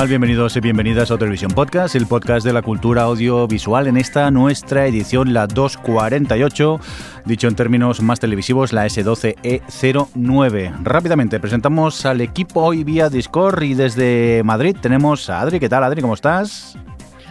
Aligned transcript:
Tal? 0.00 0.08
Bienvenidos 0.08 0.56
y 0.56 0.60
bienvenidas 0.60 1.10
a 1.10 1.18
Televisión 1.18 1.50
Podcast, 1.50 1.94
el 1.94 2.06
podcast 2.06 2.46
de 2.46 2.54
la 2.54 2.62
cultura 2.62 3.02
audiovisual 3.02 3.86
en 3.86 3.98
esta 3.98 4.30
nuestra 4.30 4.86
edición, 4.86 5.34
la 5.34 5.46
248, 5.46 6.80
dicho 7.26 7.48
en 7.48 7.54
términos 7.54 8.00
más 8.00 8.18
televisivos, 8.18 8.72
la 8.72 8.86
S12E09. 8.86 10.84
Rápidamente 10.84 11.38
presentamos 11.38 12.06
al 12.06 12.22
equipo 12.22 12.62
hoy 12.62 12.82
vía 12.82 13.10
Discord 13.10 13.62
y 13.62 13.74
desde 13.74 14.40
Madrid 14.42 14.74
tenemos 14.80 15.28
a 15.28 15.42
Adri. 15.42 15.60
¿Qué 15.60 15.68
tal, 15.68 15.84
Adri? 15.84 16.00
¿Cómo 16.00 16.14
estás? 16.14 16.78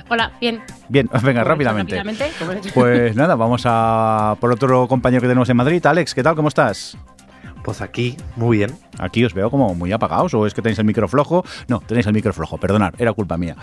Hola, 0.08 0.34
bien. 0.40 0.62
Bien, 0.90 1.10
venga, 1.24 1.44
rápidamente. 1.44 2.00
Pues 2.76 3.16
nada, 3.16 3.36
vamos 3.36 3.64
a 3.66 4.38
por 4.40 4.52
otro 4.52 4.88
compañero 4.88 5.22
que 5.22 5.28
tenemos 5.28 5.50
en 5.50 5.58
Madrid. 5.58 5.84
Alex, 5.88 6.14
¿qué 6.14 6.22
tal? 6.22 6.36
¿Cómo 6.36 6.50
estás? 6.50 6.96
Pues 7.70 7.82
aquí, 7.82 8.18
muy 8.36 8.58
bien. 8.58 8.72
Aquí 8.98 9.24
os 9.24 9.36
veo 9.36 9.52
como 9.52 9.76
muy 9.76 9.92
apagados 9.92 10.34
o 10.34 10.48
es 10.48 10.56
que 10.56 10.62
tenéis 10.64 10.80
el 10.80 10.86
micro 10.86 11.08
flojo. 11.08 11.46
No, 11.68 11.82
tenéis 11.82 12.08
el 12.08 12.14
micro 12.14 12.34
flojo, 12.34 12.58
perdonad, 12.58 12.96
era 12.98 13.14
culpa 13.14 13.38
mía. 13.38 13.56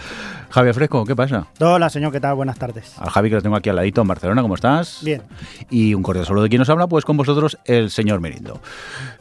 Javier 0.48 0.74
Fresco, 0.74 1.04
¿qué 1.04 1.16
pasa? 1.16 1.48
Hola, 1.58 1.90
señor, 1.90 2.12
¿qué 2.12 2.20
tal? 2.20 2.36
Buenas 2.36 2.56
tardes. 2.56 2.94
Al 3.00 3.10
Javi 3.10 3.30
que 3.30 3.34
lo 3.34 3.42
tengo 3.42 3.56
aquí 3.56 3.68
al 3.68 3.74
ladito 3.74 4.00
en 4.02 4.06
Barcelona, 4.06 4.42
¿cómo 4.42 4.54
estás? 4.54 5.00
Bien. 5.02 5.22
Y 5.70 5.92
un 5.92 6.04
cordial 6.04 6.24
saludo 6.24 6.44
de 6.44 6.48
quien 6.50 6.60
nos 6.60 6.70
habla, 6.70 6.86
pues 6.86 7.04
con 7.04 7.16
vosotros 7.16 7.58
el 7.64 7.90
señor 7.90 8.20
Merindo. 8.20 8.60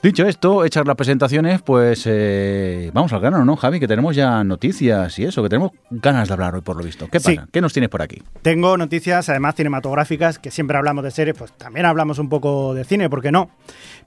Dicho 0.03 0.23
esto, 0.27 0.63
hechas 0.63 0.85
las 0.85 0.95
presentaciones, 0.95 1.63
pues 1.63 2.03
eh, 2.05 2.91
vamos 2.93 3.11
al 3.11 3.21
grano, 3.21 3.43
¿no, 3.43 3.55
Javi? 3.55 3.79
Que 3.79 3.87
tenemos 3.87 4.15
ya 4.15 4.43
noticias 4.43 5.17
y 5.17 5.23
eso, 5.25 5.41
que 5.41 5.49
tenemos 5.49 5.71
ganas 5.89 6.27
de 6.27 6.33
hablar 6.35 6.53
hoy 6.53 6.61
por 6.61 6.77
lo 6.77 6.83
visto. 6.83 7.07
¿Qué 7.11 7.19
Sí. 7.19 7.35
pasa? 7.37 7.47
¿Qué 7.51 7.59
nos 7.59 7.73
tienes 7.73 7.89
por 7.89 8.03
aquí? 8.03 8.21
Tengo 8.43 8.77
noticias, 8.77 9.29
además 9.29 9.55
cinematográficas, 9.55 10.37
que 10.37 10.51
siempre 10.51 10.77
hablamos 10.77 11.03
de 11.03 11.09
series, 11.09 11.35
pues 11.35 11.51
también 11.53 11.87
hablamos 11.87 12.19
un 12.19 12.29
poco 12.29 12.75
de 12.75 12.83
cine, 12.83 13.09
¿por 13.09 13.23
qué 13.23 13.31
no? 13.31 13.49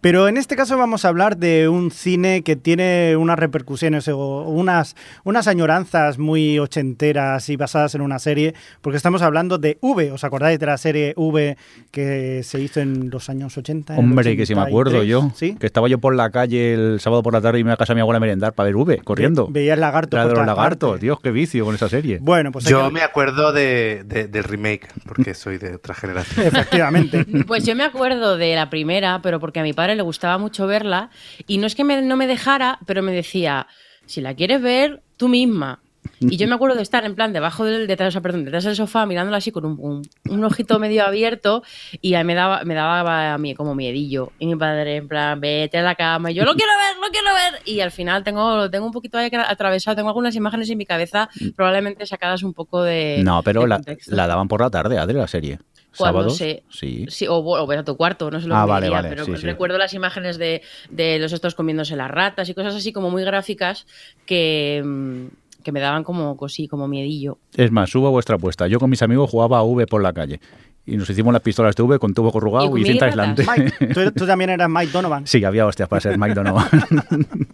Pero 0.01 0.29
en 0.29 0.37
este 0.37 0.55
caso 0.55 0.79
vamos 0.79 1.05
a 1.05 1.09
hablar 1.09 1.37
de 1.39 1.69
un 1.69 1.91
cine 1.91 2.43
que 2.43 2.55
tiene 2.55 3.17
unas 3.17 3.39
repercusiones 3.39 4.07
o 4.09 4.43
unas, 4.43 4.95
unas 5.25 5.49
añoranzas 5.49 6.19
muy 6.19 6.59
ochenteras 6.59 7.49
y 7.49 7.57
basadas 7.57 7.95
en 7.97 8.01
una 8.03 8.19
serie, 8.21 8.55
porque 8.81 8.97
estamos 8.97 9.23
hablando 9.23 9.59
de 9.59 9.77
V. 9.81 10.13
¿Os 10.13 10.23
acordáis 10.25 10.59
de 10.61 10.67
la 10.67 10.79
serie 10.79 11.15
V 11.17 11.57
que 11.91 12.43
se 12.45 12.61
hizo 12.61 12.81
en 12.81 13.11
los 13.11 13.29
años 13.29 13.57
80? 13.57 13.95
en 13.95 13.99
el 13.99 14.05
Hombre, 14.05 14.37
que 14.37 14.47
si 14.47 14.55
me 14.55 14.61
acuerdo 14.63 14.99
83? 14.99 15.09
yo, 15.11 15.33
¿Sí? 15.35 15.57
que 15.59 15.67
estaba 15.67 15.89
yo 15.89 15.99
por 15.99 16.15
la 16.15 16.31
calle 16.31 16.75
el 16.75 17.01
sábado 17.01 17.23
por 17.25 17.33
la 17.33 17.41
tarde 17.41 17.59
y 17.59 17.65
me 17.65 17.69
iba 17.69 17.75
a 17.75 17.77
casa 17.77 17.93
de 17.93 17.97
mi 17.97 18.01
abuela 18.03 18.19
a 18.19 18.21
merendar 18.21 18.53
para 18.53 18.67
ver 18.67 18.77
V, 18.77 18.99
corriendo. 18.99 19.47
Ve- 19.49 19.61
veía 19.61 19.75
el 19.75 19.81
lagarto 19.81 20.17
de 20.17 20.25
los 20.27 20.47
lagartos, 20.47 20.91
partes. 20.91 21.01
Dios, 21.03 21.19
qué 21.21 21.31
vicio 21.33 21.65
con 21.65 21.75
esa 21.75 21.89
serie. 21.89 22.19
Bueno, 22.21 22.53
pues 22.53 22.65
Yo 22.67 22.87
que- 22.87 22.93
me 22.95 23.03
acuerdo 23.03 23.53
de, 23.53 24.05
de- 24.07 24.29
del 24.29 24.45
remake, 24.45 24.87
porque 25.07 25.35
soy 25.35 25.59
de 25.59 25.75
otra 25.75 25.95
generación. 25.95 26.47
Efectivamente. 26.47 27.25
Pues 27.47 27.65
yo 27.65 27.75
me 27.75 27.83
acuerdo 27.85 28.37
de 28.37 28.55
la 28.55 28.71
primera, 28.71 29.21
pero 29.23 29.41
porque 29.41 29.59
a 29.61 29.63
mi 29.65 29.73
padre 29.73 29.88
le 29.97 30.03
gustaba 30.03 30.39
mucho 30.39 30.67
verla. 30.67 31.11
Y 31.47 31.58
no 31.58 31.67
es 31.67 31.75
que 31.75 31.84
me- 31.84 32.03
no 32.03 32.17
me 32.17 32.27
dejara, 32.27 32.78
pero 32.86 33.03
me 33.03 33.13
decía, 33.13 33.67
si 34.07 34.20
la 34.20 34.35
quieres 34.35 34.61
ver, 34.63 35.02
tú 35.17 35.29
misma. 35.29 35.80
Y 36.20 36.36
yo 36.36 36.48
me 36.48 36.55
acuerdo 36.55 36.74
de 36.74 36.83
estar 36.83 37.05
en 37.05 37.14
plan 37.14 37.33
debajo 37.33 37.64
del, 37.64 37.86
detrás, 37.86 38.08
o 38.08 38.13
sea, 38.13 38.20
perdón, 38.23 38.45
detrás 38.45 38.64
del 38.64 38.74
sofá 38.74 39.05
mirándola 39.05 39.36
así 39.36 39.52
con 39.52 39.64
un, 39.67 39.77
un- 39.79 40.02
un 40.29 40.45
ojito 40.45 40.79
medio 40.79 41.05
abierto 41.05 41.63
y 42.01 42.14
a 42.14 42.20
mí 42.20 42.24
me 42.24 42.35
daba, 42.35 42.64
me 42.64 42.74
daba 42.74 43.35
a 43.35 43.39
mí 43.39 43.55
como 43.55 43.74
miedillo. 43.74 44.33
Y 44.39 44.46
mi 44.46 44.57
padre 44.57 44.96
en 44.96 45.07
plan, 45.08 45.39
vete 45.40 45.79
a 45.79 45.83
la 45.83 45.95
cama. 45.96 46.30
Y 46.30 46.34
yo, 46.34 46.45
lo 46.45 46.55
quiero 46.55 46.73
ver, 46.73 46.96
lo 46.96 47.08
quiero 47.13 47.34
ver. 47.34 47.63
Y 47.67 47.80
al 47.80 47.90
final 47.90 48.24
tengo, 48.24 48.57
lo 48.57 48.70
tengo 48.70 48.86
un 48.86 48.92
poquito 48.92 49.18
ahí 49.18 49.29
atravesado. 49.33 49.96
Tengo 49.96 50.08
algunas 50.08 50.34
imágenes 50.34 50.70
en 50.70 50.79
mi 50.79 50.86
cabeza 50.86 51.29
probablemente 51.55 52.07
sacadas 52.07 52.42
un 52.42 52.55
poco 52.55 52.83
de 52.83 53.20
no, 53.24 53.42
pero 53.42 53.63
de 53.63 53.68
la, 53.68 53.80
la 54.07 54.27
daban 54.27 54.48
por 54.48 54.61
la 54.63 54.70
tarde, 54.70 54.98
Adri, 54.98 55.14
la 55.14 55.29
serie. 55.29 55.58
Cuando 55.97 56.19
¿Sábados? 56.31 56.37
se- 56.37 56.63
Sí. 56.71 57.07
Sí, 57.09 57.27
o, 57.27 57.35
o 57.37 57.67
ver 57.67 57.79
a 57.81 57.85
tu 57.85 57.97
cuarto, 57.97 58.31
no 58.31 58.41
sé 58.41 58.47
lo 58.47 58.55
Ah, 58.57 58.65
que 58.65 58.69
vale, 58.71 58.87
diría, 58.87 58.99
vale, 59.03 59.09
pero 59.09 59.25
sí, 59.25 59.33
sí. 59.37 59.47
recuerdo 59.47 59.79
las 59.79 59.95
imágenes 59.95 60.39
de, 60.39 60.63
de 60.91 61.19
los 61.19 61.33
estos 61.33 61.55
comiéndose 61.55 61.97
las 61.97 62.11
ratas 62.11 62.49
y 62.49 62.55
cosas 62.55 62.75
así 62.75 62.93
como 62.93 63.11
muy 63.11 63.25
gráficas 63.25 63.87
que, 64.27 64.83
mm, 64.85 65.63
que 65.65 65.73
me 65.73 65.81
daban 65.81 66.05
como 66.05 66.37
cosí, 66.37 66.69
como 66.69 66.87
miedillo. 66.89 67.39
Es 67.55 67.71
más, 67.73 67.91
subo 67.91 68.11
vuestra 68.11 68.37
apuesta. 68.37 68.67
Yo 68.69 68.79
con 68.79 68.91
mis 68.91 69.03
amigos 69.03 69.31
jugaba 69.31 69.59
a 69.59 69.63
V 69.63 69.87
por 69.87 70.03
la 70.03 70.13
calle. 70.13 70.41
Y 70.87 70.97
nos 70.97 71.11
hicimos 71.11 71.33
las 71.35 71.43
pistolas 71.43 71.75
de 71.77 71.83
V 71.83 71.99
con 71.99 72.15
tubo 72.15 72.33
corrugado 72.33 72.75
¿Y 72.79 72.83
y, 72.83 72.85
cinta 72.85 73.07
aislante. 73.07 73.45
Mike, 73.47 73.93
tú, 73.93 74.11
tú 74.13 74.27
también 74.27 74.51
eras 74.51 74.70
Mike 74.70 74.91
Donovan. 74.93 75.27
sí, 75.27 75.45
había 75.45 75.67
hostias 75.67 75.89
para 75.89 76.01
ser 76.01 76.17
Mike 76.19 76.35
Donovan. 76.35 76.67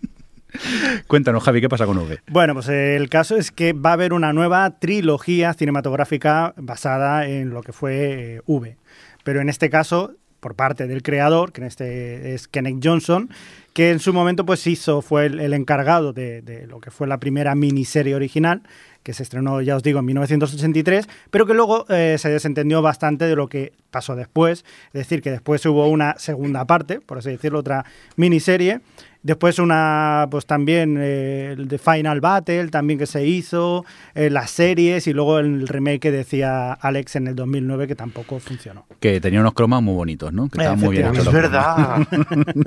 Cuéntanos, 1.07 1.43
Javi, 1.43 1.61
¿qué 1.61 1.69
pasa 1.69 1.87
con 1.87 1.99
V? 1.99 2.21
Bueno, 2.31 2.55
pues 2.55 2.69
el 2.69 3.09
caso 3.09 3.37
es 3.37 3.51
que 3.51 3.73
va 3.73 3.91
a 3.91 3.95
haber 3.95 4.13
una 4.13 4.33
nueva 4.33 4.79
trilogía 4.79 5.53
cinematográfica 5.55 6.55
basada 6.57 7.27
en 7.27 7.51
lo 7.51 7.63
que 7.63 7.73
fue 7.73 8.37
eh, 8.37 8.41
V. 8.47 8.77
Pero 9.25 9.41
en 9.41 9.49
este 9.49 9.71
caso, 9.71 10.15
por 10.41 10.55
parte 10.55 10.87
del 10.87 11.03
creador, 11.03 11.53
que 11.53 11.63
en 11.63 11.67
este 11.67 12.35
es 12.35 12.49
Kenneth 12.49 12.81
Johnson, 12.83 13.31
que 13.75 13.91
en 13.91 13.99
su 13.99 14.13
momento 14.13 14.47
pues 14.47 14.67
hizo, 14.67 15.03
fue 15.03 15.27
el, 15.27 15.41
el 15.41 15.53
encargado 15.53 16.13
de, 16.13 16.41
de 16.43 16.67
lo 16.67 16.81
que 16.81 16.91
fue 16.91 17.07
la 17.07 17.19
primera 17.19 17.55
miniserie 17.55 18.15
original, 18.15 18.63
que 19.05 19.13
se 19.13 19.23
estrenó, 19.23 19.61
ya 19.61 19.77
os 19.77 19.83
digo, 19.83 19.99
en 20.01 20.07
1983, 20.07 21.07
pero 21.31 21.47
que 21.47 21.55
luego 21.55 21.85
eh, 21.91 22.17
se 22.19 22.31
desentendió 22.31 22.81
bastante 22.83 23.27
de 23.27 23.37
lo 23.37 23.49
que 23.49 23.73
pasó 23.91 24.17
después. 24.17 24.65
Es 24.87 24.93
decir, 24.93 25.21
que 25.21 25.31
después 25.31 25.65
hubo 25.67 25.87
una 25.89 26.15
segunda 26.19 26.65
parte, 26.65 27.01
por 27.01 27.19
así 27.19 27.31
decirlo, 27.31 27.59
otra 27.61 27.85
miniserie. 28.17 28.81
Después 29.23 29.59
una, 29.59 30.27
pues 30.31 30.45
también 30.45 30.97
eh, 30.99 31.55
el 31.57 31.69
de 31.69 31.79
Final 31.79 32.21
Battle, 32.21 32.69
también 32.69 32.99
que 32.99 33.07
se 33.07 33.27
hizo, 33.27 33.85
eh, 34.15 34.29
las 34.29 34.51
series 34.51 35.07
y 35.07 35.15
luego 35.15 35.39
el 35.39 35.67
remake 35.67 36.01
que 36.01 36.11
decía 36.11 36.73
Alex 36.75 37.17
en 37.17 37.29
el 37.29 37.35
2009 37.35 37.87
que 37.87 37.95
tampoco 37.95 38.39
funcionó. 38.39 38.87
Que 39.01 39.21
tenía 39.21 39.41
unos 39.41 39.55
cromas 39.55 39.83
muy 39.83 39.95
bonitos, 39.95 40.33
¿no? 40.33 40.49
Que 40.49 40.59
estaban 40.59 40.79
muy 40.79 40.97
bien 40.97 41.15
es 41.15 41.33
verdad. 41.33 42.07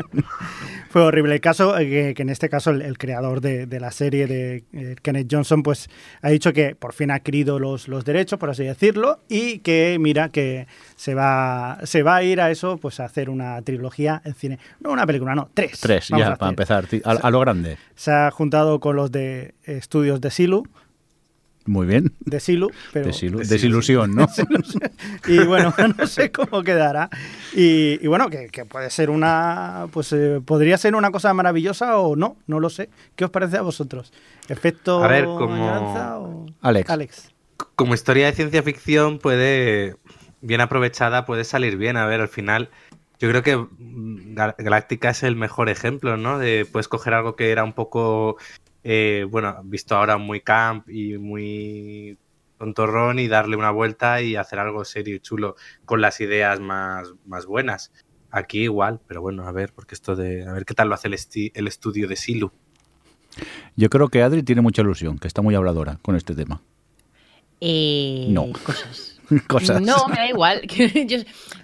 Fue 0.97 1.05
horrible. 1.05 1.35
El 1.35 1.41
caso, 1.41 1.77
eh, 1.77 1.87
que, 1.87 2.13
que 2.15 2.23
en 2.23 2.29
este 2.29 2.49
caso 2.49 2.71
el, 2.71 2.81
el 2.81 2.97
creador 2.97 3.39
de, 3.39 3.67
de 3.67 3.79
la 3.79 3.91
serie 3.91 4.25
de 4.25 4.63
eh, 4.73 4.95
Kenneth 5.03 5.27
Johnson, 5.31 5.61
pues 5.61 5.91
ha 6.23 6.29
dicho 6.29 6.53
que 6.53 6.73
por 6.73 6.91
fin 6.91 7.11
ha 7.11 7.15
adquirido 7.17 7.59
los, 7.59 7.87
los 7.87 8.03
derechos, 8.03 8.39
por 8.39 8.49
así 8.49 8.63
decirlo, 8.63 9.19
y 9.29 9.59
que 9.59 9.97
mira 9.99 10.29
que 10.29 10.65
se 10.95 11.13
va, 11.13 11.77
se 11.83 12.01
va 12.01 12.15
a 12.15 12.23
ir 12.23 12.41
a 12.41 12.49
eso, 12.49 12.77
pues 12.77 12.99
a 12.99 13.05
hacer 13.05 13.29
una 13.29 13.61
trilogía 13.61 14.23
en 14.25 14.33
cine. 14.33 14.59
No 14.79 14.91
una 14.91 15.05
película, 15.05 15.35
no, 15.35 15.51
tres. 15.53 15.79
Tres, 15.81 16.09
Vamos 16.09 16.29
ya, 16.29 16.35
para 16.35 16.49
empezar. 16.49 16.85
A, 17.03 17.11
a 17.11 17.29
lo 17.29 17.41
grande. 17.41 17.77
Se 17.93 18.09
ha 18.11 18.31
juntado 18.31 18.79
con 18.79 18.95
los 18.95 19.11
de 19.11 19.53
estudios 19.65 20.19
de 20.19 20.31
Silu, 20.31 20.63
Muy 21.67 21.85
bien. 21.85 22.13
de 22.21 22.39
Silu, 22.39 22.71
pero 22.93 23.09
Desilu- 23.09 23.45
desilusión, 23.45 24.15
¿no? 24.15 24.27
y 25.27 25.39
bueno, 25.45 25.73
no 25.97 26.07
sé 26.07 26.31
cómo 26.31 26.63
quedará. 26.63 27.09
Y, 27.53 27.99
y 28.03 28.07
bueno, 28.07 28.29
que, 28.29 28.47
que 28.47 28.65
puede 28.65 28.89
ser 28.89 29.09
una, 29.09 29.87
pues 29.91 30.11
eh, 30.13 30.41
podría 30.43 30.77
ser 30.77 30.95
una 30.95 31.11
cosa 31.11 31.33
maravillosa 31.33 31.97
o 31.97 32.15
no, 32.15 32.37
no 32.47 32.59
lo 32.59 32.69
sé. 32.69 32.89
¿Qué 33.15 33.25
os 33.25 33.31
parece 33.31 33.57
a 33.57 33.61
vosotros? 33.61 34.11
¿Efecto 34.49 35.03
A 35.03 35.07
ver, 35.07 35.25
como- 35.25 35.67
o- 35.67 36.45
Alex. 36.61 36.89
Alex. 36.89 37.31
Como 37.75 37.93
historia 37.93 38.27
de 38.27 38.33
ciencia 38.33 38.63
ficción 38.63 39.19
puede, 39.19 39.95
bien 40.41 40.61
aprovechada, 40.61 41.25
puede 41.25 41.43
salir 41.43 41.77
bien. 41.77 41.97
A 41.97 42.05
ver, 42.05 42.21
al 42.21 42.29
final, 42.29 42.69
yo 43.19 43.29
creo 43.29 43.43
que 43.43 43.57
mm, 43.57 44.35
Gal- 44.35 44.55
Galáctica 44.57 45.09
es 45.09 45.23
el 45.23 45.35
mejor 45.35 45.69
ejemplo, 45.69 46.17
¿no? 46.17 46.39
De 46.39 46.65
puedes 46.71 46.87
coger 46.87 47.13
algo 47.13 47.35
que 47.35 47.51
era 47.51 47.63
un 47.63 47.73
poco, 47.73 48.37
eh, 48.89 49.25
bueno, 49.29 49.59
visto 49.65 49.97
ahora 49.97 50.17
muy 50.17 50.39
camp 50.39 50.87
y 50.89 51.17
muy 51.17 52.17
tontorrón 52.57 53.19
y 53.19 53.27
darle 53.27 53.57
una 53.57 53.69
vuelta 53.71 54.21
y 54.21 54.37
hacer 54.37 54.59
algo 54.59 54.85
serio 54.85 55.15
y 55.17 55.19
chulo 55.19 55.55
con 55.83 55.99
las 55.99 56.21
ideas 56.21 56.61
más, 56.61 57.13
más 57.25 57.45
buenas. 57.45 57.91
Aquí 58.31 58.63
igual, 58.63 59.01
pero 59.05 59.21
bueno, 59.21 59.45
a 59.45 59.51
ver, 59.51 59.73
porque 59.73 59.93
esto 59.93 60.15
de. 60.15 60.47
A 60.47 60.53
ver 60.53 60.63
qué 60.65 60.73
tal 60.73 60.87
lo 60.87 60.95
hace 60.95 61.09
el, 61.09 61.15
esti- 61.15 61.51
el 61.53 61.67
estudio 61.67 62.07
de 62.07 62.15
Silu. 62.15 62.51
Yo 63.75 63.89
creo 63.89 64.07
que 64.07 64.21
Adri 64.23 64.41
tiene 64.43 64.61
mucha 64.61 64.81
ilusión, 64.83 65.19
que 65.19 65.27
está 65.27 65.41
muy 65.41 65.53
habladora 65.53 65.99
con 66.01 66.15
este 66.15 66.33
tema. 66.33 66.61
Eh, 67.59 68.27
No. 68.29 68.47
Cosas. 68.63 69.16
Cosas. 69.47 69.81
No, 69.81 70.07
me 70.07 70.15
da 70.15 70.27
igual. 70.27 70.61
Yo 71.07 71.17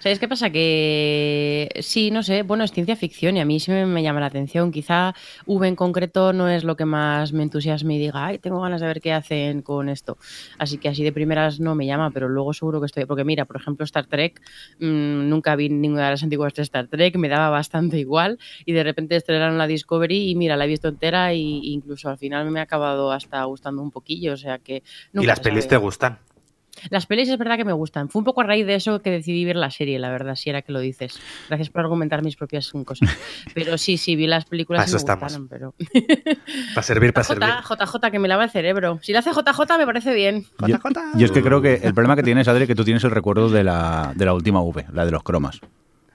¿Sabes 0.03 0.19
qué 0.19 0.27
pasa? 0.27 0.49
Que 0.49 1.69
sí, 1.79 2.11
no 2.11 2.23
sé, 2.23 2.43
bueno, 2.43 2.65
es 2.65 2.73
ciencia 2.73 2.97
ficción 2.97 3.37
y 3.37 3.39
a 3.39 3.45
mí 3.45 3.61
sí 3.61 3.71
me, 3.71 3.85
me 3.85 4.03
llama 4.03 4.19
la 4.19 4.25
atención. 4.25 4.69
Quizá 4.69 5.15
V 5.45 5.65
en 5.65 5.77
concreto 5.77 6.33
no 6.33 6.49
es 6.49 6.65
lo 6.65 6.75
que 6.75 6.83
más 6.83 7.31
me 7.31 7.41
entusiasme 7.41 7.95
y 7.95 7.99
diga, 7.99 8.25
ay, 8.25 8.37
tengo 8.37 8.59
ganas 8.59 8.81
de 8.81 8.87
ver 8.87 8.99
qué 8.99 9.13
hacen 9.13 9.61
con 9.61 9.87
esto. 9.87 10.17
Así 10.57 10.77
que 10.77 10.89
así 10.89 11.05
de 11.05 11.13
primeras 11.13 11.61
no 11.61 11.73
me 11.73 11.85
llama, 11.85 12.11
pero 12.11 12.27
luego 12.27 12.51
seguro 12.51 12.81
que 12.81 12.87
estoy. 12.87 13.05
Porque 13.05 13.23
mira, 13.23 13.45
por 13.45 13.55
ejemplo, 13.55 13.85
Star 13.85 14.05
Trek, 14.07 14.41
mmm, 14.79 15.29
nunca 15.29 15.55
vi 15.55 15.69
ninguna 15.69 16.05
de 16.05 16.11
las 16.11 16.23
antiguas 16.23 16.53
de 16.53 16.63
Star 16.63 16.87
Trek, 16.87 17.15
me 17.15 17.29
daba 17.29 17.49
bastante 17.49 17.97
igual 17.97 18.39
y 18.65 18.73
de 18.73 18.83
repente 18.83 19.15
estrenaron 19.15 19.57
la 19.57 19.67
Discovery 19.67 20.31
y 20.31 20.35
mira, 20.35 20.57
la 20.57 20.65
he 20.65 20.67
visto 20.67 20.89
entera 20.89 21.31
e 21.31 21.37
incluso 21.37 22.09
al 22.09 22.17
final 22.17 22.51
me 22.51 22.59
ha 22.59 22.63
acabado 22.63 23.13
hasta 23.13 23.41
gustando 23.45 23.81
un 23.81 23.91
poquillo. 23.91 24.33
O 24.33 24.37
sea 24.37 24.59
que. 24.59 24.83
¿Y 25.13 25.25
las 25.25 25.39
pelis 25.39 25.65
te 25.65 25.77
gustan? 25.77 26.19
Las 26.89 27.05
pelis 27.05 27.29
es 27.29 27.37
verdad 27.37 27.55
que 27.57 27.65
me 27.65 27.73
gustan. 27.73 28.09
Fue 28.09 28.19
un 28.19 28.25
poco 28.25 28.41
a 28.41 28.43
raíz 28.45 28.65
de 28.65 28.75
eso 28.75 29.01
que 29.01 29.09
decidí 29.11 29.45
ver 29.45 29.55
la 29.55 29.71
serie, 29.71 29.99
la 29.99 30.09
verdad, 30.09 30.35
si 30.35 30.49
era 30.49 30.61
que 30.61 30.71
lo 30.71 30.79
dices. 30.79 31.19
Gracias 31.47 31.69
por 31.69 31.81
argumentar 31.81 32.23
mis 32.23 32.35
propias 32.35 32.71
cosas. 32.85 33.09
Pero 33.53 33.77
sí, 33.77 33.97
sí, 33.97 34.15
vi 34.15 34.27
las 34.27 34.45
películas 34.45 34.89
y 34.89 34.91
me 34.93 34.97
estamos. 34.97 35.23
gustaron, 35.23 35.47
pero... 35.47 35.73
Para 36.73 36.83
servir, 36.83 37.13
para 37.13 37.23
servir. 37.25 37.47
JJ, 37.47 38.11
que 38.11 38.19
me 38.19 38.27
lava 38.27 38.43
el 38.43 38.49
cerebro. 38.49 38.99
Si 39.01 39.13
lo 39.13 39.19
hace 39.19 39.31
JJ 39.31 39.77
me 39.77 39.85
parece 39.85 40.13
bien. 40.13 40.45
Yo, 40.67 40.77
yo 41.15 41.25
es 41.25 41.31
que 41.31 41.41
creo 41.41 41.61
que 41.61 41.75
el 41.75 41.93
problema 41.93 42.15
que 42.15 42.23
tienes, 42.23 42.47
Adri, 42.47 42.63
es 42.63 42.67
que 42.67 42.75
tú 42.75 42.83
tienes 42.83 43.03
el 43.03 43.11
recuerdo 43.11 43.49
de 43.49 43.63
la, 43.63 44.11
de 44.15 44.25
la 44.25 44.33
última 44.33 44.61
V, 44.61 44.85
la 44.93 45.05
de 45.05 45.11
los 45.11 45.23
cromas. 45.23 45.59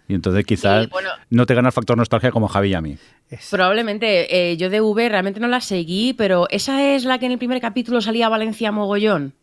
Y 0.08 0.14
entonces 0.14 0.44
quizás 0.46 0.84
Sí, 0.84 0.90
bueno. 0.90 1.10
no 1.30 1.44
te 1.46 1.54
gana 1.54 1.68
el 1.68 1.72
factor 1.72 1.96
nostalgia 1.96 2.30
como 2.30 2.48
Javi 2.48 2.70
y 2.70 2.74
a 2.74 2.80
mí. 2.80 2.96
Probablemente. 3.50 4.50
eh, 4.52 4.56
yo 4.56 4.70
de 4.70 4.80
V 4.80 5.08
realmente 5.08 5.38
no 5.40 5.48
la 5.48 5.60
seguí, 5.60 6.14
pero 6.14 6.46
esa 6.50 6.82
es 6.94 7.04
la 7.04 7.18
que 7.18 7.26
en 7.26 7.32
el 7.32 7.38
primer 7.38 7.60
capítulo 7.60 8.00
salía 8.00 8.28
Valencia 8.28 8.72
Mogollón. 8.72 9.34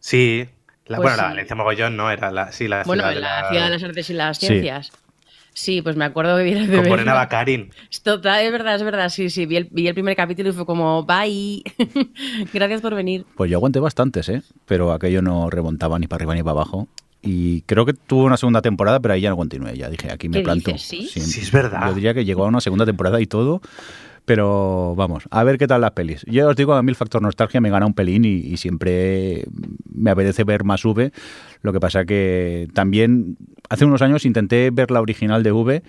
Sí. 0.00 0.46
La, 0.86 0.96
Pues 0.96 1.10
bueno, 1.10 1.16
la 1.18 1.22
sí. 1.22 1.28
Valencia 1.30 1.56
Mogollón 1.56 1.96
no 1.96 2.10
era 2.10 2.32
la, 2.32 2.50
sí, 2.50 2.66
la 2.66 2.82
Bueno, 2.84 3.02
ciudad 3.04 3.14
de 3.14 3.20
la 3.20 3.42
la- 3.42 3.48
Ciudad 3.48 3.64
de 3.66 3.70
las 3.70 3.82
Artes 3.84 4.10
y 4.10 4.12
las 4.14 4.38
Sí. 4.38 4.46
Ciencias. 4.48 4.90
Sí, 5.52 5.82
pues 5.82 5.94
me 5.96 6.04
acuerdo 6.04 6.36
que 6.36 6.44
vi 6.44 6.52
el 6.52 6.68
de 6.68 6.76
Con 6.78 6.88
Morena. 6.88 7.28
Total, 8.02 8.44
es 8.44 8.52
verdad, 8.52 8.74
es 8.76 8.82
verdad. 8.82 9.08
Sí, 9.08 9.30
sí, 9.30 9.46
vi 9.46 9.56
el, 9.56 9.68
vi 9.70 9.86
el 9.88 9.94
primer 9.94 10.16
capítulo 10.16 10.48
y 10.48 10.52
fue 10.52 10.64
como, 10.66 11.04
bye. 11.04 11.62
Gracias 12.52 12.80
por 12.80 12.94
venir. 12.94 13.26
Pues 13.36 13.50
yo 13.50 13.58
aguanté 13.58 13.78
bastantes, 13.80 14.28
¿eh? 14.28 14.42
Pero 14.66 14.92
aquello 14.92 15.22
no 15.22 15.50
remontaba 15.50 15.98
ni 15.98 16.06
para 16.06 16.18
arriba 16.22 16.34
ni 16.34 16.42
para 16.42 16.52
abajo. 16.52 16.88
Y 17.22 17.62
creo 17.62 17.84
que 17.84 17.92
tuvo 17.92 18.24
una 18.24 18.36
segunda 18.38 18.62
temporada, 18.62 18.98
pero 19.00 19.12
ahí 19.14 19.20
ya 19.20 19.30
no 19.30 19.36
continué. 19.36 19.76
Ya 19.76 19.90
dije, 19.90 20.10
aquí 20.10 20.28
me 20.28 20.38
¿Qué 20.38 20.42
planto. 20.44 20.72
dices? 20.72 21.10
¿Sí? 21.10 21.20
Sí, 21.20 21.40
es 21.40 21.52
verdad. 21.52 21.88
Yo 21.88 21.94
diría 21.94 22.14
que 22.14 22.24
llegó 22.24 22.44
a 22.44 22.48
una 22.48 22.60
segunda 22.60 22.86
temporada 22.86 23.20
y 23.20 23.26
todo. 23.26 23.60
Pero 24.24 24.94
vamos, 24.96 25.24
a 25.30 25.42
ver 25.44 25.58
qué 25.58 25.66
tal 25.66 25.80
las 25.80 25.92
pelis. 25.92 26.24
Yo 26.26 26.48
os 26.48 26.56
digo, 26.56 26.74
a 26.74 26.82
mí 26.82 26.90
el 26.90 26.96
factor 26.96 27.20
nostalgia 27.22 27.60
me 27.60 27.70
gana 27.70 27.86
un 27.86 27.94
pelín 27.94 28.24
y, 28.24 28.28
y 28.36 28.56
siempre 28.58 29.44
me 29.92 30.10
apetece 30.10 30.44
ver 30.44 30.64
más 30.64 30.84
V. 30.84 31.12
Lo 31.62 31.72
que 31.72 31.80
pasa 31.80 32.04
que 32.04 32.68
también 32.74 33.36
hace 33.68 33.84
unos 33.84 34.02
años 34.02 34.24
intenté 34.24 34.70
ver 34.70 34.90
la 34.90 35.00
original 35.00 35.42
de 35.42 35.52
V 35.52 35.82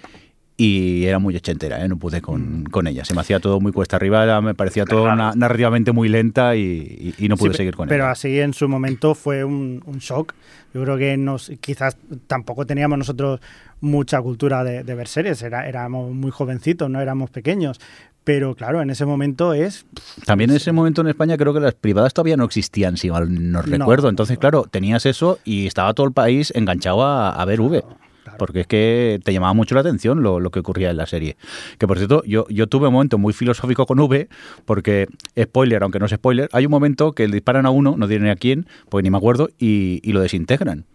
y 0.58 1.06
era 1.06 1.18
muy 1.18 1.36
ochentera, 1.36 1.84
¿eh? 1.84 1.88
no 1.88 1.98
pude 1.98 2.22
con, 2.22 2.66
con 2.66 2.86
ella. 2.86 3.04
Se 3.06 3.16
me 3.16 3.22
hacía 3.22 3.40
todo 3.40 3.60
muy 3.60 3.72
cuesta 3.72 3.96
arriba, 3.96 4.40
me 4.42 4.54
parecía 4.54 4.86
todo 4.86 5.14
na- 5.16 5.34
narrativamente 5.36 5.92
muy 5.92 6.08
lenta 6.08 6.56
y, 6.56 7.14
y- 7.18 7.26
y 7.26 7.30
no 7.30 7.38
pude 7.38 7.52
Sí, 7.52 7.58
seguir 7.58 7.76
con 7.76 7.88
pero 7.90 8.04
ella. 8.04 8.12
así 8.12 8.40
en 8.40 8.54
su 8.54 8.68
momento 8.70 9.16
fue 9.16 9.44
un, 9.44 9.82
un 9.86 9.98
shock. 10.00 10.34
Yo 10.74 10.84
creo 10.84 10.98
que 10.98 11.18
nos 11.18 11.52
quizás 11.62 11.98
tampoco 12.28 12.66
teníamos 12.68 12.98
nosotros 13.00 13.40
mucha 13.80 14.22
cultura 14.22 14.64
de, 14.64 14.84
de 14.84 14.94
ver 14.96 15.08
series, 15.08 15.42
Era, 15.42 15.68
éramos 15.68 16.14
muy 16.14 16.30
jovencitos, 16.30 16.90
no 16.92 17.02
éramos 17.02 17.32
pequeños. 17.32 17.80
Pero 18.24 18.54
claro, 18.56 18.82
en 18.82 18.90
ese 18.92 19.06
momento 19.06 19.54
es... 19.54 19.86
También 20.26 20.52
en 20.52 20.58
ese 20.58 20.72
momento 20.72 21.02
en 21.02 21.08
España 21.08 21.38
creo 21.38 21.54
que 21.54 21.60
las 21.60 21.74
privadas 21.74 22.14
todavía 22.14 22.38
no 22.38 22.44
existían, 22.46 22.96
si 22.98 23.10
mal 23.10 23.28
no 23.52 23.62
No. 23.64 23.78
recuerdo. 23.80 24.10
Entonces, 24.10 24.38
claro, 24.38 24.66
tenías 24.70 25.06
eso 25.08 25.40
y 25.44 25.66
estaba 25.66 25.94
todo 25.94 26.06
el 26.06 26.14
país 26.14 26.52
enganchado 26.56 27.04
a, 27.04 27.32
a 27.32 27.46
ver 27.46 27.62
V. 27.62 27.82
Claro. 28.24 28.38
Porque 28.38 28.60
es 28.62 28.68
que 28.68 29.20
te 29.24 29.34
llamaba 29.34 29.54
mucho 29.54 29.74
la 29.74 29.82
atención 29.82 30.22
lo, 30.22 30.40
lo 30.40 30.52
que 30.52 30.60
ocurría 30.60 30.92
en 30.92 30.98
la 30.98 31.08
serie. 31.08 31.36
Que 31.80 31.88
por 31.88 31.98
cierto, 31.98 32.24
yo, 32.26 32.46
yo 32.50 32.68
tuve 32.68 32.88
un 32.88 32.94
momento 32.94 33.18
muy 33.18 33.34
filosófico 33.34 33.88
con 33.88 34.00
V, 34.00 34.30
porque, 34.66 35.08
spoiler, 35.40 35.82
aunque 35.82 35.98
no 35.98 36.06
es 36.06 36.12
spoiler, 36.12 36.48
hay 36.54 36.66
un 36.66 36.72
momento 36.72 37.14
que 37.14 37.28
le 37.28 37.34
disparan 37.34 37.66
a 37.66 37.72
uno, 37.72 37.96
no 37.98 38.06
ni 38.06 38.30
a 38.30 38.36
quién, 38.36 38.68
pues 38.90 39.04
ni 39.04 39.10
me 39.10 39.18
acuerdo, 39.18 39.50
y, 39.58 40.00
y 40.04 40.12
lo 40.14 40.20
desintegran. 40.22 40.86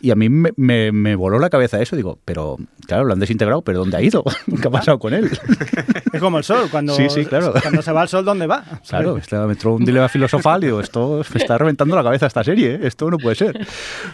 Y 0.00 0.10
a 0.10 0.14
mí 0.14 0.28
me, 0.28 0.50
me- 0.56 0.92
me 0.92 1.14
voló 1.16 1.38
la 1.38 1.50
cabeza 1.50 1.80
eso. 1.80 1.96
Digo, 1.96 2.18
pero 2.24 2.56
claro, 2.86 3.04
lo 3.04 3.12
han 3.12 3.20
desintegrado, 3.20 3.62
pero 3.62 3.78
¿dónde 3.80 3.96
ha 3.96 4.02
ido? 4.02 4.22
¿Qué 4.62 4.68
ha 4.68 4.70
pasado 4.70 4.98
con 4.98 5.14
él? 5.14 5.30
Es 6.12 6.20
como 6.22 6.38
el 6.38 6.44
sol, 6.44 6.68
cuando, 6.70 6.94
Sí, 6.94 7.10
sí, 7.10 7.26
claro. 7.26 7.52
cuando 7.60 7.82
se 7.82 7.92
va 7.92 8.02
el 8.02 8.08
sol, 8.08 8.24
¿dónde 8.24 8.46
va? 8.46 8.64
Claro, 8.88 9.18
me 9.46 9.52
entró 9.52 9.74
un 9.74 9.84
dilema 9.84 10.08
filosofal 10.08 10.62
y 10.62 10.66
digo, 10.66 10.80
esto 10.80 11.20
me 11.34 11.40
está 11.40 11.58
reventando 11.58 11.94
la 11.94 12.02
cabeza 12.02 12.26
esta 12.26 12.42
serie, 12.42 12.76
¿eh? 12.76 12.80
esto 12.84 13.10
no 13.10 13.18
puede 13.18 13.36
ser. 13.36 13.66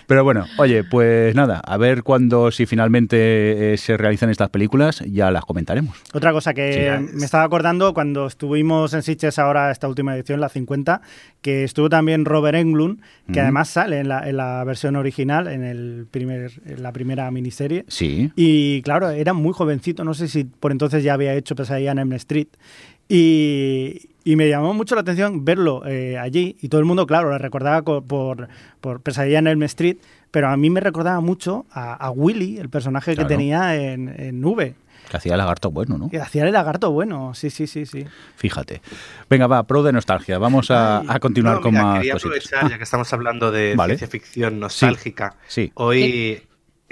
Pero 0.08 0.24
bueno, 0.24 0.46
oye, 0.58 0.82
pues 0.82 1.32
nada, 1.36 1.60
a 1.64 1.76
ver 1.76 2.02
cuándo, 2.02 2.50
si 2.50 2.66
finalmente 2.66 3.74
eh, 3.74 3.76
se 3.76 3.96
realizan 3.96 4.30
estas 4.30 4.48
películas, 4.50 5.00
ya 5.06 5.30
las 5.30 5.44
comentaremos. 5.44 5.96
Otra 6.12 6.32
cosa 6.32 6.52
que 6.54 6.72
Sí, 6.98 7.16
me 7.16 7.24
estaba 7.24 7.44
acordando 7.44 7.94
cuando 7.94 8.26
estuvimos 8.26 8.94
en 8.94 9.02
Sitges 9.02 9.38
ahora, 9.38 9.70
esta 9.70 9.86
última 9.86 10.16
edición, 10.16 10.40
la 10.40 10.48
50, 10.48 11.02
que 11.42 11.64
estuvo 11.64 11.88
también 11.90 12.24
Robert 12.24 12.56
Englund, 12.56 13.00
que 13.32 13.40
además 13.40 13.68
sale 13.68 13.98
en 14.00 14.08
la, 14.08 14.28
en 14.28 14.36
la 14.38 14.62
versión 14.64 14.96
original, 14.96 15.48
en, 15.48 15.62
el 15.64 16.06
primer, 16.10 16.52
en 16.64 16.82
la 16.82 16.92
primera 16.92 17.30
miniserie. 17.30 17.84
Sí, 17.88 18.30
Y 18.36 18.80
claro, 18.82 19.10
era 19.10 19.32
muy 19.34 19.52
jovencito, 19.52 20.04
no 20.04 20.14
sé 20.14 20.28
si 20.28 20.44
por 20.44 20.70
entonces 20.72 21.02
ya 21.04 21.14
había 21.14 21.34
hecho 21.34 21.54
Pesadilla 21.56 21.90
en 21.92 21.98
Elm 21.98 22.12
Street. 22.14 22.46
Y, 23.08 24.08
y 24.24 24.36
me 24.36 24.48
llamó 24.48 24.72
mucho 24.72 24.94
la 24.94 25.02
atención 25.02 25.44
verlo 25.44 25.82
eh, 25.86 26.16
allí. 26.18 26.56
Y 26.62 26.68
todo 26.68 26.80
el 26.80 26.86
mundo, 26.86 27.06
claro, 27.06 27.30
le 27.30 27.38
recordaba 27.38 27.82
co- 27.82 28.02
por, 28.02 28.48
por 28.80 29.00
Pesadilla 29.02 29.38
en 29.40 29.48
Elm 29.48 29.62
Street, 29.64 29.96
pero 30.30 30.48
a 30.48 30.56
mí 30.56 30.70
me 30.70 30.80
recordaba 30.80 31.20
mucho 31.20 31.66
a, 31.72 31.92
a 31.94 32.10
Willy, 32.10 32.56
el 32.58 32.70
personaje 32.70 33.12
Claro. 33.14 33.28
que 33.28 33.34
tenía 33.34 33.76
en, 33.76 34.08
en 34.18 34.44
V. 34.44 34.74
que 35.12 35.18
hacía 35.18 35.36
lagarto 35.36 35.70
bueno, 35.70 35.98
¿no? 35.98 36.08
Que 36.08 36.18
hacía 36.18 36.44
el 36.44 36.52
lagarto 36.52 36.90
bueno, 36.90 37.34
sí, 37.34 37.50
sí, 37.50 37.66
sí, 37.66 37.84
sí. 37.84 38.06
Fíjate. 38.36 38.80
Venga, 39.28 39.46
va, 39.46 39.62
pro 39.66 39.82
de 39.82 39.92
nostalgia. 39.92 40.38
Vamos 40.38 40.70
a, 40.70 41.04
continuar 41.20 41.56
No, 41.56 41.60
con 41.60 41.74
más 41.74 41.98
quería 41.98 42.14
cositas. 42.14 42.46
aprovechar, 42.46 42.70
ya 42.70 42.78
que 42.78 42.84
estamos 42.84 43.12
hablando 43.12 43.50
de 43.52 43.74
Vale. 43.76 43.98
ciencia 43.98 44.08
ficción 44.08 44.58
nostálgica. 44.58 45.36
Sí, 45.48 45.70
Hoy 45.74 46.42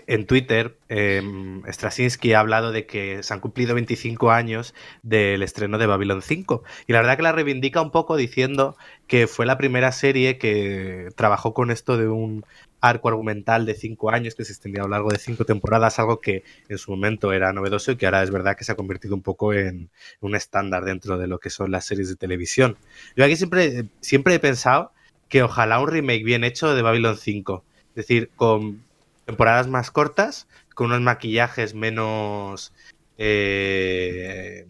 en 0.06 0.26
Twitter, 0.26 0.76
eh, 0.90 1.22
Straczynski 1.69 2.34
ha 2.34 2.40
hablado 2.40 2.72
de 2.72 2.84
que 2.84 3.22
se 3.22 3.32
han 3.32 3.40
cumplido 3.40 3.75
25 3.75 4.31
años 4.31 4.75
del 5.02 5.43
estreno 5.43 5.78
de 5.78 5.87
Babylon 5.87 6.20
5. 6.20 6.62
Y 6.87 6.93
la 6.93 6.99
verdad 7.00 7.17
que 7.17 7.22
la 7.22 7.32
reivindica 7.32 7.81
un 7.81 7.90
poco 7.90 8.17
diciendo 8.17 8.76
que 9.06 9.28
fue 9.28 9.46
la 9.46 9.56
primera 9.56 9.93
serie 9.93 10.37
que 10.37 11.08
trabajó 11.17 11.55
con 11.55 11.70
esto 11.70 11.96
de 11.96 12.08
un 12.08 12.44
arco 12.81 13.09
argumental 13.09 13.67
de 13.67 13.75
5 13.75 14.11
años 14.11 14.35
que 14.35 14.44
se 14.44 14.53
extendía 14.53 14.82
a 14.82 14.85
lo 14.85 14.91
largo 14.91 15.11
de 15.11 15.19
5 15.19 15.44
temporadas, 15.44 15.99
algo 15.99 16.21
que 16.21 16.44
en 16.69 16.79
su 16.79 16.91
momento 16.91 17.32
era 17.32 17.53
novedoso 17.53 17.93
y 17.93 17.97
que 17.97 18.06
ahora 18.06 18.23
es 18.23 18.31
verdad 18.31 18.56
que 18.56 18.65
se 18.65 18.73
ha 18.73 18.77
convertido 18.77 19.15
un 19.15 19.23
poco 19.23 19.53
en 19.55 19.91
un 20.21 20.35
estándar 20.35 20.85
dentro 20.85 21.19
de 21.19 21.27
lo 21.27 21.38
que 21.38 21.50
son 21.50 21.71
las 21.71 21.87
series 21.87 22.09
de 22.09 22.17
televisión. 22.17 22.77
Yo 23.17 23.25
aquí 23.25 23.37
siempre, 23.37 23.87
siempre 24.00 24.35
he 24.35 24.38
pensado 24.38 24.93
que 25.29 25.43
ojalá 25.43 25.81
un 25.81 25.88
remake 25.88 26.25
bien 26.25 26.44
hecho 26.44 26.75
de 26.75 26.82
Babylon 26.82 27.17
5. 27.17 27.65
Es 27.91 27.94
decir, 27.94 28.31
con 28.37 28.82
temporadas 29.27 29.69
más 29.69 29.91
cortas, 29.91 30.49
con 30.75 30.87
unos 30.87 31.01
maquillajes 31.03 31.75
menos... 31.75 32.72
eh, 33.19 34.67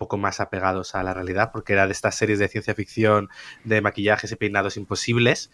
poco 0.00 0.16
más 0.16 0.40
apegados 0.40 0.94
a 0.94 1.02
la 1.02 1.12
realidad, 1.12 1.50
porque 1.52 1.74
era 1.74 1.86
de 1.86 1.92
estas 1.92 2.14
series 2.14 2.38
de 2.38 2.48
ciencia 2.48 2.74
ficción, 2.74 3.28
de 3.64 3.82
maquillajes 3.82 4.32
y 4.32 4.36
peinados 4.36 4.78
imposibles. 4.78 5.50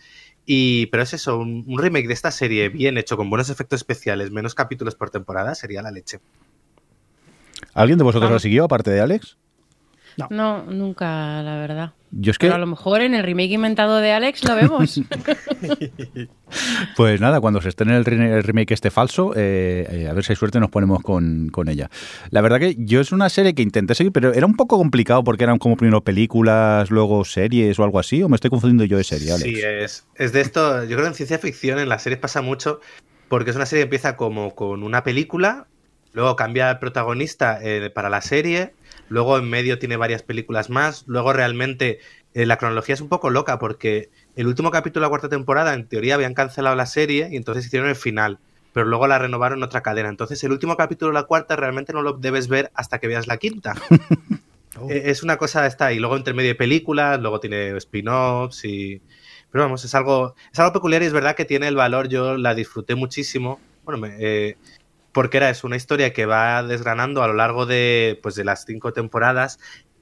Y, 0.46 0.86
pero 0.86 1.02
es 1.02 1.12
eso, 1.12 1.36
un, 1.36 1.64
un 1.66 1.78
remake 1.78 2.06
de 2.06 2.14
esta 2.14 2.30
serie 2.30 2.68
bien 2.68 2.96
hecho, 2.96 3.16
con 3.16 3.28
buenos 3.28 3.50
efectos 3.50 3.80
especiales, 3.80 4.30
menos 4.30 4.54
capítulos 4.54 4.94
por 4.94 5.10
temporada, 5.10 5.56
sería 5.56 5.82
la 5.82 5.90
leche. 5.90 6.20
¿Alguien 7.74 7.98
de 7.98 8.04
vosotros 8.04 8.28
Vamos. 8.28 8.36
lo 8.36 8.40
siguió, 8.40 8.64
aparte 8.64 8.92
de 8.92 9.00
Alex? 9.00 9.36
No, 10.30 10.62
nunca, 10.64 11.42
la 11.42 11.56
verdad. 11.56 11.92
Yo 12.10 12.30
es 12.30 12.38
que, 12.38 12.46
Pero 12.46 12.54
a 12.54 12.58
lo 12.58 12.66
mejor 12.66 13.02
en 13.02 13.14
el 13.14 13.22
remake 13.22 13.50
inventado 13.52 13.98
de 13.98 14.12
Alex 14.12 14.44
lo 14.44 14.54
vemos. 14.56 15.00
pues 16.96 17.20
nada, 17.20 17.40
cuando 17.40 17.60
se 17.60 17.68
estrene 17.68 17.96
el, 17.96 18.04
re- 18.04 18.32
el 18.36 18.42
remake 18.42 18.72
este 18.72 18.90
falso, 18.90 19.32
eh, 19.36 19.86
eh, 19.90 20.08
a 20.08 20.12
ver 20.12 20.24
si 20.24 20.32
hay 20.32 20.36
suerte 20.36 20.60
nos 20.60 20.70
ponemos 20.70 21.02
con, 21.02 21.48
con 21.50 21.68
ella. 21.68 21.90
La 22.30 22.40
verdad 22.40 22.58
que 22.58 22.76
yo 22.78 23.00
es 23.00 23.12
una 23.12 23.28
serie 23.28 23.54
que 23.54 23.62
intenté 23.62 23.94
seguir, 23.94 24.12
pero 24.12 24.32
era 24.32 24.46
un 24.46 24.54
poco 24.56 24.78
complicado 24.78 25.24
porque 25.24 25.44
eran 25.44 25.58
como 25.58 25.76
primero 25.76 26.02
películas, 26.02 26.90
luego 26.90 27.24
series 27.24 27.78
o 27.78 27.84
algo 27.84 27.98
así, 27.98 28.22
o 28.22 28.28
me 28.28 28.36
estoy 28.36 28.50
confundiendo 28.50 28.84
yo 28.84 28.96
de 28.96 29.04
serie, 29.04 29.32
Alex. 29.32 29.44
Sí, 29.50 29.60
es, 29.62 30.06
es 30.14 30.32
de 30.32 30.40
esto. 30.40 30.82
Yo 30.84 30.90
creo 30.90 31.02
que 31.02 31.08
en 31.08 31.14
ciencia 31.14 31.38
ficción, 31.38 31.78
en 31.78 31.88
las 31.88 32.02
series 32.02 32.20
pasa 32.20 32.40
mucho, 32.42 32.80
porque 33.28 33.50
es 33.50 33.56
una 33.56 33.66
serie 33.66 33.82
que 33.82 33.86
empieza 33.88 34.16
como 34.16 34.54
con 34.54 34.82
una 34.82 35.02
película, 35.02 35.66
luego 36.12 36.36
cambia 36.36 36.70
el 36.70 36.78
protagonista 36.78 37.58
eh, 37.62 37.90
para 37.90 38.08
la 38.08 38.20
serie, 38.22 38.72
luego 39.08 39.38
en 39.38 39.48
medio 39.48 39.78
tiene 39.78 39.96
varias 39.96 40.22
películas 40.22 40.70
más, 40.70 41.04
luego 41.06 41.32
realmente 41.32 42.00
eh, 42.34 42.46
la 42.46 42.58
cronología 42.58 42.94
es 42.94 43.00
un 43.00 43.08
poco 43.08 43.30
loca, 43.30 43.58
porque 43.58 44.10
el 44.34 44.46
último 44.46 44.70
capítulo 44.70 45.02
de 45.02 45.06
la 45.06 45.10
cuarta 45.10 45.28
temporada, 45.28 45.74
en 45.74 45.88
teoría, 45.88 46.14
habían 46.16 46.34
cancelado 46.34 46.76
la 46.76 46.86
serie 46.86 47.28
y 47.30 47.36
entonces 47.36 47.66
hicieron 47.66 47.88
el 47.88 47.96
final. 47.96 48.38
Pero 48.72 48.86
luego 48.86 49.06
la 49.06 49.18
renovaron 49.18 49.60
en 49.60 49.64
otra 49.64 49.82
cadena. 49.82 50.10
Entonces, 50.10 50.44
el 50.44 50.52
último 50.52 50.76
capítulo 50.76 51.10
de 51.10 51.14
la 51.14 51.22
cuarta 51.22 51.56
realmente 51.56 51.94
no 51.94 52.02
lo 52.02 52.12
debes 52.12 52.48
ver 52.48 52.70
hasta 52.74 52.98
que 52.98 53.08
veas 53.08 53.26
la 53.26 53.38
quinta. 53.38 53.74
Oh. 54.78 54.90
Eh, 54.90 55.04
Es 55.06 55.22
una 55.22 55.38
cosa 55.38 55.66
esta, 55.66 55.94
y 55.94 55.98
luego 55.98 56.18
entre 56.18 56.34
medio 56.34 56.50
de 56.50 56.54
películas, 56.54 57.18
luego 57.18 57.40
tiene 57.40 57.74
spin-offs 57.78 58.62
y... 58.66 59.00
Pero 59.50 59.64
vamos, 59.64 59.82
es 59.86 59.94
algo, 59.94 60.34
es 60.52 60.58
algo 60.58 60.74
peculiar 60.74 61.02
y 61.02 61.06
es 61.06 61.14
verdad 61.14 61.34
que 61.34 61.46
tiene 61.46 61.66
el 61.66 61.76
valor, 61.76 62.08
yo 62.08 62.36
la 62.36 62.54
disfruté 62.54 62.94
muchísimo 62.94 63.58
bueno, 63.86 64.00
me, 64.00 64.16
eh, 64.18 64.56
porque 65.16 65.38
era 65.38 65.48
es 65.48 65.64
una 65.64 65.76
historia 65.76 66.12
que 66.12 66.26
va 66.26 66.62
desgranando 66.62 67.22
a 67.22 67.26
lo 67.26 67.32
largo 67.32 67.64
de, 67.64 68.20
pues, 68.22 68.34
de 68.34 68.44
las 68.44 68.66
cinco 68.66 68.92
temporadas 68.92 69.58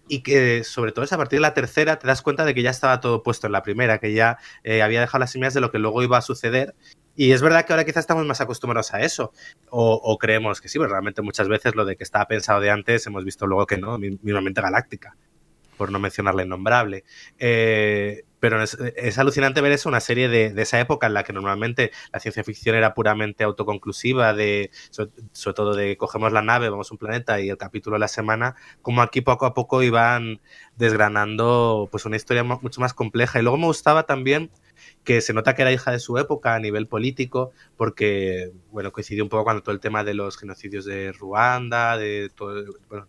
y 0.09 0.25
que 0.25 0.65
sobre 0.65 0.91
todo 0.91 1.05
es 1.05 1.13
a 1.13 1.17
partir 1.17 1.37
de 1.37 1.43
la 1.43 1.55
tercera 1.55 2.01
te 2.01 2.09
das 2.09 2.21
cuenta 2.21 2.45
de 2.45 2.53
que 2.53 2.63
ya 2.63 2.71
estaba 2.71 2.99
todo 2.99 3.23
puesto 3.23 3.47
en 3.47 3.53
la 3.53 3.63
primera, 3.63 3.99
que 3.99 4.13
ya 4.13 4.39
eh, 4.65 4.83
había 4.83 5.01
dejado 5.01 5.21
las 5.21 5.31
semillas 5.31 5.55
de 5.55 5.61
lo 5.61 5.71
que 5.71 5.79
luego 5.79 6.03
iba 6.03 6.19
a 6.19 6.21
suceder. 6.21 6.75
Y 7.15 7.31
es 7.31 7.43
verdad 7.43 7.65
que 7.65 7.73
ahora 7.73 7.85
quizás 7.85 8.01
estamos 8.01 8.27
más 8.27 8.41
acostumbrados 8.41 8.93
a 8.93 9.03
eso, 9.03 9.33
o, 9.71 10.19
creemos 10.19 10.61
que 10.61 10.69
sí, 10.69 10.81
pero 10.81 10.91
realmente 10.91 11.23
muchas 11.23 11.47
veces 11.47 11.77
lo 11.77 11.85
de 11.85 11.95
que 11.95 12.03
estaba 12.03 12.27
pensado 12.27 12.59
de 12.59 12.71
antes 12.71 13.07
hemos 13.07 13.25
visto 13.25 13.47
luego 13.47 13.67
que 13.67 13.79
no, 13.79 13.97
mismamente 13.99 14.63
Galáctica, 14.63 15.17
por 15.77 15.93
no 15.93 16.01
mencionar 16.01 16.35
la 16.35 16.43
innombrable. 16.43 17.05
Eh, 17.39 18.25
pero 18.45 18.63
es, 18.63 19.19
alucinante 19.19 19.63
ver 19.63 19.73
eso, 19.73 19.89
una 19.89 20.01
serie 20.01 20.29
de, 20.29 20.53
esa 20.61 20.79
época 20.79 21.07
en 21.07 21.15
la 21.15 21.25
que 21.25 21.33
normalmente 21.33 21.93
la 22.13 22.21
ciencia 22.21 22.45
ficción 22.45 22.77
era 22.77 22.93
puramente 22.93 23.43
autoconclusiva, 23.43 24.35
de, 24.35 24.71
sobre, 24.91 25.55
todo 25.55 25.75
de 25.75 25.97
cogemos 25.97 26.31
la 26.31 26.43
nave, 26.43 26.69
vamos 26.69 26.91
a 26.91 26.95
un 26.95 26.99
planeta 26.99 27.41
y 27.41 27.49
el 27.49 27.57
capítulo 27.57 27.95
de 27.95 28.01
la 28.01 28.09
semana, 28.09 28.55
como 28.83 29.01
aquí 29.01 29.23
poco 29.23 29.47
a 29.47 29.55
poco 29.55 29.83
iban 29.83 30.43
desgranando 30.77 31.89
pues 31.91 32.05
una 32.05 32.17
historia 32.17 32.45
mucho 32.45 32.83
más 32.83 32.93
compleja. 32.93 33.39
Y 33.39 33.43
luego 33.43 33.57
me 33.57 33.65
gustaba 33.65 34.03
también 34.03 34.51
que 35.05 35.21
se 35.21 35.33
nota 35.33 35.55
que 35.55 35.63
era 35.63 35.73
hija 35.73 35.91
de 35.93 35.99
su 35.99 36.19
época 36.19 36.55
a 36.55 36.61
nivel 36.61 36.87
político, 36.87 37.53
porque, 37.77 38.53
bueno, 38.71 38.93
coincidió 38.93 39.23
un 39.23 39.29
poco 39.31 39.45
cuando 39.45 39.63
todo 39.63 39.75
el 39.75 39.81
tema 39.81 40.05
de 40.05 40.15
los 40.15 40.37
genocidios 40.37 40.85
de 40.85 41.13
Ruanda, 41.13 41.97
de 41.99 42.31
todo, 42.35 42.65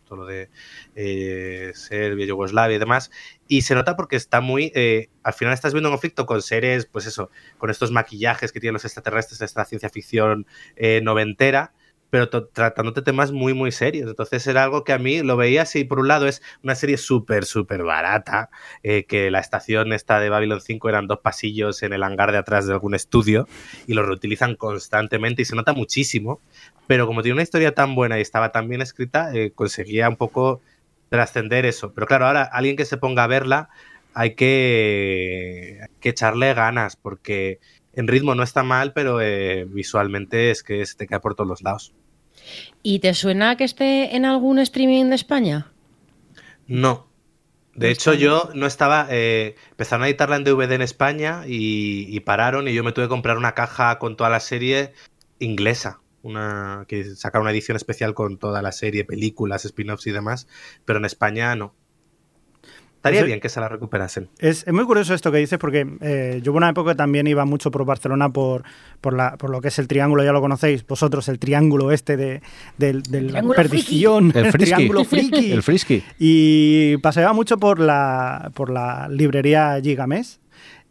todo 0.05 0.17
lo 0.17 0.25
de 0.25 0.49
eh, 0.95 1.71
Serbia, 1.73 2.25
Yugoslavia 2.25 2.75
y 2.75 2.79
demás, 2.79 3.11
y 3.47 3.61
se 3.61 3.75
nota 3.75 3.95
porque 3.95 4.15
está 4.15 4.41
muy, 4.41 4.71
eh, 4.75 5.09
al 5.25 5.33
final 5.33 5.55
estás 5.55 5.73
viendo 5.73 5.89
un 5.89 5.93
conflicto 5.95 6.27
con 6.27 6.43
seres, 6.43 6.85
pues 6.85 7.07
eso, 7.07 7.31
con 7.57 7.71
estos 7.71 7.89
maquillajes 7.89 8.51
que 8.51 8.59
tienen 8.59 8.73
los 8.73 8.85
extraterrestres 8.85 9.39
de 9.39 9.45
esta 9.45 9.65
ciencia 9.65 9.89
ficción 9.89 10.45
eh, 10.75 11.01
noventera, 11.01 11.73
pero 12.11 12.29
tratándote 12.29 13.01
temas 13.01 13.31
muy, 13.31 13.55
muy 13.55 13.71
serios. 13.71 14.07
Entonces 14.07 14.45
era 14.45 14.63
algo 14.63 14.83
que 14.83 14.93
a 14.93 14.99
mí 14.99 15.23
lo 15.23 15.35
veía 15.35 15.63
así, 15.63 15.83
por 15.83 15.97
un 15.97 16.09
lado 16.09 16.27
es 16.27 16.43
una 16.61 16.75
serie 16.75 16.97
súper, 16.97 17.43
súper 17.45 17.81
barata, 17.81 18.51
eh, 18.83 19.05
que 19.05 19.31
la 19.31 19.39
estación 19.39 19.93
esta 19.93 20.19
de 20.19 20.29
Babylon 20.29 20.61
5 20.61 20.89
eran 20.89 21.07
dos 21.07 21.21
pasillos 21.21 21.81
en 21.81 21.93
el 21.93 22.03
hangar 22.03 22.31
de 22.31 22.37
atrás 22.37 22.67
de 22.67 22.73
algún 22.73 22.93
estudio 22.93 23.47
y 23.87 23.95
lo 23.95 24.05
reutilizan 24.05 24.55
constantemente 24.55 25.41
y 25.41 25.45
se 25.45 25.55
nota 25.55 25.73
muchísimo, 25.73 26.39
pero 26.85 27.07
como 27.07 27.23
tiene 27.23 27.33
una 27.33 27.43
historia 27.43 27.73
tan 27.73 27.95
buena 27.95 28.19
y 28.19 28.21
estaba 28.21 28.51
tan 28.51 28.69
bien 28.69 28.83
escrita, 28.83 29.33
eh, 29.33 29.51
conseguía 29.55 30.07
un 30.07 30.17
poco 30.17 30.61
trascender 31.09 31.65
eso. 31.65 31.93
Pero 31.93 32.05
claro, 32.05 32.27
ahora 32.27 32.43
alguien 32.43 32.75
que 32.75 32.85
se 32.85 32.97
ponga 32.97 33.23
a 33.23 33.27
verla 33.27 33.69
hay 34.15 34.33
que, 34.33 35.79
hay 35.81 35.89
que 35.99 36.09
echarle 36.09 36.53
ganas 36.53 36.95
porque 36.95 37.59
en 37.93 38.07
ritmo 38.07 38.33
no 38.33 38.43
está 38.43 38.63
mal, 38.63 38.93
pero 38.93 39.19
eh, 39.21 39.65
visualmente 39.65 40.51
es 40.51 40.63
que 40.63 40.85
se 40.85 40.95
te 40.95 41.05
cae 41.05 41.19
por 41.19 41.35
todos 41.35 41.49
los 41.49 41.61
lados. 41.61 41.93
¿Y 42.81 42.99
te 42.99 43.13
suena 43.13 43.57
que 43.57 43.65
esté 43.65 44.15
en 44.15 44.25
algún 44.25 44.57
streaming 44.59 45.05
de 45.09 45.15
España? 45.15 45.71
No. 46.65 47.09
De 47.75 47.91
hecho, 47.91 48.13
yo 48.13 48.49
no 48.53 48.67
estaba. 48.67 49.07
Eh, 49.09 49.55
empezaron 49.71 50.03
a 50.03 50.07
editarla 50.07 50.37
en 50.37 50.45
DVD 50.45 50.71
en 50.71 50.81
España 50.81 51.43
y, 51.45 52.05
y, 52.07 52.21
pararon, 52.21 52.69
y 52.69 52.73
yo 52.73 52.85
me 52.85 52.93
tuve 52.93 53.05
que 53.05 53.09
comprar 53.09 53.37
una 53.37 53.53
caja 53.53 53.99
con 53.99 54.15
toda 54.15 54.29
la 54.29 54.39
serie 54.39 54.93
inglesa. 55.39 55.99
Una, 56.21 56.85
que 56.87 57.03
sacar 57.03 57.41
una 57.41 57.51
edición 57.51 57.75
especial 57.75 58.13
con 58.13 58.37
toda 58.37 58.61
la 58.61 58.71
serie, 58.71 59.03
películas, 59.03 59.65
spin-offs 59.65 60.07
y 60.07 60.11
demás, 60.11 60.47
pero 60.85 60.99
en 60.99 61.05
España 61.05 61.53
no. 61.57 61.75
Estaría 63.09 63.23
bien 63.23 63.39
que 63.39 63.49
se 63.49 63.59
la 63.59 63.69
recuperasen. 63.69 64.29
Es, 64.39 64.65
es, 64.65 64.73
muy 64.73 64.83
curioso 64.85 65.13
esto 65.13 65.31
que 65.31 65.37
dices 65.37 65.59
porque 65.59 65.87
eh, 66.01 66.39
yo 66.43 66.51
hubo 66.51 66.57
una 66.57 66.69
época 66.69 66.91
que 66.91 66.95
también 66.95 67.27
iba 67.27 67.45
mucho 67.45 67.69
por 67.69 67.85
Barcelona 67.85 68.29
por, 68.29 68.63
por, 68.99 69.13
la, 69.13 69.37
por 69.37 69.51
lo 69.51 69.61
que 69.61 69.67
es 69.67 69.77
el 69.77 69.87
triángulo, 69.87 70.23
ya 70.23 70.31
lo 70.31 70.41
conocéis 70.41 70.85
vosotros, 70.85 71.27
el 71.29 71.37
triángulo 71.37 71.91
este 71.91 72.17
de, 72.17 72.41
de, 72.77 73.01
de 73.07 73.21
la 73.21 73.43
perdición, 73.43 74.31
el, 74.33 74.45
el 74.47 74.51
triángulo 74.53 75.05
friki. 75.05 75.51
el 75.51 75.61
frisky. 75.61 76.03
Y 76.17 76.97
paseaba 76.97 77.33
mucho 77.33 77.57
por 77.57 77.79
la, 77.79 78.51
por 78.55 78.69
la 78.71 79.07
librería 79.09 79.79
Gigamés. 79.81 80.39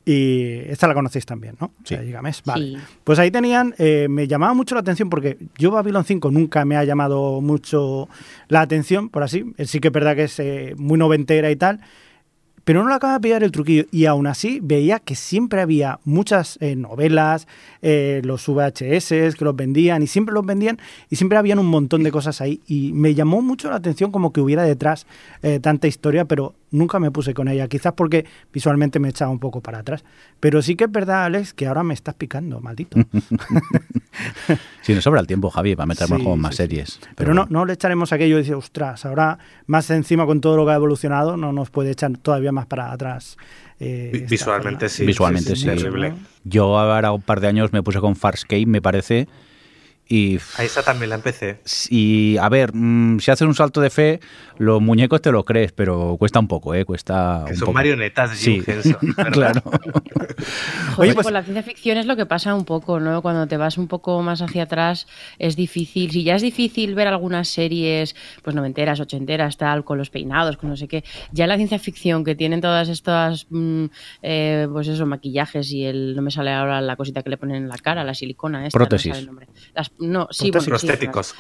Y 0.06 0.58
esta 0.68 0.86
la 0.86 0.92
conocéis 0.92 1.24
también, 1.24 1.56
¿no? 1.58 1.72
Sí. 1.82 1.94
O 1.94 1.96
sea, 1.96 2.02
Gigamés, 2.02 2.42
vale. 2.44 2.66
Sí. 2.66 2.84
Pues 3.04 3.18
ahí 3.18 3.30
tenían, 3.30 3.74
eh, 3.78 4.06
me 4.10 4.28
llamaba 4.28 4.52
mucho 4.52 4.74
la 4.74 4.82
atención 4.82 5.08
porque 5.08 5.38
yo 5.56 5.70
Babylon 5.70 6.04
5 6.04 6.30
nunca 6.30 6.64
me 6.66 6.76
ha 6.76 6.84
llamado 6.84 7.40
mucho 7.40 8.08
la 8.48 8.60
atención, 8.60 9.08
por 9.08 9.22
así. 9.22 9.54
Sí 9.64 9.80
que 9.80 9.88
es 9.88 9.94
verdad 9.94 10.14
que 10.14 10.24
es 10.24 10.38
eh, 10.40 10.74
muy 10.76 10.98
noventera 10.98 11.50
y 11.50 11.56
tal, 11.56 11.80
pero 12.64 12.82
no 12.82 12.88
le 12.88 12.94
acaba 12.94 13.14
de 13.14 13.20
pillar 13.20 13.42
el 13.42 13.52
truquillo. 13.52 13.84
Y 13.90 14.06
aún 14.06 14.26
así 14.26 14.60
veía 14.62 14.98
que 14.98 15.14
siempre 15.14 15.60
había 15.60 16.00
muchas 16.04 16.58
eh, 16.60 16.76
novelas, 16.76 17.46
eh, 17.82 18.22
los 18.24 18.46
VHS 18.46 19.36
que 19.36 19.44
los 19.44 19.54
vendían 19.54 20.02
y 20.02 20.06
siempre 20.06 20.34
los 20.34 20.44
vendían 20.44 20.78
y 21.10 21.16
siempre 21.16 21.38
habían 21.38 21.58
un 21.58 21.66
montón 21.66 22.02
de 22.02 22.10
cosas 22.10 22.40
ahí. 22.40 22.60
Y 22.66 22.92
me 22.92 23.14
llamó 23.14 23.42
mucho 23.42 23.70
la 23.70 23.76
atención 23.76 24.10
como 24.10 24.32
que 24.32 24.40
hubiera 24.40 24.64
detrás 24.64 25.06
eh, 25.42 25.60
tanta 25.60 25.86
historia, 25.86 26.24
pero 26.24 26.54
nunca 26.74 26.98
me 26.98 27.10
puse 27.10 27.32
con 27.34 27.48
ella. 27.48 27.68
Quizás 27.68 27.92
porque 27.94 28.26
visualmente 28.52 28.98
me 28.98 29.08
echaba 29.08 29.30
un 29.30 29.38
poco 29.38 29.60
para 29.60 29.78
atrás. 29.78 30.04
Pero 30.40 30.60
sí 30.60 30.76
que 30.76 30.84
es 30.84 30.92
verdad, 30.92 31.24
Alex, 31.24 31.54
que 31.54 31.66
ahora 31.66 31.82
me 31.82 31.94
estás 31.94 32.14
picando, 32.14 32.60
maldito. 32.60 32.98
sí, 34.82 34.94
nos 34.94 35.04
sobra 35.04 35.20
el 35.20 35.26
tiempo, 35.26 35.50
Javi, 35.50 35.76
para 35.76 35.86
meternos 35.86 36.18
sí, 36.18 36.24
con 36.24 36.40
más 36.40 36.54
sí, 36.54 36.56
series. 36.58 36.98
Pero, 37.00 37.14
pero 37.16 37.28
bueno. 37.30 37.46
no, 37.48 37.60
no 37.60 37.64
le 37.64 37.72
echaremos 37.72 38.12
aquello 38.12 38.36
y 38.36 38.38
decir, 38.38 38.54
ostras, 38.54 39.04
ahora 39.06 39.38
más 39.66 39.88
encima 39.90 40.26
con 40.26 40.40
todo 40.40 40.56
lo 40.56 40.66
que 40.66 40.72
ha 40.72 40.76
evolucionado, 40.76 41.36
no 41.36 41.52
nos 41.52 41.70
puede 41.70 41.92
echar 41.92 42.16
todavía 42.18 42.52
más 42.52 42.66
para 42.66 42.92
atrás. 42.92 43.36
Eh, 43.80 44.26
Visualmente 44.28 44.88
sí. 44.88 45.04
Visualmente 45.04 45.56
sí. 45.56 45.66
Terrible. 45.66 46.14
Yo 46.44 46.78
ahora 46.78 47.12
un 47.12 47.22
par 47.22 47.40
de 47.40 47.48
años 47.48 47.72
me 47.72 47.82
puse 47.82 48.00
con 48.00 48.16
Farscape, 48.16 48.66
me 48.66 48.80
parece. 48.80 49.28
Y, 50.06 50.38
a 50.58 50.64
esa 50.64 50.82
también 50.82 51.08
la 51.08 51.14
empecé. 51.16 51.60
Y 51.88 52.36
a 52.36 52.48
ver, 52.50 52.72
mmm, 52.74 53.18
si 53.20 53.30
haces 53.30 53.46
un 53.48 53.54
salto 53.54 53.80
de 53.80 53.88
fe, 53.88 54.20
los 54.58 54.82
muñecos 54.82 55.22
te 55.22 55.32
lo 55.32 55.44
crees, 55.46 55.72
pero 55.72 56.16
cuesta 56.18 56.38
un 56.40 56.46
poco, 56.48 56.74
¿eh? 56.74 56.84
Cuesta. 56.84 57.42
Que 57.46 57.52
un 57.52 57.58
son 57.58 57.66
poco. 57.66 57.72
marionetas 57.74 58.30
de 58.32 58.36
Jim 58.36 58.64
Sí. 58.82 58.94
Claro. 59.32 59.62
Oye, 60.98 61.14
pues- 61.14 61.30
la 61.30 61.42
ciencia 61.42 61.62
ficción 61.62 61.96
es 61.98 62.06
lo 62.06 62.16
que 62.16 62.26
pasa 62.26 62.54
un 62.54 62.64
poco, 62.64 63.00
¿no? 63.00 63.22
Cuando 63.22 63.46
te 63.46 63.56
vas 63.56 63.78
un 63.78 63.88
poco 63.88 64.22
más 64.22 64.42
hacia 64.42 64.64
atrás 64.64 65.06
es 65.38 65.56
difícil. 65.56 66.10
Si 66.10 66.22
ya 66.22 66.36
es 66.36 66.42
difícil 66.42 66.94
ver 66.94 67.08
algunas 67.08 67.48
series, 67.48 68.14
pues 68.42 68.54
noventeras, 68.54 69.00
ochenteras, 69.00 69.56
tal, 69.56 69.84
con 69.84 69.98
los 69.98 70.10
peinados, 70.10 70.56
con 70.56 70.68
no 70.70 70.76
sé 70.76 70.86
qué, 70.86 71.02
ya 71.32 71.46
la 71.46 71.56
ciencia 71.56 71.78
ficción 71.78 72.24
que 72.24 72.34
tienen 72.34 72.60
todas 72.60 72.88
estas, 72.88 73.46
mm, 73.50 73.84
eh, 74.22 74.68
pues 74.70 74.86
eso, 74.88 75.06
maquillajes 75.06 75.72
y 75.72 75.84
el, 75.84 76.14
no 76.14 76.22
me 76.22 76.30
sale 76.30 76.52
ahora 76.52 76.80
la 76.80 76.96
cosita 76.96 77.22
que 77.22 77.30
le 77.30 77.36
ponen 77.36 77.56
en 77.56 77.68
la 77.68 77.78
cara, 77.78 78.04
la 78.04 78.14
silicona 78.14 78.66
esta, 78.66 78.78
Prótesis. 78.78 79.06
no, 79.06 79.12
me 79.12 79.14
sale 79.14 79.20
el 79.22 79.26
nombre. 79.26 79.48
Las- 79.74 79.90
no, 79.98 80.26
sí, 80.30 80.50
bueno, 80.50 80.64
sí, 80.78 80.86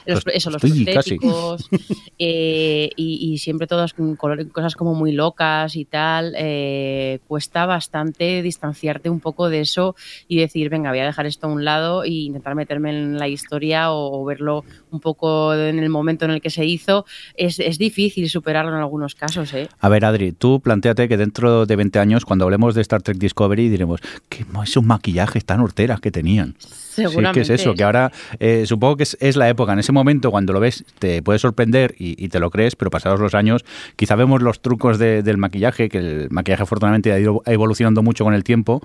los- 0.06 0.22
eso, 0.26 0.50
los 0.50 0.62
casi. 0.62 0.84
prostéticos 1.18 1.68
eh, 2.18 2.90
y, 2.96 3.32
y 3.32 3.38
siempre 3.38 3.66
todas 3.66 3.92
con 3.94 4.16
color- 4.16 4.50
cosas 4.52 4.74
como 4.76 4.94
muy 4.94 5.12
locas 5.12 5.76
y 5.76 5.84
tal, 5.84 6.34
eh, 6.38 7.18
cuesta 7.26 7.66
bastante 7.66 8.42
distanciarte 8.42 9.10
un 9.10 9.20
poco 9.20 9.48
de 9.48 9.60
eso 9.60 9.96
y 10.28 10.38
decir, 10.38 10.68
venga, 10.70 10.90
voy 10.90 11.00
a 11.00 11.04
dejar 11.06 11.26
esto 11.26 11.46
a 11.46 11.50
un 11.50 11.64
lado 11.64 12.04
e 12.04 12.10
intentar 12.10 12.54
meterme 12.54 12.90
en 12.90 13.18
la 13.18 13.28
historia 13.28 13.90
o, 13.92 14.20
o 14.20 14.24
verlo 14.24 14.64
un 14.94 15.00
poco 15.00 15.54
en 15.54 15.78
el 15.78 15.90
momento 15.90 16.24
en 16.24 16.30
el 16.30 16.40
que 16.40 16.50
se 16.50 16.64
hizo. 16.64 17.04
Es, 17.36 17.58
es 17.60 17.78
difícil 17.78 18.28
superarlo 18.30 18.72
en 18.72 18.78
algunos 18.78 19.14
casos, 19.14 19.52
¿eh? 19.54 19.68
A 19.80 19.88
ver, 19.88 20.04
Adri, 20.04 20.32
tú 20.32 20.60
planteate 20.60 21.08
que 21.08 21.16
dentro 21.16 21.66
de 21.66 21.76
20 21.76 21.98
años, 21.98 22.24
cuando 22.24 22.44
hablemos 22.44 22.74
de 22.74 22.80
Star 22.82 23.02
Trek 23.02 23.18
Discovery, 23.18 23.68
diremos, 23.68 24.00
¿qué 24.28 24.44
esos 24.64 24.82
maquillajes 24.84 25.44
tan 25.44 25.60
horteras 25.60 26.00
que 26.00 26.10
tenían? 26.10 26.54
Sí, 26.58 27.02
Seguramente. 27.02 27.32
¿qué 27.46 27.54
es 27.54 27.60
eso? 27.60 27.74
Que 27.74 27.82
ahora, 27.82 28.12
eh, 28.38 28.64
supongo 28.66 28.96
que 28.96 29.02
es, 29.02 29.16
es 29.20 29.34
la 29.36 29.48
época. 29.48 29.72
En 29.72 29.80
ese 29.80 29.90
momento, 29.90 30.30
cuando 30.30 30.52
lo 30.52 30.60
ves, 30.60 30.84
te 31.00 31.22
puede 31.22 31.40
sorprender 31.40 31.94
y, 31.98 32.22
y 32.24 32.28
te 32.28 32.38
lo 32.38 32.50
crees, 32.50 32.76
pero 32.76 32.90
pasados 32.90 33.18
los 33.18 33.34
años, 33.34 33.64
quizá 33.96 34.14
vemos 34.14 34.42
los 34.42 34.60
trucos 34.62 34.98
de- 34.98 35.22
del 35.24 35.36
maquillaje, 35.36 35.88
que 35.88 35.98
el 35.98 36.28
maquillaje 36.30 36.62
afortunadamente 36.62 37.12
ha 37.12 37.18
ido 37.18 37.42
evolucionando 37.46 38.02
mucho 38.04 38.22
con 38.24 38.32
el 38.32 38.44
tiempo 38.44 38.80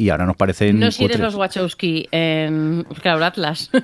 y 0.00 0.08
ahora 0.10 0.24
nos 0.24 0.36
parecen 0.36 0.78
No 0.80 0.90
si 0.90 1.04
eres 1.04 1.20
los 1.20 1.34
Wachowski 1.34 2.08
en 2.10 2.86
claro, 3.02 3.22
Atlas. 3.24 3.70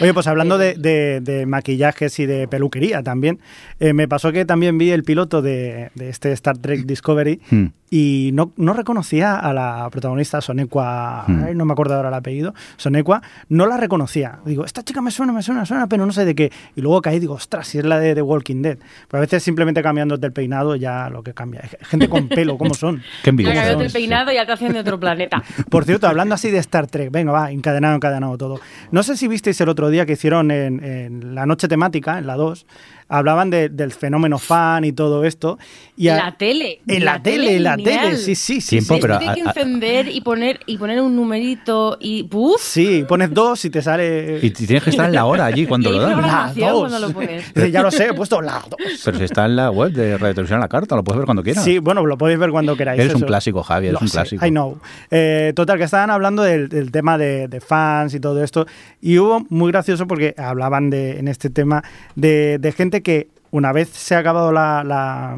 Oye, 0.00 0.14
pues 0.14 0.26
hablando 0.26 0.58
de, 0.58 0.74
de- 0.74 1.20
de 1.20 1.46
maquillajes 1.46 2.18
y 2.20 2.26
de 2.26 2.46
peluquería 2.48 3.02
también, 3.02 3.40
eh, 3.80 3.92
me 3.92 4.06
pasó 4.08 4.32
que 4.32 4.44
también 4.44 4.78
vi 4.78 4.90
el 4.90 5.02
piloto 5.02 5.42
de, 5.42 5.90
de 5.94 6.08
este 6.08 6.32
Star 6.32 6.58
Trek 6.58 6.86
Discovery 6.86 7.40
Hmm. 7.50 7.66
Y 7.90 8.30
no, 8.34 8.52
no 8.56 8.72
reconocía 8.72 9.36
a 9.36 9.52
la 9.52 9.88
protagonista 9.90 10.40
Sonequa, 10.40 11.24
Hmm. 11.26 11.44
ay, 11.46 11.54
no 11.54 11.64
me 11.64 11.72
acuerdo 11.72 11.94
ahora 11.94 12.08
el 12.08 12.14
apellido, 12.14 12.54
Sonequa, 12.76 13.22
no 13.48 13.66
la 13.66 13.76
reconocía. 13.76 14.40
Digo, 14.44 14.64
esta 14.64 14.82
chica 14.82 15.00
me 15.00 15.10
suena, 15.10 15.32
me 15.32 15.42
suena, 15.42 15.60
me 15.60 15.66
suena, 15.66 15.86
pero 15.86 16.04
no 16.06 16.12
sé 16.12 16.24
de 16.24 16.34
qué. 16.34 16.52
Y 16.74 16.80
luego 16.80 17.00
caí 17.02 17.16
y 17.16 17.20
digo, 17.20 17.34
ostras, 17.34 17.66
si 17.68 17.78
es 17.78 17.84
la 17.84 17.98
de 17.98 18.14
The 18.14 18.22
Walking 18.22 18.62
Dead. 18.62 18.78
Pues 19.08 19.18
a 19.18 19.20
veces 19.20 19.42
simplemente 19.42 19.82
cambiando 19.82 20.14
el 20.20 20.32
peinado 20.32 20.74
ya 20.76 21.08
lo 21.10 21.22
que 21.22 21.32
cambia. 21.34 21.62
Gente 21.82 22.08
con 22.08 22.28
pelo, 22.28 22.58
¿cómo 22.58 22.74
son? 22.74 23.02
Qué 23.22 23.30
envidia. 23.30 23.54
cambiaste 23.54 23.84
el 23.86 23.92
peinado 23.92 24.32
y 24.32 24.34
ya 24.34 24.46
te 24.46 24.52
hacen 24.52 24.72
de 24.72 24.80
otro 24.80 24.98
planeta. 24.98 25.42
Por 25.70 25.84
cierto, 25.84 26.08
hablando 26.08 26.34
así 26.34 26.50
de 26.50 26.58
Star 26.58 26.86
Trek, 26.88 27.10
venga, 27.10 27.32
va, 27.32 27.50
encadenado, 27.50 27.94
encadenado 27.96 28.36
todo. 28.36 28.60
No 28.90 29.02
sé 29.02 29.16
si 29.16 29.28
visteis 29.28 29.60
el 29.60 29.68
otro 29.68 29.90
día 29.90 30.06
que 30.06 30.12
hicieron 30.14 30.50
en, 30.50 30.82
en 30.84 31.34
la 31.34 31.46
noche 31.46 31.68
temática, 31.68 32.18
en 32.18 32.26
la 32.26 32.34
2, 32.36 32.66
hablaban 33.08 33.50
de- 33.50 33.68
del 33.68 33.92
fenómeno 33.92 34.38
fan 34.38 34.84
y 34.84 34.92
todo 34.92 35.24
esto. 35.24 35.58
Y 35.96 36.08
a- 36.08 36.16
la 36.16 36.36
tele. 36.36 36.80
En 36.86 37.04
la, 37.04 37.22
tele, 37.22 37.56
en 37.56 37.62
la 37.64 37.76
lineal. 37.76 38.02
tele, 38.10 38.16
sí, 38.18 38.34
sí, 38.34 38.60
sí. 38.60 38.68
Tiempo, 38.70 38.94
sí. 38.94 39.00
pero 39.00 39.18
que 39.18 39.26
a- 39.26 39.32
a- 39.32 39.34
encender 39.36 40.08
y 40.08 40.20
poner, 40.20 40.60
y 40.66 40.76
poner 40.78 41.00
un 41.00 41.14
numerito 41.16 41.96
y 42.00 42.24
¡puf! 42.24 42.60
Sí, 42.60 43.04
pones 43.08 43.32
dos 43.32 43.64
y 43.64 43.70
te 43.70 43.80
sale... 43.82 44.38
Y 44.42 44.50
tienes 44.50 44.82
que 44.84 44.90
estar 44.90 45.06
en 45.06 45.14
la 45.14 45.24
hora 45.24 45.46
allí 45.46 45.66
cuando 45.66 45.90
lo 45.92 46.00
dan. 46.00 46.54
dos. 46.54 46.78
cuando 46.80 46.98
lo 46.98 47.10
pones. 47.12 47.44
Dice, 47.54 47.70
ya 47.70 47.82
lo 47.82 47.90
sé, 47.90 48.06
he 48.08 48.14
puesto 48.14 48.40
la 48.42 48.62
dos. 48.68 48.78
Pero 49.04 49.18
si 49.18 49.24
está 49.24 49.46
en 49.46 49.56
la 49.56 49.70
web 49.70 49.92
de 49.92 50.18
Radio 50.18 50.34
Televisión 50.34 50.58
a 50.58 50.62
la 50.62 50.68
carta, 50.68 50.96
lo 50.96 51.04
puedes 51.04 51.18
ver 51.18 51.26
cuando 51.26 51.42
quieras. 51.42 51.64
Sí, 51.64 51.78
bueno, 51.78 52.04
lo 52.04 52.18
podéis 52.18 52.38
ver 52.38 52.50
cuando 52.50 52.76
queráis. 52.76 53.00
Eres 53.00 53.14
un 53.14 53.22
clásico, 53.22 53.62
Javi, 53.62 53.86
eres 53.86 53.94
Lo 53.94 54.00
un 54.04 54.08
sé, 54.08 54.12
clásico. 54.18 54.44
I 54.46 54.50
know. 54.50 54.78
Eh, 55.10 55.52
total, 55.54 55.78
que 55.78 55.84
estaban 55.84 56.10
hablando 56.10 56.42
del, 56.42 56.68
del 56.68 56.90
tema 56.90 57.16
de, 57.18 57.48
de 57.48 57.60
fans 57.60 58.14
y 58.14 58.20
todo 58.20 58.42
esto. 58.42 58.66
Y 59.00 59.18
hubo 59.18 59.46
muy 59.48 59.70
gracioso 59.72 60.06
porque 60.06 60.34
hablaban 60.36 60.90
de, 60.90 61.18
en 61.18 61.28
este 61.28 61.50
tema 61.50 61.82
de, 62.14 62.58
de 62.58 62.72
gente 62.72 62.95
que 63.02 63.28
una 63.50 63.72
vez 63.72 63.88
se 63.90 64.14
ha 64.14 64.18
acabado 64.18 64.52
la, 64.52 64.82
la- 64.84 65.36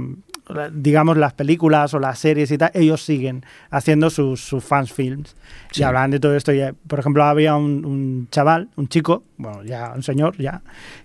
digamos, 0.73 1.19
las 1.19 1.35
películas 1.35 1.93
o 1.93 1.99
las 1.99 2.19
series 2.19 2.51
y 2.51 2.57
tal, 2.57 2.71
ellos 2.73 3.03
siguen 3.05 3.45
haciendo 3.71 4.09
sus, 4.09 4.41
sus 4.41 4.65
fans 4.65 4.91
films. 4.93 5.37
Sí. 5.73 5.83
Y 5.83 5.85
hablaban 5.85 6.11
de 6.11 6.21
todo 6.21 6.35
esto. 6.35 6.55
Y, 6.55 6.63
por 6.87 6.99
ejemplo, 6.99 7.23
había 7.25 7.55
un, 7.55 7.85
un 7.85 8.29
chaval, 8.31 8.71
un 8.77 8.89
chico, 8.89 9.25
bueno, 9.37 9.63
ya 9.63 9.93
un 9.95 10.03
señor, 10.03 10.39
ya, 10.39 10.63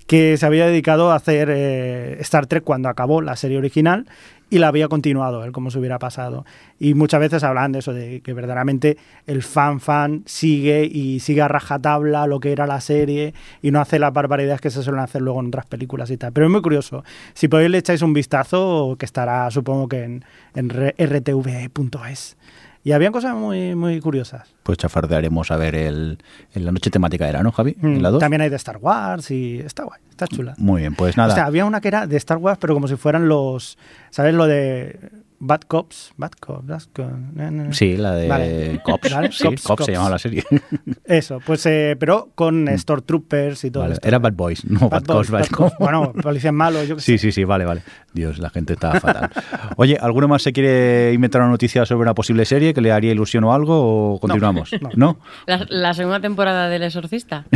que 0.08 0.38
se 0.38 0.46
había 0.46 0.66
dedicado 0.66 1.12
a 1.12 1.16
hacer 1.16 1.50
eh, 1.52 2.18
Star 2.22 2.46
Trek 2.48 2.64
cuando 2.64 2.88
acabó 2.88 3.22
la 3.22 3.36
serie 3.36 3.58
original 3.58 4.06
y 4.50 4.60
la 4.60 4.68
había 4.68 4.88
continuado, 4.88 5.44
él 5.44 5.52
como 5.52 5.72
se 5.72 5.80
hubiera 5.80 6.00
pasado. 6.00 6.46
Y 6.80 6.94
muchas 6.94 7.20
veces 7.20 7.44
hablan 7.44 7.72
de 7.72 7.80
eso, 7.80 7.94
de 7.94 8.22
que 8.22 8.34
verdaderamente 8.34 8.98
el 9.26 9.42
fan 9.42 9.80
fan 9.80 10.24
sigue 10.26 10.86
y 10.86 11.20
sigue 11.22 11.42
a 11.42 11.48
rajatabla 11.48 12.28
lo 12.28 12.40
que 12.40 12.52
era 12.52 12.68
la 12.68 12.82
serie 12.82 13.34
y 13.62 13.72
no 13.72 13.82
hace 13.82 14.00
las 14.00 14.14
barbaridades 14.14 14.62
que 14.62 14.70
se 14.70 14.84
suelen 14.84 15.02
hacer 15.02 15.22
luego 15.22 15.40
en 15.40 15.48
otras 15.48 15.66
películas 15.66 16.12
y 16.12 16.18
tal. 16.18 16.34
Pero 16.34 16.46
es 16.48 16.52
muy 16.52 16.62
curioso. 16.62 17.04
Si 17.34 17.48
podéis 17.48 17.72
le 17.72 17.80
echáis 17.80 18.02
un 18.02 18.14
vistazo, 18.14 18.96
que 19.00 19.06
estará 19.06 19.50
supongo 19.50 19.88
que 19.88 20.04
en, 20.04 20.26
en 20.56 20.70
rtv.es. 20.70 22.38
Y 22.86 22.92
habían 22.92 23.14
cosas 23.14 23.34
muy, 23.36 23.76
muy 23.76 24.00
curiosas. 24.02 24.54
Pues 24.64 24.78
chafardearemos 24.78 25.52
a 25.52 25.58
ver 25.58 25.74
el, 25.76 26.18
en 26.54 26.66
la 26.66 26.72
noche 26.74 26.90
temática 26.90 27.28
era, 27.30 27.42
¿no, 27.42 27.52
Javi? 27.54 27.78
Mm, 27.80 27.86
En 27.96 28.04
la 28.04 28.10
2. 28.12 28.20
También 28.20 28.42
hay 28.42 28.50
de 28.50 28.58
Star 28.58 28.78
Wars 28.78 29.32
y 29.32 29.60
está 29.60 29.84
guay, 29.86 30.02
está 30.10 30.28
chula. 30.28 30.54
Muy 30.58 30.82
bien, 30.82 30.94
pues 30.96 31.16
nada. 31.16 31.32
O 31.34 31.36
sea, 31.36 31.46
había 31.46 31.64
una 31.66 31.80
que 31.80 31.88
era 31.88 32.08
de 32.08 32.18
Star 32.18 32.38
Wars, 32.38 32.58
pero 32.60 32.74
como 32.74 32.88
si 32.90 32.96
fueran 32.98 33.28
los. 33.30 33.78
¿Sabes 34.10 34.34
lo 34.36 34.48
de 34.48 35.00
Bad 35.40 35.62
Cops? 35.62 36.14
Bad 36.18 36.32
Cops. 36.40 36.66
Bad 36.68 36.82
Cops, 36.94 37.78
sí, 37.78 37.96
la 37.98 38.16
de 38.16 38.28
Vale. 38.28 38.82
Cops. 38.84 39.12
Vale, 39.14 39.32
Sí, 39.32 39.44
Cops, 39.64 39.86
se 39.86 39.92
llamaba 39.94 40.12
la 40.12 40.20
serie. 40.20 40.44
Eso, 41.06 41.40
pues, 41.46 41.66
eh, 41.66 41.96
pero 42.00 42.32
con 42.36 42.68
Stormtroopers 42.78 43.64
y 43.66 43.72
todo 43.72 43.84
Mm. 43.84 43.86
Vale, 43.86 43.94
esto. 43.96 44.08
Era 44.08 44.20
Bad 44.20 44.34
Boys, 44.34 44.66
no 44.66 44.90
Bad, 44.90 45.04
Cops, 45.06 45.30
Bad, 45.32 45.48
Cops. 45.48 45.76
Bueno, 45.80 46.12
policías 46.14 46.54
malos, 46.54 46.88
yo 46.88 46.96
qué 46.96 47.02
Sí, 47.02 47.18
sé. 47.18 47.28
sí, 47.28 47.32
sí, 47.32 47.44
vale, 47.44 47.66
vale. 47.66 47.82
Dios, 48.14 48.38
la 48.40 48.50
gente 48.50 48.74
está 48.74 49.00
fatal. 49.00 49.30
Oye, 49.78 49.98
¿alguno 50.00 50.28
más 50.28 50.42
se 50.44 50.54
quiere 50.54 51.14
inventar 51.14 51.42
una 51.42 51.50
noticia 51.52 51.86
sobre 51.86 52.04
una 52.04 52.14
posible 52.14 52.46
serie 52.46 52.74
que 52.74 52.82
le 52.82 52.92
haría 52.92 53.12
ilusión 53.12 53.44
o 53.44 53.54
algo 53.54 54.14
o 54.14 54.20
continuamos? 54.20 54.72
no. 54.82 54.90
¿No? 54.96 55.20
La, 55.48 55.66
la 55.70 55.94
segunda 55.94 56.20
temporada 56.20 56.70
del 56.70 56.84
Exorcista. 56.84 57.46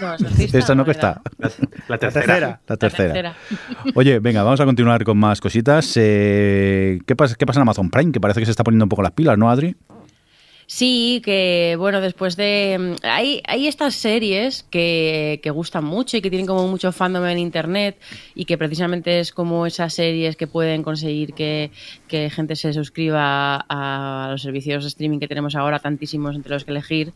No, 0.00 0.12
Exorcista. 0.12 0.58
Esta 0.58 0.74
no 0.74 0.84
que 0.84 0.90
está. 0.90 1.20
La, 1.38 1.48
la 1.48 1.54
La 1.88 1.98
tercera. 1.98 2.24
tercera. 2.26 2.60
La 2.66 2.76
tercera. 2.76 3.12
tercera. 3.12 3.34
Oye, 3.94 4.18
venga, 4.18 4.42
vamos 4.42 4.60
a 4.60 4.64
continuar 4.64 5.04
con 5.04 5.16
más 5.16 5.40
cositas. 5.40 5.92
Eh, 5.96 6.98
¿qué, 7.06 7.14
pasa, 7.14 7.36
¿Qué 7.36 7.46
pasa 7.46 7.60
en 7.60 7.62
Amazon 7.62 7.90
Prime? 7.90 8.10
Que 8.10 8.20
parece 8.20 8.40
que 8.40 8.46
se 8.46 8.50
está 8.50 8.64
poniendo 8.64 8.84
un 8.86 8.88
poco 8.88 9.02
las 9.02 9.12
pilas, 9.12 9.38
¿no, 9.38 9.48
Adri? 9.50 9.76
Sí, 10.66 11.20
que 11.24 11.76
bueno, 11.78 12.00
después 12.00 12.36
de... 12.36 12.96
mm, 13.02 13.06
Hay, 13.06 13.42
hay 13.46 13.66
estas 13.66 13.94
series 13.94 14.62
que, 14.64 15.40
que 15.42 15.50
gustan 15.50 15.84
mucho 15.84 16.16
y 16.16 16.20
que 16.20 16.30
tienen 16.30 16.46
como 16.46 16.66
mucho 16.68 16.92
fandom 16.92 17.24
en 17.26 17.38
Internet 17.38 17.98
y 18.34 18.44
que 18.44 18.58
precisamente 18.58 19.20
es 19.20 19.32
como 19.32 19.66
esas 19.66 19.94
series 19.94 20.36
que 20.36 20.46
pueden 20.46 20.82
conseguir 20.82 21.34
que, 21.34 21.70
que 22.08 22.30
gente 22.30 22.56
se 22.56 22.72
suscriba 22.72 23.64
a, 23.68 24.28
los 24.30 24.42
servicios 24.42 24.84
de 24.84 24.88
streaming 24.88 25.18
que 25.18 25.28
tenemos 25.28 25.54
ahora, 25.54 25.78
tantísimos 25.78 26.34
entre 26.36 26.52
los 26.54 26.64
que 26.64 26.70
elegir. 26.70 27.12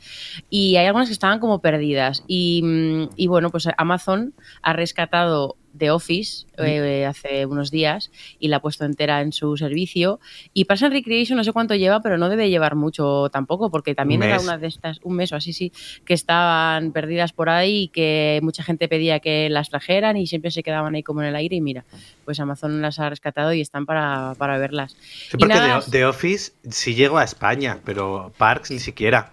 Y 0.50 0.76
hay 0.76 0.86
algunas 0.86 1.08
que 1.08 1.14
estaban 1.14 1.40
como 1.40 1.60
perdidas. 1.60 2.24
Y, 2.26 2.62
mm, 2.62 3.10
y 3.16 3.26
bueno, 3.26 3.50
pues 3.50 3.68
Amazon 3.76 4.34
ha 4.62 4.72
rescatado 4.72 5.56
The 5.76 5.90
Office 5.90 6.46
eh, 6.58 7.06
hace 7.06 7.46
unos 7.46 7.70
días 7.70 8.10
y 8.38 8.48
la 8.48 8.56
ha 8.56 8.60
puesto 8.60 8.84
entera 8.84 9.20
en 9.20 9.32
su 9.32 9.56
servicio. 9.56 10.20
Y 10.52 10.64
Parks 10.64 10.82
Recreation 10.90 11.36
no 11.36 11.44
sé 11.44 11.52
cuánto 11.52 11.74
lleva, 11.74 12.00
pero 12.00 12.18
no 12.18 12.28
debe 12.28 12.50
llevar 12.50 12.74
mucho 12.74 13.28
tampoco, 13.30 13.70
porque 13.70 13.94
también 13.94 14.22
era 14.22 14.40
una 14.40 14.58
de 14.58 14.66
estas, 14.66 15.00
un 15.02 15.16
mes 15.16 15.32
o 15.32 15.36
así, 15.36 15.52
sí, 15.52 15.72
que 16.04 16.14
estaban 16.14 16.92
perdidas 16.92 17.32
por 17.32 17.48
ahí 17.48 17.84
y 17.84 17.88
que 17.88 18.40
mucha 18.42 18.62
gente 18.62 18.88
pedía 18.88 19.20
que 19.20 19.48
las 19.50 19.70
trajeran 19.70 20.16
y 20.16 20.26
siempre 20.26 20.50
se 20.50 20.62
quedaban 20.62 20.94
ahí 20.94 21.02
como 21.02 21.22
en 21.22 21.28
el 21.28 21.36
aire. 21.36 21.56
Y 21.56 21.60
mira, 21.60 21.84
pues 22.24 22.40
Amazon 22.40 22.82
las 22.82 22.98
ha 22.98 23.08
rescatado 23.08 23.52
y 23.52 23.60
están 23.60 23.86
para, 23.86 24.34
para 24.38 24.58
verlas. 24.58 24.96
Sí, 24.98 25.28
Y 25.34 25.38
porque 25.38 25.54
nada, 25.54 25.80
The, 25.80 25.90
The 25.90 26.04
Office 26.06 26.52
sí 26.70 26.94
llegó 26.94 27.18
a 27.18 27.24
España, 27.24 27.78
pero 27.84 28.32
Parks 28.36 28.70
ni 28.70 28.78
siquiera. 28.78 29.32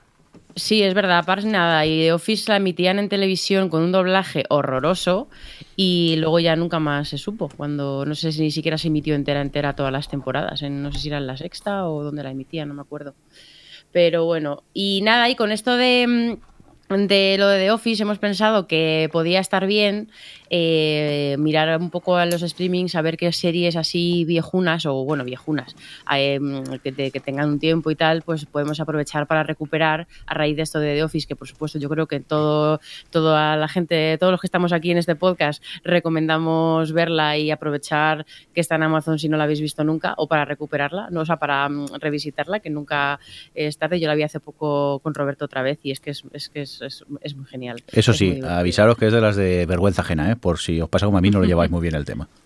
Sí, 0.57 0.81
es 0.83 0.93
verdad, 0.93 1.25
Parks 1.25 1.43
nada. 1.43 1.85
Y 1.85 1.99
The 1.99 2.13
Office 2.13 2.49
la 2.49 2.55
emitían 2.57 2.97
en 2.97 3.09
televisión 3.09 3.67
con 3.67 3.83
un 3.83 3.91
doblaje 3.91 4.45
horroroso 4.49 5.27
y 5.75 6.15
luego 6.17 6.39
ya 6.39 6.55
nunca 6.55 6.79
más 6.79 7.09
se 7.09 7.17
supo. 7.17 7.49
Cuando 7.49 8.05
no 8.05 8.15
sé 8.15 8.31
si 8.31 8.41
ni 8.41 8.51
siquiera 8.51 8.77
se 8.77 8.87
emitió 8.87 9.15
entera, 9.15 9.41
entera 9.41 9.75
todas 9.75 9.91
las 9.91 10.07
temporadas. 10.07 10.61
No 10.61 10.93
sé 10.93 10.99
si 10.99 11.09
era 11.09 11.17
en 11.17 11.27
la 11.27 11.35
sexta 11.35 11.89
o 11.89 12.03
donde 12.03 12.23
la 12.23 12.31
emitían, 12.31 12.69
no 12.69 12.73
me 12.73 12.81
acuerdo. 12.81 13.15
Pero 13.91 14.23
bueno, 14.23 14.63
y 14.73 15.01
nada, 15.03 15.29
y 15.29 15.35
con 15.35 15.51
esto 15.51 15.75
de, 15.75 16.39
mm, 16.89 17.05
de 17.07 17.35
lo 17.37 17.49
de 17.49 17.59
The 17.59 17.71
Office 17.71 18.03
hemos 18.03 18.19
pensado 18.19 18.65
que 18.67 19.09
podía 19.11 19.41
estar 19.41 19.67
bien 19.67 20.09
eh, 20.49 21.36
mirar 21.39 21.79
un 21.79 21.89
poco 21.89 22.17
a 22.17 22.25
los 22.25 22.41
streamings, 22.41 22.95
a 22.95 23.01
ver 23.01 23.17
qué 23.17 23.31
series 23.31 23.75
así 23.75 24.25
viejunas 24.25 24.86
o, 24.86 25.03
bueno, 25.05 25.23
viejunas, 25.23 25.75
eh, 26.15 26.39
que, 26.84 26.91
te- 26.91 27.12
que 27.12 27.19
tengan 27.19 27.49
un 27.49 27.60
tiempo 27.60 27.91
y 27.91 27.95
tal, 27.95 28.21
pues 28.21 28.45
podemos 28.45 28.79
aprovechar 28.79 29.27
para 29.27 29.43
recuperar 29.43 30.08
a 30.25 30.34
raíz 30.34 30.55
de 30.55 30.63
esto 30.63 30.79
de 30.79 30.95
The 30.95 31.03
Office, 31.03 31.27
que 31.27 31.36
por 31.36 31.47
supuesto 31.47 31.79
yo 31.79 31.89
creo 31.89 32.08
que 32.08 32.19
todo, 32.19 32.79
toda 33.10 33.55
la 33.58 33.67
gente, 33.67 34.17
todos 34.19 34.31
los 34.31 34.41
que 34.41 34.47
estamos 34.47 34.71
aquí 34.73 34.91
en 34.91 34.97
este 34.97 35.15
podcast, 35.15 35.63
recomendamos 35.84 36.91
verla 36.93 37.38
y 37.38 37.51
aprovechar 37.51 38.25
que 38.53 38.62
está 38.62 38.75
en 38.75 38.84
Amazon 38.84 39.17
si 39.19 39.27
no 39.29 39.38
la 39.38 39.45
habéis 39.45 39.62
visto 39.62 39.84
nunca, 39.84 40.13
o 40.17 40.27
para 40.27 40.45
recuperarla, 40.45 41.10
no, 41.10 41.21
o 41.21 41.25
sea, 41.25 41.38
para 41.38 41.67
mm, 41.67 41.88
revisitarla, 41.99 42.60
que 42.60 42.69
nunca 42.69 43.19
es 43.53 43.77
tarde. 43.77 43.99
Yo 43.99 44.08
la 44.08 44.15
vi 44.15 44.23
hace 44.23 44.39
poco 44.39 44.99
con 44.99 45.13
Roberto 45.13 45.45
otra 45.45 45.62
vez 45.62 45.79
y 45.84 45.91
es 45.91 45.99
que 45.99 46.12
es, 46.12 46.23
es 46.34 46.49
que 46.49 46.62
es, 46.62 46.81
es- 46.81 47.03
es 47.21 47.36
muy 47.36 47.45
genial. 47.45 47.84
Eso 47.91 48.13
sí, 48.13 48.39
avisaros 48.47 48.97
que 48.97 49.08
es 49.08 49.13
de 49.13 49.21
las 49.21 49.36
de 49.36 49.65
vergüenza 49.65 50.01
ajena, 50.01 50.31
¿eh? 50.31 50.34
Por 50.35 50.59
si 50.59 50.81
os 50.81 50.89
pasa 50.89 51.05
como 51.05 51.17
a 51.17 51.21
mí, 51.21 51.29
no 51.29 51.39
lo 51.39 51.45
lleváis 51.45 51.71
muy 51.71 51.81
bien 51.81 51.95
el 51.95 52.05
tema. 52.05 52.27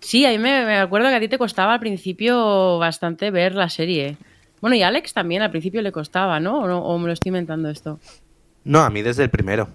Sí, 0.00 0.26
a 0.26 0.28
mí 0.28 0.38
me, 0.38 0.66
me 0.66 0.76
acuerdo 0.76 1.08
que 1.08 1.14
a 1.14 1.20
ti 1.20 1.28
te 1.28 1.38
costaba 1.38 1.72
al 1.72 1.80
principio 1.80 2.78
bastante 2.78 3.30
ver 3.30 3.54
la 3.54 3.70
serie. 3.70 4.18
Bueno, 4.60 4.76
y 4.76 4.82
a 4.82 4.88
Alex 4.88 5.14
también 5.14 5.40
al 5.40 5.50
principio 5.50 5.80
le 5.80 5.92
costaba, 5.92 6.40
¿no? 6.40 6.58
¿O, 6.58 6.68
no? 6.68 6.80
¿O 6.80 6.98
me 6.98 7.06
lo 7.06 7.12
estoy 7.14 7.30
inventando 7.30 7.70
esto? 7.70 7.98
No, 8.64 8.80
a 8.80 8.90
mí 8.90 9.00
desde 9.00 9.22
el 9.22 9.30
primero. 9.30 9.68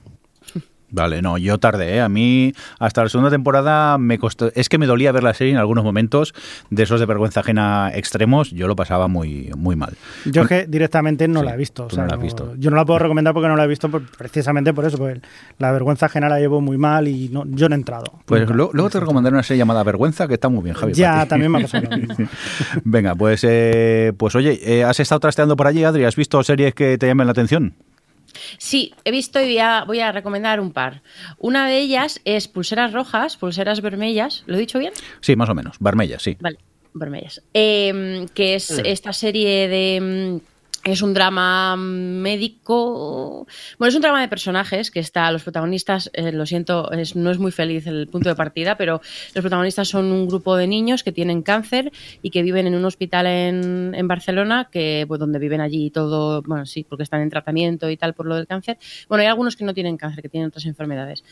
Vale, 0.92 1.22
no, 1.22 1.38
yo 1.38 1.58
tardé, 1.60 1.96
¿eh? 1.98 2.02
a 2.02 2.10
mí 2.10 2.54
hasta 2.80 3.04
la 3.04 3.10
segunda 3.10 3.30
temporada 3.30 3.98
me 3.98 4.18
costó, 4.18 4.52
es 4.56 4.70
que 4.70 4.78
me 4.78 4.88
dolía 4.88 5.12
ver 5.12 5.24
la 5.24 5.34
serie 5.34 5.54
en 5.54 5.60
algunos 5.60 5.84
momentos 5.84 6.34
de 6.70 6.84
esos 6.84 7.00
de 7.00 7.06
vergüenza 7.06 7.42
ajena 7.42 7.92
extremos, 7.94 8.52
yo 8.52 8.68
lo 8.68 8.76
pasaba 8.76 9.08
muy, 9.08 9.52
muy 9.58 9.76
mal. 9.76 9.94
Yo 10.26 10.42
es 10.44 10.48
que 10.48 10.66
directamente 10.68 11.28
no 11.28 11.42
Sí, 11.42 11.46
la 11.46 11.54
he 11.54 11.58
visto. 11.58 11.86
o 11.86 11.90
sea, 11.90 12.04
no 12.04 12.08
la 12.08 12.14
has 12.14 12.20
no- 12.20 12.24
visto. 12.24 12.56
Yo 12.58 12.72
no 12.72 12.76
la 12.78 12.86
puedo 12.86 13.00
recomendar 13.00 13.34
porque 13.34 13.48
no 13.50 13.56
la 13.56 13.66
he 13.66 13.68
visto 13.68 13.90
por- 13.90 14.02
precisamente 14.18 14.74
por 14.74 14.86
eso, 14.86 14.98
porque 14.98 15.22
la 15.60 15.72
vergüenza 15.72 16.08
ajena 16.08 16.28
la 16.30 16.40
llevo 16.40 16.60
muy 16.62 16.78
mal 16.78 17.08
y 17.08 17.30
no, 17.30 17.44
yo 17.48 17.70
no 17.70 17.76
he 17.76 17.78
entrado. 17.78 18.06
Pues 18.26 18.42
Nunca. 18.42 18.54
luego, 18.56 18.72
luego 18.74 18.90
te 18.90 19.00
recomendaré 19.00 19.36
una 19.36 19.44
serie 19.44 19.60
llamada 19.60 19.84
Vergüenza 19.84 20.28
que 20.28 20.34
está 20.36 20.50
muy 20.50 20.64
bien, 20.64 20.76
Javi. 20.76 20.94
para 20.94 20.98
Ya, 21.22 21.26
también 21.28 21.52
me 21.52 21.60
ha 21.60 21.62
pasado 21.62 21.88
lo 21.90 21.98
mismo. 22.08 22.28
Venga, 22.84 23.16
pues, 23.16 23.44
eh, 23.48 24.14
pues 24.18 24.36
oye, 24.36 24.60
eh, 24.64 24.84
¿has 24.84 25.00
estado 25.00 25.20
trasteando 25.20 25.56
por 25.56 25.68
allí, 25.68 25.84
Adri? 25.84 26.06
¿Has 26.06 26.16
visto 26.16 26.42
series 26.44 26.74
que 26.74 26.98
te 26.98 27.08
llamen 27.08 27.28
la 27.28 27.32
atención? 27.32 27.74
Sí, 28.58 28.94
he 29.04 29.12
visto 29.12 29.40
y 29.42 29.46
voy 29.46 29.58
a, 29.60 29.84
voy 29.86 30.00
a 30.00 30.12
recomendar 30.12 30.60
un 30.60 30.72
par. 30.72 31.02
Una 31.38 31.68
de 31.68 31.80
ellas 31.80 32.22
es 32.26 32.48
Pulseras 32.48 32.94
Rojas, 32.94 33.38
Pulseras 33.38 33.82
Vermellas. 33.82 34.44
¿Lo 34.46 34.56
he 34.56 34.60
dicho 34.60 34.80
bien? 34.80 34.94
Sí, 35.22 35.36
más 35.36 35.50
o 35.50 35.56
menos. 35.56 35.78
Barmella, 35.80 36.20
sí. 36.20 36.38
Vale, 36.40 36.58
Vermellas. 36.94 37.42
Eh, 37.54 38.26
que 38.34 38.56
es 38.56 38.70
esta 38.70 39.14
serie 39.14 39.68
de... 39.68 40.42
Es 40.86 41.02
un 41.02 41.14
drama 41.14 41.76
médico. 41.76 43.46
Bueno, 43.78 43.90
es 43.90 43.96
un 43.96 44.02
drama 44.02 44.22
de 44.22 44.30
personajes 44.30 44.92
que 44.92 45.02
está. 45.02 45.30
Los 45.30 45.44
protagonistas, 45.44 46.10
eh, 46.14 46.32
lo 46.32 46.46
siento, 46.46 46.90
no 47.16 47.32
es 47.32 47.38
muy 47.38 47.52
feliz 47.52 47.86
el 47.86 48.08
punto 48.08 48.30
de 48.30 48.36
partida, 48.36 48.78
pero 48.78 49.02
los 49.36 49.42
protagonistas 49.42 49.90
son 49.90 50.06
un 50.06 50.28
grupo 50.28 50.56
de 50.56 50.68
niños 50.68 51.04
que 51.04 51.12
tienen 51.12 51.42
cáncer 51.42 51.92
y 52.22 52.30
que 52.30 52.44
viven 52.44 52.66
en 52.66 52.76
un 52.76 52.86
hospital 52.86 53.28
en, 53.28 54.08
Barcelona, 54.08 54.70
que 54.72 55.04
pues, 55.06 55.20
donde 55.20 55.38
viven 55.38 55.60
allí 55.60 55.90
todo. 55.90 56.42
Bueno, 56.44 56.66
sí, 56.66 56.86
porque 56.88 57.04
están 57.04 57.22
en 57.22 57.30
tratamiento 57.30 57.90
y 57.90 57.98
tal 57.98 58.14
por 58.14 58.26
lo 58.26 58.36
del 58.36 58.48
cáncer. 58.48 58.78
Bueno, 59.10 59.22
hay 59.22 59.28
algunos 59.28 59.58
que 59.58 59.66
no 59.66 59.74
tienen 59.74 59.98
cáncer, 59.98 60.22
que 60.22 60.30
tienen 60.30 60.48
otras 60.48 60.66
enfermedades. 60.66 61.26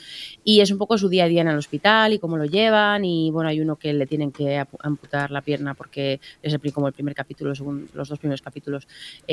Y 0.44 0.60
es 0.60 0.72
un 0.72 0.78
poco 0.78 0.98
su 0.98 1.08
día 1.08 1.24
a 1.24 1.28
día 1.30 1.42
en 1.42 1.48
el 1.48 1.58
hospital 1.58 2.12
y 2.12 2.20
cómo 2.20 2.36
lo 2.36 2.44
llevan. 2.44 3.06
Y 3.06 3.32
bueno, 3.32 3.50
hay 3.50 3.62
uno 3.62 3.78
que 3.78 3.94
le 3.94 4.08
tienen 4.08 4.34
que 4.34 4.62
amputar 4.82 5.32
la 5.32 5.42
pierna 5.42 5.74
porque 5.74 6.20
es 6.44 6.54
el, 6.54 6.74
como 6.74 6.88
el 6.88 6.94
primer 6.94 7.16
capítulo, 7.16 7.56
según 7.56 7.88
los 7.94 8.10
dos 8.10 8.20
primeros 8.20 8.42
capítulos, 8.42 8.88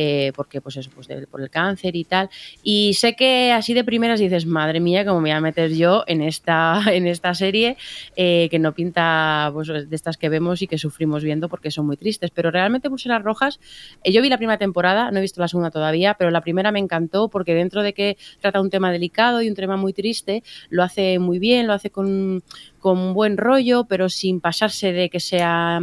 eh, 0.07 0.33
porque 0.35 0.61
pues 0.61 0.77
eso, 0.77 0.91
pues 0.95 1.09
por 1.31 1.41
el 1.41 1.49
cáncer 1.49 1.97
y 1.97 2.05
tal. 2.05 2.29
Y 2.63 2.93
sé 2.93 3.17
que 3.17 3.53
así 3.53 3.73
de 3.73 3.85
primeras 3.85 4.21
dices, 4.21 4.45
madre 4.45 4.79
mía, 4.79 5.05
cómo 5.05 5.21
me 5.21 5.31
voy 5.31 5.37
a 5.37 5.41
meter 5.41 5.73
yo 5.73 6.05
en 6.07 6.21
esta, 6.21 6.83
en 6.93 7.07
esta 7.07 7.33
serie 7.35 7.79
eh, 8.17 8.49
que 8.51 8.59
no 8.59 8.75
pinta 8.75 9.51
pues, 9.55 9.69
de 9.69 9.97
estas 9.97 10.19
que 10.19 10.29
vemos 10.29 10.61
y 10.61 10.67
que 10.67 10.77
sufrimos 10.77 11.25
viendo 11.25 11.49
porque 11.49 11.71
son 11.71 11.87
muy 11.87 11.97
tristes. 11.97 12.31
Pero 12.31 12.51
realmente 12.51 12.91
Pulseras 12.91 13.23
Rojas, 13.23 13.61
eh, 14.03 14.13
yo 14.13 14.21
vi 14.21 14.29
la 14.29 14.37
primera 14.37 14.59
temporada, 14.59 15.11
no 15.11 15.19
he 15.19 15.23
visto 15.23 15.41
la 15.41 15.49
segunda 15.49 15.71
todavía, 15.71 16.15
pero 16.15 16.31
la 16.31 16.43
primera 16.43 16.71
me 16.71 16.81
encantó 16.81 17.29
porque 17.29 17.55
dentro 17.55 17.83
de 17.83 17.95
que 17.95 18.19
trata 18.41 18.61
un 18.61 18.69
tema 18.69 18.93
delicado 18.93 19.41
y 19.41 19.49
un 19.49 19.55
tema 19.55 19.79
muy 19.79 19.95
triste, 19.95 20.43
lo 20.69 20.83
hace 20.83 21.19
muy 21.19 21.39
bien, 21.39 21.67
lo 21.67 21.73
hace 21.73 21.89
con, 21.89 22.43
con 22.85 23.15
buen 23.15 23.39
rollo, 23.39 23.87
pero 23.89 24.11
sin 24.11 24.43
pasarse 24.43 24.93
de 24.93 25.09
que 25.09 25.19
sea 25.19 25.81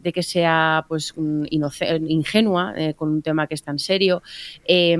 de 0.00 0.12
que 0.12 0.24
sea 0.24 0.84
pues 0.88 1.14
ingenua 1.52 2.74
eh, 2.76 2.94
con 2.94 3.08
un 3.10 3.22
tema 3.22 3.46
que 3.46 3.54
es 3.54 3.62
tan 3.62 3.78
serio. 3.78 4.20
Eh, 4.64 4.96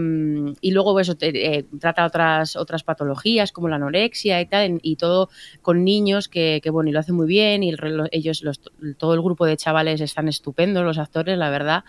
y 0.60 0.70
luego 0.70 1.00
eso 1.00 1.16
te- 1.16 1.56
eh, 1.58 1.64
trata 1.80 2.06
otras 2.06 2.54
otras 2.54 2.84
patologías 2.84 3.50
como 3.50 3.66
la 3.68 3.76
anorexia 3.76 4.40
y 4.40 4.46
tal 4.46 4.78
y 4.80 4.94
todo 4.94 5.28
con 5.60 5.82
niños 5.82 6.28
que, 6.28 6.62
bueno 6.70 6.88
y 6.90 6.92
lo 6.92 7.00
hace 7.00 7.12
muy 7.12 7.26
bien 7.26 7.64
y 7.64 7.74
ellos 8.12 8.42
los, 8.44 8.60
todo 8.96 9.14
el 9.14 9.20
grupo 9.20 9.44
de 9.44 9.56
chavales 9.56 10.00
están 10.00 10.28
estupendos 10.28 10.84
los 10.84 10.98
actores 10.98 11.36
la 11.36 11.50
verdad 11.50 11.82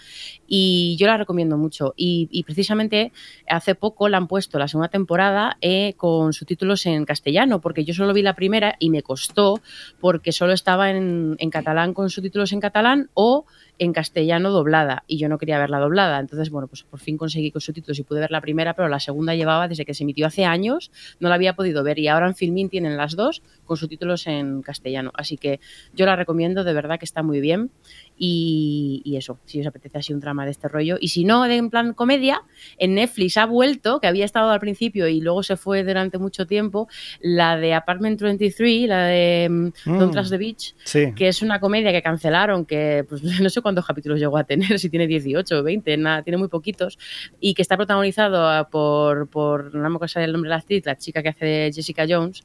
y 0.48 0.96
yo 1.00 1.06
la 1.06 1.18
recomiendo 1.18 1.56
mucho. 1.58 1.94
Y, 1.96 2.28
y 2.32 2.44
precisamente 2.46 3.12
hace 3.48 3.76
poco 3.76 4.10
la 4.10 4.18
han 4.18 4.28
puesto 4.28 4.58
la 4.58 4.68
segunda 4.68 4.90
temporada 4.90 5.58
eh, 5.62 5.94
con 5.98 6.34
subtítulos 6.34 6.84
en 6.88 7.06
castellano 7.06 7.62
porque 7.62 7.84
yo 7.86 7.94
solo 7.94 8.12
vi 8.12 8.24
la 8.24 8.34
primera 8.36 8.76
y 8.80 8.90
me 8.90 9.04
costó 9.04 9.51
porque 10.00 10.32
solo 10.32 10.54
estaba 10.54 10.92
en, 10.92 11.36
catalán 11.52 11.94
con 11.94 12.10
subtítulos 12.10 12.54
en 12.54 12.60
catalán 12.60 13.10
o 13.14 13.46
en 13.84 13.94
castellano 13.94 14.52
doblada 14.52 15.04
y 15.08 15.18
yo 15.18 15.28
no 15.28 15.40
quería 15.40 15.58
verla 15.58 15.80
doblada. 15.80 16.20
Entonces, 16.20 16.52
bueno, 16.52 16.68
pues 16.68 16.84
por 16.84 17.00
fin 17.00 17.18
conseguí 17.18 17.50
con 17.50 17.62
subtítulos 17.62 17.98
y 17.98 18.04
pude 18.04 18.20
ver 18.20 18.30
la 18.30 18.40
primera, 18.40 18.76
pero 18.76 18.88
la 18.90 19.00
segunda 19.00 19.34
llevaba 19.34 19.68
desde 19.68 19.86
que 19.86 19.96
se 19.96 20.04
emitió 20.04 20.28
hace 20.28 20.46
años, 20.46 20.92
no 21.20 21.30
la 21.30 21.36
había 21.36 21.56
podido 21.56 21.84
ver 21.84 21.98
y 21.98 22.08
ahora 22.08 22.28
en 22.28 22.36
Filmin 22.36 22.70
tienen 22.70 22.96
las 22.96 23.16
dos 23.16 23.42
con 23.66 23.78
subtítulos 23.78 24.28
en 24.28 24.62
castellano. 24.62 25.12
Así 25.16 25.36
que 25.36 25.60
yo 25.96 26.06
la 26.06 26.16
recomiendo, 26.16 26.64
de 26.64 26.74
verdad 26.74 27.00
que 27.00 27.06
está 27.06 27.24
muy 27.24 27.42
bien 27.42 27.72
y, 28.18 29.02
y 29.04 29.18
eso, 29.18 29.40
si 29.46 29.60
os 29.62 29.66
apetece 29.68 29.98
así 29.98 30.14
un 30.14 30.20
drama 30.20 30.46
de 30.46 30.52
este 30.52 30.68
rollo. 30.68 30.98
Y 31.00 31.08
si 31.08 31.24
no, 31.24 31.44
de 31.46 31.56
en 31.56 31.70
plan 31.72 31.94
comedia, 31.94 32.44
en 32.78 32.94
Netflix 32.94 33.38
ha 33.38 33.46
vuelto, 33.48 34.00
que 34.00 34.06
había 34.08 34.26
estado 34.26 34.52
al 34.52 34.60
principio 34.60 35.08
y 35.08 35.22
luego 35.22 35.42
se 35.42 35.58
fue 35.58 35.84
durante 35.84 36.20
mucho 36.20 36.46
tiempo, 36.46 36.88
la 37.20 37.58
de 37.58 37.74
Apartment 37.74 38.22
23, 38.22 38.88
la 38.88 39.06
de 39.08 39.48
mm, 39.50 39.72
Don't 39.98 40.12
Mm. 40.12 40.14
Trust 40.14 40.30
the 40.32 40.38
Beach, 40.38 40.76
Sí. 40.84 41.14
que 41.16 41.28
es 41.30 41.42
una 41.42 41.60
comedia 41.60 41.92
que 41.92 42.02
cancelaron, 42.04 42.66
que 42.66 43.06
pues, 43.10 43.24
no 43.42 43.50
sé 43.50 43.62
cuántos 43.72 43.86
capítulos 43.86 44.20
llegó 44.20 44.38
a 44.38 44.44
tener, 44.44 44.80
si 44.80 44.90
tiene 44.90 45.08
18 45.08 45.60
o 45.60 45.64
20, 45.64 45.98
nada, 45.98 46.24
tiene 46.24 46.38
muy 46.38 46.50
poquitos, 46.50 46.98
y 47.40 47.54
que 47.54 47.62
está 47.62 47.78
protagonizado 47.78 48.48
ah, 48.48 48.68
por, 48.70 49.28
por 49.30 49.74
no 49.74 49.90
me 49.90 49.96
acuerdo 49.96 50.20
el 50.20 50.32
nombre 50.34 50.50
de 50.50 50.52
la 50.52 50.58
actriz, 50.58 50.86
la 50.86 50.98
chica 50.98 51.24
que 51.24 51.30
hace 51.30 51.72
Jessica 51.74 52.06
Jones, 52.08 52.44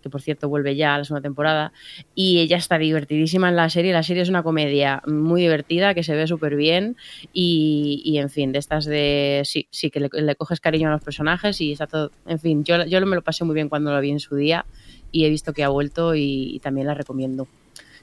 que 0.00 0.10
por 0.10 0.22
cierto 0.22 0.48
vuelve 0.48 0.76
ya 0.76 0.94
a 0.94 0.98
la 0.98 1.04
segunda 1.04 1.22
temporada, 1.22 1.72
y 2.14 2.38
ella 2.38 2.56
está 2.56 2.78
divertidísima 2.78 3.48
en 3.48 3.56
la 3.56 3.68
serie. 3.68 3.92
La 3.92 4.04
serie 4.04 4.22
es 4.22 4.28
una 4.28 4.44
comedia 4.44 5.02
muy 5.06 5.40
divertida, 5.40 5.92
que 5.92 6.04
se 6.04 6.14
ve 6.14 6.28
súper 6.28 6.54
bien, 6.54 6.96
y, 7.32 8.00
y, 8.04 8.18
en 8.18 8.30
fin, 8.30 8.52
de 8.52 8.60
estas 8.60 8.84
de. 8.84 9.42
Sí, 9.44 9.66
sí, 9.70 9.90
que 9.90 9.98
le, 9.98 10.08
le 10.12 10.36
coges 10.36 10.60
cariño 10.60 10.88
a 10.88 10.92
los 10.92 11.02
personajes 11.02 11.60
y 11.60 11.72
está 11.72 11.88
todo. 11.88 12.12
En 12.26 12.38
fin, 12.38 12.62
yo, 12.62 12.84
yo 12.84 13.04
me 13.06 13.16
lo 13.16 13.22
pasé 13.22 13.44
muy 13.44 13.54
bien 13.54 13.68
cuando 13.68 13.92
lo 13.92 14.00
vi 14.00 14.10
en 14.10 14.20
su 14.20 14.36
día, 14.36 14.66
y 15.10 15.24
he 15.24 15.30
visto 15.30 15.52
que 15.52 15.64
ha 15.64 15.68
vuelto 15.68 16.14
y, 16.14 16.54
y 16.54 16.60
también 16.60 16.86
la 16.86 16.94
recomiendo. 16.94 17.48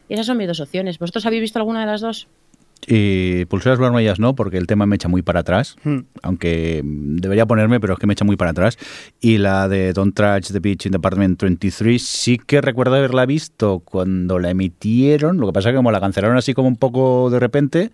Y 0.07 0.13
esas 0.13 0.25
son 0.27 0.37
mis 0.37 0.47
dos 0.47 0.59
opciones. 0.59 0.99
¿Vosotros 0.99 1.25
habéis 1.25 1.41
visto 1.41 1.59
alguna 1.59 1.81
de 1.81 1.87
las 1.87 2.01
dos? 2.01 2.27
Y 2.87 3.45
pulseras 3.45 3.79
vermellas 3.79 4.19
no, 4.19 4.35
porque 4.35 4.57
el 4.57 4.67
tema 4.67 4.85
me 4.85 4.95
echa 4.95 5.07
muy 5.07 5.23
para 5.23 5.39
atrás, 5.39 5.75
Hmm. 5.83 6.01
aunque 6.21 6.81
debería 6.83 7.45
ponerme, 7.47 7.79
pero 7.79 7.93
es 7.93 7.99
que 7.99 8.05
me 8.05 8.13
echa 8.13 8.25
muy 8.25 8.35
para 8.35 8.51
atrás. 8.51 8.77
Y 9.19 9.39
la 9.39 9.67
de 9.67 9.91
Don't 9.93 10.13
Touch 10.15 10.51
the 10.51 10.59
Beach 10.59 10.85
in 10.85 10.91
Department 10.91 11.41
23 11.41 11.99
sí 12.01 12.37
que 12.37 12.61
recuerdo 12.61 12.95
haberla 12.95 13.25
visto 13.25 13.79
cuando 13.79 14.37
la 14.37 14.51
emitieron, 14.51 15.37
lo 15.37 15.47
que 15.47 15.53
pasa 15.53 15.69
es 15.69 15.73
que 15.73 15.77
como 15.77 15.91
la 15.91 15.99
cancelaron 15.99 16.37
así 16.37 16.53
como 16.53 16.67
un 16.67 16.75
poco 16.77 17.29
de 17.31 17.39
repente, 17.39 17.91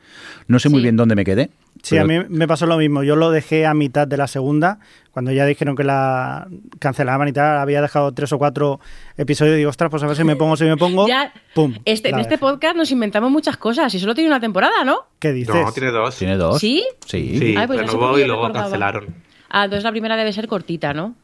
no 0.48 0.60
sé 0.60 0.68
muy 0.68 0.82
bien 0.82 0.98
dónde 0.98 1.16
me 1.16 1.24
quedé. 1.24 1.50
Sí, 1.84 1.96
Pero- 1.96 2.04
a 2.04 2.06
mí 2.08 2.20
me 2.30 2.48
pasó 2.48 2.66
lo 2.68 2.78
mismo. 2.78 3.02
Yo 3.04 3.16
lo 3.16 3.32
dejé 3.32 3.66
a 3.66 3.74
mitad 3.74 4.08
de 4.08 4.16
la 4.18 4.28
segunda, 4.28 4.80
cuando 5.12 5.32
ya 5.32 5.46
dijeron 5.48 5.76
que 5.76 5.84
la 5.84 6.48
cancelaban 6.80 7.28
y 7.28 7.34
tal, 7.34 7.58
había 7.58 7.82
dejado 7.82 8.12
tres 8.14 8.32
o 8.34 8.38
cuatro 8.38 8.80
episodios 9.18 9.56
y 9.56 9.58
digo, 9.58 9.72
ostras, 9.72 9.90
pues 9.90 10.04
a 10.04 10.08
ver 10.08 10.16
si 10.16 10.24
me 10.24 10.36
pongo, 10.36 10.56
si 10.56 10.66
me 10.66 10.78
pongo. 10.78 11.08
Ya, 11.08 11.34
¡Pum! 11.56 11.74
Este, 11.86 12.10
en 12.10 12.20
este 12.20 12.32
dejé. 12.36 12.40
podcast 12.40 12.76
nos 12.76 12.92
inventamos 12.92 13.32
muchas 13.32 13.58
cosas 13.58 13.92
y 13.96 14.00
solo 14.00 14.14
tiene 14.14 14.30
una 14.30 14.40
temporada, 14.40 14.84
¿no? 14.84 15.06
¿Qué 15.20 15.32
dices? 15.34 15.56
No, 15.56 15.72
tiene 15.72 15.90
dos. 15.92 16.16
¿Tiene 16.16 16.38
dos? 16.38 16.60
¿Sí? 16.60 16.84
Sí. 17.08 17.38
Sí, 17.40 17.56
Ay, 17.58 17.66
pues 17.68 17.82
no 17.82 17.88
sé 17.88 17.94
renovó 17.94 18.20
y 18.20 18.26
luego 18.26 18.42
recordaba. 18.44 18.66
cancelaron. 18.66 19.16
Ah, 19.50 19.64
entonces 19.66 19.84
la 19.84 19.92
primera 19.92 20.16
debe 20.16 20.32
ser 20.34 20.48
cortita, 20.48 20.94
¿no? 20.94 21.16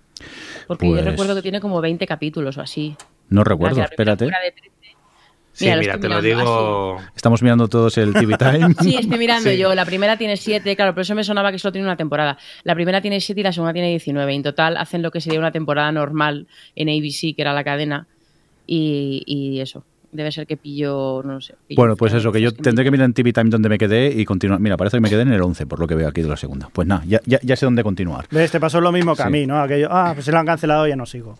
Porque 0.68 0.88
Pues- 0.88 1.04
yo 1.06 1.10
recuerdo 1.12 1.36
que 1.36 1.42
tiene 1.44 1.62
como 1.62 1.80
20 1.82 2.08
capítulos 2.08 2.58
o 2.58 2.62
así. 2.62 2.96
No 3.30 3.44
recuerdo, 3.44 3.78
la 3.78 3.88
primera 3.88 4.14
espérate. 4.14 4.26
de 4.46 4.52
13. 4.54 4.72
Sí, 5.58 5.66
Mira, 5.66 5.96
lo 5.96 6.00
te 6.00 6.08
lo 6.08 6.22
digo. 6.22 7.02
Estamos 7.16 7.42
mirando 7.42 7.68
todos 7.68 7.98
el 7.98 8.14
TV 8.14 8.38
Time. 8.38 8.76
Sí, 8.80 8.96
estoy 8.96 9.18
mirando 9.18 9.50
Sí. 9.50 9.58
yo. 9.58 9.74
La 9.74 9.86
primera 9.86 10.16
tiene 10.16 10.38
7, 10.38 10.76
claro, 10.76 10.94
por 10.94 11.02
eso 11.02 11.16
me 11.16 11.24
sonaba 11.24 11.52
que 11.52 11.58
solo 11.58 11.72
tiene 11.72 11.88
una 11.88 11.98
temporada. 11.98 12.38
La 12.64 12.76
primera 12.76 13.02
tiene 13.02 13.20
7 13.20 13.42
y 13.42 13.44
la 13.44 13.52
segunda 13.52 13.74
tiene 13.74 13.90
19. 13.90 14.36
En 14.36 14.44
total 14.44 14.78
hacen 14.78 15.02
lo 15.02 15.10
que 15.10 15.20
sería 15.20 15.40
una 15.40 15.52
temporada 15.52 15.92
normal 15.92 16.46
en 16.76 16.90
ABC, 16.90 17.36
que 17.36 17.42
era 17.42 17.54
la 17.54 17.64
cadena. 17.64 18.06
Y, 18.68 19.24
y 19.26 19.60
eso. 19.60 19.84
Debe 20.12 20.32
ser 20.32 20.48
que 20.48 20.56
pillo, 20.58 21.22
no 21.24 21.42
sé. 21.42 21.56
pillo 21.68 21.82
Bueno, 21.82 21.96
pues 21.98 22.14
eso, 22.14 22.32
que 22.32 22.40
yo 22.42 22.54
tendré 22.54 22.86
que 22.86 22.92
mirar 22.92 23.06
en 23.06 23.14
TV 23.14 23.34
Time 23.34 23.50
donde 23.50 23.68
me 23.70 23.78
quedé 23.78 24.08
y 24.14 24.24
continuar. 24.26 24.60
Mira, 24.60 24.78
parece 24.78 24.98
que 24.98 25.02
me 25.02 25.10
quedé 25.10 25.22
en 25.24 25.34
el 25.34 25.42
11, 25.42 25.66
por 25.68 25.80
lo 25.80 25.88
que 25.88 25.96
veo 25.96 26.08
aquí 26.08 26.22
de 26.22 26.30
la 26.30 26.38
segunda. 26.38 26.70
Pues 26.72 26.88
nada, 26.88 27.04
ya, 27.06 27.20
ya, 27.26 27.40
ya 27.44 27.56
sé 27.58 27.66
dónde 27.66 27.84
continuar. 27.84 28.26
¿Ves? 28.32 28.50
Te 28.52 28.60
pasó 28.60 28.80
lo 28.80 28.92
mismo 28.94 29.16
que 29.16 29.24
a 29.24 29.30
mí, 29.30 29.46
¿no? 29.46 29.60
Aquello, 29.62 29.90
ah, 29.92 30.12
pues 30.14 30.26
se 30.26 30.32
lo 30.32 30.40
han 30.40 30.46
cancelado, 30.46 30.88
ya 30.88 30.96
no 30.96 31.06
sigo. 31.06 31.38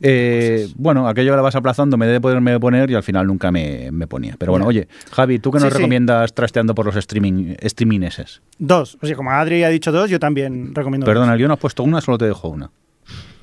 Eh, 0.00 0.68
bueno, 0.76 1.08
aquello 1.08 1.34
la 1.36 1.42
vas 1.42 1.54
aplazando, 1.56 1.96
me 1.96 2.06
debe 2.06 2.20
poderme 2.20 2.58
poner 2.60 2.90
y 2.90 2.94
al 2.94 3.02
final 3.02 3.26
nunca 3.26 3.50
me, 3.50 3.90
me 3.92 4.06
ponía. 4.06 4.34
Pero 4.38 4.52
bueno, 4.52 4.66
oye, 4.66 4.88
Javi, 5.12 5.38
¿tú 5.38 5.50
qué 5.50 5.56
nos 5.58 5.64
Sí, 5.68 5.70
sí. 5.70 5.76
recomiendas 5.78 6.34
trasteando 6.34 6.74
por 6.74 6.86
los 6.86 6.96
streaming, 6.96 7.54
streamingneses? 7.64 8.42
Dos. 8.58 8.98
O 9.00 9.06
sea, 9.06 9.16
como 9.16 9.30
Adri 9.30 9.62
ha 9.64 9.68
dicho 9.68 9.92
dos, 9.92 10.10
yo 10.10 10.18
también 10.18 10.74
recomiendo 10.74 11.06
Perdona, 11.06 11.26
dos. 11.26 11.32
el 11.34 11.38
guion 11.38 11.50
has 11.52 11.58
puesto 11.58 11.82
una, 11.82 12.00
solo 12.00 12.18
te 12.18 12.24
dejo 12.26 12.48
una. 12.48 12.70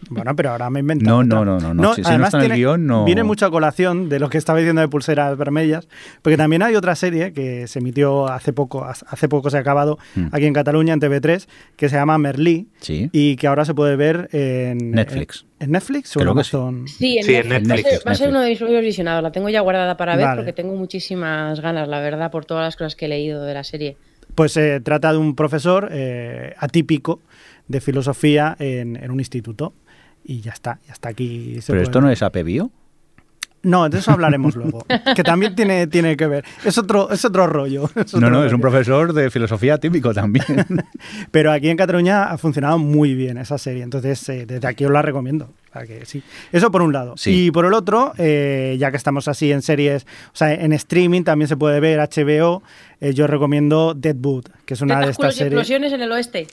Bueno, 0.09 0.35
pero 0.35 0.51
ahora 0.51 0.69
me 0.69 0.79
he 0.79 0.81
inventado. 0.81 1.23
No, 1.23 1.43
no, 1.45 1.59
no, 1.59 1.59
no, 1.59 1.73
no. 1.73 1.89
Si- 1.93 1.97
si 1.97 2.01
no 2.03 2.07
además 2.09 2.27
está 2.29 2.37
en 2.37 2.43
el 2.43 2.47
tiene- 2.49 2.57
guion, 2.57 2.87
no- 2.87 3.05
Viene 3.05 3.23
mucho 3.23 3.45
a 3.45 3.51
colación 3.51 4.09
de 4.09 4.19
lo 4.19 4.29
que 4.29 4.37
estaba 4.37 4.59
diciendo 4.59 4.81
de 4.81 4.87
pulseras 4.87 5.37
vermellas, 5.37 5.87
porque 6.21 6.37
también 6.37 6.63
hay 6.63 6.75
otra 6.75 6.95
serie 6.95 7.33
que 7.33 7.67
se 7.67 7.79
emitió 7.79 8.27
hace 8.27 8.53
poco, 8.53 8.85
hace 8.85 9.27
poco 9.27 9.49
se 9.49 9.57
ha 9.57 9.59
acabado 9.59 9.97
Mm. 10.15 10.27
aquí 10.31 10.45
en 10.45 10.53
Cataluña, 10.53 10.93
en 10.93 10.99
TV3, 10.99 11.47
que 11.75 11.89
se 11.89 11.95
llama 11.95 12.17
Merlí 12.17 12.67
Sí. 12.79 13.09
y 13.11 13.35
que 13.35 13.47
ahora 13.47 13.65
se 13.65 13.73
puede 13.73 13.95
ver 13.95 14.29
en 14.31 14.91
Netflix. 14.91 15.45
¿En, 15.59 15.65
en 15.65 15.71
Netflix 15.73 16.15
o 16.15 16.19
Creo 16.21 16.35
que 16.35 16.43
sí. 16.43 16.55
Amazon? 16.55 16.87
Sí, 16.87 17.17
en 17.17 17.23
Sí, 17.23 17.35
en 17.35 17.49
Netflix. 17.49 17.67
Netflix. 17.67 17.85
Va 17.85 17.89
a 17.89 17.91
ser, 17.91 18.07
va 18.07 18.11
a 18.11 18.15
ser 18.15 18.27
Netflix. 18.29 18.61
uno 18.61 18.71
de 18.71 18.77
mis 18.77 18.85
visionados. 18.85 19.23
La 19.23 19.31
tengo 19.31 19.49
ya 19.49 19.61
guardada 19.61 19.97
para 19.97 20.15
ver 20.15 20.25
Vale. 20.25 20.37
porque 20.41 20.53
tengo 20.53 20.75
muchísimas 20.75 21.59
ganas, 21.59 21.87
la 21.87 21.99
verdad, 21.99 22.31
por 22.31 22.45
todas 22.45 22.63
las 22.65 22.75
cosas 22.75 22.95
que 22.95 23.05
he 23.05 23.09
leído 23.09 23.43
de 23.43 23.53
la 23.53 23.63
serie. 23.63 23.97
Pues 24.35 24.51
se 24.53 24.79
trata 24.79 25.11
de 25.11 25.17
un 25.17 25.35
profesor 25.35 25.89
eh, 25.91 26.53
atípico 26.57 27.19
de 27.67 27.81
filosofía 27.81 28.55
en, 28.59 28.95
en 28.95 29.11
un 29.11 29.19
instituto. 29.19 29.73
Y 30.29 30.41
ya 30.41 30.51
está, 30.51 30.79
ya 30.85 30.93
está 30.93 31.09
aquí. 31.09 31.55
se 31.59 31.73
Pero 31.73 31.77
puede 31.79 31.83
esto 31.85 31.99
ver. 31.99 32.03
no 32.05 32.11
es 32.11 32.21
APBio. 32.21 32.69
No, 33.63 33.89
de 33.89 33.97
eso 33.97 34.11
hablaremos 34.11 34.55
luego. 34.55 34.85
Que 35.15 35.23
también 35.23 35.55
tiene, 35.55 35.87
tiene 35.87 36.15
que 36.15 36.27
ver. 36.27 36.45
Es 36.63 36.77
otro, 36.77 37.09
es 37.11 37.25
otro 37.25 37.47
rollo. 37.47 37.89
es 37.95 38.13
No, 38.13 38.29
no, 38.29 38.45
es 38.45 38.53
un 38.53 38.61
profesor 38.61 39.11
de 39.11 39.31
filosofía 39.31 39.79
típico 39.79 40.13
también. 40.13 40.45
Pero 41.31 41.51
aquí 41.51 41.67
en 41.69 41.77
Cataluña 41.77 42.25
ha 42.25 42.37
funcionado 42.37 42.77
muy 42.77 43.15
bien 43.15 43.39
esa 43.39 43.57
serie. 43.57 43.81
Entonces, 43.81 44.29
eh, 44.29 44.45
desde 44.45 44.67
aquí 44.67 44.85
os 44.85 44.91
la 44.91 45.01
recomiendo. 45.01 45.45
O 45.69 45.73
sea 45.73 45.87
que 45.87 46.05
sí. 46.05 46.21
Eso 46.51 46.69
por 46.71 46.83
un 46.83 46.93
lado. 46.93 47.17
Sí. 47.17 47.47
Y 47.47 47.51
por 47.51 47.65
el 47.65 47.73
otro, 47.73 48.13
eh, 48.19 48.77
ya 48.79 48.91
que 48.91 48.97
estamos 48.97 49.27
así 49.27 49.51
en 49.51 49.63
series, 49.63 50.03
o 50.31 50.35
sea, 50.35 50.53
en 50.53 50.71
streaming 50.73 51.23
también 51.23 51.47
se 51.47 51.57
puede 51.57 51.79
ver 51.79 51.99
HBO. 51.99 52.61
eh, 53.01 53.13
yo 53.15 53.25
recomiendo 53.25 53.95
Deadwood, 53.95 54.45
que 54.65 54.75
es 54.75 54.81
una 54.81 54.99
de 54.99 55.09
estas 55.09 55.33
series. 55.35 55.51
explosiones 55.53 55.91
en 55.91 56.01
el 56.01 56.11
oeste. 56.11 56.45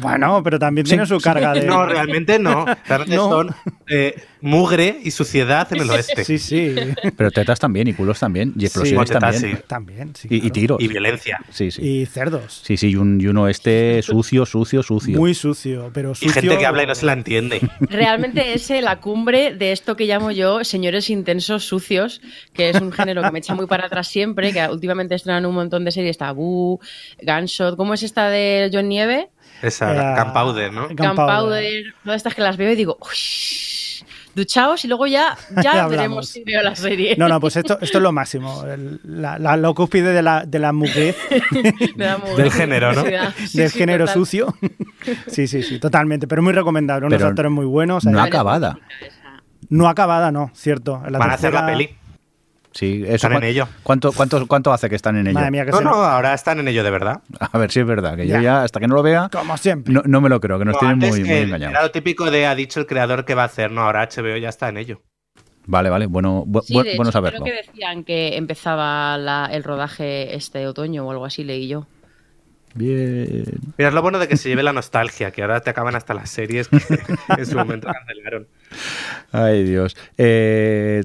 Bueno, 0.00 0.42
pero 0.42 0.58
también 0.58 0.86
tiene 0.86 1.06
su 1.06 1.18
carga 1.20 1.54
de. 1.54 1.62
No, 1.64 1.86
realmente 1.86 2.38
no. 2.38 2.66
Realmente 2.86 3.16
No. 3.16 3.30
son 3.30 3.54
eh, 3.88 4.14
mugre 4.42 4.98
y 5.02 5.10
suciedad 5.10 5.66
en 5.72 5.80
el 5.80 5.90
oeste. 5.90 6.22
Sí, 6.22 6.38
sí. 6.38 6.74
Pero 7.16 7.30
tetas 7.30 7.58
también, 7.58 7.88
y 7.88 7.94
culos 7.94 8.20
también, 8.20 8.52
y 8.58 8.66
explosiones 8.66 9.08
Sí, 9.08 9.14
tetas, 9.14 9.32
también. 9.40 9.56
sí. 9.56 9.62
También, 9.66 10.14
sí. 10.14 10.28
Y, 10.30 10.46
y 10.46 10.50
tiros. 10.50 10.82
Y 10.82 10.88
violencia. 10.88 11.38
Sí, 11.50 11.70
sí. 11.70 11.82
Y 11.82 12.04
cerdos. 12.06 12.60
Sí, 12.62 12.76
sí, 12.76 12.88
y 12.90 12.96
un, 12.96 13.18
y 13.20 13.26
uno 13.26 13.48
este 13.48 14.02
sucio, 14.02 14.44
sucio, 14.44 14.82
sucio. 14.82 15.16
Muy 15.18 15.34
sucio, 15.34 15.90
pero 15.94 16.10
Y 16.12 16.14
sucio. 16.16 16.32
gente 16.32 16.58
que 16.58 16.66
habla 16.66 16.82
y 16.82 16.86
no 16.86 16.94
se 16.94 17.06
la 17.06 17.14
entiende. 17.14 17.60
Realmente 17.80 18.52
es 18.52 18.70
eh, 18.70 18.82
la 18.82 19.00
cumbre 19.00 19.54
de 19.54 19.72
esto 19.72 19.96
que 19.96 20.04
llamo 20.04 20.30
yo 20.30 20.62
señores 20.62 21.08
intensos 21.08 21.64
sucios, 21.64 22.20
que 22.52 22.68
es 22.68 22.80
un 22.80 22.92
género 22.92 23.22
que 23.22 23.30
me 23.30 23.38
echa 23.38 23.54
muy 23.54 23.66
para 23.66 23.86
atrás 23.86 24.08
siempre, 24.08 24.52
que 24.52 24.66
últimamente 24.68 25.14
estrenan 25.14 25.46
un 25.46 25.54
montón 25.54 25.86
de 25.86 25.90
series, 25.92 26.18
Tabú, 26.18 26.80
Gunshot, 27.22 27.76
¿cómo 27.78 27.94
es 27.94 28.02
esta 28.02 28.28
de 28.28 28.68
John 28.72 28.88
Nieve? 28.90 29.30
Esa 29.62 30.14
Eh, 30.18 30.22
Gunpowder, 30.22 30.72
¿no? 30.72 30.88
Gunpowder. 30.88 31.94
Todas 32.04 32.16
estas 32.18 32.34
que 32.34 32.42
las 32.42 32.56
veo 32.56 32.70
y 32.72 32.76
digo, 32.76 32.98
"Uy, 33.00 34.06
duchaos 34.34 34.84
y 34.84 34.88
luego 34.88 35.06
ya, 35.06 35.36
Ya 35.62 35.86
veremos 35.88 36.28
si 36.28 36.44
veo 36.44 36.62
la 36.62 36.76
serie. 36.76 37.16
No, 37.16 37.26
no, 37.28 37.40
pues 37.40 37.56
esto, 37.56 37.78
esto 37.80 37.98
es 37.98 38.02
lo 38.02 38.12
máximo. 38.12 38.64
El- 38.64 39.00
la, 39.04 39.38
la, 39.38 39.56
la 39.56 39.72
cúspide 39.72 40.12
de 40.12 40.22
la, 40.22 40.44
de 40.44 40.58
la 40.58 40.72
muy- 40.72 40.90
Del 42.36 42.52
género, 42.52 42.92
¿no? 42.92 43.02
Sí, 43.46 43.58
del 43.58 43.70
sí, 43.70 43.78
género 43.78 44.04
total. 44.04 44.14
sucio. 44.14 44.54
Sí, 45.28 45.46
sí, 45.46 45.62
sí, 45.62 45.78
totalmente. 45.78 46.26
Pero 46.26 46.42
muy 46.42 46.52
recomendable. 46.52 47.06
Unos 47.06 47.16
Pero 47.18 47.28
actores 47.28 47.52
muy 47.52 47.64
buenos. 47.64 48.04
no 48.06 48.20
acabada. 48.20 48.76
no 49.68 49.88
acabada, 49.88 50.32
no, 50.32 50.50
cierto. 50.52 51.00
En 51.06 51.12
Van 51.12 51.30
a 51.30 51.34
hacer 51.34 51.52
la 51.52 51.64
peli. 51.64 51.90
Sí, 52.76 53.02
eso, 53.04 53.14
Están 53.14 53.32
en 53.32 53.38
¿cuán- 53.38 53.44
ello. 53.48 53.68
¿cuánto, 53.82 54.12
cuánto, 54.12 54.46
¿Cuánto 54.46 54.72
hace 54.72 54.88
que 54.90 54.96
están 54.96 55.16
en 55.16 55.28
ello? 55.28 55.34
Madre 55.34 55.50
mía, 55.50 55.64
que 55.64 55.70
No, 55.70 55.78
se 55.78 55.84
no, 55.84 55.94
ahora 55.94 56.34
están 56.34 56.58
en 56.60 56.68
ello 56.68 56.84
de 56.84 56.90
verdad. 56.90 57.22
A 57.52 57.56
ver 57.58 57.70
si 57.70 57.80
es 57.80 57.86
verdad, 57.86 58.16
que 58.16 58.26
yo 58.26 58.34
Ya. 58.34 58.42
ya, 58.42 58.62
hasta 58.64 58.80
que 58.80 58.86
no 58.86 58.94
lo 58.94 59.02
vea, 59.02 59.28
Como 59.32 59.56
siempre. 59.56 59.94
no, 59.94 60.02
no 60.04 60.20
me 60.20 60.28
lo 60.28 60.40
creo, 60.40 60.58
que 60.58 60.64
nos 60.66 60.74
No, 60.74 60.78
tienen 60.80 60.98
muy, 60.98 61.20
muy 61.20 61.28
Era 61.30 61.40
engañados. 61.42 61.82
lo 61.82 61.90
típico 61.90 62.30
de 62.30 62.46
ha 62.46 62.54
dicho 62.54 62.78
el 62.80 62.86
creador 62.86 63.24
que 63.24 63.34
va 63.34 63.42
a 63.42 63.46
hacer, 63.46 63.70
no, 63.70 63.80
ahora 63.82 64.02
HBO 64.08 64.36
ya 64.36 64.50
está 64.50 64.68
en 64.68 64.76
ello. 64.76 65.02
Vale, 65.68 65.88
vale, 65.90 66.06
bueno, 66.06 66.44
bu- 66.46 66.62
Sí, 66.62 66.74
bu- 66.74 66.84
de 66.84 66.96
bueno 66.96 67.08
hecho, 67.08 67.12
saberlo. 67.12 67.40
Creo 67.42 67.56
que 67.56 67.66
decían 67.66 68.04
que 68.04 68.36
empezaba 68.36 69.16
la- 69.18 69.48
el 69.50 69.64
rodaje 69.64 70.36
este 70.36 70.66
otoño 70.68 71.04
o 71.06 71.10
algo 71.10 71.24
así, 71.24 71.42
leí 71.44 71.66
yo. 71.68 71.86
Bien. 72.74 73.42
Mira, 73.78 73.88
es 73.88 73.94
lo 73.94 74.02
bueno 74.02 74.18
de 74.18 74.28
que 74.28 74.36
se 74.36 74.50
lleve 74.50 74.62
la 74.62 74.72
nostalgia, 74.74 75.30
que 75.30 75.40
ahora 75.42 75.60
te 75.60 75.70
acaban 75.70 75.96
hasta 75.96 76.12
las 76.12 76.28
series 76.28 76.68
que 76.68 76.76
en 77.38 77.46
su 77.46 77.56
momento 77.56 77.88
cancelaron. 77.92 78.46
Ay, 79.32 79.64
Dios. 79.64 79.96
Eh, 80.16 81.02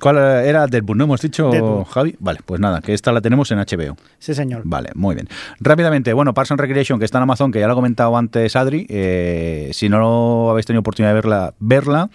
¿Cuál 0.00 0.18
era 0.18 0.66
Deadpool? 0.66 0.96
¿No 0.98 1.04
hemos 1.04 1.20
dicho, 1.20 1.50
Deadpool. 1.50 1.84
Javi? 1.86 2.16
Vale, 2.20 2.40
pues 2.44 2.60
nada, 2.60 2.80
que 2.80 2.92
esta 2.94 3.10
la 3.12 3.20
tenemos 3.20 3.50
en 3.50 3.58
HBO. 3.58 3.96
Sí, 4.18 4.34
señor. 4.34 4.62
Vale, 4.64 4.90
muy 4.94 5.14
bien. 5.14 5.28
Rápidamente, 5.60 6.12
bueno, 6.12 6.34
Parks 6.34 6.52
and 6.52 6.60
Recreation, 6.60 6.98
que 6.98 7.04
está 7.04 7.18
en 7.18 7.22
Amazon, 7.22 7.50
que 7.50 7.58
ya 7.60 7.66
lo 7.66 7.72
ha 7.72 7.76
comentado 7.76 8.16
antes 8.16 8.54
Adri. 8.56 8.86
eh, 8.88 9.70
si 9.72 9.88
no 9.88 10.50
habéis 10.50 10.66
tenido 10.66 10.80
oportunidad 10.80 11.10
de 11.10 11.14
verla, 11.14 11.54
verla. 11.58 12.10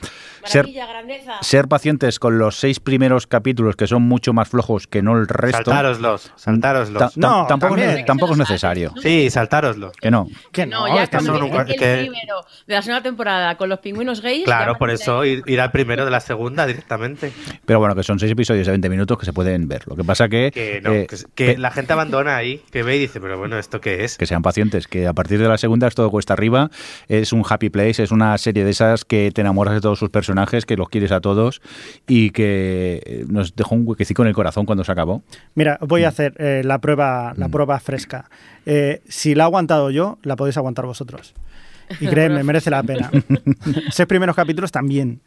Ser, 0.46 0.62
Maravilla, 0.64 0.88
grandeza. 0.88 1.34
ser 1.42 1.68
pacientes 1.68 2.20
con 2.20 2.38
los 2.38 2.56
seis 2.58 2.80
primeros 2.80 3.28
capítulos, 3.28 3.76
que 3.76 3.86
son 3.88 4.04
mucho 4.04 4.32
más 4.32 4.48
flojos 4.48 4.88
que 4.88 5.02
no 5.02 5.18
el 5.18 5.28
resto. 5.28 5.58
Saltároslos, 5.72 6.32
saltároslos. 6.38 7.00
Ta- 7.00 7.12
No, 7.20 7.46
tampoco, 7.48 7.76
es, 7.76 8.06
tampoco 8.06 8.32
es 8.32 8.38
necesario. 8.40 8.94
Sí, 9.02 9.30
saltároslos. 9.30 9.92
Que 9.98 10.10
no. 10.10 10.28
Que 10.54 10.66
No, 10.66 10.88
no, 10.88 10.96
ya 10.96 11.08
cuando 11.10 11.34
son 11.34 11.44
un 11.44 11.50
bien. 11.52 11.64
cua- 11.66 11.70
el 11.70 11.76
que- 11.78 11.98
primero 12.10 12.46
de 12.66 12.76
la 12.76 12.82
segunda 12.82 13.04
temporada 13.04 13.58
con 13.58 13.68
los 13.68 13.80
pingüinos 13.80 14.22
gays. 14.22 14.46
Claro, 14.46 14.74
ya 14.74 14.78
por 14.94 15.02
eso 15.02 15.26
ir, 15.26 15.44
ir 15.48 15.62
al 15.62 15.72
primero 15.72 16.06
de 16.06 16.12
la 16.12 16.20
segunda 16.20 16.66
directamente. 16.66 17.32
Pero 17.66 17.80
bueno, 17.80 17.96
que 17.96 18.04
son 18.04 18.20
seis 18.20 18.32
episodios 18.32 18.66
de 18.68 18.72
20 18.72 18.90
minutos 18.90 19.18
que 19.18 19.26
se 19.26 19.34
pueden 19.34 19.68
ver. 19.68 19.84
Lo 19.88 19.96
que 19.96 20.04
pasa 20.04 20.28
que... 20.30 20.52
Que 20.54 20.82
no, 20.84 20.94
eh, 20.94 21.08
que, 21.08 21.18
que 21.36 21.46
pe- 21.54 21.58
la 21.58 21.72
gente 21.72 21.94
abandona 21.94 22.36
ahí, 22.36 22.62
que 22.72 22.84
ve 22.84 22.96
y 22.98 23.00
dice, 23.00 23.20
pero 23.22 23.38
bueno, 23.38 23.58
¿esto 23.58 23.82
qué 23.82 24.04
es? 24.04 24.18
que 24.18 24.26
sean 24.26 24.42
pacientes, 24.42 24.88
que 24.88 25.08
a 25.08 25.14
partir 25.14 25.40
de 25.40 25.48
la 25.48 25.58
segunda 25.58 25.88
es 25.88 25.96
todo 25.96 26.10
cuesta 26.12 26.34
arriba, 26.34 26.70
es 27.08 27.34
un 27.34 27.44
happy 27.48 27.70
place, 27.70 28.04
es 28.04 28.12
una 28.12 28.38
serie 28.38 28.64
de 28.64 28.72
esas 28.72 29.06
que 29.06 29.32
te 29.34 29.42
enamoras 29.42 29.74
de 29.74 29.82
todos 29.82 30.00
sus 30.00 30.10
personajes, 30.10 30.66
que 30.66 30.76
los 30.78 30.90
quieres 30.90 31.12
a 31.12 31.22
todos 31.22 31.62
y 32.08 32.32
que 32.32 33.02
eh, 33.06 33.26
nos 33.28 33.56
dejó 33.56 33.76
un 33.76 33.84
huequecito 33.88 34.22
en 34.22 34.30
el 34.30 34.34
corazón 34.34 34.66
cuando 34.66 34.84
se 34.84 34.92
acabó. 34.92 35.24
Mira, 35.56 35.78
voy 35.82 36.02
Mm. 36.02 36.06
a 36.06 36.08
hacer 36.08 36.34
eh, 36.38 36.62
la 36.64 36.80
prueba 36.80 37.34
la 37.36 37.50
prueba 37.50 37.80
fresca. 37.80 38.30
Eh, 38.66 39.02
si 39.08 39.36
la 39.36 39.44
he 39.44 39.46
aguantado 39.46 39.92
yo, 39.92 40.18
la 40.24 40.36
podéis 40.36 40.58
aguantar 40.58 40.86
vosotros. 40.86 41.34
Y 42.00 42.08
créeme, 42.08 42.44
merece 42.44 42.70
la 42.70 42.84
pena. 42.84 43.10
Seis 43.92 44.08
primeros 44.08 44.36
capítulos 44.36 44.72
también. 44.72 45.22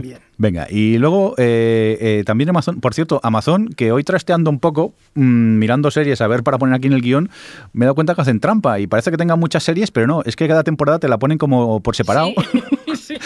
Bien. 0.00 0.18
Venga, 0.36 0.66
y 0.68 0.98
luego 0.98 1.34
eh, 1.38 1.96
eh, 2.00 2.22
también 2.26 2.50
Amazon, 2.50 2.80
por 2.80 2.94
cierto, 2.94 3.20
Amazon, 3.22 3.68
que 3.68 3.92
hoy 3.92 4.04
trasteando 4.04 4.50
un 4.50 4.58
poco, 4.58 4.94
mm, 5.14 5.58
mirando 5.58 5.90
series 5.90 6.20
a 6.20 6.26
ver 6.26 6.42
para 6.42 6.58
poner 6.58 6.74
aquí 6.74 6.88
en 6.88 6.92
el 6.92 7.02
guion, 7.02 7.30
me 7.72 7.84
he 7.84 7.86
dado 7.86 7.94
cuenta 7.94 8.14
que 8.14 8.20
hacen 8.20 8.40
trampa 8.40 8.80
y 8.80 8.86
parece 8.86 9.10
que 9.10 9.16
tengan 9.16 9.38
muchas 9.38 9.62
series, 9.62 9.90
pero 9.90 10.06
no, 10.06 10.22
es 10.24 10.36
que 10.36 10.48
cada 10.48 10.64
temporada 10.64 10.98
te 10.98 11.08
la 11.08 11.18
ponen 11.18 11.38
como 11.38 11.80
por 11.80 11.94
separado. 11.94 12.32
Sí. 12.52 12.62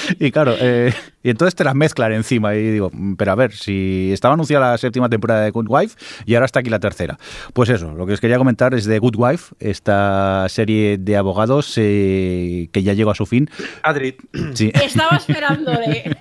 Y 0.18 0.31
claro, 0.31 0.55
eh, 0.59 0.92
y 1.23 1.31
entonces 1.31 1.55
te 1.55 1.64
las 1.64 1.75
mezclan 1.75 2.12
encima 2.12 2.55
y 2.55 2.62
digo, 2.71 2.90
mm, 2.92 3.14
pero 3.16 3.33
a 3.33 3.35
ver, 3.35 3.53
si 3.53 4.11
estaba 4.12 4.35
anunciada 4.35 4.71
la 4.73 4.79
séptima 4.79 5.09
temporada 5.09 5.42
de 5.42 5.51
Good 5.51 5.66
Wife 5.68 5.97
y 6.27 6.35
ahora 6.35 6.47
está 6.47 6.61
aquí 6.61 6.71
la 6.71 6.79
tercera. 6.81 7.18
Pues 7.53 7.68
eso, 7.71 7.92
lo 7.92 8.07
que 8.07 8.12
os 8.14 8.21
quería 8.21 8.38
comentar 8.38 8.75
es 8.75 8.85
de 8.85 8.99
Good 8.99 9.16
Wife, 9.16 9.55
esta 9.61 10.47
serie 10.49 10.99
de 10.99 11.16
abogados 11.16 11.75
eh, 11.77 12.68
que 12.73 12.83
ya 12.83 12.94
llegó 12.94 13.11
a 13.11 13.14
su 13.14 13.27
fin. 13.27 13.49
Adri, 13.83 14.16
Sí. 14.55 14.71
Estaba 14.75 15.16
esperándole. 15.18 16.16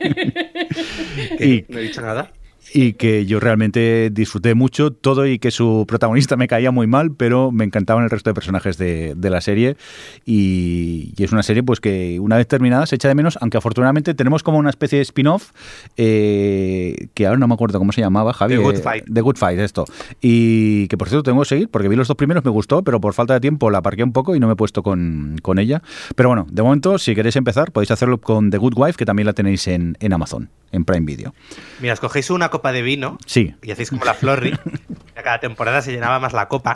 Y- 1.39 1.65
no 1.69 1.79
he 1.79 1.83
dicho 1.83 2.01
nada. 2.01 2.31
Y 2.73 2.93
que 2.93 3.25
yo 3.25 3.39
realmente 3.39 4.09
disfruté 4.11 4.55
mucho 4.55 4.91
todo 4.91 5.25
y 5.25 5.39
que 5.39 5.51
su 5.51 5.85
protagonista 5.87 6.35
me 6.35 6.47
caía 6.47 6.71
muy 6.71 6.87
mal, 6.87 7.11
pero 7.11 7.51
me 7.51 7.63
encantaban 7.63 8.03
el 8.03 8.09
resto 8.09 8.29
de 8.29 8.33
personajes 8.33 8.77
de, 8.77 9.13
de 9.15 9.29
la 9.29 9.41
serie 9.41 9.77
y, 10.25 11.13
y 11.17 11.23
es 11.23 11.31
una 11.31 11.43
serie 11.43 11.63
pues 11.63 11.79
que 11.79 12.19
una 12.19 12.37
vez 12.37 12.47
terminada 12.47 12.85
se 12.85 12.95
echa 12.95 13.07
de 13.07 13.15
menos, 13.15 13.37
aunque 13.41 13.57
afortunadamente 13.57 14.13
tenemos 14.13 14.43
como 14.43 14.57
una 14.57 14.69
especie 14.69 14.97
de 14.97 15.03
spin-off 15.03 15.51
eh, 15.97 17.07
que 17.13 17.25
ahora 17.25 17.39
no 17.39 17.47
me 17.47 17.53
acuerdo 17.53 17.79
cómo 17.79 17.91
se 17.91 18.01
llamaba, 18.01 18.33
Javi. 18.33 18.55
The 18.55 18.61
Good 18.61 18.75
eh, 18.75 18.81
Fight. 18.81 19.05
The 19.13 19.21
Good 19.21 19.37
Fight, 19.37 19.59
esto. 19.59 19.85
Y 20.21 20.87
que 20.87 20.97
por 20.97 21.09
cierto 21.09 21.23
tengo 21.23 21.41
que 21.41 21.49
seguir 21.49 21.69
porque 21.69 21.87
vi 21.87 21.95
los 21.95 22.07
dos 22.07 22.17
primeros, 22.17 22.43
me 22.43 22.51
gustó, 22.51 22.83
pero 22.83 22.99
por 22.99 23.13
falta 23.13 23.33
de 23.33 23.39
tiempo 23.39 23.69
la 23.69 23.79
aparqué 23.79 24.03
un 24.03 24.13
poco 24.13 24.35
y 24.35 24.39
no 24.39 24.47
me 24.47 24.53
he 24.53 24.55
puesto 24.55 24.83
con, 24.83 25.37
con 25.41 25.59
ella. 25.59 25.81
Pero 26.15 26.29
bueno, 26.29 26.47
de 26.49 26.61
momento 26.61 26.97
si 26.97 27.15
queréis 27.15 27.35
empezar 27.35 27.71
podéis 27.71 27.91
hacerlo 27.91 28.19
con 28.19 28.49
The 28.49 28.57
Good 28.57 28.73
Wife, 28.75 28.97
que 28.97 29.05
también 29.05 29.25
la 29.25 29.33
tenéis 29.33 29.67
en, 29.67 29.97
en 29.99 30.13
Amazon, 30.13 30.49
en 30.71 30.85
Prime 30.85 31.05
Video. 31.05 31.33
Mira, 31.79 31.93
escogéis 31.93 32.29
una 32.29 32.49
copa 32.49 32.71
de 32.71 32.81
vino 32.81 33.17
Sí, 33.25 33.55
y 33.61 33.71
hacéis 33.71 33.89
como 33.89 34.05
la 34.05 34.13
que 35.13 35.19
a 35.19 35.23
cada 35.23 35.39
temporada 35.39 35.81
se 35.81 35.91
llenaba 35.91 36.19
más 36.19 36.33
la 36.33 36.47
copa 36.47 36.75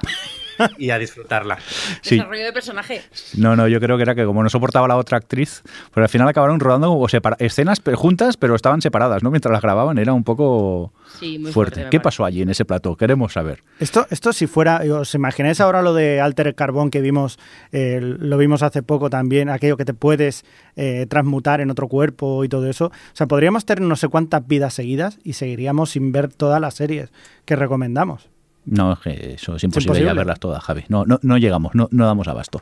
y 0.77 0.89
a 0.89 0.97
disfrutarla. 0.99 1.57
sí. 2.01 2.15
Desarrollo 2.15 2.43
de 2.45 2.53
personaje. 2.53 3.01
No, 3.37 3.55
no, 3.55 3.67
yo 3.67 3.79
creo 3.79 3.97
que 3.97 4.03
era 4.03 4.15
que 4.15 4.25
como 4.25 4.43
no 4.43 4.49
soportaba 4.49 4.87
la 4.87 4.97
otra 4.97 5.17
actriz, 5.17 5.63
pues 5.93 6.03
al 6.03 6.09
final 6.09 6.27
acabaron 6.27 6.59
rodando 6.59 6.93
o 6.93 7.07
separa- 7.07 7.35
escenas 7.39 7.81
juntas, 7.95 8.37
pero 8.37 8.55
estaban 8.55 8.81
separadas, 8.81 9.23
¿no? 9.23 9.31
Mientras 9.31 9.51
las 9.51 9.61
grababan, 9.61 9.97
era 9.97 10.13
un 10.13 10.23
poco 10.23 10.93
Sí, 11.19 11.37
muy 11.39 11.51
fuerte. 11.51 11.87
¿Qué 11.91 11.99
pasó 11.99 12.23
allí 12.25 12.41
en 12.41 12.49
ese 12.49 12.65
plató? 12.65 12.95
Queremos 12.95 13.33
saber. 13.33 13.63
Esto, 13.79 14.07
esto 14.09 14.33
si 14.33 14.47
fuera, 14.47 14.81
¿os 14.99 15.13
imagináis 15.15 15.59
ahora 15.61 15.81
lo 15.81 15.93
de 15.93 16.21
Alter 16.21 16.55
Carbón 16.55 16.89
que 16.89 17.01
vimos, 17.01 17.37
eh, 17.71 17.99
lo 18.01 18.37
vimos 18.37 18.63
hace 18.63 18.81
poco 18.83 19.09
también, 19.09 19.49
aquello 19.49 19.77
que 19.77 19.85
te 19.85 19.93
puedes 19.93 20.45
eh, 20.75 21.05
transmutar 21.09 21.61
en 21.61 21.69
otro 21.69 21.87
cuerpo 21.87 22.43
y 22.43 22.49
todo 22.49 22.67
eso? 22.69 22.85
O 22.87 22.91
sea, 23.15 23.27
podríamos 23.27 23.65
tener 23.65 23.81
no 23.83 23.95
sé 23.95 24.07
cuántas 24.07 24.47
vidas 24.47 24.73
seguidas 24.73 25.19
y 25.23 25.33
seguiríamos 25.33 25.91
sin 25.91 26.11
ver 26.11 26.31
todas 26.33 26.61
las 26.61 26.75
series 26.75 27.11
que 27.45 27.55
recomendamos. 27.55 28.29
No, 28.65 28.93
es 28.93 28.99
que 28.99 29.33
eso 29.33 29.55
es 29.55 29.63
imposible, 29.63 29.93
ya 29.95 30.01
imposible. 30.01 30.13
verlas 30.13 30.39
todas, 30.39 30.63
Javi. 30.63 30.83
No, 30.87 31.05
no, 31.05 31.19
no 31.23 31.37
llegamos, 31.37 31.73
no, 31.73 31.87
no 31.91 32.05
damos 32.05 32.27
abasto. 32.27 32.61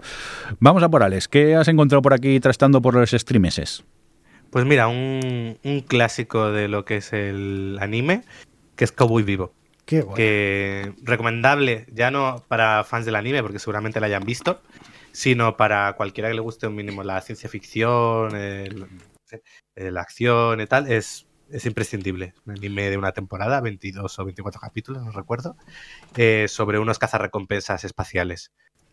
Vamos 0.60 0.82
a 0.84 0.90
por 0.90 1.04
Alex. 1.04 1.28
¿Qué 1.28 1.56
has 1.56 1.68
encontrado 1.68 2.02
por 2.02 2.14
aquí 2.14 2.40
trastando 2.40 2.82
por 2.82 2.94
los 2.96 3.12
streameses? 3.12 3.84
Pues 4.50 4.66
mira, 4.66 4.88
un, 4.88 5.58
un 5.64 5.80
clásico 5.82 6.52
de 6.52 6.68
lo 6.70 6.86
que 6.86 6.98
es 6.98 7.14
el 7.14 7.78
anime, 7.82 8.24
que 8.76 8.86
es 8.86 8.92
Cowboy 8.92 9.24
Vivo. 9.24 9.54
Qué 9.86 10.02
bueno. 10.02 10.16
que 10.16 10.94
recomendable 11.04 11.88
ya 11.92 12.12
no 12.12 12.44
para 12.48 12.84
fans 12.84 13.06
del 13.08 13.16
anime 13.16 13.42
porque 13.42 13.58
seguramente 13.58 14.00
la 14.00 14.06
hayan 14.06 14.24
visto 14.24 14.62
sino 15.12 15.58
para 15.58 15.94
cualquiera 15.94 16.30
que 16.30 16.36
le 16.36 16.42
guste 16.42 16.68
un 16.68 16.76
mínimo 16.76 17.04
la 17.04 17.20
ciencia 17.22 17.50
ficción 17.50 18.36
el- 18.36 18.86
la 19.76 20.02
acción 20.02 20.62
y 20.62 20.68
tal 20.68 20.92
es, 20.92 21.26
es 21.52 21.66
imprescindible 21.66 22.34
un 22.46 22.54
anime 22.58 22.90
de 22.90 22.98
una 22.98 23.12
temporada 23.12 23.62
22 23.62 24.20
o 24.20 24.26
24 24.26 24.60
capítulos 24.62 25.04
no 25.04 25.12
recuerdo 25.12 25.56
eh, 26.18 26.46
sobre 26.48 26.80
unos 26.80 27.00
cazarrecompensas 27.00 27.84
espaciales 27.84 28.52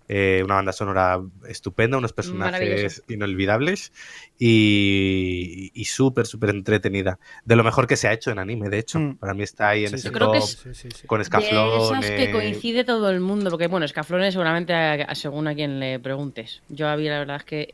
Eh, 0.08 0.42
una 0.44 0.54
banda 0.54 0.72
sonora 0.72 1.18
estupenda, 1.48 1.98
unos 1.98 2.12
personajes 2.12 3.02
inolvidables 3.08 3.90
y, 4.38 5.70
y 5.74 5.84
súper, 5.86 6.26
súper 6.26 6.50
entretenida. 6.50 7.18
De 7.44 7.56
lo 7.56 7.64
mejor 7.64 7.88
que 7.88 7.96
se 7.96 8.06
ha 8.06 8.12
hecho 8.12 8.30
en 8.30 8.38
anime, 8.38 8.68
de 8.68 8.78
hecho. 8.78 9.00
Mm. 9.00 9.16
Para 9.16 9.34
mí 9.34 9.42
está 9.42 9.70
ahí 9.70 9.82
en 9.82 9.88
Sí, 9.90 9.94
ese 9.96 10.08
sí. 10.08 10.14
Creo 10.14 10.30
que 10.32 10.38
top 10.38 10.48
es- 10.70 11.06
con 11.06 11.18
De 11.18 11.22
escaflón. 11.24 11.98
esas 11.98 12.10
que 12.10 12.22
eh, 12.24 12.30
coincide 12.30 12.84
todo 12.84 13.10
el 13.10 13.18
mundo, 13.18 13.50
porque 13.50 13.66
bueno, 13.66 13.84
escaflones 13.84 14.32
seguramente 14.34 14.72
a- 14.74 14.92
a- 14.92 15.14
según 15.16 15.48
a 15.48 15.54
quien 15.56 15.80
le 15.80 15.98
preguntes. 15.98 16.62
Yo 16.68 16.88
a 16.88 16.96
mí 16.96 17.08
la 17.08 17.18
verdad 17.18 17.36
es 17.38 17.44
que 17.44 17.68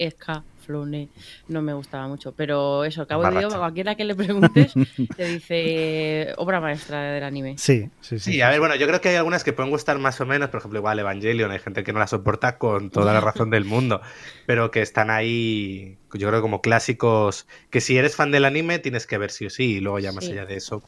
escaflones 0.63 1.09
no 1.49 1.63
me 1.63 1.73
gustaba 1.75 2.09
mucho, 2.09 2.33
pero 2.33 2.85
eso, 2.85 3.03
al 3.03 3.07
cabo 3.07 3.25
de 3.25 3.39
Dios, 3.39 3.53
a 3.53 3.59
cualquiera 3.59 3.95
que 3.95 4.05
le 4.05 4.15
preguntes 4.15 4.73
te 5.17 5.25
dice 5.27 6.33
obra 6.37 6.61
maestra 6.61 7.13
del 7.13 7.25
anime. 7.25 7.57
Sí, 7.59 7.89
sí, 8.01 8.19
sí. 8.19 8.33
Sí, 8.33 8.41
a 8.41 8.51
ver, 8.51 8.61
bueno, 8.61 8.77
yo 8.77 8.87
creo 8.87 9.01
que 9.01 9.11
hay 9.11 9.17
algunas 9.17 9.45
que 9.45 9.53
pueden 9.53 9.71
gustar 9.71 9.99
más 9.99 10.21
o 10.21 10.27
menos, 10.27 10.49
por 10.51 10.59
ejemplo, 10.59 10.79
igual 10.79 10.99
Evangelion, 10.99 11.51
hay 11.51 11.59
gente 11.59 11.83
que 11.85 11.93
no 11.93 11.99
la 11.99 12.07
soporta 12.07 12.59
con 12.59 12.91
toda 12.91 13.13
la 13.13 13.21
razón 13.21 13.51
del 13.51 13.65
mundo, 13.65 14.01
pero 14.47 14.71
que 14.71 14.83
están 14.83 15.11
ahí, 15.11 15.99
yo 16.15 16.29
creo 16.29 16.41
como 16.41 16.61
clásicos, 16.63 17.47
que 17.71 17.81
si 17.81 17.97
eres 17.99 18.17
fan 18.17 18.31
del 18.31 18.45
anime 18.45 18.79
tienes 18.79 19.07
que 19.07 19.19
ver 19.19 19.31
sí 19.31 19.47
o 19.47 19.51
sí, 19.51 19.77
y 19.77 19.81
luego 19.81 19.99
ya 19.99 20.13
más 20.13 20.25
Sí. 20.25 20.33
allá 20.33 20.47
de 20.47 20.57
eso, 20.57 20.83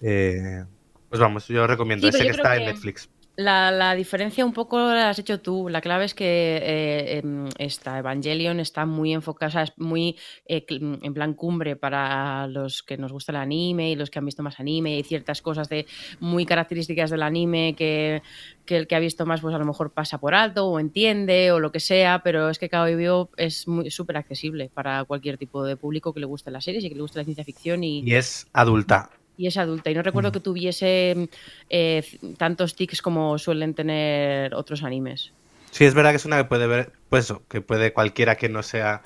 eh, 0.00 0.64
pues 1.08 1.20
vamos, 1.20 1.48
yo 1.48 1.66
recomiendo 1.66 2.06
Sí, 2.06 2.16
ese 2.16 2.24
yo 2.26 2.30
que 2.30 2.36
está 2.36 2.56
en 2.56 2.64
Netflix. 2.66 3.08
La, 3.36 3.70
la, 3.70 3.94
diferencia 3.94 4.44
un 4.44 4.52
poco 4.52 4.78
la 4.78 5.08
has 5.08 5.18
hecho 5.18 5.40
tú. 5.40 5.70
La 5.70 5.80
clave 5.80 6.04
es 6.04 6.12
que 6.12 6.58
eh, 6.62 7.18
em, 7.18 7.48
esta 7.56 7.98
Evangelion 7.98 8.60
está 8.60 8.84
muy 8.84 9.14
enfocada, 9.14 9.48
o 9.48 9.52
sea, 9.52 9.62
es 9.62 9.72
muy 9.78 10.18
eh, 10.44 10.66
en 10.68 11.14
plan 11.14 11.32
cumbre 11.32 11.74
para 11.74 12.46
los 12.46 12.82
que 12.82 12.98
nos 12.98 13.10
gusta 13.10 13.32
el 13.32 13.36
anime 13.36 13.90
y 13.90 13.96
los 13.96 14.10
que 14.10 14.18
han 14.18 14.26
visto 14.26 14.42
más 14.42 14.60
anime 14.60 14.98
y 14.98 15.02
ciertas 15.02 15.40
cosas 15.40 15.70
de 15.70 15.86
muy 16.20 16.44
características 16.44 17.08
del 17.10 17.22
anime 17.22 17.74
que, 17.74 18.22
que 18.66 18.76
el 18.76 18.86
que 18.86 18.96
ha 18.96 19.00
visto 19.00 19.24
más 19.24 19.40
pues 19.40 19.54
a 19.54 19.58
lo 19.58 19.64
mejor 19.64 19.92
pasa 19.92 20.18
por 20.18 20.34
alto 20.34 20.66
o 20.66 20.78
entiende 20.78 21.52
o 21.52 21.58
lo 21.58 21.72
que 21.72 21.80
sea, 21.80 22.20
pero 22.22 22.50
es 22.50 22.58
que 22.58 22.68
Cowboy 22.68 22.96
Vivo 22.96 23.30
es 23.38 23.64
súper 23.88 24.18
accesible 24.18 24.70
para 24.74 25.04
cualquier 25.04 25.38
tipo 25.38 25.64
de 25.64 25.76
público 25.78 26.12
que 26.12 26.20
le 26.20 26.26
guste 26.26 26.50
las 26.50 26.64
series 26.64 26.84
y 26.84 26.90
que 26.90 26.96
le 26.96 27.00
guste 27.02 27.18
la 27.18 27.24
ciencia 27.24 27.44
ficción 27.44 27.82
y 27.82 28.04
es 28.12 28.46
adulta 28.52 29.08
y 29.42 29.48
es 29.48 29.56
adulta. 29.56 29.90
Y 29.90 29.94
no 29.94 30.02
recuerdo 30.02 30.30
mm. 30.30 30.32
que 30.32 30.40
tuviese 30.40 31.28
eh, 31.68 32.04
tantos 32.38 32.76
tics 32.76 33.02
como 33.02 33.38
suelen 33.38 33.74
tener 33.74 34.54
otros 34.54 34.84
animes. 34.84 35.32
Sí, 35.72 35.84
es 35.84 35.94
verdad 35.94 36.10
que 36.10 36.16
es 36.16 36.24
una 36.24 36.36
que 36.36 36.44
puede 36.44 36.68
ver, 36.68 36.92
pues 37.08 37.24
eso, 37.24 37.42
que 37.48 37.60
puede 37.60 37.92
cualquiera 37.92 38.36
que 38.36 38.48
no 38.48 38.62
sea 38.62 39.02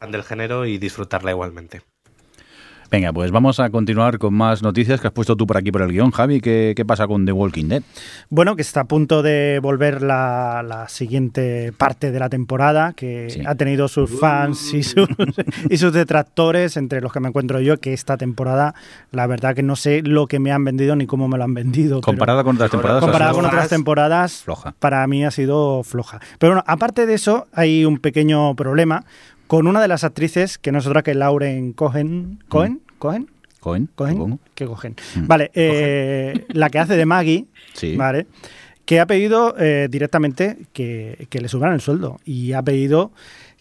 del 0.00 0.22
género 0.22 0.64
y 0.64 0.78
disfrutarla 0.78 1.32
igualmente. 1.32 1.82
Venga, 2.90 3.12
pues 3.12 3.30
vamos 3.30 3.60
a 3.60 3.70
continuar 3.70 4.18
con 4.18 4.34
más 4.34 4.64
noticias 4.64 5.00
que 5.00 5.06
has 5.06 5.12
puesto 5.12 5.36
tú 5.36 5.46
por 5.46 5.56
aquí 5.56 5.70
por 5.70 5.82
el 5.82 5.92
guion, 5.92 6.10
Javi. 6.10 6.40
¿Qué, 6.40 6.72
qué 6.74 6.84
pasa 6.84 7.06
con 7.06 7.24
The 7.24 7.30
Walking 7.30 7.68
Dead? 7.68 7.82
Bueno, 8.30 8.56
que 8.56 8.62
está 8.62 8.80
a 8.80 8.84
punto 8.84 9.22
de 9.22 9.60
volver 9.62 10.02
la, 10.02 10.64
la 10.66 10.88
siguiente 10.88 11.72
parte 11.76 12.10
de 12.10 12.18
la 12.18 12.28
temporada, 12.28 12.92
que 12.94 13.30
sí. 13.30 13.42
ha 13.46 13.54
tenido 13.54 13.86
sus 13.86 14.10
fans 14.18 14.74
y 14.74 14.82
sus, 14.82 15.08
y 15.70 15.76
sus 15.76 15.92
detractores, 15.92 16.76
entre 16.76 17.00
los 17.00 17.12
que 17.12 17.20
me 17.20 17.28
encuentro 17.28 17.60
yo, 17.60 17.78
que 17.78 17.92
esta 17.92 18.16
temporada, 18.16 18.74
la 19.12 19.28
verdad 19.28 19.54
que 19.54 19.62
no 19.62 19.76
sé 19.76 20.02
lo 20.02 20.26
que 20.26 20.40
me 20.40 20.50
han 20.50 20.64
vendido 20.64 20.96
ni 20.96 21.06
cómo 21.06 21.28
me 21.28 21.38
lo 21.38 21.44
han 21.44 21.54
vendido. 21.54 22.00
Comparada 22.00 22.42
con 22.42 22.56
otras 22.56 22.72
temporadas. 22.72 23.02
Comparada 23.02 23.32
con 23.32 23.46
otras 23.46 23.68
temporadas, 23.68 24.42
floja. 24.42 24.74
para 24.80 25.06
mí 25.06 25.24
ha 25.24 25.30
sido 25.30 25.84
floja. 25.84 26.18
Pero 26.40 26.54
bueno, 26.54 26.64
aparte 26.66 27.06
de 27.06 27.14
eso, 27.14 27.46
hay 27.52 27.84
un 27.84 27.98
pequeño 27.98 28.56
problema 28.56 29.04
con 29.50 29.66
una 29.66 29.82
de 29.82 29.88
las 29.88 30.04
actrices, 30.04 30.58
que 30.58 30.70
no 30.70 30.78
es 30.78 30.86
otra 30.86 31.02
que 31.02 31.12
Lauren 31.12 31.72
Cohen. 31.72 32.38
¿Cohen? 32.46 32.82
¿Cohen? 32.98 33.28
Cohen. 33.58 33.88
Cohen. 33.96 34.38
¿Qué 34.54 34.64
cogen? 34.64 34.94
Mm. 35.16 35.26
Vale, 35.26 35.50
eh, 35.54 36.46
la 36.50 36.70
que 36.70 36.78
hace 36.78 36.96
de 36.96 37.04
Maggie, 37.04 37.46
sí. 37.72 37.96
¿vale? 37.96 38.28
Que 38.84 39.00
ha 39.00 39.06
pedido 39.06 39.56
eh, 39.58 39.88
directamente 39.90 40.56
que, 40.72 41.26
que, 41.30 41.40
le 41.40 41.48
suban 41.48 41.72
el 41.72 41.80
sueldo 41.80 42.20
y 42.24 42.52
ha 42.52 42.62
pedido 42.62 43.10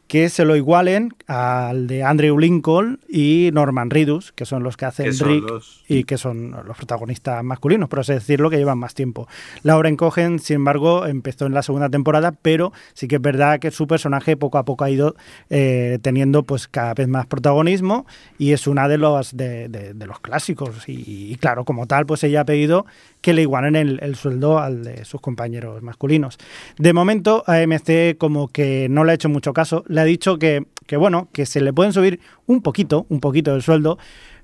que 0.05 0.29
se 0.29 0.45
lo 0.45 0.55
igualen 0.55 1.09
al 1.29 1.85
de 1.85 2.03
Andrew 2.03 2.39
Lincoln 2.39 2.99
y 3.07 3.51
Norman 3.53 3.91
Reedus, 3.91 4.31
que 4.31 4.45
son 4.45 4.63
los 4.63 4.77
que 4.77 4.85
hacen 4.85 5.13
Rick 5.19 5.47
los... 5.47 5.83
y 5.87 6.03
que 6.03 6.17
son 6.17 6.55
los 6.65 6.75
protagonistas 6.75 7.43
masculinos, 7.43 7.87
por 7.87 7.99
así 7.99 8.13
decirlo, 8.13 8.49
que 8.49 8.57
llevan 8.57 8.79
más 8.79 8.95
tiempo. 8.95 9.27
Lauren 9.61 9.95
Cohen, 9.95 10.39
sin 10.39 10.55
embargo, 10.55 11.05
empezó 11.05 11.45
en 11.45 11.53
la 11.53 11.61
segunda 11.61 11.87
temporada, 11.87 12.31
pero 12.31 12.73
sí 12.93 13.07
que 13.07 13.17
es 13.17 13.21
verdad 13.21 13.59
que 13.59 13.69
su 13.69 13.85
personaje 13.85 14.37
poco 14.37 14.57
a 14.57 14.65
poco 14.65 14.85
ha 14.85 14.89
ido 14.89 15.15
eh, 15.51 15.99
teniendo 16.01 16.41
pues 16.41 16.67
cada 16.67 16.95
vez 16.95 17.07
más 17.07 17.27
protagonismo 17.27 18.07
y 18.39 18.53
es 18.53 18.65
una 18.65 18.87
de 18.87 18.97
los 18.97 19.37
de, 19.37 19.69
de, 19.69 19.93
de 19.93 20.05
los 20.07 20.19
clásicos 20.21 20.89
y, 20.89 21.31
y, 21.31 21.35
claro, 21.35 21.63
como 21.63 21.85
tal, 21.85 22.07
pues 22.07 22.23
ella 22.23 22.41
ha 22.41 22.45
pedido 22.45 22.87
que 23.21 23.33
le 23.33 23.43
igualen 23.43 23.75
el, 23.75 23.99
el, 24.01 24.15
sueldo 24.15 24.57
al 24.57 24.83
de 24.83 25.05
sus 25.05 25.21
compañeros 25.21 25.83
masculinos. 25.83 26.39
De 26.77 26.93
momento, 26.93 27.43
AMC 27.45 28.17
como 28.17 28.47
que 28.47 28.87
no 28.89 29.03
le 29.03 29.11
ha 29.11 29.15
hecho 29.15 29.29
mucho 29.29 29.53
caso, 29.53 29.83
le 29.87 30.01
ha 30.01 30.05
dicho 30.05 30.39
que, 30.39 30.65
que, 30.89 30.97
bueno, 30.97 31.29
que 31.31 31.45
se 31.45 31.61
le 31.61 31.71
pueden 31.71 31.93
subir 31.93 32.19
un 32.47 32.63
poquito, 32.63 33.05
un 33.09 33.19
poquito 33.19 33.53
el 33.53 33.61
sueldo, 33.61 33.99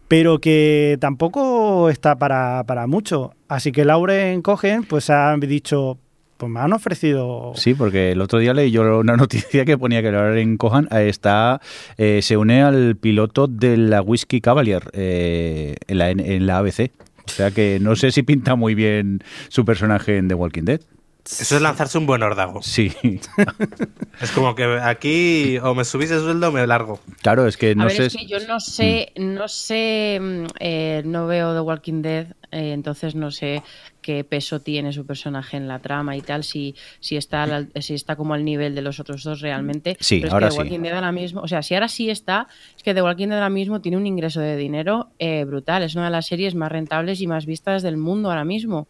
pero 0.08 0.40
que 0.40 0.96
tampoco 1.02 1.90
está 1.90 2.20
para, 2.20 2.64
para 2.68 2.86
mucho. 2.86 3.34
Así 3.48 3.72
que 3.72 3.84
Lauren 3.84 4.44
Cogen 4.44 4.84
pues 4.84 5.10
ha 5.10 5.36
dicho, 5.38 5.98
pues 6.38 6.52
me 6.52 6.60
han 6.60 6.72
ofrecido. 6.72 7.54
Sí, 7.56 7.74
porque 7.74 8.12
el 8.12 8.22
otro 8.22 8.38
día 8.38 8.54
leí 8.54 8.70
yo 8.70 9.00
una 9.00 9.18
noticia 9.18 9.66
que 9.66 9.76
ponía 9.76 10.04
que 10.04 10.12
Lauren 10.12 10.58
Cohan 10.58 10.88
está 10.92 11.60
eh, 11.98 12.22
se 12.22 12.38
une 12.38 12.62
al 12.62 12.96
piloto 12.96 13.48
de 13.48 13.78
la 13.78 14.04
Whiskey 14.04 14.40
Cavalier 14.40 14.84
eh, 14.94 15.78
en, 15.88 15.98
la, 15.98 16.12
en 16.12 16.46
la 16.46 16.60
ABC. 16.60 16.92
O 17.26 17.32
sea 17.32 17.50
que 17.50 17.80
no 17.82 17.96
sé 17.96 18.12
si 18.12 18.22
pinta 18.22 18.54
muy 18.54 18.76
bien 18.76 19.24
su 19.50 19.66
personaje 19.66 20.18
en 20.18 20.28
The 20.28 20.36
Walking 20.36 20.66
Dead. 20.66 20.82
Eso 21.26 21.56
es 21.56 21.62
lanzarse 21.62 21.98
un 21.98 22.06
buen 22.06 22.22
órdago. 22.22 22.62
Sí. 22.62 22.94
es 24.22 24.32
como 24.32 24.54
que 24.54 24.64
aquí 24.82 25.58
o 25.58 25.74
me 25.74 25.84
subís 25.84 26.12
el 26.12 26.20
sueldo 26.20 26.50
o 26.50 26.52
me 26.52 26.66
largo. 26.68 27.00
Claro, 27.24 27.48
es 27.48 27.58
que 27.58 27.74
no 27.74 27.84
a 27.84 27.86
ver, 27.88 27.96
sé. 27.96 28.06
Es 28.06 28.16
que 28.16 28.28
yo 28.28 28.40
no 28.48 28.60
sé, 28.60 29.12
no 29.16 29.48
sé, 29.48 30.22
eh, 30.60 31.02
no 31.04 31.26
veo 31.26 31.56
The 31.56 31.62
Walking 31.62 32.04
Dead, 32.04 32.28
eh, 32.52 32.74
entonces 32.74 33.16
no 33.16 33.32
sé 33.32 33.64
qué 34.02 34.24
peso 34.24 34.62
tiene 34.62 34.94
su 34.94 35.04
personaje 35.08 35.58
en 35.58 35.68
la 35.68 35.80
trama 35.80 36.16
y 36.16 36.22
tal, 36.22 36.44
si, 36.44 36.76
si, 37.00 37.18
está, 37.18 37.42
al, 37.42 37.72
si 37.82 37.96
está 37.96 38.16
como 38.16 38.36
al 38.36 38.46
nivel 38.46 38.76
de 38.76 38.84
los 38.84 39.00
otros 39.00 39.24
dos 39.24 39.42
realmente. 39.42 39.98
Sí, 40.00 40.18
Pero 40.18 40.28
es 40.28 40.34
ahora 40.34 40.50
que 40.50 40.54
The 40.54 40.60
Walking 40.60 40.78
sí. 40.78 40.84
Dead 40.84 40.94
ahora 40.94 41.12
mismo, 41.12 41.42
o 41.42 41.48
sea, 41.48 41.64
si 41.64 41.74
ahora 41.74 41.88
sí 41.88 42.12
está, 42.12 42.48
es 42.78 42.84
que 42.84 42.94
The 42.94 43.02
Walking 43.02 43.30
Dead 43.30 43.38
ahora 43.40 43.50
mismo 43.50 43.82
tiene 43.82 43.98
un 43.98 44.06
ingreso 44.06 44.42
de 44.42 44.58
dinero 44.58 45.10
eh, 45.18 45.44
brutal. 45.44 45.82
Es 45.82 45.96
una 45.96 46.06
de 46.06 46.12
las 46.12 46.28
series 46.28 46.54
más 46.54 46.72
rentables 46.72 47.20
y 47.20 47.26
más 47.26 47.48
vistas 47.48 47.82
del 47.82 47.98
mundo 47.98 48.30
ahora 48.30 48.46
mismo. 48.46 48.88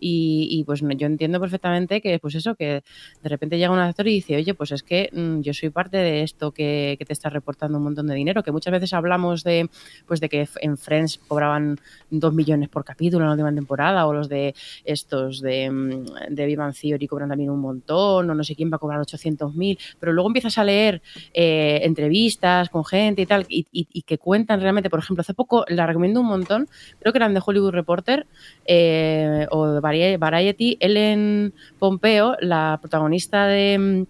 Y, 0.00 0.62
pues 0.66 0.80
yo 0.80 1.06
entiendo 1.06 1.40
perfectamente 1.40 2.00
que 2.00 2.18
pues 2.18 2.34
eso 2.34 2.54
que 2.54 2.82
de 3.22 3.28
repente 3.28 3.58
llega 3.58 3.72
un 3.72 3.78
actor 3.78 4.06
y 4.08 4.14
dice 4.14 4.36
oye 4.36 4.54
pues 4.54 4.72
es 4.72 4.82
que 4.82 5.08
mmm, 5.12 5.40
yo 5.40 5.52
soy 5.54 5.70
parte 5.70 5.96
de 5.96 6.22
esto 6.22 6.52
que, 6.52 6.98
te 7.04 7.12
está 7.12 7.28
reportando 7.28 7.76
un 7.78 7.84
montón 7.84 8.06
de 8.06 8.14
dinero 8.14 8.42
que 8.42 8.50
muchas 8.50 8.72
veces 8.72 8.94
hablamos 8.94 9.44
de 9.44 9.68
pues 10.06 10.20
de 10.20 10.28
que 10.30 10.48
en 10.62 10.78
Friends 10.78 11.20
cobraban 11.28 11.78
dos 12.10 12.32
millones 12.32 12.70
por 12.70 12.84
capítulo 12.84 13.24
en 13.24 13.28
la 13.28 13.32
última 13.32 13.54
temporada 13.54 14.06
o 14.06 14.14
los 14.14 14.28
de 14.28 14.54
estos 14.84 15.40
de, 15.40 15.70
mm, 15.70 16.34
de 16.34 16.46
Vivan 16.46 16.72
Theory 16.72 17.06
cobran 17.06 17.28
también 17.28 17.50
un 17.50 17.60
montón 17.60 18.30
o 18.30 18.34
no 18.34 18.44
sé 18.44 18.54
quién 18.54 18.70
va 18.70 18.76
a 18.76 18.78
cobrar 18.78 19.00
800 19.00 19.54
mil 19.54 19.78
pero 20.00 20.12
luego 20.12 20.28
empiezas 20.28 20.56
a 20.58 20.64
leer 20.64 21.02
eh, 21.32 21.80
entrevistas 21.82 22.68
con 22.70 22.84
gente 22.84 23.22
y 23.22 23.26
tal 23.26 23.46
y, 23.48 23.64
que 24.02 24.18
cuentan 24.18 24.60
realmente. 24.60 24.90
Por 24.90 24.98
ejemplo 24.98 25.22
hace 25.22 25.34
poco 25.34 25.64
la 25.68 25.86
recomiendo 25.86 26.20
un 26.20 26.26
montón 26.26 26.68
creo 27.00 27.12
que 27.12 27.18
eran 27.18 27.34
de 27.34 27.42
Hollywood 27.44 27.72
Reporter 27.72 28.26
eh, 28.64 29.46
o 29.50 29.68
de 29.68 29.80
Variety, 30.18 30.76
Ellen 30.80 31.52
Pompeo, 31.78 32.36
la 32.40 32.78
protagonista 32.80 33.46
de, 33.46 34.06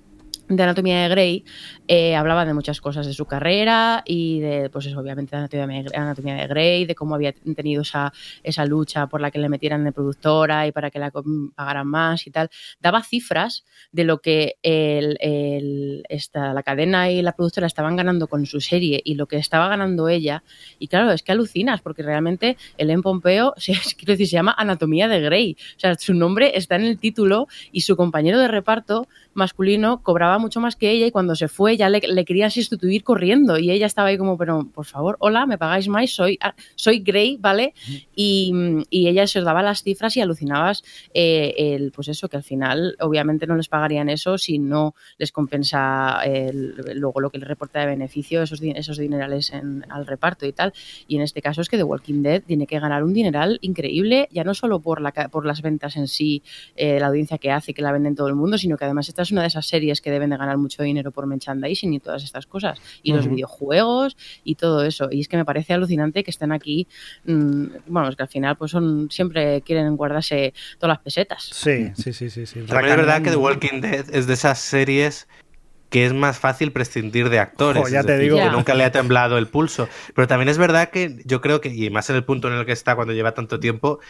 de 0.49 0.63
Anatomía 0.63 1.03
de 1.03 1.09
Grey, 1.09 1.45
eh, 1.89 2.15
hablaba 2.17 2.45
de 2.45 2.53
muchas 2.53 2.81
cosas 2.81 3.07
de 3.07 3.15
su 3.15 3.25
carrera 3.25 4.03
y 4.05 4.41
de, 4.41 4.69
pues 4.71 4.95
obviamente, 4.95 5.37
de 5.37 5.89
Anatomía, 5.95 6.35
de 6.35 6.47
Grey, 6.47 6.85
de 6.85 6.95
cómo 6.95 7.15
había 7.15 7.33
tenido 7.33 7.83
esa, 7.83 8.13
esa 8.43 8.67
lucha 8.67 9.07
por 9.07 9.21
la 9.21 9.31
que 9.31 9.39
le 9.39 9.49
metieran 9.49 9.85
de 9.85 9.93
productora 9.93 10.67
y 10.67 10.73
para 10.73 10.91
que 10.91 10.99
la 10.99 11.11
pagaran 11.55 11.87
más 11.87 12.27
y 12.27 12.31
tal. 12.31 12.51
Daba 12.81 13.03
cifras 13.03 13.65
de 13.93 14.05
lo 14.05 14.21
que 14.21 14.57
el, 14.63 15.17
el, 15.21 16.05
esta, 16.09 16.53
la 16.53 16.63
cadena 16.63 17.11
y 17.11 17.23
la 17.23 17.33
productora 17.33 17.67
estaban 17.67 17.97
ganando 17.97 18.29
con 18.29 18.45
su 18.47 18.61
serie 18.61 19.01
y 19.05 19.15
lo 19.15 19.27
que 19.27 19.37
estaba 19.37 19.69
ganando 19.69 20.09
ella. 20.09 20.43
Y 20.79 20.89
claro, 20.89 21.11
es 21.11 21.23
que 21.23 21.33
alucinas, 21.33 21.81
porque 21.81 22.03
realmente 22.03 22.57
Ellen 22.77 23.03
Pompeo, 23.03 23.55
quiero 23.97 24.13
decir, 24.13 24.29
se 24.29 24.35
llama 24.35 24.55
Anatomía 24.57 25.09
de 25.09 25.21
Grey. 25.21 25.57
O 25.77 25.81
sea, 25.81 25.95
su 25.95 26.15
nombre 26.15 26.53
está 26.57 26.77
en 26.77 26.85
el 26.85 26.99
título 26.99 27.49
y 27.73 27.83
su 27.83 27.97
compañero 27.97 28.39
de 28.39 28.49
reparto 28.49 29.07
masculino 29.35 30.03
cobraba 30.03 30.34
mucho 30.39 30.61
más 30.61 30.77
que 30.77 30.91
ella 30.91 31.07
y 31.07 31.11
cuando 31.11 31.35
se 31.35 31.49
fue 31.49 31.77
ya 31.77 31.89
le, 31.89 32.01
le, 32.01 32.25
querían 32.25 32.51
sustituir 32.51 33.05
corriendo 33.05 33.59
y 33.59 33.71
ella 33.71 33.87
estaba 33.87 34.09
ahí 34.09 34.19
como, 34.19 34.37
pero 34.37 34.69
por 34.73 34.87
favor, 34.87 35.17
hola, 35.21 35.47
me 35.47 35.59
pagáis 35.59 35.89
más, 35.89 36.11
soy, 36.11 36.39
soy 36.75 37.01
Grey, 37.01 37.37
¿vale? 37.41 37.75
Y, 38.15 38.53
y 38.91 39.09
ella 39.09 39.27
se 39.27 39.39
os 39.39 39.45
daba 39.45 39.63
las 39.63 39.83
cifras 39.83 40.17
y 40.17 40.21
alucinabas 40.21 40.85
eh, 41.13 41.55
el, 41.57 41.93
pues 41.93 42.09
eso, 42.09 42.29
que 42.29 42.37
al 42.37 42.43
final 42.43 42.97
obviamente 43.01 43.47
no 43.47 43.57
les 43.57 43.69
pagarían 43.69 44.09
eso 44.09 44.39
si 44.39 44.59
no 44.59 44.95
les 45.19 45.33
compensa 45.33 46.21
el, 46.25 46.75
luego 46.95 47.21
lo 47.21 47.31
que 47.31 47.39
les 47.39 47.49
reporta 47.49 47.81
de 47.81 47.87
beneficio, 47.87 48.43
esos, 48.43 48.61
esos 48.63 48.99
dinerales 48.99 49.53
en, 49.53 49.85
al 49.91 50.07
reparto 50.07 50.47
y 50.47 50.53
tal. 50.53 50.73
Y 51.07 51.17
en 51.17 51.23
este 51.23 51.43
caso 51.43 51.61
es 51.61 51.69
que 51.69 51.77
The 51.77 51.85
Walking 51.85 52.23
Dead 52.23 52.43
tiene 52.43 52.67
que 52.67 52.79
ganar 52.79 53.05
un 53.05 53.13
dineral 53.13 53.59
increíble, 53.63 54.29
ya 54.31 54.45
no 54.45 54.55
solo 54.55 54.81
por, 54.81 55.01
la, 55.01 55.13
por 55.13 55.47
las 55.47 55.63
ventas 55.63 55.97
en 55.97 56.09
sí, 56.09 56.43
eh, 56.77 56.99
la 57.01 57.09
audiencia 57.09 57.39
que 57.39 57.51
hace, 57.51 57.75
que 57.75 57.83
la 57.83 57.93
venden 57.93 58.15
todo 58.15 58.29
el 58.29 58.35
mundo, 58.35 58.59
sino 58.59 58.77
que 58.77 58.85
además 58.85 59.09
esta 59.09 59.23
es 59.23 59.33
una 59.33 59.43
de 59.43 59.49
esas 59.49 59.67
series 59.67 60.01
que 60.01 60.11
deben 60.11 60.24
de 60.31 60.37
ganar 60.37 60.59
mucho 60.59 60.83
dinero 60.83 61.11
por 61.11 61.27
merchandising 61.27 61.95
y 61.95 62.01
todas 62.01 62.25
estas 62.25 62.47
cosas. 62.47 62.81
Y 63.03 63.11
uh 63.11 63.15
-huh. 63.15 63.17
los 63.19 63.29
videojuegos 63.29 64.17
y 64.45 64.55
todo 64.55 64.85
eso. 64.85 65.09
Y 65.11 65.21
es 65.21 65.29
que 65.29 65.37
me 65.37 65.45
parece 65.45 65.73
alucinante 65.73 66.25
que 66.25 66.31
estén 66.31 66.53
aquí, 66.53 66.87
mmm, 67.25 67.67
bueno, 67.87 68.09
es 68.09 68.17
que 68.17 68.23
al 68.23 68.29
final 68.29 68.57
pues 68.57 68.71
son 68.71 69.11
siempre 69.11 69.63
quieren 69.63 69.97
guardarse 69.97 70.55
todas 70.79 70.97
las 70.97 71.05
pesetas. 71.05 71.43
Sí, 71.53 71.93
sí, 71.95 72.13
sí, 72.13 72.31
sí. 72.31 72.47
sí. 72.47 72.61
También 72.63 72.93
es 72.93 72.97
verdad 72.97 73.23
que 73.23 73.31
The 73.31 73.37
Walking 73.37 73.81
Dead 73.81 74.07
es 74.13 74.27
de 74.27 74.35
esas 74.35 74.59
series 74.59 75.27
que 75.95 76.05
es 76.05 76.13
más 76.13 76.41
fácil 76.41 76.73
prescindir 76.73 77.29
de 77.29 77.39
actores. 77.39 77.85
Oh, 77.87 77.89
ya 77.89 78.01
es 78.01 78.07
te 78.07 78.15
decir, 78.15 78.33
digo. 78.33 78.45
Que 78.45 78.51
nunca 78.51 78.75
le 78.75 78.83
ha 78.83 78.91
temblado 78.91 79.39
el 79.39 79.47
pulso. 79.47 79.89
Pero 80.13 80.27
también 80.27 80.49
es 80.49 80.59
verdad 80.59 80.91
que 80.91 81.23
yo 81.25 81.41
creo 81.41 81.61
que, 81.61 81.69
y 81.69 81.89
más 81.89 82.11
en 82.11 82.17
el 82.17 82.25
punto 82.25 82.49
en 82.49 82.55
el 82.55 82.67
que 82.67 82.73
está 82.73 82.97
cuando 82.97 83.13
lleva 83.13 83.33
tanto 83.33 83.61
tiempo, 83.61 84.01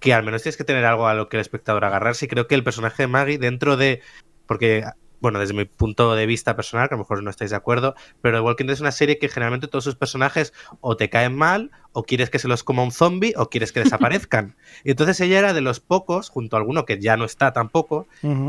que 0.00 0.12
al 0.12 0.22
menos 0.22 0.42
tienes 0.42 0.58
que 0.58 0.64
tener 0.64 0.84
algo 0.84 1.06
a 1.06 1.14
lo 1.14 1.30
que 1.30 1.38
el 1.38 1.40
espectador 1.40 1.86
agarrarse. 1.86 2.26
Y 2.26 2.28
creo 2.28 2.46
que 2.46 2.54
el 2.54 2.62
personaje 2.62 3.04
de 3.04 3.06
Maggie, 3.06 3.38
dentro 3.38 3.78
de. 3.78 4.02
Porque 4.44 4.84
bueno, 5.20 5.38
desde 5.38 5.54
mi 5.54 5.64
punto 5.66 6.14
de 6.14 6.26
vista 6.26 6.56
personal, 6.56 6.88
que 6.88 6.94
a 6.94 6.96
lo 6.96 7.02
mejor 7.04 7.22
no 7.22 7.30
estáis 7.30 7.50
de 7.50 7.56
acuerdo, 7.56 7.94
pero 8.22 8.38
The 8.38 8.42
Walking 8.42 8.64
Dead 8.66 8.74
es 8.74 8.80
una 8.80 8.92
serie 8.92 9.18
que 9.18 9.28
generalmente 9.28 9.68
todos 9.68 9.84
sus 9.84 9.94
personajes 9.96 10.52
o 10.80 10.96
te 10.96 11.10
caen 11.10 11.36
mal, 11.36 11.70
o 11.92 12.04
quieres 12.04 12.30
que 12.30 12.38
se 12.38 12.48
los 12.48 12.64
coma 12.64 12.82
un 12.82 12.92
zombie, 12.92 13.34
o 13.36 13.48
quieres 13.50 13.72
que 13.72 13.80
desaparezcan. 13.80 14.56
y 14.84 14.90
entonces 14.92 15.20
ella 15.20 15.38
era 15.38 15.52
de 15.52 15.60
los 15.60 15.80
pocos, 15.80 16.28
junto 16.30 16.56
a 16.56 16.58
alguno 16.58 16.84
que 16.86 16.98
ya 17.00 17.16
no 17.16 17.24
está 17.24 17.52
tampoco, 17.52 18.06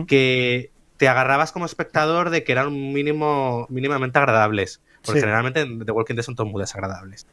que 0.07 0.71
te 0.97 1.07
agarrabas 1.07 1.51
como 1.51 1.65
espectador 1.65 2.29
de 2.29 2.43
que 2.43 2.51
eran 2.51 2.71
mínimo, 2.93 3.65
mínimamente 3.69 4.19
agradables. 4.19 4.81
Porque 5.03 5.19
Sí. 5.19 5.21
generalmente 5.25 5.61
en 5.61 5.83
The 5.83 5.91
Walking 5.91 6.13
Dead 6.13 6.23
son 6.23 6.35
todos 6.35 6.51
muy 6.51 6.61
desagradables. 6.61 7.25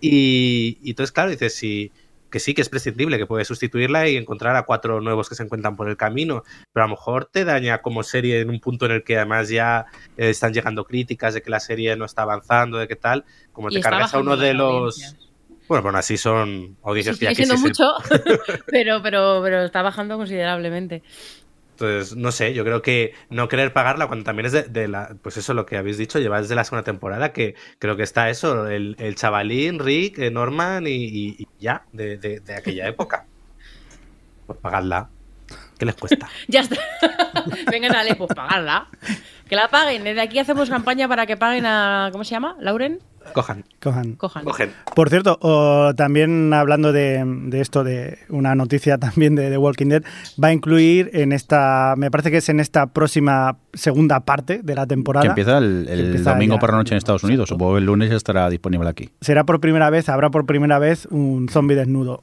Y, 0.00 0.78
y 0.82 0.90
entonces, 0.90 1.10
claro, 1.10 1.30
dices, 1.30 1.54
sí, 1.56 1.90
que 2.34 2.40
sí, 2.40 2.52
que 2.52 2.62
es 2.62 2.68
prescindible, 2.68 3.16
que 3.16 3.26
puedes 3.26 3.46
sustituirla 3.46 4.08
y 4.08 4.16
encontrar 4.16 4.56
a 4.56 4.64
cuatro 4.64 5.00
nuevos 5.00 5.28
que 5.28 5.36
se 5.36 5.44
encuentran 5.44 5.76
por 5.76 5.88
el 5.88 5.96
camino. 5.96 6.42
Pero 6.72 6.82
a 6.84 6.88
lo 6.88 6.94
mejor 6.96 7.26
te 7.26 7.44
daña 7.44 7.80
como 7.80 8.02
serie 8.02 8.40
en 8.40 8.50
un 8.50 8.58
punto 8.58 8.86
en 8.86 8.90
el 8.90 9.04
que 9.04 9.16
además 9.16 9.48
ya 9.48 9.86
eh, 10.16 10.30
están 10.30 10.52
llegando 10.52 10.84
críticas 10.84 11.32
de 11.34 11.42
que 11.42 11.50
la 11.50 11.60
serie 11.60 11.94
no 11.94 12.04
está 12.06 12.22
avanzando, 12.22 12.78
de 12.78 12.88
qué 12.88 12.96
tal. 12.96 13.24
Como 13.52 13.68
Y 13.70 13.74
te 13.76 13.80
cargas 13.80 14.12
a 14.14 14.18
uno 14.18 14.36
de 14.36 14.52
los. 14.52 14.98
audiencias. 14.98 15.30
Bueno, 15.68 15.82
bueno, 15.84 15.98
así 15.98 16.16
son 16.16 16.70
Sí, 16.70 16.76
audiencias 16.82 17.18
ya 17.20 17.28
que 17.28 17.36
siendo 17.36 17.54
sí 17.54 17.62
se- 17.62 17.68
mucho, 17.68 17.94
pero, 18.66 19.00
pero, 19.00 19.40
pero 19.44 19.62
está 19.62 19.82
bajando 19.82 20.16
considerablemente. 20.16 21.04
Entonces, 21.74 22.16
no 22.16 22.30
sé, 22.30 22.54
yo 22.54 22.62
creo 22.64 22.82
que 22.82 23.14
no 23.30 23.48
querer 23.48 23.72
pagarla 23.72 24.06
cuando 24.06 24.24
también 24.24 24.46
es 24.46 24.72
de, 24.72 24.86
la, 24.88 25.16
pues 25.22 25.36
eso 25.36 25.54
lo 25.54 25.66
que 25.66 25.76
habéis 25.76 25.98
dicho, 25.98 26.20
lleva 26.20 26.40
desde 26.40 26.54
la 26.54 26.62
segunda 26.62 26.84
temporada, 26.84 27.32
que 27.32 27.56
creo 27.80 27.96
que 27.96 28.04
está 28.04 28.30
eso, 28.30 28.68
el, 28.68 28.94
el 29.00 29.16
chavalín, 29.16 29.80
Rick, 29.80 30.18
eh, 30.20 30.30
Norman 30.30 30.84
y, 30.86 31.36
ya, 31.58 31.82
de, 31.92 32.16
de- 32.16 32.38
de 32.38 32.54
aquella 32.54 32.86
época. 32.86 33.26
Pues 34.46 34.58
pagadla. 34.60 35.08
¿Qué 35.76 35.84
les 35.84 35.96
cuesta? 35.96 36.28
Ya 36.48 36.60
está. 36.60 36.76
Venga, 37.70 37.88
dale, 37.88 38.14
pues 38.14 38.30
pagarla. 38.34 38.86
Que 39.48 39.56
la 39.56 39.66
paguen. 39.68 40.04
Desde 40.04 40.20
aquí 40.20 40.38
hacemos 40.38 40.70
campaña 40.70 41.08
para 41.08 41.26
que 41.26 41.36
paguen 41.36 41.66
a. 41.66 42.10
¿Cómo 42.12 42.22
se 42.22 42.30
llama? 42.30 42.56
¿Lauren? 42.60 43.00
Cojan, 43.32 43.64
Cojan. 43.80 44.14
Cojan. 44.14 44.44
Por 44.94 45.08
cierto, 45.08 45.38
o 45.40 45.92
también 45.94 46.52
hablando 46.52 46.92
de, 46.92 47.22
de 47.46 47.60
esto, 47.60 47.82
de 47.84 48.18
una 48.28 48.54
noticia 48.54 48.98
también 48.98 49.34
de 49.34 49.50
The 49.50 49.58
Walking 49.58 49.86
Dead, 49.88 50.02
va 50.42 50.48
a 50.48 50.52
incluir 50.52 51.10
en 51.14 51.32
esta, 51.32 51.94
me 51.96 52.10
parece 52.10 52.30
que 52.30 52.36
es 52.38 52.48
en 52.48 52.60
esta 52.60 52.86
próxima 52.86 53.56
segunda 53.72 54.20
parte 54.20 54.60
de 54.62 54.74
la 54.74 54.86
temporada. 54.86 55.22
Que 55.22 55.28
empieza 55.28 55.58
el, 55.58 55.86
el 55.88 56.00
Que 56.00 56.06
empieza 56.06 56.32
domingo 56.32 56.54
ya. 56.56 56.60
por 56.60 56.70
la 56.70 56.76
noche 56.78 56.94
en 56.94 56.98
Estados 56.98 57.24
Unidos. 57.24 57.48
Supongo 57.48 57.74
que 57.74 57.78
el 57.78 57.86
lunes 57.86 58.10
ya 58.10 58.16
estará 58.16 58.48
disponible 58.50 58.88
aquí. 58.88 59.10
Será 59.20 59.44
por 59.44 59.60
primera 59.60 59.90
vez, 59.90 60.08
habrá 60.08 60.30
por 60.30 60.46
primera 60.46 60.78
vez 60.78 61.06
un 61.10 61.48
zombie 61.48 61.76
desnudo. 61.76 62.22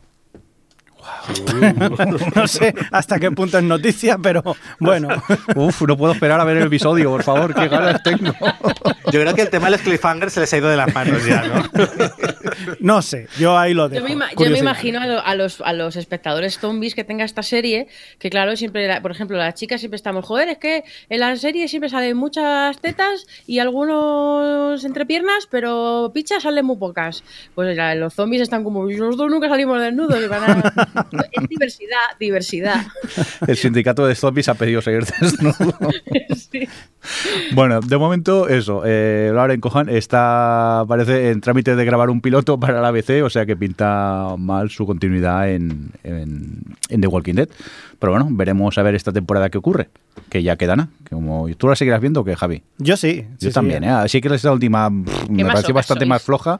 no 2.36 2.48
sé 2.48 2.74
hasta 2.92 3.20
qué 3.20 3.32
punto 3.32 3.58
es 3.58 3.64
noticia, 3.64 4.18
pero 4.22 4.44
bueno. 4.80 5.10
Uf, 5.56 5.82
no 5.84 5.98
puedo 5.98 6.14
esperar 6.14 6.40
a 6.40 6.44
ver 6.44 6.58
el 6.58 6.64
episodio, 6.68 7.10
por 7.10 7.24
favor, 7.24 7.54
qué 7.54 7.68
ganas 7.68 8.02
tengo. 8.04 8.34
Yo 9.12 9.22
creo 9.22 9.34
que 9.36 9.42
el 9.42 9.50
tema 9.50 9.66
de 9.68 9.72
los 9.72 9.82
cliffhangers 9.82 10.34
se 10.34 10.40
les 10.42 10.54
ha 10.54 10.58
ido 10.58 10.70
de 10.70 10.78
las 10.78 10.94
manos 10.94 11.26
ya, 11.26 11.44
¿no? 11.44 11.64
No 12.80 13.02
sé, 13.02 13.28
yo 13.40 13.58
ahí 13.58 13.74
lo 13.74 13.84
Yo 13.90 14.02
dejo. 14.02 14.08
me, 14.18 14.26
yo 14.38 14.50
me 14.52 14.58
imagino 14.60 15.00
a, 15.00 15.06
lo- 15.08 15.26
a 15.26 15.36
los, 15.36 15.62
a 15.62 15.74
los 15.74 15.96
espectadores 15.96 16.60
zombies 16.60 16.96
que 16.96 17.04
tenga 17.04 17.24
esta 17.24 17.44
serie, 17.44 17.88
que 18.20 18.30
claro, 18.30 18.56
siempre, 18.56 18.88
la- 18.88 19.02
por 19.02 19.12
ejemplo, 19.12 19.38
las 19.38 19.54
chicas 19.56 19.80
siempre 19.82 19.96
estamos, 19.96 20.26
joder, 20.26 20.50
es 20.50 20.58
que 20.58 20.84
en 21.10 21.20
la 21.20 21.36
serie 21.38 21.68
siempre 21.68 21.90
salen 21.90 22.18
muchas 22.18 22.80
tetas 22.80 23.26
y 23.48 23.60
algunos 23.60 24.84
entrepiernas, 24.84 25.48
pero 25.50 26.12
pichas 26.14 26.44
salen 26.44 26.66
muy 26.66 26.78
pocas. 26.78 27.24
Pues 27.56 27.76
ya, 27.76 27.96
los 27.96 28.14
zombies 28.14 28.42
están 28.44 28.64
como, 28.64 28.86
los 28.86 29.18
dos 29.18 29.30
nunca 29.30 29.50
salimos 29.50 29.80
desnudos. 29.82 30.22
y 30.22 30.28
van 30.28 30.44
a- 30.44 30.88
Es 31.32 31.48
diversidad, 31.48 31.98
diversidad. 32.20 32.86
El 33.48 33.58
sindicato 33.58 34.06
de 34.06 34.16
zombies 34.16 34.50
ha 34.50 34.56
pedido 34.56 34.82
seguir 34.82 35.06
desnudo. 35.06 35.90
Sí. 36.52 36.68
Bueno, 37.54 37.80
de 37.80 37.98
momento 37.98 38.50
eso. 38.50 38.84
Eh, 38.86 39.32
Lauren 39.34 39.62
Cohan 39.62 39.88
está, 39.88 40.84
parece, 40.86 41.30
en 41.32 41.40
trámite 41.40 41.78
de 41.78 41.86
grabar 41.86 42.10
un 42.10 42.20
piloto 42.20 42.60
para 42.60 42.82
la 42.82 42.90
ABC, 42.90 43.24
o 43.24 43.30
sea 43.30 43.46
que 43.46 43.56
pinta 43.56 44.36
mal 44.38 44.70
su 44.70 44.86
continuidad 44.86 45.50
en, 45.50 45.92
en, 46.04 46.62
en 46.90 47.02
The 47.02 47.08
Walking 47.08 47.36
Dead. 47.36 47.50
Pero 48.02 48.14
bueno, 48.14 48.28
veremos 48.32 48.76
a 48.80 48.82
ver 48.82 48.96
esta 48.96 49.14
temporada 49.14 49.52
qué 49.52 49.60
ocurre. 49.60 49.90
Que 50.28 50.42
ya 50.42 50.56
queda 50.56 50.76
nada. 50.76 50.90
Como, 51.08 51.48
¿Tú 51.56 51.68
la 51.68 51.76
seguirás 51.76 52.02
viendo 52.02 52.22
o 52.22 52.24
qué, 52.24 52.36
Javi? 52.36 52.64
Yo 52.80 52.98
sí. 52.98 53.28
Yo 53.40 53.50
sí, 53.50 53.54
también, 53.54 53.84
sí. 53.84 53.90
¿eh? 53.90 53.92
Así 53.92 54.22
que 54.22 54.34
esta 54.34 54.52
última 54.52 54.90
pff, 54.90 55.30
me 55.30 55.46
pareció 55.46 55.72
bastante 55.72 56.06
sois. 56.06 56.10
más 56.10 56.24
floja, 56.24 56.60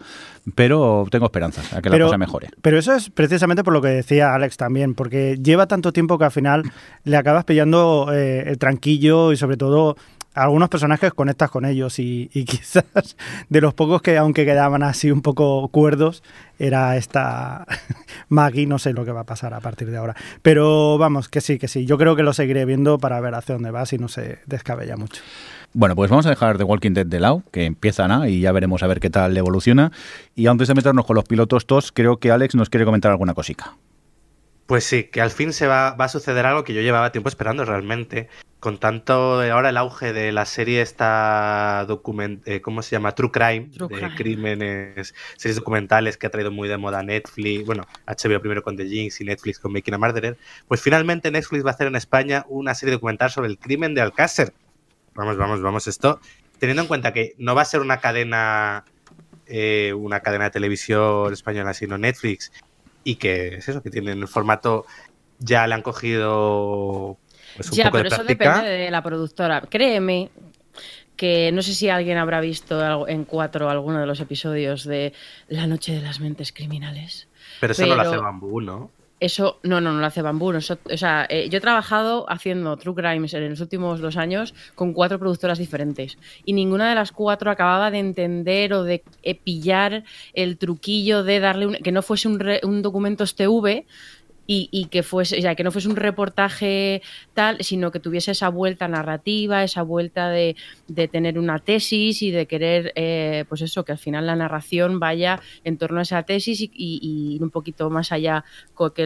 pero 0.54 1.08
tengo 1.10 1.26
esperanzas 1.26 1.74
a 1.74 1.82
que 1.82 1.90
la 1.90 1.98
cosa 1.98 2.20
mejore. 2.20 2.50
Pero 2.62 2.78
eso 2.78 2.94
es 2.94 3.10
precisamente 3.10 3.64
por 3.64 3.74
lo 3.74 3.82
que 3.82 3.88
decía 3.88 4.36
Alex 4.36 4.56
también, 4.56 4.94
porque 4.94 5.40
lleva 5.42 5.66
tanto 5.66 5.92
tiempo 5.92 6.20
que 6.20 6.26
al 6.26 6.32
final 6.32 6.62
le 7.06 7.18
acabas 7.18 7.44
pillando 7.44 8.10
eh, 8.14 8.44
el 8.46 8.60
tranquillo 8.60 9.32
y 9.32 9.38
sobre 9.38 9.58
todo 9.58 9.98
algunos 10.34 10.70
personajes 10.70 11.14
conectas 11.14 11.50
con 11.50 11.66
ellos 11.66 12.00
y, 12.00 12.30
y 12.34 12.46
quizás 12.46 13.16
de 13.50 13.62
los 13.62 13.74
pocos 13.74 14.02
que 14.02 14.18
aunque 14.18 14.46
quedaban 14.46 14.84
así 14.84 15.12
un 15.12 15.22
poco 15.22 15.68
cuerdos 15.70 16.24
era 16.60 16.96
esta 16.98 17.66
Maggie, 18.30 18.68
no 18.68 18.80
sé 18.80 18.94
lo 18.94 19.06
que 19.06 19.12
va 19.12 19.22
a 19.22 19.26
pasar 19.26 19.54
a 19.54 19.60
partir 19.60 19.90
de 19.90 19.98
ahora. 19.98 20.16
Pero 20.42 20.98
vamos, 20.98 21.30
que 21.30 21.42
sí, 21.42 21.58
que 21.58 21.68
sí, 21.68 21.86
yo 21.86 21.98
creo 21.98 22.16
que 22.16 22.24
lo 22.24 22.34
seguiré 22.34 22.66
viendo 22.66 22.98
para 22.98 23.20
ver 23.20 23.36
hacia 23.36 23.56
dónde 23.56 23.72
va 23.72 23.86
si 23.86 23.98
no 23.98 24.08
se 24.08 24.40
descabella 24.46 24.98
mucho. 24.98 25.22
Bueno, 25.74 25.96
pues 25.96 26.10
vamos 26.10 26.26
a 26.26 26.30
dejar 26.30 26.58
The 26.58 26.66
Walking 26.66 26.92
Dead 26.92 27.06
de 27.06 27.20
lado, 27.20 27.44
que 27.52 27.66
empieza 27.66 28.08
¿no? 28.08 28.28
y 28.28 28.42
ya 28.42 28.52
veremos 28.52 28.84
a 28.84 28.88
ver 28.88 29.00
qué 29.00 29.10
tal 29.10 29.38
evoluciona. 29.38 29.92
Y 30.36 30.48
antes 30.48 30.68
de 30.68 30.76
meternos 30.76 31.06
con 31.06 31.16
los 31.16 31.24
pilotos 31.24 31.66
TOS, 31.66 31.92
creo 31.94 32.18
que 32.18 32.30
Alex 32.30 32.56
nos 32.56 32.70
quiere 32.70 32.86
comentar 32.86 33.12
alguna 33.12 33.34
cosica. 33.34 33.76
Pues 34.72 34.86
sí, 34.86 35.04
que 35.04 35.20
al 35.20 35.32
fin 35.32 35.52
se 35.52 35.68
va, 35.68 35.96
va 35.96 36.06
a 36.06 36.08
suceder 36.08 36.46
algo 36.46 36.64
que 36.64 36.74
yo 36.74 36.80
llevaba 36.80 37.12
tiempo 37.12 37.28
esperando 37.28 37.66
realmente. 37.66 38.30
Con 38.62 38.80
tanto 38.80 39.42
ahora 39.42 39.68
el 39.68 39.76
auge 39.76 40.14
de 40.14 40.32
la 40.32 40.46
serie 40.46 40.82
esta 40.82 41.84
document, 41.90 42.48
eh, 42.48 42.62
¿cómo 42.62 42.82
se 42.82 42.92
llama? 42.92 43.14
True 43.14 43.32
Crime, 43.32 43.70
True 43.76 43.90
de 43.90 43.96
crime. 43.96 44.16
crímenes, 44.16 45.14
series 45.36 45.58
documentales 45.58 46.16
que 46.16 46.26
ha 46.26 46.30
traído 46.30 46.52
muy 46.52 46.70
de 46.70 46.78
moda 46.78 47.04
Netflix, 47.04 47.66
bueno, 47.66 47.86
HBO 48.08 48.40
primero 48.40 48.64
con 48.64 48.78
The 48.78 48.88
Jinx 48.88 49.20
y 49.20 49.26
Netflix 49.26 49.60
con 49.60 49.74
Making 49.74 49.96
a 49.96 49.98
Murderer. 49.98 50.38
Pues 50.70 50.80
finalmente 50.82 51.32
Netflix 51.32 51.66
va 51.66 51.72
a 51.72 51.74
hacer 51.74 51.88
en 51.88 51.98
España 51.98 52.46
una 52.48 52.74
serie 52.74 52.94
documental 52.94 53.30
sobre 53.30 53.50
el 53.50 53.58
crimen 53.58 53.94
de 53.94 54.00
Alcácer. 54.00 54.54
Vamos, 55.16 55.36
vamos, 55.36 55.62
vamos, 55.62 55.86
esto. 55.88 56.22
Teniendo 56.60 56.84
en 56.84 56.88
cuenta 56.88 57.12
que 57.12 57.36
no 57.38 57.56
va 57.56 57.64
a 57.64 57.66
ser 57.66 57.82
una 57.82 57.98
cadena, 57.98 58.86
eh, 59.48 59.92
una 59.94 60.22
cadena 60.22 60.46
de 60.46 60.52
televisión 60.52 61.34
española, 61.34 61.74
sino 61.74 61.98
Netflix, 61.98 62.54
y 63.04 63.16
que 63.16 63.56
es 63.56 63.68
eso, 63.70 63.82
que 63.82 63.90
tienen 63.90 64.20
el 64.20 64.28
formato, 64.28 64.86
ya 65.40 65.66
le 65.68 65.74
han 65.76 65.82
cogido 65.82 67.18
pues, 67.56 67.70
un 67.72 67.78
Ya, 67.78 67.86
poco 67.86 67.98
pero 67.98 68.10
de 68.10 68.16
eso 68.16 68.24
depende 68.24 68.70
de 68.70 68.92
la 68.92 69.02
productora. 69.02 69.62
Créeme 69.62 70.30
que 71.16 71.52
no 71.52 71.62
sé 71.62 71.74
si 71.74 71.90
alguien 71.90 72.18
habrá 72.18 72.42
visto 72.42 73.08
en 73.08 73.26
cuatro 73.26 73.70
alguno 73.70 74.00
de 74.00 74.08
los 74.08 74.20
episodios 74.20 74.86
de 74.86 75.14
La 75.50 75.68
Noche 75.68 75.94
de 75.94 76.02
las 76.02 76.20
Mentes 76.20 76.52
Criminales. 76.52 77.28
Pero 77.60 77.74
eso 77.74 77.86
no 77.86 77.96
lo 77.96 77.98
pero- 77.98 78.10
hace 78.12 78.22
Bambú, 78.22 78.62
¿no? 78.62 78.92
Eso, 79.22 79.60
no, 79.62 79.80
no, 79.82 79.94
no 79.94 80.00
lo 80.00 80.06
hace 80.08 80.24
Bambú. 80.24 80.48
O 80.48 80.98
sea, 80.98 81.28
eh, 81.30 81.48
yo 81.48 81.60
he 81.60 81.62
trabajado 81.62 82.26
haciendo 82.28 82.76
True 82.78 82.96
Crimes 82.96 83.32
en 83.36 83.52
los 83.52 83.62
últimos 83.62 84.00
dos 84.02 84.18
años 84.18 84.56
con 84.74 84.94
cuatro 84.94 85.20
productoras 85.20 85.60
diferentes. 85.60 86.18
Y 86.44 86.54
ninguna 86.54 86.90
de 86.90 86.96
las 86.96 87.12
cuatro 87.12 87.52
acababa 87.52 87.92
de 87.92 88.00
entender 88.00 88.74
o 88.74 88.84
de 88.84 89.04
eh, 89.22 89.36
pillar 89.36 90.04
el 90.34 90.58
truquillo 90.58 91.24
de 91.24 91.40
darle 91.40 91.68
un, 91.68 91.74
que 91.76 91.92
no 91.92 92.02
fuese 92.02 92.28
un, 92.30 92.40
re- 92.40 92.62
un 92.64 92.82
documento 92.82 93.24
STV. 93.24 93.86
Y, 94.54 94.68
y 94.70 94.88
que 94.88 95.02
fuese, 95.02 95.38
o 95.38 95.42
sea, 95.42 95.56
que 95.56 95.64
no 95.64 95.72
fuese 95.72 95.88
un 95.88 95.96
reportaje 95.96 97.02
tal, 97.34 97.58
sino 97.62 97.90
que 97.92 98.02
tuviese 98.02 98.32
esa 98.32 98.50
vuelta 98.50 98.88
narrativa, 98.90 99.64
esa 99.64 99.82
vuelta 99.82 100.30
de, 100.30 100.58
de 100.90 101.08
tener 101.08 101.40
una 101.40 101.60
tesis 101.60 102.22
y 102.22 102.32
de 102.32 102.48
querer, 102.48 102.92
eh, 102.96 103.46
pues 103.48 103.62
eso, 103.62 103.86
que 103.86 103.94
al 103.94 103.98
final 103.98 104.26
la 104.26 104.36
narración 104.36 105.00
vaya 105.00 105.40
en 105.64 105.78
torno 105.78 106.00
a 106.00 106.02
esa 106.02 106.24
tesis 106.24 106.60
y, 106.60 106.70
y- 106.74 107.00
y 107.38 107.42
un 107.42 107.50
poquito 107.50 107.90
más 107.90 108.12
allá 108.12 108.44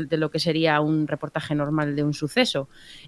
de 0.09 0.17
lo 0.17 0.31
que 0.31 0.39
sería 0.39 0.79
un 0.81 1.05
reportaje 1.07 1.53
normal 1.53 1.95
de 1.95 2.03
un 2.03 2.13
suceso. 2.13 2.67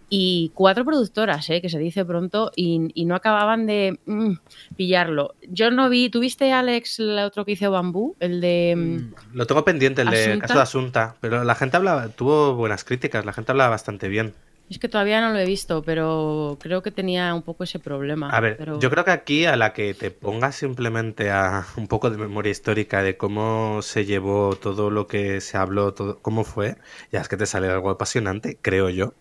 Y 0.10 0.52
cuatro 0.54 0.86
productoras, 0.86 1.50
eh, 1.50 1.62
que 1.62 1.70
se 1.70 1.80
dice 1.80 2.06
pronto, 2.06 2.52
y, 2.56 2.90
y 2.94 3.06
no 3.06 3.16
acababan 3.16 3.66
de 3.66 4.00
mm, 4.06 4.34
pillarlo. 4.76 5.34
Yo 5.50 5.72
no 5.72 5.90
vi, 5.90 6.10
¿tuviste, 6.10 6.52
Alex, 6.52 7.00
el 7.00 7.18
otro 7.20 7.46
que 7.46 7.54
hizo 7.54 7.72
Bambú? 7.72 8.16
El 8.20 8.42
de... 8.42 8.76
mm, 8.76 9.36
Lo 9.38 9.48
tengo 9.48 9.64
pendiente, 9.66 10.02
el 10.04 10.10
de 10.12 10.24
Asunta. 10.26 10.42
caso 10.42 10.54
de 10.56 10.62
Asunta, 10.64 11.16
pero 11.22 11.44
la 11.44 11.56
gente 11.56 11.78
hablaba, 11.78 12.10
tuvo 12.28 12.56
buenas 12.56 12.84
críticas, 12.84 13.26
la 13.26 13.34
gente 13.34 13.52
hablaba 13.52 13.70
bastante 13.72 14.08
bien. 14.10 14.36
Es 14.70 14.80
que 14.80 14.90
todavía 14.90 15.22
no 15.22 15.32
lo 15.34 15.40
he 15.40 15.46
visto, 15.46 15.82
pero 15.84 16.58
creo 16.62 16.82
que 16.82 16.92
tenía 16.92 17.34
un 17.34 17.44
poco 17.44 17.64
ese 17.64 17.80
problema. 17.80 18.30
A 18.30 18.40
ver, 18.42 18.56
pero- 18.58 18.80
yo 18.80 18.90
creo 18.90 19.06
que 19.06 19.12
aquí 19.12 19.46
a 19.46 19.56
la 19.56 19.74
que 19.74 19.94
te 19.94 20.12
pongas 20.12 20.56
simplemente 20.56 21.32
a 21.32 21.66
un 21.78 21.88
poco 21.88 22.10
de 22.10 22.18
memoria 22.18 22.52
histórica 22.52 23.02
de 23.04 23.18
cómo 23.18 23.82
se 23.82 24.06
llevó 24.06 24.56
todo 24.58 24.90
lo 24.90 25.08
que 25.08 25.40
se 25.42 25.58
habló, 25.58 25.94
todo, 25.94 26.22
cómo 26.22 26.44
fue, 26.44 26.78
ya 27.12 27.22
es 27.22 27.28
que 27.30 27.38
te 27.38 27.46
sale 27.46 27.68
algo 27.70 27.90
apasionante, 27.90 28.60
creo 28.62 28.90
yo. 28.90 29.16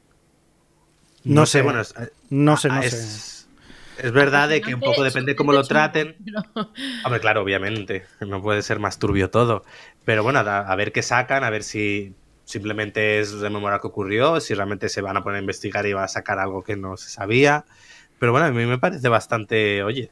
No, 1.24 1.42
No 1.42 1.46
sé, 1.46 1.62
sé. 1.62 1.62
bueno, 1.62 1.80
es, 1.80 1.94
No 2.30 2.56
sé, 2.56 2.70
no 2.70 2.82
es, 2.82 2.92
sé. 2.92 3.48
es 3.96 4.12
verdad 4.12 4.48
de 4.48 4.62
que 4.62 4.74
un 4.74 4.82
poco 4.82 5.02
depende 5.04 5.36
cómo 5.36 5.52
lo 5.52 5.66
traten. 5.66 6.20
Hombre, 7.02 7.20
claro, 7.20 7.42
obviamente, 7.42 8.06
no 8.20 8.42
puede 8.42 8.62
ser 8.62 8.80
más 8.80 8.98
turbio 8.98 9.30
todo. 9.30 9.64
Pero 10.04 10.22
bueno, 10.24 10.40
a, 10.40 10.60
a 10.60 10.76
ver 10.76 10.92
qué 10.92 11.02
sacan, 11.02 11.44
a 11.44 11.50
ver 11.50 11.62
si 11.64 12.18
simplemente 12.46 13.18
es 13.20 13.32
rememorar 13.40 13.80
qué 13.82 13.88
ocurrió, 13.88 14.40
si 14.40 14.54
realmente 14.54 14.88
se 14.88 15.02
van 15.02 15.16
a 15.18 15.22
poner 15.22 15.38
a 15.38 15.40
investigar 15.40 15.84
y 15.84 15.92
van 15.92 16.04
a 16.04 16.08
sacar 16.08 16.38
algo 16.38 16.62
que 16.62 16.76
no 16.76 16.96
se 16.96 17.10
sabía. 17.10 17.66
Pero 18.18 18.32
bueno, 18.32 18.46
a 18.46 18.50
mí 18.52 18.64
me 18.64 18.78
parece 18.78 19.08
bastante, 19.10 19.82
oye, 19.82 20.10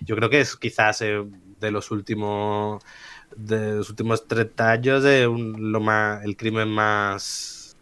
yo 0.00 0.16
creo 0.16 0.30
que 0.30 0.40
es 0.40 0.56
quizás 0.56 1.02
eh, 1.02 1.22
de 1.60 1.70
los 1.70 1.90
últimos 1.90 2.82
de 3.36 3.74
los 3.76 3.90
últimos 3.90 4.28
30 4.28 4.70
años 4.70 5.02
de 5.02 5.26
un- 5.26 5.72
lo 5.72 5.80
más, 5.80 6.24
el 6.24 6.36
crimen 6.36 6.68
más 6.68 7.76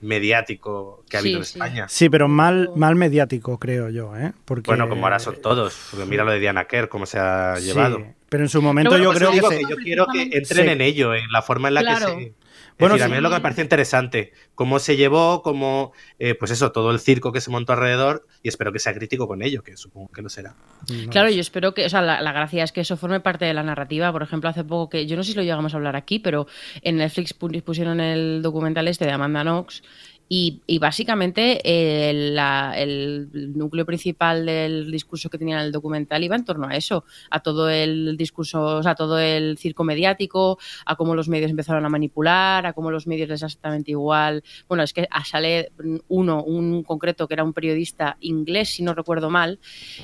mediático 0.00 1.04
que 1.08 1.16
ha 1.16 1.20
Sí, 1.20 1.28
habido 1.28 1.38
en 1.40 1.44
sí. 1.46 1.58
España. 1.58 1.88
Sí, 1.88 2.08
pero 2.10 2.28
mal, 2.28 2.70
mal 2.76 2.94
mediático, 2.94 3.58
creo 3.58 3.88
yo, 3.88 4.16
¿eh? 4.16 4.32
Porque, 4.44 4.70
Bueno, 4.70 4.88
como 4.88 5.04
ahora 5.06 5.18
son 5.18 5.40
todos, 5.40 5.88
porque 5.90 6.06
mira 6.06 6.24
lo 6.24 6.30
de 6.32 6.38
Diana 6.40 6.66
Kerr, 6.66 6.88
cómo 6.88 7.06
se 7.06 7.18
ha 7.18 7.56
Sí, 7.56 7.66
llevado. 7.66 8.00
pero 8.28 8.44
en 8.44 8.48
su 8.48 8.60
momento 8.62 8.90
Pero 8.90 9.02
yo 9.02 9.08
bueno, 9.10 9.18
creo 9.18 9.40
pues 9.40 9.58
que 9.58 9.64
se- 9.66 9.70
yo 9.70 9.76
quiero 9.82 10.06
que 10.12 10.22
entren 10.22 10.66
Sí. 10.66 10.70
en 10.72 10.80
ello, 10.82 11.14
en 11.14 11.30
la 11.32 11.42
forma 11.42 11.68
en 11.68 11.74
la 11.74 11.80
Claro. 11.80 12.16
que 12.16 12.24
se... 12.26 12.34
Es 12.78 12.80
Bueno, 12.80 12.94
decir, 12.94 13.06
a 13.06 13.08
mí 13.08 13.16
es 13.16 13.22
lo 13.22 13.28
que 13.28 13.34
me 13.34 13.40
parece 13.40 13.62
interesante, 13.62 14.32
cómo 14.54 14.78
se 14.78 14.96
llevó, 14.96 15.42
cómo, 15.42 15.92
eh, 16.20 16.36
pues 16.36 16.52
eso, 16.52 16.70
todo 16.70 16.92
el 16.92 17.00
circo 17.00 17.32
que 17.32 17.40
se 17.40 17.50
montó 17.50 17.72
alrededor, 17.72 18.24
y 18.40 18.48
espero 18.48 18.72
que 18.72 18.78
sea 18.78 18.94
crítico 18.94 19.26
con 19.26 19.42
ello, 19.42 19.64
que 19.64 19.76
supongo 19.76 20.08
que 20.12 20.22
lo 20.22 20.28
será. 20.28 20.54
no. 20.88 21.10
Claro, 21.10 21.28
yo 21.28 21.40
espero 21.40 21.74
que, 21.74 21.86
o 21.86 21.88
sea, 21.88 22.02
la, 22.02 22.22
la 22.22 22.30
gracia 22.32 22.62
es 22.62 22.70
que 22.70 22.82
eso 22.82 22.96
forme 22.96 23.18
parte 23.18 23.44
de 23.46 23.52
la 23.52 23.64
narrativa. 23.64 24.12
Por 24.12 24.22
ejemplo, 24.22 24.48
hace 24.48 24.62
poco 24.62 24.90
que, 24.90 25.06
yo 25.06 25.16
no 25.16 25.24
sé 25.24 25.32
si 25.32 25.36
lo 25.36 25.42
llegamos 25.42 25.74
a 25.74 25.76
hablar 25.76 25.96
aquí, 25.96 26.20
pero 26.20 26.46
en 26.82 26.98
Netflix 26.98 27.36
pu- 27.36 27.60
pusieron 27.64 27.98
el 28.00 28.42
documental 28.42 28.86
este 28.86 29.06
de 29.06 29.10
Amanda 29.12 29.42
Knox 29.42 29.82
y, 30.28 30.60
y 30.66 30.78
básicamente 30.78 31.60
eh, 31.64 32.12
la- 32.32 32.74
el 32.76 33.28
núcleo 33.56 33.86
principal 33.86 34.44
del 34.46 34.90
discurso 34.90 35.30
que 35.30 35.38
tenía 35.38 35.56
en 35.60 35.66
el 35.66 35.72
documental 35.72 36.22
iba 36.22 36.36
en 36.36 36.44
torno 36.44 36.66
a 36.68 36.76
eso, 36.76 37.04
a 37.30 37.40
todo 37.40 37.68
el 37.70 38.16
discurso, 38.16 38.78
o 38.78 38.82
sea, 38.82 38.92
a 38.92 38.94
todo 38.94 39.18
el 39.18 39.56
circo 39.58 39.84
mediático, 39.84 40.58
a 40.84 40.96
cómo 40.96 41.14
los 41.14 41.28
medios 41.28 41.50
empezaron 41.50 41.84
a 41.84 41.88
manipular, 41.88 42.66
a 42.66 42.72
cómo 42.72 42.90
los 42.90 43.06
medios 43.06 43.28
les 43.28 43.42
exactamente 43.42 43.90
igual. 43.92 44.42
Bueno, 44.68 44.82
es 44.82 44.92
que 44.92 45.08
sale 45.24 45.72
uno, 46.08 46.42
un 46.42 46.82
concreto 46.82 47.26
que 47.26 47.34
era 47.34 47.44
un 47.44 47.52
periodista 47.52 48.16
inglés, 48.20 48.70
si 48.70 48.82
no 48.82 48.94
recuerdo 48.94 49.30
mal, 49.30 49.58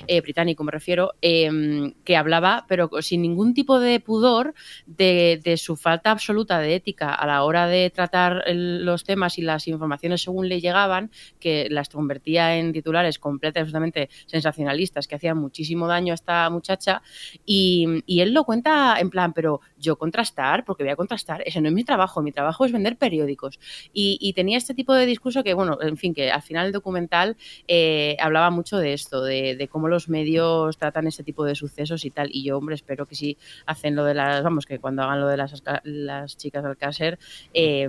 eh, 0.06 0.20
británico 0.20 0.64
me 0.64 0.72
refiero, 0.72 1.12
eh, 1.20 1.92
que 2.04 2.16
hablaba, 2.16 2.64
pero 2.68 2.90
sin 3.00 3.22
ningún 3.22 3.54
tipo 3.54 3.78
de 3.80 4.00
pudor, 4.00 4.54
de, 4.86 5.40
de 5.42 5.56
su 5.56 5.76
falta 5.76 6.10
absoluta 6.10 6.58
de 6.60 6.74
ética 6.76 7.14
a 7.14 7.26
la 7.26 7.42
hora 7.44 7.66
de 7.66 7.90
tratar 7.90 8.44
los 8.48 9.04
temas 9.04 9.38
y 9.38 9.42
las 9.42 9.66
informaciones 9.68 10.13
según 10.18 10.48
le 10.48 10.60
llegaban, 10.60 11.10
que 11.40 11.68
las 11.70 11.88
convertía 11.88 12.56
en 12.56 12.72
titulares 12.72 13.18
completamente 13.18 13.60
absolutamente 13.60 14.10
sensacionalistas, 14.26 15.06
que 15.06 15.14
hacían 15.14 15.38
muchísimo 15.38 15.86
daño 15.86 16.12
a 16.12 16.14
esta 16.14 16.48
muchacha. 16.50 17.02
Y, 17.46 18.02
y 18.06 18.20
él 18.20 18.32
lo 18.34 18.44
cuenta 18.44 18.96
en 19.00 19.10
plan, 19.10 19.32
pero 19.32 19.60
yo 19.78 19.96
contrastar, 19.96 20.64
porque 20.64 20.82
voy 20.82 20.92
a 20.92 20.96
contrastar, 20.96 21.42
ese 21.46 21.60
no 21.60 21.68
es 21.68 21.74
mi 21.74 21.84
trabajo, 21.84 22.22
mi 22.22 22.32
trabajo 22.32 22.64
es 22.64 22.72
vender 22.72 22.96
periódicos. 22.96 23.58
Y, 23.92 24.18
y 24.20 24.32
tenía 24.32 24.58
este 24.58 24.74
tipo 24.74 24.92
de 24.94 25.06
discurso 25.06 25.42
que, 25.42 25.54
bueno, 25.54 25.78
en 25.80 25.96
fin, 25.96 26.14
que 26.14 26.30
al 26.30 26.42
final 26.42 26.66
el 26.66 26.72
documental 26.72 27.36
eh, 27.68 28.16
hablaba 28.20 28.50
mucho 28.50 28.78
de 28.78 28.92
esto, 28.92 29.22
de, 29.22 29.56
de 29.56 29.68
cómo 29.68 29.88
los 29.88 30.08
medios 30.08 30.76
tratan 30.78 31.06
este 31.06 31.22
tipo 31.22 31.44
de 31.44 31.54
sucesos 31.54 32.04
y 32.04 32.10
tal. 32.10 32.28
Y 32.32 32.44
yo, 32.44 32.58
hombre, 32.58 32.74
espero 32.74 33.06
que 33.06 33.14
si 33.14 33.36
hacen 33.66 33.94
lo 33.94 34.04
de 34.04 34.14
las, 34.14 34.42
vamos, 34.42 34.66
que 34.66 34.78
cuando 34.78 35.02
hagan 35.02 35.20
lo 35.20 35.28
de 35.28 35.36
las, 35.36 35.62
las 35.84 36.36
chicas 36.36 36.62
del 36.62 36.70
Alcácer, 36.70 37.18
eh, 37.52 37.88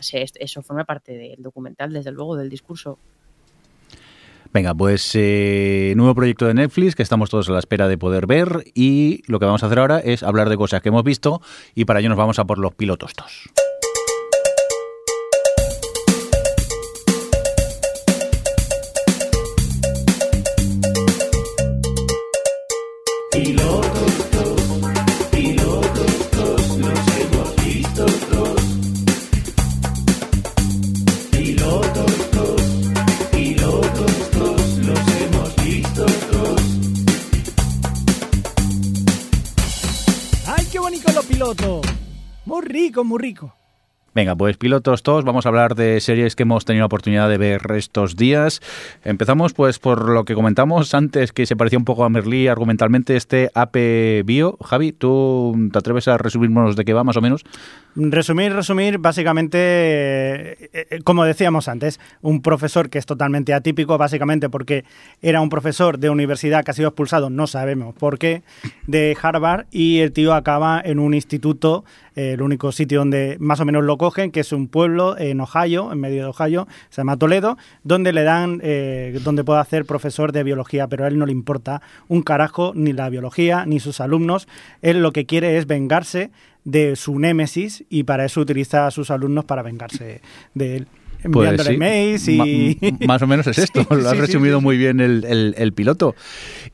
se- 0.00 0.24
eso 0.38 0.62
forma 0.62 0.84
parte 0.84 1.16
del 1.16 1.42
documental, 1.42 1.63
desde 1.90 2.12
luego, 2.12 2.36
del 2.36 2.50
discurso. 2.50 2.98
Venga, 4.52 4.72
pues 4.72 5.10
eh, 5.14 5.94
nuevo 5.96 6.14
proyecto 6.14 6.46
de 6.46 6.54
Netflix 6.54 6.94
que 6.94 7.02
estamos 7.02 7.28
todos 7.28 7.48
a 7.48 7.52
la 7.52 7.58
espera 7.58 7.88
de 7.88 7.98
poder 7.98 8.28
ver 8.28 8.64
y 8.72 9.22
lo 9.26 9.40
que 9.40 9.46
vamos 9.46 9.64
a 9.64 9.66
hacer 9.66 9.80
ahora 9.80 9.98
es 9.98 10.22
hablar 10.22 10.48
de 10.48 10.56
cosas 10.56 10.80
que 10.80 10.90
hemos 10.90 11.02
visto 11.02 11.42
y 11.74 11.86
para 11.86 11.98
ello 11.98 12.08
nos 12.08 12.18
vamos 12.18 12.38
a 12.38 12.44
por 12.44 12.58
los 12.58 12.72
pilotos 12.72 13.14
muy 43.02 43.18
rico. 43.18 43.54
Venga, 44.14 44.36
pues 44.36 44.56
pilotos 44.56 45.02
todos, 45.02 45.24
vamos 45.24 45.44
a 45.44 45.48
hablar 45.48 45.74
de 45.74 46.00
series 46.00 46.36
que 46.36 46.44
hemos 46.44 46.64
tenido 46.64 46.82
la 46.82 46.86
oportunidad 46.86 47.28
de 47.28 47.36
ver 47.36 47.62
estos 47.74 48.14
días. 48.14 48.60
Empezamos 49.02 49.54
pues 49.54 49.80
por 49.80 50.08
lo 50.08 50.24
que 50.24 50.36
comentamos 50.36 50.94
antes, 50.94 51.32
que 51.32 51.46
se 51.46 51.56
parecía 51.56 51.80
un 51.80 51.84
poco 51.84 52.04
a 52.04 52.08
Merlí 52.08 52.46
argumentalmente, 52.46 53.16
este 53.16 53.50
AP 53.54 54.24
Bio. 54.24 54.56
Javi, 54.64 54.92
¿tú 54.92 55.68
te 55.72 55.78
atreves 55.78 56.06
a 56.06 56.16
resumirnos 56.16 56.76
de 56.76 56.84
qué 56.84 56.92
va 56.92 57.02
más 57.02 57.16
o 57.16 57.20
menos? 57.20 57.44
Resumir, 57.96 58.52
resumir, 58.52 58.98
básicamente, 58.98 59.56
eh, 59.60 60.70
eh, 60.72 61.00
como 61.04 61.24
decíamos 61.24 61.68
antes, 61.68 62.00
un 62.22 62.42
profesor 62.42 62.90
que 62.90 62.98
es 62.98 63.06
totalmente 63.06 63.54
atípico, 63.54 63.96
básicamente 63.96 64.48
porque 64.48 64.84
era 65.22 65.40
un 65.40 65.48
profesor 65.48 66.00
de 66.00 66.10
universidad 66.10 66.64
que 66.64 66.72
ha 66.72 66.74
sido 66.74 66.88
expulsado, 66.88 67.30
no 67.30 67.46
sabemos 67.46 67.94
por 67.94 68.18
qué, 68.18 68.42
de 68.88 69.16
Harvard, 69.22 69.66
y 69.70 70.00
el 70.00 70.10
tío 70.10 70.34
acaba 70.34 70.82
en 70.84 70.98
un 70.98 71.14
instituto, 71.14 71.84
eh, 72.16 72.32
el 72.32 72.42
único 72.42 72.72
sitio 72.72 72.98
donde 72.98 73.36
más 73.38 73.60
o 73.60 73.64
menos 73.64 73.84
lo 73.84 73.96
cogen, 73.96 74.32
que 74.32 74.40
es 74.40 74.50
un 74.50 74.66
pueblo 74.66 75.16
en 75.16 75.40
Ohio, 75.40 75.92
en 75.92 76.00
medio 76.00 76.24
de 76.24 76.30
Ohio, 76.30 76.66
se 76.90 77.00
llama 77.00 77.16
Toledo, 77.16 77.56
donde 77.84 78.12
le 78.12 78.24
dan, 78.24 78.60
donde 79.22 79.44
puede 79.44 79.60
hacer 79.60 79.84
profesor 79.84 80.32
de 80.32 80.42
biología, 80.42 80.88
pero 80.88 81.04
a 81.04 81.08
él 81.08 81.16
no 81.16 81.26
le 81.26 81.32
importa 81.32 81.80
un 82.08 82.22
carajo 82.22 82.72
ni 82.74 82.92
la 82.92 83.08
biología 83.08 83.66
ni 83.66 83.78
sus 83.78 84.00
alumnos, 84.00 84.48
él 84.82 85.00
lo 85.00 85.12
que 85.12 85.26
quiere 85.26 85.58
es 85.58 85.68
vengarse 85.68 86.32
de 86.64 86.96
su 86.96 87.18
némesis 87.18 87.84
y 87.90 88.04
para 88.04 88.24
eso 88.24 88.40
utiliza 88.40 88.86
a 88.86 88.90
sus 88.90 89.10
alumnos 89.10 89.44
para 89.44 89.62
vengarse 89.62 90.20
de 90.54 90.76
él. 90.76 90.86
Enviándole 91.22 91.56
Pues 91.56 91.68
sí, 91.68 91.76
mails 91.78 92.28
y... 92.28 92.78
m- 92.82 92.98
más 93.06 93.22
o 93.22 93.26
menos 93.26 93.46
es 93.46 93.56
esto, 93.58 93.80
Sí, 93.82 93.86
lo 93.90 94.08
has 94.08 94.14
sí, 94.14 94.20
resumido 94.20 94.60
muy 94.60 94.76
bien 94.76 95.00
el, 95.00 95.24
el- 95.24 95.54
el 95.56 95.72
piloto. 95.72 96.14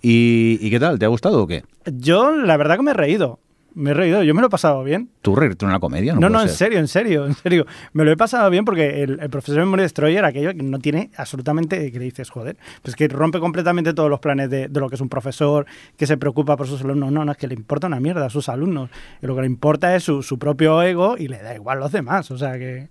¿Y, 0.03 0.59
¿Y 0.61 0.71
qué 0.71 0.81
tal? 0.81 0.99
¿Te 0.99 1.05
ha 1.05 1.09
gustado 1.09 1.43
o 1.43 1.47
qué? 1.47 1.63
Yo 1.87 2.35
la 2.37 2.57
verdad 2.57 2.77
que 2.77 2.83
me 2.83 2.91
he 2.91 2.95
reído. 2.95 3.39
Me 3.75 3.93
he 3.93 3.95
reído, 3.95 4.23
yo 4.23 4.35
me 4.35 4.41
lo 4.41 4.49
he 4.49 4.51
pasado 4.51 4.83
bien. 4.83 5.11
¿Tú 5.23 5.37
reírte 5.37 5.65
en 5.65 5.71
una 5.71 5.81
comedia? 5.81 6.15
No, 6.15 6.29
no, 6.29 6.41
en 6.41 6.49
ser. 6.49 6.57
serio, 6.57 6.79
en 6.79 6.89
serio, 6.89 7.27
en 7.27 7.35
serio. 7.35 7.67
Me 7.93 8.05
lo 8.05 8.11
he 8.11 8.17
pasado 8.17 8.51
bien 8.51 8.65
porque 8.65 9.03
el, 9.03 9.21
el 9.21 9.31
profesor 9.31 9.59
Memory 9.61 9.83
Destroyer, 9.83 10.25
aquello 10.25 10.55
que 10.55 10.63
no 10.63 10.79
tiene 10.79 11.11
absolutamente, 11.17 11.93
que 11.93 11.99
le 11.99 12.07
dices, 12.07 12.31
joder, 12.31 12.57
pues 12.83 12.97
que 12.97 13.09
rompe 13.09 13.39
completamente 13.39 13.95
todos 13.95 14.11
los 14.11 14.21
planes 14.21 14.51
de, 14.51 14.69
de 14.69 14.81
lo 14.81 14.89
que 14.89 14.97
es 14.97 15.01
un 15.01 15.09
profesor 15.09 15.67
que 15.97 16.07
se 16.07 16.17
preocupa 16.17 16.57
por 16.57 16.67
sus 16.67 16.83
alumnos. 16.83 17.13
No, 17.13 17.25
no, 17.25 17.33
es 17.33 17.39
que 17.39 17.47
le 17.47 17.55
importa 17.55 17.87
una 17.87 18.01
mierda 18.01 18.27
a 18.27 18.31
sus 18.31 18.49
alumnos. 18.49 18.91
Y 19.23 19.27
lo 19.27 19.35
que 19.35 19.43
le 19.43 19.47
importa 19.47 19.95
es 19.95 20.05
su, 20.05 20.23
su 20.23 20.39
propio 20.39 20.83
ego 20.83 21.17
y 21.19 21.29
le 21.29 21.43
da 21.43 21.55
igual 21.55 21.79
los 21.81 21.93
demás. 21.93 22.31
O 22.31 22.39
sea 22.39 22.59
que, 22.59 22.89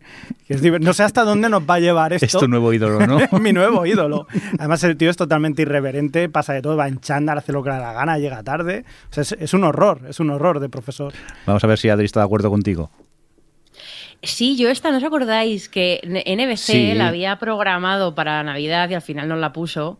que 0.47 0.53
es 0.53 0.61
no 0.80 0.93
sé 0.93 1.03
hasta 1.03 1.23
dónde 1.23 1.49
nos 1.49 1.63
va 1.63 1.75
a 1.75 1.80
llevar 1.80 2.13
esto. 2.13 2.25
Es 2.25 2.32
tu 2.32 2.47
nuevo 2.47 2.73
ídolo, 2.73 3.05
¿no? 3.05 3.19
mi 3.39 3.53
nuevo 3.53 3.86
ídolo. 3.86 4.27
Además, 4.57 4.84
el 4.84 4.97
tío 4.97 5.09
es 5.09 5.17
totalmente 5.17 5.63
irreverente, 5.63 6.30
pasa 6.30 6.53
de 6.53 6.61
todo, 6.61 6.77
va 6.77 6.88
en 6.88 6.99
chándal, 6.99 7.38
hace 7.38 7.51
lo 7.51 7.63
que 7.63 7.69
le 7.69 7.75
da 7.75 7.82
la 7.82 7.93
gana, 7.93 8.17
llega 8.17 8.43
tarde. 8.43 8.86
O 9.09 9.13
sea, 9.13 9.23
es, 9.23 9.32
es 9.34 9.53
un 9.53 9.63
horror, 9.63 10.01
es 10.07 10.19
un 10.19 10.30
horror 10.30 10.59
de 10.59 10.68
profesor. 10.70 11.13
Vamos 11.45 11.63
a 11.63 11.67
ver 11.67 11.78
si 11.78 11.89
Adri 11.89 12.05
está 12.05 12.20
de 12.22 12.26
acuerdo 12.26 12.49
contigo. 12.49 12.89
Sí, 14.22 14.57
yo 14.57 14.70
esta, 14.70 14.91
¿no 14.91 14.97
os 14.97 15.03
acordáis 15.03 15.70
que 15.70 16.01
NBC 16.03 16.57
Sí. 16.57 16.93
la 16.93 17.07
había 17.07 17.39
programado 17.39 18.15
para 18.15 18.43
Navidad 18.43 18.89
y 18.89 18.93
al 18.95 19.01
final 19.01 19.28
no 19.30 19.38
la 19.38 19.53
puso? 19.53 19.99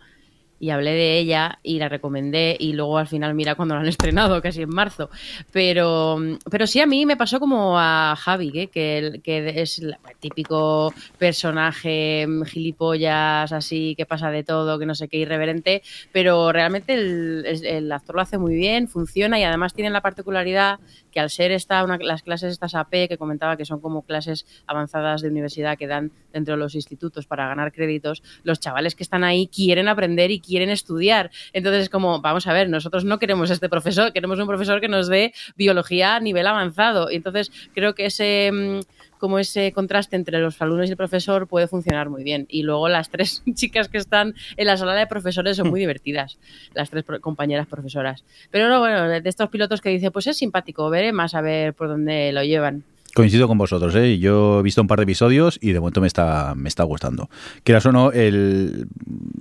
Y 0.60 0.72
hablé 0.72 0.92
de 0.92 1.18
ella 1.20 1.60
y 1.64 1.80
la 1.80 1.88
recomendé 1.90 2.56
y 2.60 2.74
luego 2.74 2.98
al 2.98 3.08
final 3.08 3.34
mira 3.34 3.56
cuando 3.56 3.76
la 3.76 3.82
han 3.82 3.88
estrenado, 3.88 4.42
casi 4.42 4.62
en 4.64 4.70
marzo. 4.70 5.10
Pero, 5.52 6.18
pero 6.52 6.68
sí 6.68 6.80
a 6.82 6.86
mí 6.86 7.06
me 7.06 7.16
pasó 7.18 7.40
como 7.40 7.80
a 7.80 8.16
Javi, 8.18 8.52
¿eh? 8.56 8.68
que, 8.68 9.22
que 9.24 9.62
es 9.62 9.80
el 9.80 9.96
típico 10.20 10.94
personaje 11.18 12.26
mm, 12.28 12.44
gilipollas, 12.44 13.52
así, 13.54 13.96
que 13.96 14.06
pasa 14.06 14.32
de 14.32 14.44
todo, 14.44 14.78
que 14.80 14.86
no 14.86 14.96
sé 14.96 15.08
qué, 15.08 15.18
irreverente, 15.18 15.82
pero 16.12 16.52
realmente 16.52 16.94
el- 16.94 17.46
el 17.64 17.92
actor 17.92 18.16
lo 18.16 18.22
hace 18.22 18.38
muy 18.38 18.56
bien, 18.56 18.88
funciona 18.88 19.40
y 19.40 19.44
además 19.44 19.74
tiene 19.74 19.90
la 19.90 20.02
particularidad 20.02 20.80
que 21.12 21.20
al 21.20 21.30
ser 21.30 21.52
esta 21.52 21.86
las 22.00 22.24
clases 22.24 22.52
estas 22.52 22.76
AP 22.76 23.08
que 23.08 23.18
comentaba 23.18 23.58
que 23.58 23.66
son 23.66 23.80
como 23.80 24.04
clases 24.04 24.46
avanzadas 24.68 25.22
de 25.22 25.30
universidad 25.30 25.78
que 25.78 25.88
dan 25.88 26.12
dentro 26.34 26.54
de 26.56 26.60
los 26.60 26.76
institutos 26.76 27.26
para 27.26 27.48
ganar 27.48 27.72
créditos, 27.72 28.24
los 28.44 28.60
chavales 28.60 28.96
que 28.96 29.04
están 29.04 29.24
ahí 29.24 29.48
quieren 29.48 29.88
aprender 29.88 30.32
y 30.32 30.40
quieren 30.40 30.70
estudiar. 30.70 31.32
Entonces 31.54 31.84
es 31.84 31.90
como, 31.90 32.22
vamos 32.22 32.48
a 32.48 32.54
ver, 32.54 32.70
nosotros 32.70 33.06
no 33.06 33.20
queremos 33.20 33.50
este 33.50 33.70
profesor, 33.70 34.14
queremos 34.14 34.40
un 34.40 34.48
profesor 34.48 34.82
que 34.82 34.88
nos 34.88 35.08
dé 35.08 35.34
biología 35.56 36.16
a 36.16 36.20
nivel 36.20 36.48
avanzado. 36.48 37.12
Y 37.12 37.16
entonces 37.16 37.52
creo 37.74 37.96
que 37.96 38.06
ese 38.06 38.52
mm, 38.52 38.80
como 39.20 39.38
ese 39.38 39.72
contraste 39.72 40.16
entre 40.16 40.40
los 40.40 40.60
alumnos 40.62 40.88
y 40.88 40.92
el 40.92 40.98
profesor 40.98 41.48
puede 41.48 41.68
funcionar 41.68 42.10
muy 42.10 42.24
bien. 42.24 42.48
Y 42.50 42.64
luego 42.64 42.90
las 42.90 43.10
tres 43.10 43.44
chicas 43.54 43.88
que 43.90 44.00
están 44.00 44.34
en 44.58 44.66
la 44.66 44.78
sala 44.78 44.96
de 44.96 45.06
profesores 45.06 45.58
son 45.58 45.70
muy 45.70 45.80
divertidas, 45.80 46.40
las 46.74 46.90
tres 46.90 47.06
compañeras 47.22 47.68
profesoras. 47.68 48.24
Pero 48.50 48.70
no, 48.70 48.80
bueno, 48.80 49.08
de 49.08 49.30
estos 49.30 49.50
pilotos 49.50 49.82
que 49.82 49.90
dice, 49.90 50.10
pues 50.10 50.26
es 50.28 50.38
simpático, 50.38 50.90
veré 50.90 51.12
más 51.12 51.36
a 51.36 51.42
ver 51.42 51.74
por 51.74 51.88
dónde 51.88 52.32
lo 52.32 52.44
llevan. 52.44 52.84
Coincido 53.14 53.48
con 53.48 53.58
vosotros, 53.58 53.96
¿eh? 53.96 54.20
Yo 54.20 54.60
he 54.60 54.64
visto 54.64 54.82
un 54.82 54.88
par 54.88 55.00
de 55.00 55.04
episodios 55.04 55.58
y 55.62 55.72
de 55.72 55.80
momento 55.80 56.02
me 56.02 56.08
está, 56.08 56.54
me 56.56 56.70
está 56.70 56.84
gustando. 56.84 57.30
Quieras 57.64 57.86
o 57.86 57.92
no, 57.92 58.12
el, 58.12 58.88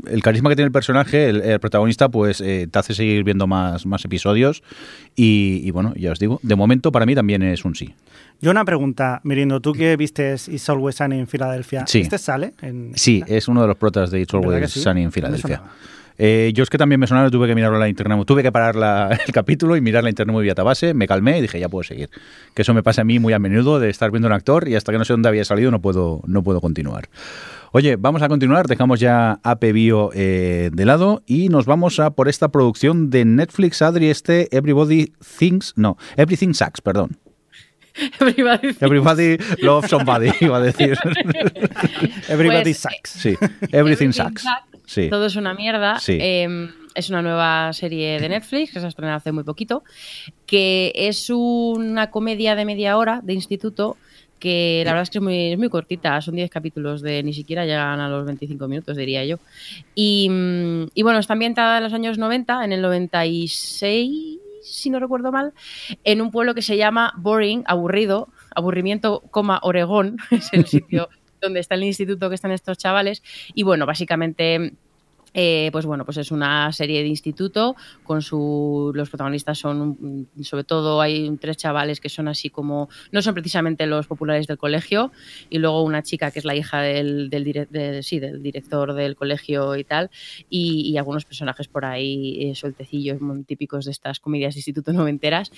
el 0.06 0.22
carisma 0.22 0.48
que 0.50 0.56
tiene 0.56 0.66
el 0.66 0.72
personaje, 0.72 1.28
el, 1.28 1.60
protagonista, 1.60 2.08
pues 2.08 2.40
eh, 2.40 2.68
te 2.70 2.78
hace 2.78 2.94
seguir 2.94 3.24
viendo 3.24 3.46
más, 3.46 3.86
más 3.86 4.04
episodios. 4.04 4.62
Y, 5.16 5.70
bueno, 5.72 5.92
ya 5.96 6.12
os 6.12 6.18
digo, 6.18 6.40
de 6.42 6.56
momento 6.56 6.92
para 6.92 7.06
mí 7.06 7.14
también 7.14 7.42
es 7.42 7.64
un 7.64 7.74
sí. 7.74 7.94
Yo 8.40 8.50
una 8.50 8.64
pregunta, 8.64 9.20
Mirindo, 9.24 9.60
tú 9.60 9.72
que 9.72 9.96
viste 9.96 10.34
It's 10.34 10.68
Always 10.68 10.96
Sunny 10.96 11.18
en 11.18 11.26
Filadelfia, 11.26 11.86
sí. 11.86 12.00
¿este 12.00 12.18
sale? 12.18 12.54
En... 12.62 12.92
Sí, 12.94 13.22
es 13.26 13.48
uno 13.48 13.62
de 13.62 13.68
los 13.68 13.76
protas 13.76 14.10
de 14.10 14.20
It's 14.20 14.32
Always 14.32 14.70
Sunny 14.70 15.02
en 15.02 15.12
Filadelfia. 15.12 15.62
Eh, 16.18 16.50
yo 16.52 16.64
es 16.64 16.70
que 16.70 16.78
también 16.78 17.00
me 17.00 17.06
sonaba, 17.06 17.30
tuve 17.30 17.46
que 17.46 17.54
mirarlo 17.54 17.78
la 17.78 17.88
internet, 17.88 18.18
tuve 18.26 18.42
que 18.42 18.50
parar 18.50 19.18
el 19.26 19.32
capítulo 19.32 19.76
y 19.76 19.80
mirar 19.80 20.02
la 20.02 20.10
internet 20.10 20.32
muy 20.34 20.48
base, 20.48 20.92
me 20.92 21.06
calmé 21.06 21.38
y 21.38 21.42
dije, 21.42 21.60
ya 21.60 21.68
puedo 21.68 21.84
seguir. 21.84 22.10
Que 22.54 22.62
eso 22.62 22.74
me 22.74 22.82
pasa 22.82 23.02
a 23.02 23.04
mí 23.04 23.18
muy 23.18 23.32
a 23.32 23.38
menudo 23.38 23.78
de 23.78 23.88
estar 23.88 24.10
viendo 24.10 24.26
un 24.26 24.32
actor 24.32 24.68
y 24.68 24.74
hasta 24.74 24.92
que 24.92 24.98
no 24.98 25.04
sé 25.04 25.12
dónde 25.12 25.28
había 25.28 25.44
salido 25.44 25.70
no 25.70 25.80
puedo, 25.80 26.22
no 26.26 26.42
puedo 26.42 26.60
continuar. 26.60 27.08
Oye, 27.72 27.96
vamos 27.96 28.22
a 28.22 28.28
continuar, 28.28 28.66
dejamos 28.66 28.98
ya 28.98 29.40
AP 29.42 29.72
Bio 29.72 30.10
eh, 30.14 30.70
de 30.72 30.84
lado 30.84 31.22
y 31.26 31.50
nos 31.50 31.66
vamos 31.66 32.00
a 32.00 32.10
por 32.10 32.28
esta 32.28 32.48
producción 32.48 33.10
de 33.10 33.24
Netflix, 33.24 33.82
Adri, 33.82 34.08
este 34.08 34.48
Everybody 34.56 35.12
Thinks, 35.38 35.74
no, 35.76 35.96
Everything 36.16 36.54
Sucks, 36.54 36.80
perdón. 36.80 37.18
Everybody, 38.20 38.76
Everybody 38.80 39.38
loves 39.60 39.90
somebody, 39.90 40.30
iba 40.40 40.58
a 40.58 40.60
decir. 40.60 40.96
Everybody 42.28 42.74
pues, 42.74 42.78
sucks. 42.78 43.10
Sí, 43.10 43.36
everything, 43.72 44.12
sucks. 44.12 44.44
Todo 45.10 45.26
es 45.26 45.36
una 45.36 45.54
mierda. 45.54 45.98
Em, 46.06 46.70
es 46.94 47.10
una 47.10 47.22
nueva 47.22 47.72
serie 47.72 48.20
de 48.20 48.28
Netflix 48.28 48.72
que 48.72 48.80
se 48.80 48.86
ha 48.86 48.88
estrenado 48.88 49.18
hace 49.18 49.32
muy 49.32 49.44
poquito, 49.44 49.84
que 50.46 50.92
es 50.94 51.30
una 51.30 52.10
comedia 52.10 52.56
de 52.56 52.64
media 52.64 52.96
hora 52.96 53.20
de 53.22 53.34
instituto 53.34 53.96
que 54.38 54.82
la 54.84 54.92
verdad 54.92 55.02
es 55.02 55.10
que 55.10 55.18
es 55.18 55.22
muy, 55.22 55.56
muy 55.56 55.68
cortita, 55.68 56.20
son 56.20 56.36
10 56.36 56.48
capítulos 56.50 57.02
de 57.02 57.22
ni 57.22 57.32
siquiera 57.32 57.64
llegan 57.64 58.00
a 58.00 58.08
los 58.08 58.24
25 58.24 58.68
minutos, 58.68 58.96
diría 58.96 59.24
yo. 59.24 59.38
Y, 59.94 60.30
y, 60.94 61.02
bueno, 61.02 61.18
está 61.18 61.32
ambientada 61.32 61.78
en 61.78 61.84
los 61.84 61.92
años 61.92 62.18
90, 62.18 62.64
en 62.64 62.72
el 62.72 62.80
96, 62.80 64.38
si 64.62 64.90
no 64.90 65.00
recuerdo 65.00 65.32
mal, 65.32 65.52
en 66.04 66.20
un 66.20 66.30
pueblo 66.30 66.54
que 66.54 66.62
se 66.62 66.76
llama 66.76 67.12
Boring, 67.16 67.64
aburrido, 67.66 68.28
aburrimiento, 68.54 69.22
coma, 69.30 69.60
Oregón, 69.62 70.18
es 70.30 70.52
el 70.52 70.66
sitio 70.66 71.08
donde 71.40 71.60
está 71.60 71.74
el 71.74 71.84
instituto 71.84 72.28
que 72.28 72.34
están 72.34 72.50
estos 72.50 72.78
chavales. 72.78 73.22
Y 73.54 73.62
bueno, 73.62 73.86
básicamente 73.86 74.72
eh, 75.34 75.68
pues 75.72 75.86
bueno, 75.86 76.04
pues 76.04 76.16
es 76.16 76.30
una 76.30 76.72
serie 76.72 77.02
de 77.02 77.08
instituto 77.08 77.76
con 78.04 78.22
su 78.22 78.92
los 78.94 79.10
protagonistas 79.10 79.58
son 79.58 80.28
sobre 80.42 80.64
todo 80.64 81.00
hay 81.00 81.36
tres 81.40 81.56
chavales 81.56 82.00
que 82.00 82.08
son 82.08 82.28
así 82.28 82.50
como 82.50 82.88
no 83.12 83.22
son 83.22 83.34
precisamente 83.34 83.86
los 83.86 84.06
populares 84.06 84.46
del 84.46 84.58
colegio 84.58 85.12
y 85.50 85.58
luego 85.58 85.82
una 85.82 86.02
chica 86.02 86.30
que 86.30 86.38
es 86.38 86.44
la 86.44 86.54
hija 86.54 86.80
del, 86.80 87.28
del, 87.30 88.02
sí, 88.02 88.18
del 88.18 88.42
director 88.42 88.94
del 88.94 89.16
colegio 89.16 89.76
y 89.76 89.84
tal 89.84 90.10
y, 90.48 90.96
algunos 90.98 91.24
personajes 91.24 91.68
por 91.68 91.84
ahí 91.84 92.50
eh, 92.50 92.54
sueltecillos 92.56 93.20
muy 93.20 93.44
típicos 93.44 93.84
de 93.84 93.92
estas 93.92 94.18
comedias 94.18 94.54
de 94.54 94.58
instituto 94.58 94.92
noventeras. 94.92 95.52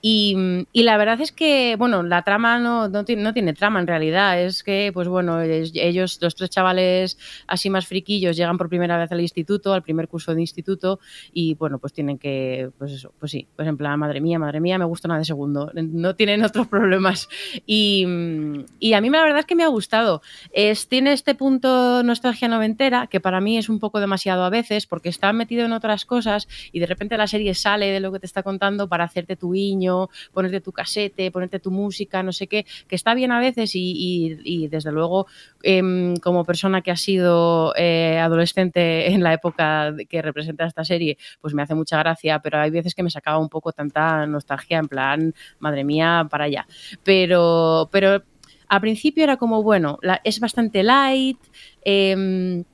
Y, 0.00 0.64
y 0.72 0.84
la 0.84 0.96
verdad 0.96 1.20
es 1.20 1.32
que 1.32 1.76
bueno 1.76 2.02
la 2.02 2.22
trama 2.22 2.58
no, 2.58 2.88
no, 2.88 3.04
tiene, 3.04 3.22
no 3.22 3.34
tiene 3.34 3.52
trama 3.52 3.80
en 3.80 3.86
realidad 3.86 4.40
es 4.40 4.62
que 4.62 4.90
pues 4.94 5.08
bueno 5.08 5.42
ellos 5.42 6.18
los 6.22 6.34
tres 6.34 6.50
chavales 6.50 7.18
así 7.46 7.68
más 7.68 7.86
friquillos 7.86 8.36
llegan 8.36 8.56
por 8.56 8.68
primera 8.68 8.96
vez 8.96 9.12
al 9.16 9.22
instituto, 9.22 9.72
al 9.72 9.82
primer 9.82 10.08
curso 10.08 10.34
de 10.34 10.40
instituto, 10.40 11.00
y 11.32 11.54
bueno, 11.54 11.78
pues 11.78 11.92
tienen 11.92 12.18
que, 12.18 12.70
pues 12.78 12.92
eso, 12.92 13.12
pues 13.18 13.32
sí, 13.32 13.46
pues 13.56 13.66
en 13.66 13.76
plan, 13.76 13.98
madre 13.98 14.20
mía, 14.20 14.38
madre 14.38 14.60
mía, 14.60 14.78
me 14.78 14.84
gusta 14.84 15.08
nada 15.08 15.18
de 15.18 15.24
segundo, 15.24 15.70
no 15.74 16.14
tienen 16.14 16.44
otros 16.44 16.66
problemas. 16.68 17.28
Y, 17.66 18.04
a 18.04 19.00
mí 19.00 19.10
la 19.10 19.22
verdad 19.22 19.40
es 19.40 19.46
que 19.46 19.54
me 19.54 19.64
ha 19.64 19.68
gustado. 19.68 20.22
Es, 20.52 20.88
tiene 20.88 21.12
este 21.12 21.34
punto 21.34 22.02
nostalgia 22.02 22.48
noventera, 22.48 23.06
que 23.06 23.20
para 23.20 23.40
mí 23.40 23.58
es 23.58 23.68
un 23.68 23.78
poco 23.78 24.00
demasiado 24.00 24.44
a 24.44 24.50
veces, 24.50 24.86
porque 24.86 25.08
está 25.08 25.32
metido 25.32 25.64
en 25.64 25.72
otras 25.72 26.04
cosas 26.04 26.48
y 26.72 26.80
de 26.80 26.86
repente 26.86 27.16
la 27.16 27.26
serie 27.26 27.54
sale 27.54 27.86
de 27.86 28.00
lo 28.00 28.12
que 28.12 28.20
te 28.20 28.26
está 28.26 28.42
contando 28.42 28.88
para 28.88 29.04
hacerte 29.04 29.36
tu 29.36 29.52
guiño, 29.52 30.08
ponerte 30.32 30.60
tu 30.60 30.72
casete, 30.72 31.30
ponerte 31.30 31.58
tu 31.58 31.70
música, 31.70 32.22
no 32.22 32.32
sé 32.32 32.46
qué, 32.46 32.66
que 32.88 32.96
está 32.96 33.14
bien 33.14 33.32
a 33.32 33.40
veces 33.40 33.72
y, 33.74 34.68
desde 34.68 34.92
luego 34.92 35.26
em, 35.62 36.16
como 36.16 36.44
persona 36.44 36.82
que 36.82 36.90
ha 36.90 36.96
sido 36.96 37.74
eh, 37.76 38.18
adolescente 38.18 39.05
en 39.06 39.22
la 39.22 39.32
época 39.32 39.94
que 40.08 40.20
representa 40.20 40.66
esta 40.66 40.84
serie, 40.84 41.16
pues 41.40 41.54
me 41.54 41.62
hace 41.62 41.74
mucha 41.74 41.98
gracia, 41.98 42.40
pero 42.40 42.58
hay 42.58 42.70
veces 42.70 42.94
que 42.94 43.02
me 43.02 43.10
sacaba 43.10 43.38
un 43.38 43.48
poco 43.48 43.72
tanta 43.72 44.26
nostalgia, 44.26 44.78
en 44.78 44.88
plan, 44.88 45.34
madre 45.58 45.84
mía, 45.84 46.26
para 46.28 46.44
allá. 46.44 46.66
Pero, 47.04 47.88
pero 47.92 48.22
al 48.68 48.80
principio 48.80 49.24
era 49.24 49.36
como, 49.36 49.62
bueno, 49.62 49.98
es 50.24 50.40
bastante 50.40 50.82
light. 50.82 51.38
Eh, 51.84 52.64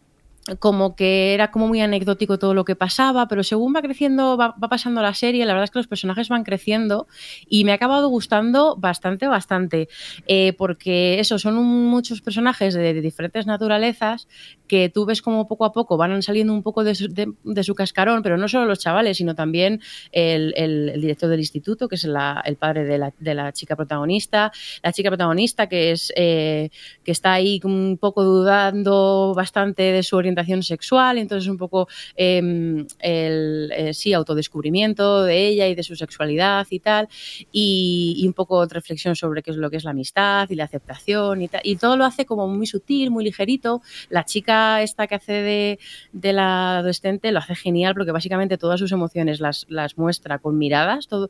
como 0.59 0.97
que 0.97 1.35
era 1.35 1.51
como 1.51 1.69
muy 1.69 1.81
anecdótico 1.81 2.39
todo 2.39 2.55
lo 2.55 2.65
que 2.65 2.75
pasaba, 2.75 3.29
pero 3.29 3.45
según 3.45 3.75
va 3.75 3.83
creciendo, 3.83 4.37
va, 4.37 4.57
pasando 4.57 5.01
la 5.01 5.15
serie, 5.15 5.47
la 5.47 5.53
verdad 5.53 5.65
es 5.65 5.71
que 5.71 5.79
los 5.79 5.87
personajes 5.87 6.29
van 6.29 6.43
creciendo 6.43 7.07
y 7.49 7.65
me 7.65 7.71
ha 7.73 7.77
acabado 7.77 8.09
gustando 8.09 8.77
bastante, 8.77 9.29
bastante, 9.29 9.89
eh, 10.27 10.53
porque 10.55 11.21
eso, 11.21 11.39
son 11.39 11.57
muchos 11.57 12.23
personajes 12.23 12.75
de, 12.75 12.93
diferentes 13.01 13.47
naturalezas 13.47 14.27
que 14.73 14.89
tú 14.89 15.05
ves 15.05 15.21
como 15.21 15.47
poco 15.47 15.67
a 15.67 15.73
poco 15.75 15.99
van 15.99 16.23
saliendo 16.23 16.55
un 16.55 16.63
poco 16.63 16.83
de 16.83 16.95
su, 16.95 17.75
cascarón, 17.75 18.23
pero 18.23 18.39
no 18.39 18.49
solo 18.49 18.65
los 18.65 18.79
chavales, 18.79 19.19
sino 19.19 19.35
también 19.35 19.83
el, 20.13 20.95
director 20.99 21.29
del 21.29 21.41
instituto, 21.41 21.89
que 21.91 21.97
es 21.97 22.05
el 22.05 22.57
padre 22.57 22.85
de 22.87 23.35
la, 23.35 23.53
chica 23.53 23.77
protagonista, 23.77 24.51
la 24.83 24.91
chica 24.95 25.11
protagonista 25.11 25.69
que, 25.69 25.91
es, 25.91 26.11
eh, 26.17 26.71
que 27.05 27.13
está 27.13 27.35
ahí 27.35 27.61
un 27.65 27.99
poco 28.01 28.25
dudando 28.25 29.35
bastante 29.37 29.83
de 29.83 30.03
su 30.03 30.17
orientación 30.17 30.63
sexual, 30.63 31.19
entonces 31.19 31.51
un 31.51 31.59
poco 31.59 31.87
em, 32.17 32.87
el, 32.99 33.71
eh, 33.77 33.93
sí, 33.93 34.15
autodescubrimiento 34.15 35.25
de 35.25 35.49
ella 35.49 35.69
y 35.69 35.75
de 35.75 35.83
su 35.83 35.97
sexualidad 35.97 36.67
y 36.71 36.81
tal, 36.81 37.11
y, 37.53 38.25
un 38.27 38.33
poco 38.33 38.67
de 38.67 38.73
reflexión 38.73 39.17
sobre 39.17 39.43
qué 39.43 39.51
es 39.51 39.59
lo 39.59 39.69
que 39.69 39.77
es 39.77 39.85
la 39.85 39.91
amistad 39.91 40.49
y 40.49 40.55
la 40.55 40.65
aceptación 40.65 41.43
y 41.43 41.49
tal, 41.49 41.61
y 41.63 41.77
todo 41.77 41.99
lo 41.99 42.07
hace 42.07 42.25
como 42.25 42.49
muy 42.49 42.67
sutil, 42.67 43.11
muy 43.11 43.25
ligerito. 43.25 43.83
La 44.09 44.25
chica 44.25 44.62
esta 44.83 45.07
que 45.07 45.15
hace 45.15 45.33
de, 45.33 45.79
de 46.13 46.33
la 46.33 46.79
adolescente 46.79 47.33
lo 47.33 47.39
hace 47.39 47.55
genial 47.55 47.95
porque 47.95 48.13
básicamente 48.13 48.59
todas 48.59 48.81
sus 48.81 48.93
emociones 48.93 49.41
las, 49.41 49.67
las 49.69 49.99
muestra 49.99 50.39
con 50.39 50.59
miradas, 50.59 51.09
todo, 51.09 51.29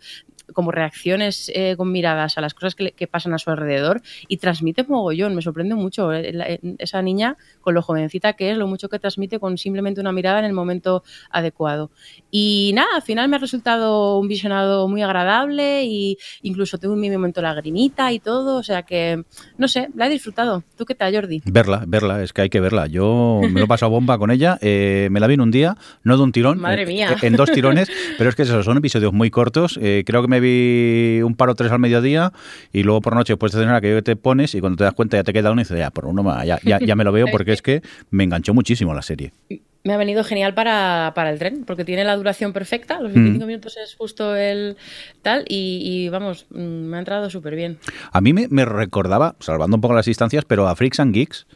como 0.52 0.70
reacciones 0.70 1.50
eh, 1.54 1.74
con 1.76 1.90
miradas 1.92 2.38
a 2.38 2.40
las 2.40 2.54
cosas 2.54 2.74
que, 2.74 2.92
que, 2.92 3.06
pasan 3.06 3.34
a 3.34 3.38
su 3.38 3.50
alrededor 3.50 4.02
y 4.28 4.36
transmite 4.38 4.84
mogollón, 4.84 5.34
me 5.34 5.42
sorprende 5.42 5.74
mucho 5.74 6.12
eh, 6.12 6.60
esa 6.78 7.02
niña 7.02 7.36
con 7.60 7.74
lo 7.74 7.82
jovencita 7.82 8.34
que 8.34 8.50
es, 8.50 8.56
lo 8.56 8.66
mucho 8.66 8.88
que 8.88 8.98
transmite 8.98 9.38
con 9.38 9.58
simplemente 9.58 10.00
una 10.00 10.12
mirada 10.12 10.38
en 10.38 10.44
el 10.44 10.52
momento 10.52 11.02
adecuado. 11.30 11.90
Y 12.30 12.72
nada, 12.74 12.88
al 12.96 13.02
final 13.02 13.28
me 13.28 13.36
ha 13.36 13.38
resultado 13.38 14.18
un 14.18 14.28
visionado 14.28 14.88
muy 14.88 15.02
agradable 15.02 15.84
y 15.84 16.18
incluso 16.42 16.78
tuve 16.78 16.96
mi 16.96 17.10
momento 17.10 17.42
lagrimita 17.42 18.12
y 18.12 18.20
todo, 18.20 18.56
o 18.56 18.62
sea 18.62 18.82
que, 18.82 19.24
no 19.58 19.68
sé, 19.68 19.88
la 19.94 20.06
he 20.06 20.10
disfrutado. 20.10 20.62
¿Tú 20.76 20.84
qué 20.84 20.94
tal, 20.94 21.14
Jordi? 21.14 21.42
Verla, 21.44 21.84
verla, 21.86 22.22
es 22.22 22.32
que 22.32 22.42
hay 22.42 22.50
que 22.50 22.60
verla. 22.60 22.86
Yo 22.86 23.04
me 23.42 23.60
lo 23.60 23.64
he 23.64 23.68
pasado 23.68 23.90
bomba 23.90 24.18
con 24.18 24.30
ella, 24.30 24.58
eh, 24.60 25.08
me 25.10 25.20
la 25.20 25.26
vi 25.26 25.34
en 25.34 25.40
un 25.40 25.50
día, 25.50 25.76
no 26.02 26.16
de 26.16 26.22
un 26.22 26.32
tirón, 26.32 26.60
Madre 26.60 26.86
mía. 26.86 27.16
en 27.22 27.34
dos 27.34 27.50
tirones, 27.50 27.90
pero 28.18 28.30
es 28.30 28.36
que 28.36 28.42
esos 28.42 28.64
son 28.64 28.76
episodios 28.76 29.12
muy 29.12 29.30
cortos, 29.30 29.78
eh, 29.82 30.02
creo 30.06 30.22
que 30.22 30.28
me 30.28 30.40
vi 30.40 31.22
un 31.22 31.34
par 31.34 31.48
o 31.50 31.54
tres 31.54 31.72
al 31.72 31.78
mediodía 31.78 32.32
y 32.72 32.82
luego 32.82 33.00
por 33.00 33.14
noche 33.14 33.32
después 33.32 33.52
de 33.52 33.60
cenar 33.60 33.80
que 33.80 34.02
te 34.02 34.16
pones 34.16 34.54
y 34.54 34.60
cuando 34.60 34.76
te 34.76 34.84
das 34.84 34.94
cuenta 34.94 35.16
ya 35.16 35.24
te 35.24 35.32
queda 35.32 35.52
uno 35.52 35.60
y 35.60 35.64
dices, 35.64 35.78
ya, 35.78 35.90
por 35.90 36.06
uno 36.06 36.22
ya, 36.44 36.58
ya, 36.62 36.78
ya 36.78 36.96
me 36.96 37.04
lo 37.04 37.12
veo 37.12 37.26
porque 37.32 37.52
es 37.52 37.62
que 37.62 37.82
me 38.10 38.24
enganchó 38.24 38.54
muchísimo 38.54 38.94
la 38.94 39.02
serie. 39.02 39.32
Me 39.84 39.94
ha 39.94 39.96
venido 39.96 40.22
genial 40.22 40.54
para, 40.54 41.12
el 41.28 41.38
tren, 41.40 41.64
porque 41.64 41.84
tiene 41.84 42.04
la 42.04 42.16
duración 42.16 42.52
perfecta, 42.52 43.00
los 43.00 43.12
25 43.12 43.44
mm. 43.44 43.48
minutos 43.48 43.76
es 43.76 43.96
justo 43.96 44.36
el 44.36 44.76
tal, 45.22 45.44
y, 45.48 46.08
vamos, 46.08 46.46
mm, 46.50 46.60
me 46.60 46.96
ha 46.96 47.00
entrado 47.00 47.28
súper 47.30 47.56
bien. 47.56 47.78
A 48.12 48.20
mí 48.20 48.32
me, 48.32 48.46
me, 48.48 48.64
recordaba, 48.64 49.34
salvando 49.40 49.76
un 49.76 49.80
poco 49.80 49.94
las 49.94 50.06
distancias, 50.06 50.44
pero 50.44 50.68
a 50.68 50.76
Freaks 50.76 51.00
and 51.00 51.12
Geeks, 51.12 51.46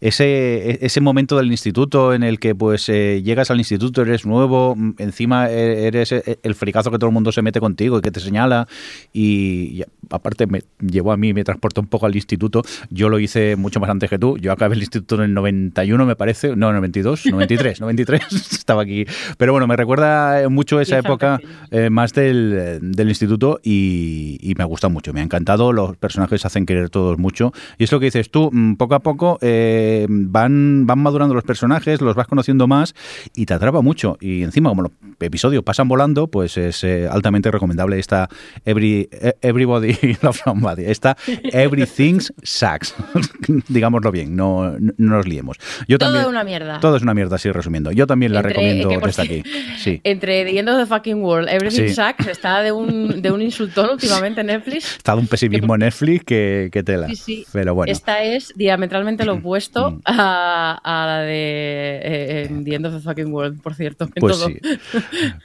ese, 0.00 0.84
ese 0.84 1.00
momento 1.00 1.36
del 1.36 1.50
instituto 1.50 2.14
en 2.14 2.22
el 2.22 2.38
que 2.38 2.54
pues 2.54 2.88
eh, 2.88 3.22
llegas 3.22 3.50
al 3.50 3.58
instituto, 3.58 4.02
eres 4.02 4.26
nuevo, 4.26 4.74
mm, 4.76 4.94
encima 4.98 5.50
e, 5.50 5.86
eres 5.86 6.12
e, 6.12 6.38
el 6.42 6.54
fricazo 6.54 6.90
que 6.90 6.98
todo 6.98 7.08
el 7.08 7.14
mundo 7.14 7.32
se 7.32 7.42
mete 7.42 7.60
contigo 7.60 7.98
y 7.98 8.00
que 8.00 8.10
te 8.10 8.20
señala 8.20 8.68
y, 9.12 9.82
aparte 10.10 10.46
me 10.46 10.62
llevó 10.80 11.12
a 11.12 11.16
mí, 11.16 11.32
me 11.32 11.44
transportó 11.44 11.80
un 11.80 11.86
poco 11.86 12.06
al 12.06 12.14
instituto. 12.14 12.62
Yo 12.90 13.08
lo 13.08 13.18
hice 13.18 13.56
mucho 13.56 13.80
más 13.80 13.90
antes 13.90 14.10
que 14.10 14.18
tú. 14.18 14.38
Yo 14.38 14.52
acabé 14.52 14.74
el 14.74 14.82
instituto 14.82 15.16
en 15.16 15.22
el 15.22 15.34
91, 15.34 16.06
me 16.06 16.16
parece. 16.16 16.56
No, 16.56 16.72
92, 16.72 17.26
93, 17.26 17.80
93. 17.80 18.22
Estaba 18.52 18.82
aquí. 18.82 19.04
Pero 19.38 19.52
bueno, 19.52 19.66
me 19.66 19.76
recuerda 19.76 20.48
mucho 20.48 20.80
esa 20.80 20.98
época 20.98 21.40
eh, 21.70 21.90
más 21.90 22.12
del, 22.12 22.78
del 22.82 23.08
instituto 23.08 23.60
y, 23.62 24.38
y, 24.40 24.54
me 24.54 24.62
ha 24.62 24.66
gustado 24.66 24.90
mucho. 24.90 25.12
Me 25.12 25.20
ha 25.20 25.24
encantado. 25.24 25.72
Los 25.72 25.96
personajes 25.96 26.40
se 26.40 26.46
hacen 26.46 26.66
querer 26.66 26.90
todos 26.90 27.18
mucho. 27.18 27.52
Y 27.78 27.84
es 27.84 27.92
lo 27.92 28.00
que 28.00 28.06
dices 28.06 28.30
tú, 28.30 28.50
mm, 28.52 28.74
poco 28.74 28.94
a 28.94 29.00
poco. 29.00 29.38
Eh, 29.40 30.06
van, 30.08 30.86
van 30.86 30.98
madurando 30.98 31.34
los 31.34 31.44
personajes, 31.44 32.00
los 32.00 32.14
vas 32.14 32.26
conociendo 32.26 32.66
más 32.66 32.94
y 33.34 33.46
te 33.46 33.54
atrapa 33.54 33.80
mucho. 33.80 34.16
Y 34.20 34.42
encima, 34.42 34.70
como 34.70 34.90
episodio 35.20 35.62
pasan 35.62 35.88
volando, 35.88 36.28
pues 36.28 36.56
es 36.56 36.84
eh, 36.84 37.08
altamente 37.10 37.50
recomendable 37.50 37.98
esta 37.98 38.28
Every, 38.64 39.08
eh, 39.12 39.32
Everybody 39.40 39.96
Loves 40.22 40.40
Somebody, 40.44 40.84
esta 40.84 41.16
Everything's 41.52 42.32
Sucks, 42.42 42.94
digámoslo 43.68 44.10
bien, 44.12 44.36
no, 44.36 44.72
no 44.78 44.92
nos 45.16 45.26
liemos. 45.26 45.56
Yo 45.88 45.98
todo 45.98 46.08
también, 46.10 46.22
es 46.24 46.28
una 46.28 46.44
mierda. 46.44 46.80
Todo 46.80 46.96
es 46.96 47.02
una 47.02 47.14
mierda, 47.14 47.38
sí, 47.38 47.50
resumiendo. 47.50 47.92
Yo 47.92 48.06
también 48.06 48.32
la 48.32 48.40
Entre- 48.40 48.52
recomiendo 48.54 48.88
que 48.88 48.98
desde 48.98 49.22
aquí. 49.22 49.42
Sí. 49.78 50.00
Entre 50.04 50.44
The 50.44 50.58
End 50.58 50.68
of 50.68 50.78
the 50.78 50.86
Fucking 50.86 51.22
World, 51.22 51.48
Everything 51.48 51.88
Sí. 51.88 51.94
Sucks, 51.94 52.26
está 52.26 52.60
de 52.62 52.72
un, 52.72 53.22
de 53.22 53.30
un 53.30 53.40
insultón 53.42 53.90
últimamente 53.90 54.40
en 54.40 54.48
Netflix. 54.48 54.96
Está 54.96 55.14
un 55.14 55.26
pesimismo 55.26 55.74
en 55.74 55.80
Netflix 55.80 56.24
que, 56.24 56.68
que 56.72 56.82
tela. 56.82 57.08
Sí. 57.14 57.46
Pero 57.52 57.74
bueno. 57.74 57.90
Esta 57.92 58.22
es 58.22 58.52
diametralmente 58.56 59.24
lo 59.24 59.34
opuesto 59.34 59.90
Mm. 59.92 60.00
a, 60.04 60.80
a 60.82 61.06
la 61.06 61.20
de 61.20 61.36
eh, 61.36 62.00
eh, 62.44 62.50
The 62.64 62.74
End 62.74 62.86
of 62.86 62.94
the 62.94 63.00
Fucking 63.00 63.32
World, 63.32 63.60
por 63.62 63.74
cierto. 63.74 64.04
en 64.04 64.10
Pues 64.16 64.36
todo. 64.38 64.48
sí. 64.48 64.58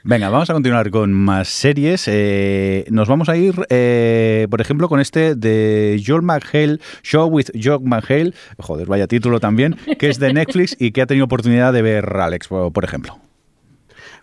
Venga, 0.04 0.28
vamos 0.28 0.50
a 0.50 0.52
continuar 0.52 0.90
con 0.90 1.12
más 1.12 1.48
series. 1.48 2.04
Eh, 2.06 2.84
nos 2.90 3.08
vamos 3.08 3.28
a 3.28 3.36
ir, 3.36 3.54
eh, 3.68 4.46
por 4.50 4.60
ejemplo, 4.60 4.88
con 4.88 5.00
este 5.00 5.34
de 5.34 6.02
Joel 6.04 6.22
McHale, 6.22 6.78
Show 7.02 7.28
with 7.28 7.50
Joel 7.60 7.80
McHale, 7.82 8.34
joder, 8.58 8.86
vaya 8.86 9.06
título 9.06 9.40
también, 9.40 9.76
que 9.98 10.08
es 10.08 10.18
de 10.18 10.32
Netflix 10.32 10.76
y 10.78 10.92
que 10.92 11.02
ha 11.02 11.06
tenido 11.06 11.26
oportunidad 11.26 11.72
de 11.72 11.82
ver 11.82 12.16
Alex, 12.16 12.48
por 12.48 12.84
ejemplo. 12.84 13.18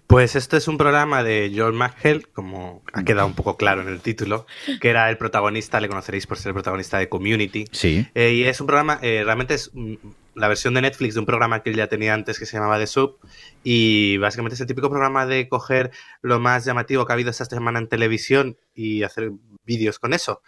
Pues 0.10 0.36
esto 0.36 0.58
es 0.58 0.68
un 0.68 0.80
programa 0.80 1.22
de 1.22 1.54
Joel 1.56 1.74
McHale, 1.74 2.24
como 2.34 2.82
ha 2.94 3.04
quedado 3.04 3.28
un 3.28 3.36
poco 3.36 3.58
claro 3.58 3.84
en 3.84 3.90
el 3.90 4.00
título, 4.00 4.48
que 4.82 4.90
era 4.90 5.08
el 5.12 5.18
protagonista, 5.18 5.80
le 5.80 5.88
conoceréis 5.88 6.26
por 6.26 6.38
ser 6.38 6.50
el 6.50 6.54
protagonista 6.56 6.98
de 6.98 7.10
Community. 7.10 7.66
Sí. 7.72 8.08
Eh, 8.16 8.34
y 8.34 8.44
es 8.46 8.60
un 8.60 8.66
programa, 8.66 8.98
eh, 9.04 9.22
realmente 9.24 9.54
es 9.54 9.70
mm, 9.72 9.94
la 10.40 10.48
versión 10.48 10.74
de 10.74 10.82
Netflix 10.82 11.16
de 11.16 11.20
un 11.20 11.26
programa 11.26 11.62
que 11.62 11.70
él 11.70 11.76
ya 11.76 11.88
tenía 11.88 12.14
antes 12.14 12.40
que 12.40 12.46
se 12.46 12.58
llamaba 12.58 12.80
The 12.80 12.88
Sub. 12.88 13.18
Y 13.64 14.18
básicamente 14.18 14.56
es 14.56 14.62
el 14.62 14.68
típico 14.68 14.90
programa 14.90 15.26
de 15.26 15.50
coger 15.50 15.92
lo 16.22 16.40
más 16.40 16.66
llamativo 16.66 17.06
que 17.06 17.12
ha 17.12 17.16
habido 17.16 17.30
esta 17.30 17.46
semana 17.46 17.80
en 17.80 17.90
televisión 17.90 18.58
y 18.74 19.04
hacer 19.04 19.32
vídeos 19.66 20.00
con 20.00 20.14
eso. 20.14 20.42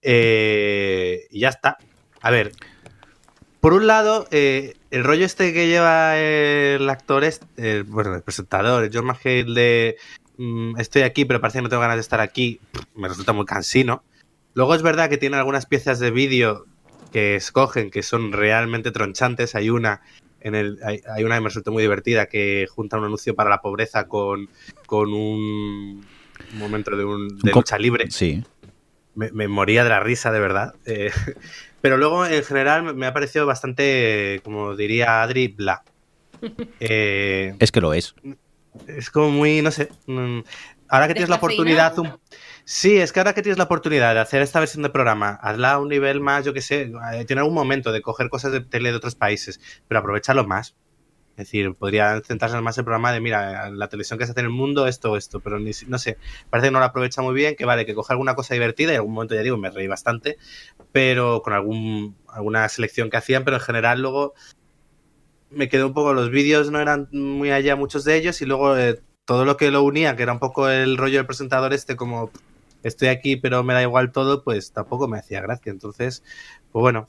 Eh, 0.00 1.26
y 1.30 1.40
ya 1.40 1.50
está. 1.50 1.76
A 2.22 2.30
ver, 2.30 2.52
por 3.60 3.74
un 3.74 3.86
lado, 3.86 4.26
eh, 4.30 4.74
el 4.90 5.04
rollo 5.04 5.26
este 5.26 5.52
que 5.52 5.68
lleva 5.68 6.16
el 6.16 6.88
actor, 6.88 7.24
es, 7.24 7.40
el, 7.56 7.84
bueno, 7.84 8.14
el 8.14 8.22
presentador, 8.22 8.84
el 8.84 8.90
John 8.92 9.04
McHale 9.04 9.54
de 9.54 9.96
mm, 10.38 10.80
estoy 10.80 11.02
aquí, 11.02 11.26
pero 11.26 11.40
parece 11.42 11.58
que 11.58 11.62
no 11.62 11.68
tengo 11.68 11.82
ganas 11.82 11.96
de 11.96 12.02
estar 12.02 12.20
aquí, 12.20 12.60
me 12.94 13.08
resulta 13.08 13.34
muy 13.34 13.44
cansino. 13.44 14.02
Luego 14.54 14.74
es 14.74 14.80
verdad 14.80 15.10
que 15.10 15.18
tiene 15.18 15.36
algunas 15.36 15.66
piezas 15.66 15.98
de 15.98 16.10
vídeo 16.10 16.64
que 17.12 17.36
escogen 17.36 17.90
que 17.90 18.02
son 18.02 18.32
realmente 18.32 18.90
tronchantes. 18.90 19.54
Hay 19.54 19.70
una 19.70 20.00
en 20.40 20.54
el, 20.54 20.78
hay, 20.84 21.00
hay 21.12 21.24
una 21.24 21.34
que 21.36 21.40
me 21.40 21.48
resultó 21.48 21.72
muy 21.72 21.82
divertida 21.82 22.26
que 22.26 22.66
junta 22.70 22.98
un 22.98 23.04
anuncio 23.04 23.34
para 23.34 23.50
la 23.50 23.60
pobreza 23.60 24.06
con, 24.06 24.48
con 24.86 25.12
un, 25.12 26.06
momento 26.52 26.96
de, 26.96 27.04
un, 27.04 27.28
de 27.38 27.52
lucha 27.52 27.78
libre 27.78 28.10
Sí. 28.10 28.44
me, 29.14 29.32
me 29.32 29.48
moría 29.48 29.82
de 29.82 29.90
la 29.90 30.00
risa, 30.00 30.30
de 30.30 30.38
verdad. 30.40 30.74
Eh, 30.84 31.10
pero 31.80 31.96
luego, 31.96 32.26
en 32.26 32.44
general, 32.44 32.82
me- 32.84 32.92
me 32.92 33.06
ha 33.06 33.12
parecido 33.14 33.44
bastante, 33.46 34.40
como 34.44 34.76
diría 34.76 35.22
Adri, 35.22 35.48
bla. 35.48 35.82
Eh, 36.80 37.54
Es 37.58 37.72
que 37.72 37.80
lo 37.80 37.94
es. 37.94 38.14
es 38.86 39.10
como 39.10 39.30
muy, 39.30 39.62
no 39.62 39.70
sé. 39.70 39.88
mm, 40.06 40.40
Ahora 40.88 41.08
que 41.08 41.14
tienes 41.14 41.30
la 41.30 41.36
oportunidad. 41.36 41.98
un- 41.98 42.12
Sí, 42.68 42.96
es 42.98 43.12
que 43.12 43.20
ahora 43.20 43.32
que 43.32 43.42
tienes 43.42 43.58
la 43.58 43.64
oportunidad 43.64 44.12
de 44.14 44.18
hacer 44.18 44.42
esta 44.42 44.58
versión 44.58 44.82
de 44.82 44.90
programa, 44.90 45.38
hazla 45.40 45.74
a 45.74 45.78
un 45.78 45.88
nivel 45.88 46.20
más, 46.20 46.44
yo 46.44 46.52
que 46.52 46.60
sé, 46.60 46.90
eh, 47.12 47.24
tiene 47.24 47.38
algún 47.38 47.54
momento 47.54 47.92
de 47.92 48.02
coger 48.02 48.28
cosas 48.28 48.50
de 48.50 48.60
tele 48.60 48.90
de 48.90 48.96
otros 48.96 49.14
países, 49.14 49.60
pero 49.86 50.00
aprovecharlo 50.00 50.44
más. 50.48 50.74
Es 51.36 51.46
decir, 51.46 51.76
podría 51.76 52.20
centrarse 52.22 52.60
más 52.60 52.76
el 52.76 52.82
programa 52.82 53.12
de, 53.12 53.20
mira, 53.20 53.70
la 53.70 53.88
televisión 53.88 54.18
que 54.18 54.26
se 54.26 54.32
hace 54.32 54.40
en 54.40 54.46
el 54.46 54.52
mundo, 54.52 54.88
esto, 54.88 55.16
esto, 55.16 55.38
pero 55.38 55.60
ni, 55.60 55.70
no 55.86 55.98
sé, 55.98 56.18
parece 56.50 56.66
que 56.68 56.72
no 56.72 56.80
lo 56.80 56.86
aprovecha 56.86 57.22
muy 57.22 57.34
bien, 57.34 57.54
que 57.54 57.64
vale, 57.64 57.86
que 57.86 57.94
coge 57.94 58.12
alguna 58.14 58.34
cosa 58.34 58.54
divertida 58.54 58.90
y 58.90 58.94
en 58.94 59.00
algún 59.00 59.14
momento 59.14 59.36
ya 59.36 59.42
digo, 59.42 59.56
me 59.56 59.70
reí 59.70 59.86
bastante, 59.86 60.36
pero 60.90 61.42
con 61.42 61.52
algún, 61.52 62.16
alguna 62.26 62.68
selección 62.68 63.10
que 63.10 63.16
hacían, 63.16 63.44
pero 63.44 63.58
en 63.58 63.62
general 63.62 64.02
luego 64.02 64.34
me 65.50 65.68
quedó 65.68 65.86
un 65.86 65.94
poco, 65.94 66.14
los 66.14 66.30
vídeos 66.30 66.72
no 66.72 66.80
eran 66.80 67.08
muy 67.12 67.52
allá 67.52 67.76
muchos 67.76 68.02
de 68.02 68.16
ellos 68.16 68.42
y 68.42 68.46
luego 68.46 68.76
eh, 68.76 69.00
todo 69.24 69.44
lo 69.44 69.56
que 69.56 69.70
lo 69.70 69.84
unía, 69.84 70.16
que 70.16 70.24
era 70.24 70.32
un 70.32 70.40
poco 70.40 70.68
el 70.68 70.96
rollo 70.96 71.18
del 71.18 71.26
presentador 71.26 71.72
este, 71.72 71.94
como 71.94 72.32
estoy 72.86 73.08
aquí 73.08 73.36
pero 73.36 73.62
me 73.64 73.74
da 73.74 73.82
igual 73.82 74.12
todo, 74.12 74.42
pues 74.42 74.72
tampoco 74.72 75.08
me 75.08 75.18
hacía 75.18 75.40
gracia. 75.40 75.70
Entonces, 75.70 76.22
pues 76.72 76.80
bueno, 76.80 77.08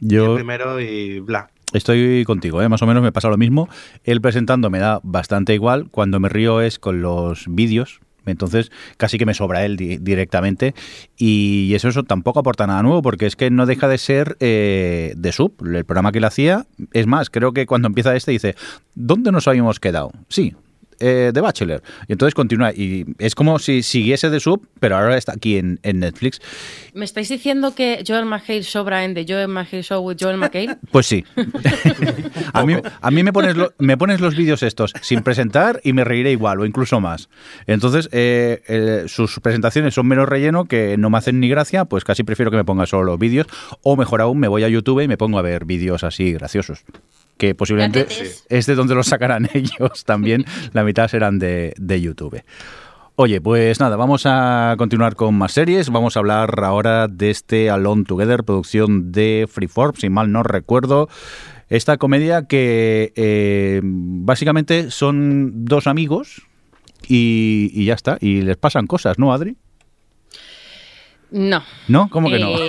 yo 0.00 0.34
primero 0.34 0.80
y 0.80 1.20
bla. 1.20 1.50
estoy 1.72 2.24
contigo, 2.24 2.60
¿eh? 2.62 2.68
más 2.68 2.82
o 2.82 2.86
menos 2.86 3.02
me 3.02 3.12
pasa 3.12 3.28
lo 3.28 3.36
mismo. 3.36 3.68
Él 4.04 4.20
presentando 4.20 4.70
me 4.70 4.78
da 4.78 5.00
bastante 5.02 5.54
igual. 5.54 5.88
Cuando 5.90 6.20
me 6.20 6.28
río 6.28 6.60
es 6.60 6.78
con 6.78 7.00
los 7.02 7.44
vídeos. 7.48 8.00
Entonces, 8.26 8.72
casi 8.96 9.18
que 9.18 9.26
me 9.26 9.34
sobra 9.34 9.66
él 9.66 9.76
di- 9.76 9.98
directamente. 9.98 10.74
Y 11.18 11.74
eso, 11.74 11.88
eso 11.88 12.04
tampoco 12.04 12.40
aporta 12.40 12.66
nada 12.66 12.82
nuevo, 12.82 13.02
porque 13.02 13.26
es 13.26 13.36
que 13.36 13.50
no 13.50 13.66
deja 13.66 13.86
de 13.86 13.98
ser 13.98 14.38
eh, 14.40 15.12
de 15.14 15.30
sub, 15.32 15.52
el 15.66 15.84
programa 15.84 16.10
que 16.10 16.18
él 16.18 16.24
hacía. 16.24 16.64
Es 16.94 17.06
más, 17.06 17.28
creo 17.28 17.52
que 17.52 17.66
cuando 17.66 17.86
empieza 17.86 18.16
este 18.16 18.30
dice, 18.30 18.54
¿dónde 18.94 19.30
nos 19.30 19.46
habíamos 19.46 19.78
quedado? 19.78 20.10
Sí, 20.28 20.54
eh, 21.00 21.30
The 21.32 21.40
Bachelor. 21.40 21.82
Y 22.08 22.12
entonces 22.12 22.34
continúa. 22.34 22.72
Y 22.72 23.04
es 23.18 23.34
como 23.34 23.58
si 23.58 23.82
siguiese 23.82 24.30
de 24.30 24.40
sub, 24.40 24.66
pero 24.80 24.96
ahora 24.96 25.16
está 25.16 25.32
aquí 25.32 25.56
en, 25.58 25.78
en 25.82 26.00
Netflix. 26.00 26.40
¿Me 26.94 27.04
estáis 27.04 27.28
diciendo 27.28 27.74
que 27.74 28.02
Joel 28.06 28.24
McHale 28.26 28.62
sobra 28.62 29.04
en 29.04 29.14
The 29.14 29.24
Joel 29.28 29.48
McHale 29.48 29.82
Show 29.82 30.00
with 30.06 30.16
Joel 30.20 30.36
McHale? 30.38 30.76
Pues 30.90 31.06
sí. 31.06 31.24
a 32.52 32.64
mí, 32.64 32.74
a 33.00 33.10
mí 33.10 33.22
me, 33.22 33.32
pones 33.32 33.56
lo- 33.56 33.72
me 33.78 33.96
pones 33.96 34.20
los 34.20 34.36
vídeos 34.36 34.62
estos 34.62 34.92
sin 35.02 35.22
presentar 35.22 35.80
y 35.82 35.92
me 35.92 36.04
reiré 36.04 36.30
igual 36.32 36.60
o 36.60 36.66
incluso 36.66 37.00
más. 37.00 37.28
Entonces, 37.66 38.08
eh, 38.12 38.62
eh, 38.68 39.04
sus 39.06 39.40
presentaciones 39.40 39.94
son 39.94 40.06
menos 40.06 40.28
relleno 40.28 40.64
que 40.66 40.96
no 40.96 41.10
me 41.10 41.18
hacen 41.18 41.40
ni 41.40 41.48
gracia, 41.48 41.84
pues 41.84 42.04
casi 42.04 42.22
prefiero 42.22 42.50
que 42.50 42.56
me 42.56 42.64
ponga 42.64 42.86
solo 42.86 43.04
los 43.04 43.18
vídeos 43.18 43.46
o 43.82 43.96
mejor 43.96 44.20
aún 44.20 44.38
me 44.38 44.48
voy 44.48 44.62
a 44.64 44.68
YouTube 44.68 45.00
y 45.00 45.08
me 45.08 45.16
pongo 45.16 45.38
a 45.38 45.42
ver 45.42 45.64
vídeos 45.64 46.04
así 46.04 46.32
graciosos. 46.32 46.84
Que 47.36 47.54
posiblemente 47.54 48.06
es 48.48 48.66
de 48.66 48.74
donde 48.74 48.94
los 48.94 49.08
sacarán 49.08 49.48
ellos 49.54 50.04
también. 50.04 50.44
La 50.72 50.84
mitad 50.84 51.08
serán 51.08 51.38
de, 51.38 51.74
de 51.76 52.00
YouTube. 52.00 52.42
Oye, 53.16 53.40
pues 53.40 53.78
nada, 53.78 53.94
vamos 53.94 54.22
a 54.26 54.74
continuar 54.76 55.14
con 55.14 55.36
más 55.36 55.52
series. 55.52 55.88
Vamos 55.90 56.16
a 56.16 56.18
hablar 56.18 56.64
ahora 56.64 57.06
de 57.06 57.30
este 57.30 57.70
Alone 57.70 58.02
Together, 58.02 58.42
producción 58.42 59.12
de 59.12 59.46
Freeform, 59.48 59.94
si 59.94 60.08
mal 60.10 60.32
no 60.32 60.42
recuerdo. 60.42 61.08
Esta 61.68 61.96
comedia 61.96 62.46
que 62.48 63.12
eh, 63.14 63.80
básicamente 63.84 64.90
son 64.90 65.64
dos 65.64 65.86
amigos 65.86 66.42
y, 67.06 67.70
y 67.72 67.84
ya 67.84 67.94
está. 67.94 68.18
Y 68.20 68.42
les 68.42 68.56
pasan 68.56 68.88
cosas, 68.88 69.16
¿no, 69.16 69.32
Adri? 69.32 69.56
No. 71.30 71.62
¿No? 71.88 72.08
¿Cómo 72.10 72.28
que 72.30 72.38
no? 72.38 72.50
Eh, 72.58 72.68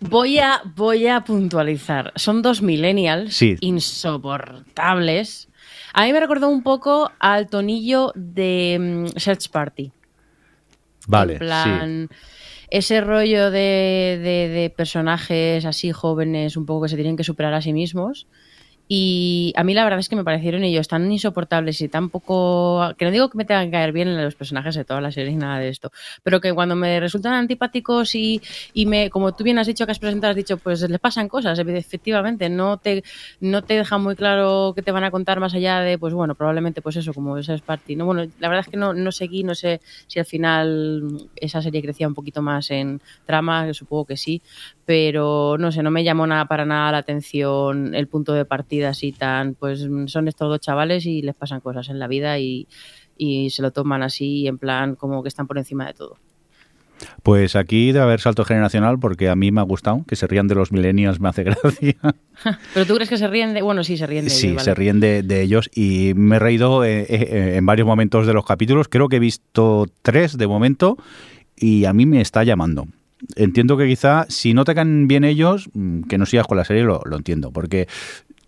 voy, 0.00 0.38
a, 0.38 0.62
voy 0.76 1.06
a 1.06 1.22
puntualizar. 1.22 2.12
Son 2.16 2.42
dos 2.42 2.60
millennials 2.62 3.34
Sí. 3.34 3.56
insoportables. 3.60 5.48
A 5.92 6.04
mí 6.04 6.12
me 6.12 6.20
recordó 6.20 6.48
un 6.48 6.62
poco 6.62 7.10
al 7.18 7.48
tonillo 7.48 8.12
de 8.14 9.06
mm, 9.14 9.18
Search 9.18 9.48
Party. 9.50 9.92
Vale, 11.06 11.34
En 11.34 11.38
plan, 11.38 12.08
ese 12.70 13.00
rollo 13.00 13.50
de, 13.50 14.18
de- 14.22 14.48
de 14.48 14.70
personajes 14.70 15.64
así 15.64 15.92
jóvenes, 15.92 16.56
un 16.56 16.66
poco 16.66 16.82
que 16.82 16.88
se 16.88 16.96
tienen 16.96 17.16
que 17.16 17.24
superar 17.24 17.54
a 17.54 17.60
sí 17.62 17.72
mismos. 17.72 18.26
Y 18.86 19.52
a 19.56 19.64
mí 19.64 19.72
la 19.72 19.82
verdad 19.84 19.98
es 19.98 20.08
que 20.08 20.16
me 20.16 20.24
parecieron 20.24 20.62
ellos 20.62 20.88
tan 20.88 21.10
insoportables 21.10 21.80
y 21.80 21.88
tan 21.88 22.10
poco... 22.10 22.92
Que 22.98 23.06
no 23.06 23.10
digo 23.10 23.30
que 23.30 23.38
me 23.38 23.44
tengan 23.44 23.66
que 23.66 23.72
caer 23.72 23.92
bien 23.92 24.22
los 24.22 24.34
personajes 24.34 24.74
de 24.74 24.84
todas 24.84 25.02
las 25.02 25.14
series 25.14 25.32
ni 25.32 25.40
nada 25.40 25.58
de 25.58 25.68
esto, 25.68 25.90
pero 26.22 26.40
que 26.40 26.52
cuando 26.52 26.76
me 26.76 27.00
resultan 27.00 27.32
antipáticos 27.32 28.14
y, 28.14 28.42
y 28.74 28.86
me, 28.86 29.08
como 29.08 29.34
tú 29.34 29.42
bien 29.42 29.58
has 29.58 29.66
dicho 29.66 29.86
que 29.86 29.92
has 29.92 29.98
presentado, 29.98 30.32
has 30.32 30.36
dicho, 30.36 30.58
pues 30.58 30.82
les 30.88 31.00
pasan 31.00 31.28
cosas, 31.28 31.58
efectivamente, 31.58 32.48
no 32.50 32.76
te, 32.76 33.02
no 33.40 33.62
te 33.62 33.74
dejan 33.74 34.02
muy 34.02 34.16
claro 34.16 34.72
qué 34.74 34.82
te 34.82 34.92
van 34.92 35.04
a 35.04 35.10
contar 35.10 35.40
más 35.40 35.54
allá 35.54 35.80
de, 35.80 35.98
pues 35.98 36.12
bueno, 36.12 36.34
probablemente 36.34 36.82
pues 36.82 36.96
eso, 36.96 37.14
como 37.14 37.38
esa 37.38 37.54
es 37.54 37.62
Party. 37.62 37.96
No, 37.96 38.04
bueno, 38.04 38.30
la 38.38 38.48
verdad 38.48 38.64
es 38.66 38.70
que 38.70 38.76
no, 38.76 38.92
no 38.92 39.12
seguí, 39.12 39.44
no 39.44 39.54
sé 39.54 39.80
si 40.06 40.18
al 40.18 40.26
final 40.26 41.30
esa 41.36 41.62
serie 41.62 41.82
crecía 41.82 42.06
un 42.06 42.14
poquito 42.14 42.42
más 42.42 42.70
en 42.70 43.00
trama, 43.24 43.72
supongo 43.72 44.04
que 44.04 44.16
sí, 44.16 44.42
pero 44.86 45.56
no 45.58 45.72
sé, 45.72 45.82
no 45.82 45.90
me 45.90 46.04
llamó 46.04 46.26
nada 46.26 46.46
para 46.46 46.64
nada 46.64 46.92
la 46.92 46.98
atención 46.98 47.94
el 47.94 48.06
punto 48.08 48.32
de 48.34 48.44
partida 48.44 48.90
así 48.90 49.12
tan, 49.12 49.54
pues 49.54 49.86
son 50.06 50.28
estos 50.28 50.48
dos 50.48 50.60
chavales 50.60 51.06
y 51.06 51.22
les 51.22 51.34
pasan 51.34 51.60
cosas 51.60 51.88
en 51.88 51.98
la 51.98 52.06
vida 52.06 52.38
y, 52.38 52.68
y 53.16 53.50
se 53.50 53.62
lo 53.62 53.70
toman 53.70 54.02
así 54.02 54.46
en 54.46 54.58
plan 54.58 54.94
como 54.94 55.22
que 55.22 55.28
están 55.28 55.46
por 55.46 55.58
encima 55.58 55.86
de 55.86 55.94
todo. 55.94 56.16
Pues 57.22 57.56
aquí 57.56 57.86
debe 57.92 58.04
haber 58.04 58.20
salto 58.20 58.44
generacional 58.44 58.98
porque 58.98 59.28
a 59.28 59.34
mí 59.34 59.50
me 59.50 59.60
ha 59.60 59.64
gustado. 59.64 60.04
Que 60.06 60.14
se 60.16 60.26
rían 60.26 60.46
de 60.46 60.54
los 60.54 60.70
millennials 60.72 61.18
me 61.20 61.28
hace 61.28 61.42
gracia. 61.44 61.96
Pero 62.74 62.86
tú 62.86 62.94
crees 62.94 63.08
que 63.10 63.18
se 63.18 63.26
ríen 63.26 63.52
de, 63.52 63.62
bueno, 63.62 63.82
sí, 63.82 63.96
se 63.96 64.06
ríen 64.06 64.24
de 64.24 64.30
Sí, 64.30 64.46
ellos, 64.48 64.56
¿vale? 64.56 64.64
se 64.64 64.74
ríen 64.74 65.00
de, 65.00 65.22
de 65.22 65.42
ellos 65.42 65.70
y 65.74 66.12
me 66.14 66.36
he 66.36 66.38
reído 66.38 66.84
eh, 66.84 67.06
eh, 67.08 67.56
en 67.56 67.66
varios 67.66 67.86
momentos 67.86 68.26
de 68.26 68.32
los 68.32 68.46
capítulos. 68.46 68.88
Creo 68.88 69.08
que 69.08 69.16
he 69.16 69.20
visto 69.20 69.86
tres 70.02 70.38
de 70.38 70.46
momento 70.46 70.96
y 71.56 71.84
a 71.84 71.92
mí 71.92 72.06
me 72.06 72.20
está 72.20 72.44
llamando. 72.44 72.86
Entiendo 73.36 73.76
que 73.76 73.86
quizá 73.86 74.26
si 74.28 74.54
no 74.54 74.64
te 74.64 74.74
caen 74.74 75.08
bien 75.08 75.24
ellos, 75.24 75.68
mm, 75.72 76.02
que 76.02 76.18
no 76.18 76.26
sigas 76.26 76.46
con 76.46 76.56
la 76.56 76.64
serie, 76.64 76.84
lo, 76.84 77.00
entiendo. 77.12 77.50
Porque 77.52 77.88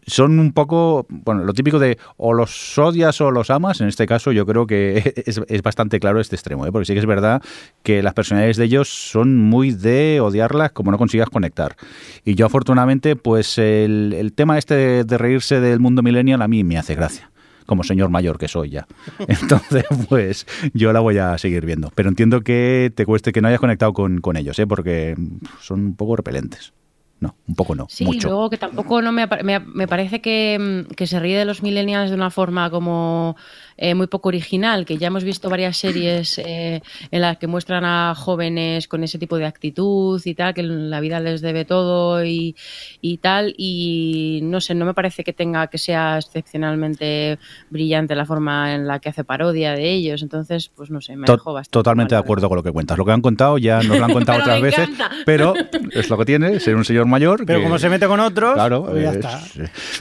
son 0.07 0.39
un 0.39 0.53
poco, 0.53 1.07
bueno, 1.09 1.45
lo 1.45 1.53
típico 1.53 1.79
de 1.79 1.99
o 2.17 2.33
los 2.33 2.79
odias 2.79 3.21
o 3.21 3.31
los 3.31 3.51
amas, 3.51 3.81
en 3.81 3.89
este 3.89 4.07
caso 4.07 4.31
yo 4.31 4.47
creo 4.47 4.67
que 4.67 5.15
es, 5.27 5.41
es 5.49 5.63
bastante 5.63 5.99
claro 5.99 6.21
este 6.21 6.37
extremo, 6.37 6.67
¿eh? 6.67 6.73
porque 6.73 6.87
sí 6.87 6.93
que 6.93 7.01
es 7.01 7.07
verdad 7.07 7.43
que 7.83 8.03
las 8.03 8.15
personalidades 8.15 8.57
de 8.57 8.65
ellos 8.65 8.89
son 8.89 9.37
muy 9.37 9.73
de 9.73 10.21
odiarlas 10.21 10.73
como 10.73 10.91
no 10.91 10.99
consigas 10.99 11.29
conectar. 11.29 11.77
Y 12.25 12.35
yo 12.35 12.47
afortunadamente, 12.47 13.17
pues 13.17 13.59
el, 13.59 14.15
el 14.17 14.33
tema 14.33 14.59
este 14.59 15.05
de 15.05 15.19
reírse 15.19 15.61
del 15.61 15.81
mundo 15.81 16.03
millennial 16.03 16.43
a 16.43 16.49
mí 16.49 16.63
me 16.65 16.79
hace 16.79 16.95
gracia 16.95 17.31
como 17.67 17.83
señor 17.85 18.11
mayor 18.11 18.39
que 18.39 18.49
soy 18.49 18.71
ya. 18.71 18.87
Entonces, 19.29 19.85
pues 20.09 20.47
yo 20.73 20.93
la 20.93 21.01
voy 21.01 21.19
a 21.19 21.37
seguir 21.39 21.67
viendo. 21.67 21.91
Pero 21.95 22.09
entiendo 22.09 22.41
que 22.41 22.93
te 22.95 23.05
cueste 23.05 23.33
que 23.33 23.41
no 23.41 23.49
hayas 23.49 23.61
conectado 23.61 23.93
con, 23.93 24.21
con 24.21 24.37
ellos, 24.37 24.59
¿eh? 24.59 24.67
porque 24.67 25.17
son 25.61 25.81
un 25.81 25.97
poco 25.97 26.17
repelentes. 26.17 26.73
No, 27.19 27.35
un 27.49 27.55
poco 27.55 27.75
no. 27.75 27.87
Sí, 27.89 28.05
mucho. 28.05 28.29
luego 28.29 28.51
que 28.51 28.59
tampoco 28.59 29.01
no 29.01 29.11
me, 29.11 29.27
me, 29.43 29.59
me 29.61 29.89
parece 29.89 30.21
que, 30.21 30.85
mm, 30.89 30.93
que, 30.95 31.07
se 31.07 31.19
ríe 31.19 31.39
de 31.39 31.47
los 31.47 31.63
millennials 31.63 32.11
de 32.11 32.17
una 32.17 32.31
forma 32.31 32.69
como 32.69 33.37
eh, 33.77 33.95
muy 33.95 34.07
poco 34.07 34.29
original, 34.29 34.85
que 34.85 34.99
ya 34.99 35.09
hemos 35.09 35.25
visto 35.25 35.51
varias 35.51 35.77
series 35.77 36.39
eh, 36.39 36.83
en 37.11 37.21
las 37.21 37.39
que 37.39 37.47
muestran 37.47 37.85
a 37.85 38.15
jóvenes 38.15 38.89
con 38.89 39.05
ese 39.05 39.19
tipo 39.19 39.37
de 39.37 39.47
actitud 39.47 40.21
y 40.25 40.35
tal, 40.35 40.55
que 40.55 40.63
la 40.63 41.01
vida 41.01 41.21
les 41.21 41.41
debe 41.41 41.65
todo 41.65 42.25
y, 42.25 42.57
y 43.01 43.19
tal, 43.19 43.55
y 43.57 44.41
no 44.43 44.61
sé, 44.61 44.75
no 44.75 44.85
me 44.85 44.95
parece 44.95 45.25
que 45.25 45.33
tenga 45.33 45.67
que 45.67 45.79
sea 45.79 46.19
excepcionalmente 46.19 47.39
brillante 47.71 48.15
la 48.15 48.25
forma 48.25 48.75
en 48.75 48.87
la 48.87 48.99
que 48.99 49.09
hace 49.11 49.25
parodia 49.25 49.73
de 49.73 49.93
ellos, 49.93 50.23
entonces, 50.23 50.71
pues 50.75 50.91
no 50.91 51.01
sé, 51.01 51.17
me 51.17 51.27
dejó 51.27 51.53
bastante. 51.53 51.73
Totalmente 51.73 52.15
mal, 52.15 52.23
de 52.23 52.25
acuerdo 52.25 52.49
con 52.49 52.57
lo 52.57 52.63
que 52.63 52.73
cuentas. 52.73 52.99
Lo 52.99 53.05
que 53.05 53.13
han 53.13 53.23
contado 53.23 53.59
ya 53.59 53.83
nos 53.83 53.99
lo 53.99 54.05
han 54.05 54.13
contado 54.15 54.41
otras 54.41 54.61
veces, 54.61 54.89
pero 55.25 55.55
es 55.93 56.09
lo 56.09 56.19
que 56.19 56.25
tiene, 56.25 56.61
ser 56.61 56.77
un 56.77 56.85
señor 56.85 57.07
mayor. 57.07 57.45
Pero 57.47 57.59
que, 57.59 57.65
como 57.65 57.79
se 57.79 57.89
mete 57.89 58.07
con 58.07 58.21
otros, 58.21 58.55
claro, 58.55 58.87
pues 58.87 59.03
ya 59.03 59.11
es, 59.11 59.17
está. 59.17 59.41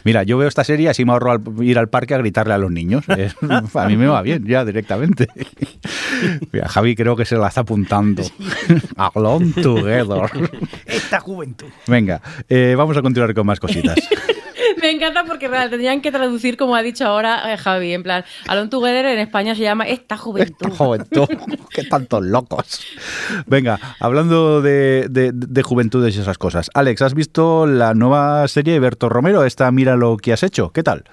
Mira, 0.03 0.23
yo 0.23 0.37
veo 0.37 0.47
esta 0.47 0.63
serie 0.63 0.89
así 0.89 1.05
me 1.05 1.11
ahorro 1.11 1.31
al, 1.31 1.41
ir 1.61 1.77
al 1.77 1.89
parque 1.89 2.13
a 2.13 2.17
gritarle 2.17 2.53
a 2.53 2.57
los 2.57 2.71
niños. 2.71 3.03
Es, 3.09 3.35
a 3.73 3.87
mí 3.87 3.97
me 3.97 4.07
va 4.07 4.21
bien 4.21 4.45
ya 4.45 4.65
directamente. 4.65 5.27
Mira, 6.51 6.67
Javi 6.67 6.95
creo 6.95 7.15
que 7.15 7.25
se 7.25 7.35
la 7.35 7.47
está 7.47 7.61
apuntando. 7.61 8.23
Alone 8.95 9.53
together. 9.61 10.29
Esta 10.85 11.19
juventud. 11.19 11.67
Venga, 11.87 12.21
eh, 12.49 12.75
vamos 12.77 12.97
a 12.97 13.01
continuar 13.01 13.33
con 13.33 13.45
más 13.45 13.59
cositas. 13.59 13.97
Me 14.81 14.91
encanta 14.91 15.23
porque 15.25 15.47
real, 15.47 15.69
tendrían 15.69 16.01
que 16.01 16.11
traducir, 16.11 16.57
como 16.57 16.75
ha 16.75 16.81
dicho 16.81 17.05
ahora 17.05 17.53
eh, 17.53 17.57
Javi, 17.57 17.93
en 17.93 18.03
plan, 18.03 18.25
Alone 18.47 18.69
Together 18.69 19.05
en 19.05 19.19
España 19.19 19.55
se 19.55 19.61
llama 19.61 19.85
Esta 19.85 20.17
Juventud. 20.17 20.67
Esta 20.67 20.69
Juventud, 20.69 21.27
qué 21.69 21.83
tantos 21.83 22.23
locos. 22.23 22.81
Venga, 23.45 23.79
hablando 23.99 24.61
de, 24.61 25.07
de, 25.09 25.31
de, 25.33 25.63
juventudes 25.63 26.15
y 26.15 26.19
esas 26.19 26.37
cosas. 26.37 26.69
Alex, 26.73 27.01
¿has 27.01 27.13
visto 27.13 27.65
la 27.65 27.93
nueva 27.93 28.47
serie 28.47 28.73
de 28.73 28.79
Berto 28.79 29.09
Romero? 29.09 29.43
Esta 29.43 29.71
Mira 29.71 29.95
lo 29.95 30.17
que 30.17 30.33
has 30.33 30.43
hecho. 30.43 30.71
¿Qué 30.71 30.83
tal? 30.83 31.05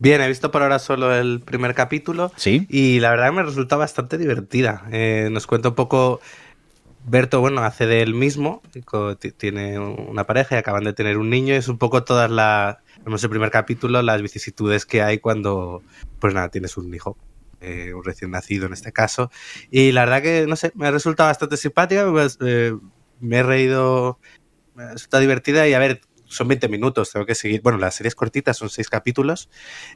Bien, 0.00 0.20
he 0.20 0.28
visto 0.28 0.50
por 0.50 0.62
ahora 0.62 0.78
solo 0.78 1.12
el 1.14 1.40
primer 1.40 1.74
capítulo. 1.74 2.30
Sí. 2.36 2.66
Y 2.68 3.00
la 3.00 3.10
verdad 3.10 3.32
me 3.32 3.42
resulta 3.42 3.76
bastante 3.76 4.16
divertida. 4.16 4.84
Eh, 4.92 5.28
nos 5.30 5.46
cuenta 5.46 5.70
un 5.70 5.74
poco. 5.74 6.20
Berto, 7.04 7.40
bueno, 7.40 7.62
hace 7.62 7.86
de 7.86 8.02
él 8.02 8.12
mismo, 8.12 8.60
tiene 9.38 9.78
una 9.78 10.24
pareja 10.24 10.56
y 10.56 10.58
acaban 10.58 10.84
de 10.84 10.92
tener 10.92 11.16
un 11.16 11.30
niño. 11.30 11.54
Es 11.54 11.68
un 11.68 11.78
poco 11.78 12.04
todas 12.04 12.30
las, 12.30 12.76
vemos 13.02 13.24
el 13.24 13.30
primer 13.30 13.50
capítulo, 13.50 14.02
las 14.02 14.20
vicisitudes 14.20 14.84
que 14.84 15.00
hay 15.00 15.18
cuando, 15.18 15.82
pues 16.18 16.34
nada, 16.34 16.50
tienes 16.50 16.76
un 16.76 16.92
hijo, 16.92 17.16
eh, 17.62 17.94
un 17.94 18.04
recién 18.04 18.30
nacido 18.32 18.66
en 18.66 18.74
este 18.74 18.92
caso. 18.92 19.30
Y 19.70 19.92
la 19.92 20.04
verdad 20.04 20.22
que, 20.22 20.46
no 20.46 20.56
sé, 20.56 20.70
me 20.74 20.86
ha 20.86 20.90
resultado 20.90 21.30
bastante 21.30 21.56
simpática, 21.56 22.10
pues, 22.10 22.36
eh, 22.44 22.74
me 23.20 23.38
he 23.38 23.42
reído, 23.42 24.18
me 24.74 24.92
resulta 24.92 25.18
divertida 25.18 25.66
y 25.66 25.72
a 25.72 25.78
ver, 25.78 26.02
son 26.28 26.48
20 26.48 26.68
minutos, 26.68 27.12
tengo 27.12 27.26
que 27.26 27.34
seguir. 27.34 27.60
Bueno, 27.62 27.78
las 27.78 27.94
series 27.94 28.14
cortitas 28.14 28.56
son 28.56 28.70
6 28.70 28.88
capítulos. 28.88 29.48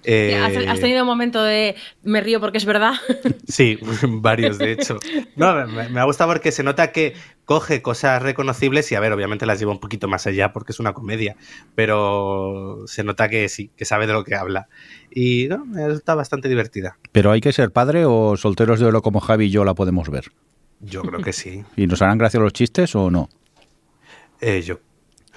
Eh... 0.04 0.36
¿Has, 0.68 0.80
tenido 0.80 1.02
un 1.02 1.06
momento 1.06 1.42
de 1.42 1.76
me 2.02 2.20
río 2.20 2.40
porque 2.40 2.58
es 2.58 2.64
verdad? 2.64 2.94
Sí, 3.46 3.78
varios 4.08 4.58
de 4.58 4.72
hecho. 4.72 4.98
No, 5.36 5.66
me, 5.66 5.88
me, 5.88 6.00
ha 6.00 6.04
gustado 6.04 6.30
porque 6.30 6.52
se 6.52 6.62
nota 6.62 6.90
que 6.90 7.14
coge 7.44 7.82
cosas 7.82 8.22
reconocibles 8.22 8.90
y 8.92 8.94
a 8.94 9.00
ver, 9.00 9.12
obviamente 9.12 9.46
las 9.46 9.58
lleva 9.58 9.72
un 9.72 9.80
poquito 9.80 10.08
más 10.08 10.26
allá 10.26 10.52
porque 10.52 10.72
es 10.72 10.80
una 10.80 10.92
comedia, 10.92 11.36
pero 11.74 12.84
se 12.86 13.04
nota 13.04 13.28
que 13.28 13.48
sí, 13.48 13.70
que 13.76 13.84
sabe 13.84 14.06
de 14.06 14.14
lo 14.14 14.24
que 14.24 14.34
habla. 14.34 14.68
Y 15.10 15.48
no, 15.48 15.64
me 15.66 15.92
está 15.92 16.14
bastante 16.14 16.48
divertida. 16.48 16.96
¿Pero 17.12 17.30
hay 17.30 17.40
que 17.40 17.52
ser 17.52 17.70
padre 17.72 18.04
o 18.06 18.36
solteros 18.36 18.80
de 18.80 18.86
oro 18.86 19.02
como 19.02 19.20
Javi 19.20 19.46
y 19.46 19.50
yo 19.50 19.64
la 19.64 19.74
podemos 19.74 20.08
ver? 20.08 20.32
Yo 20.80 21.02
creo 21.02 21.20
que 21.20 21.32
sí. 21.32 21.64
¿Y 21.76 21.86
nos 21.86 22.00
harán 22.02 22.18
gracia 22.18 22.40
los 22.40 22.52
chistes 22.52 22.94
o 22.94 23.10
no? 23.10 23.28
Eh, 24.40 24.62
yo 24.62 24.80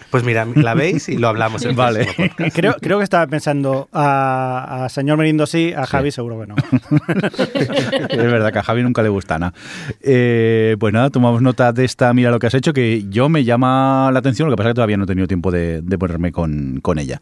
pues 0.09 0.23
mira, 0.23 0.45
la 0.55 0.73
veis 0.73 1.09
y 1.09 1.17
lo 1.17 1.27
hablamos 1.27 1.63
en 1.65 1.75
vale. 1.75 2.07
Creo, 2.53 2.75
creo 2.79 2.97
que 2.97 3.03
estaba 3.03 3.27
pensando 3.27 3.89
a, 3.91 4.85
a 4.85 4.89
señor 4.89 5.17
Merindo 5.17 5.45
sí, 5.45 5.73
a 5.75 5.85
Javi 5.85 6.11
sí. 6.11 6.15
seguro 6.15 6.39
que 6.39 6.47
no. 6.47 6.55
es 8.09 8.17
verdad 8.17 8.51
que 8.51 8.59
a 8.59 8.63
Javi 8.63 8.83
nunca 8.83 9.01
le 9.01 9.09
gusta 9.09 9.39
nada. 9.39 9.53
Eh, 10.01 10.75
pues 10.79 10.93
nada, 10.93 11.09
tomamos 11.09 11.41
nota 11.41 11.71
de 11.73 11.85
esta 11.85 12.13
Mira 12.13 12.31
lo 12.31 12.39
que 12.39 12.47
has 12.47 12.53
hecho, 12.53 12.73
que 12.73 13.05
yo 13.09 13.29
me 13.29 13.43
llama 13.43 14.09
la 14.11 14.19
atención, 14.19 14.47
lo 14.47 14.53
que 14.53 14.57
pasa 14.57 14.69
es 14.69 14.73
que 14.73 14.75
todavía 14.75 14.97
no 14.97 15.05
he 15.05 15.07
tenido 15.07 15.27
tiempo 15.27 15.51
de, 15.51 15.81
de 15.81 15.97
ponerme 15.97 16.31
con, 16.31 16.79
con 16.81 16.99
ella. 16.99 17.21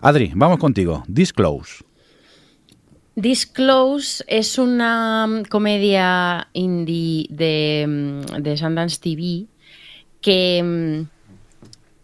Adri, 0.00 0.32
vamos 0.34 0.58
contigo. 0.58 1.04
Disclose. 1.06 1.84
Disclose 3.16 4.24
es 4.26 4.58
una 4.58 5.42
comedia 5.48 6.48
indie 6.52 7.26
de, 7.30 8.22
de 8.40 8.56
Sundance 8.56 8.98
TV 9.00 9.46
que 10.20 11.06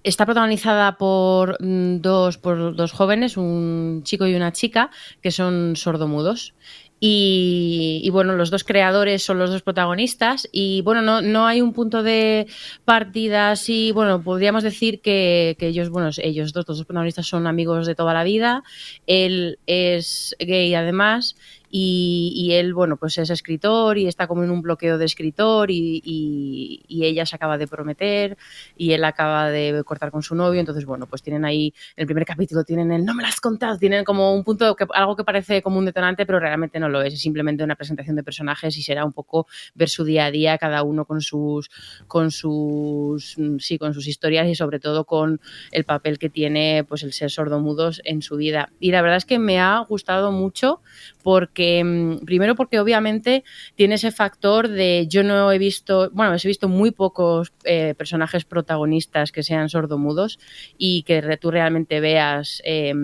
está 0.03 0.27
protagonizada 0.27 0.97
por 0.97 1.57
dos, 1.61 2.39
por 2.39 2.75
dos 2.75 2.93
jóvenes, 2.93 3.37
un 3.37 4.03
chico 4.05 4.27
y 4.27 4.35
una 4.35 4.53
chica, 4.53 4.91
que 5.23 5.31
son 5.31 5.77
sordomudos. 5.77 6.55
Y, 7.03 8.03
y, 8.05 8.11
bueno, 8.11 8.37
los 8.37 8.51
dos 8.51 8.63
creadores 8.63 9.23
son 9.23 9.39
los 9.39 9.51
dos 9.51 9.63
protagonistas. 9.63 10.47
Y 10.53 10.83
bueno, 10.83 11.01
no, 11.01 11.23
no 11.23 11.47
hay 11.47 11.63
un 11.63 11.73
punto 11.73 12.03
de 12.03 12.47
partida 12.85 13.51
así, 13.53 13.91
bueno, 13.93 14.23
podríamos 14.23 14.63
decir 14.63 15.01
que, 15.01 15.57
que 15.59 15.69
ellos, 15.69 15.89
bueno, 15.89 16.11
ellos 16.19 16.53
dos, 16.53 16.67
los 16.69 16.77
dos 16.77 16.87
protagonistas 16.87 17.27
son 17.27 17.47
amigos 17.47 17.87
de 17.87 17.95
toda 17.95 18.13
la 18.13 18.23
vida, 18.23 18.63
él 19.07 19.59
es 19.67 20.37
gay 20.39 20.75
además 20.75 21.37
y, 21.73 22.51
él, 22.53 22.75
bueno, 22.75 22.97
pues 22.97 23.17
es 23.19 23.31
escritor 23.31 23.97
y 23.97 24.07
está 24.07 24.27
como 24.27 24.43
en 24.43 24.51
un 24.51 24.61
bloqueo 24.61 24.99
de 24.99 25.05
escritor 25.05 25.71
y, 25.71 26.03
y, 26.05 27.05
ella 27.05 27.25
se 27.25 27.37
acaba 27.37 27.57
de 27.57 27.67
prometer 27.67 28.37
y 28.77 28.93
él 28.93 29.05
acaba 29.05 29.51
de 29.51 29.83
cortar 29.85 30.11
con 30.11 30.23
su 30.23 30.35
novio, 30.35 30.61
entonces, 30.61 30.85
bueno, 30.85 31.07
pues 31.07 31.23
tienen 31.23 31.45
ahí, 31.45 31.73
el 31.97 32.07
primer 32.07 32.25
capítulo 32.25 32.63
tienen 32.63 32.93
el 32.93 33.05
no 33.05 33.15
me 33.15 33.23
lo 33.23 33.29
has 33.29 33.41
contado, 33.41 33.79
tienen 33.79 34.05
como 34.05 34.35
un 34.35 34.45
punto, 34.45 34.77
que, 34.77 34.87
algo 34.93 35.17
que 35.17 35.25
parece 35.25 35.63
como 35.63 35.79
un 35.79 35.87
detonante, 35.87 36.27
pero 36.27 36.39
realmente 36.41 36.79
no 36.79 36.89
lo 36.89 37.03
es, 37.03 37.15
es 37.15 37.21
simplemente 37.21 37.65
una 37.65 37.77
presentación 37.77 38.17
de 38.17 38.23
personajes 38.23 38.77
y 38.77 38.83
será 38.83 39.05
un 39.05 39.13
poco 39.13 39.47
ver 39.75 39.89
su 39.89 40.05
día 40.05 40.27
a 40.27 40.31
día, 40.31 40.59
cada 40.59 40.83
uno 40.83 41.05
con 41.05 41.21
sus, 41.21 41.71
con 42.07 42.31
sus, 42.31 43.37
sí, 43.59 43.79
con 43.79 43.95
sus 43.95 44.07
historias 44.07 44.49
y 44.49 44.55
sobre 44.55 44.81
todo 44.81 45.05
con 45.05 45.41
el 45.71 45.85
papel 45.85 46.19
que 46.19 46.29
tiene 46.29 46.85
pues 46.89 47.03
el 47.03 47.13
ser 47.13 47.31
sordomudos 47.31 48.03
en 48.05 48.23
su 48.23 48.37
vida. 48.37 48.71
Y 48.81 48.91
la 48.91 49.03
verdad 49.03 49.17
es 49.17 49.25
que 49.25 49.39
me 49.39 49.61
ha 49.61 49.79
gustado 49.81 50.33
mucho 50.33 50.81
porque 51.23 51.60
primero 52.25 52.55
porque 52.55 52.81
obviamente 52.81 53.45
tiene 53.75 53.97
ese 53.97 54.11
factor 54.11 54.69
de 54.69 55.07
yo 55.09 55.23
no 55.23 55.51
he 55.53 55.59
visto, 55.59 56.11
bueno, 56.13 56.35
he 56.35 56.49
visto 56.49 56.69
muy 56.69 56.91
pocos 56.91 57.53
eh, 57.65 57.95
personajes 57.97 58.45
protagonistas 58.45 59.33
que 59.33 59.43
sean 59.43 59.69
sordomudos 59.69 60.39
y 60.77 61.03
que 61.03 61.23
tú 61.41 61.51
realmente 61.51 62.01
veas 62.01 62.63
eh, 62.65 62.95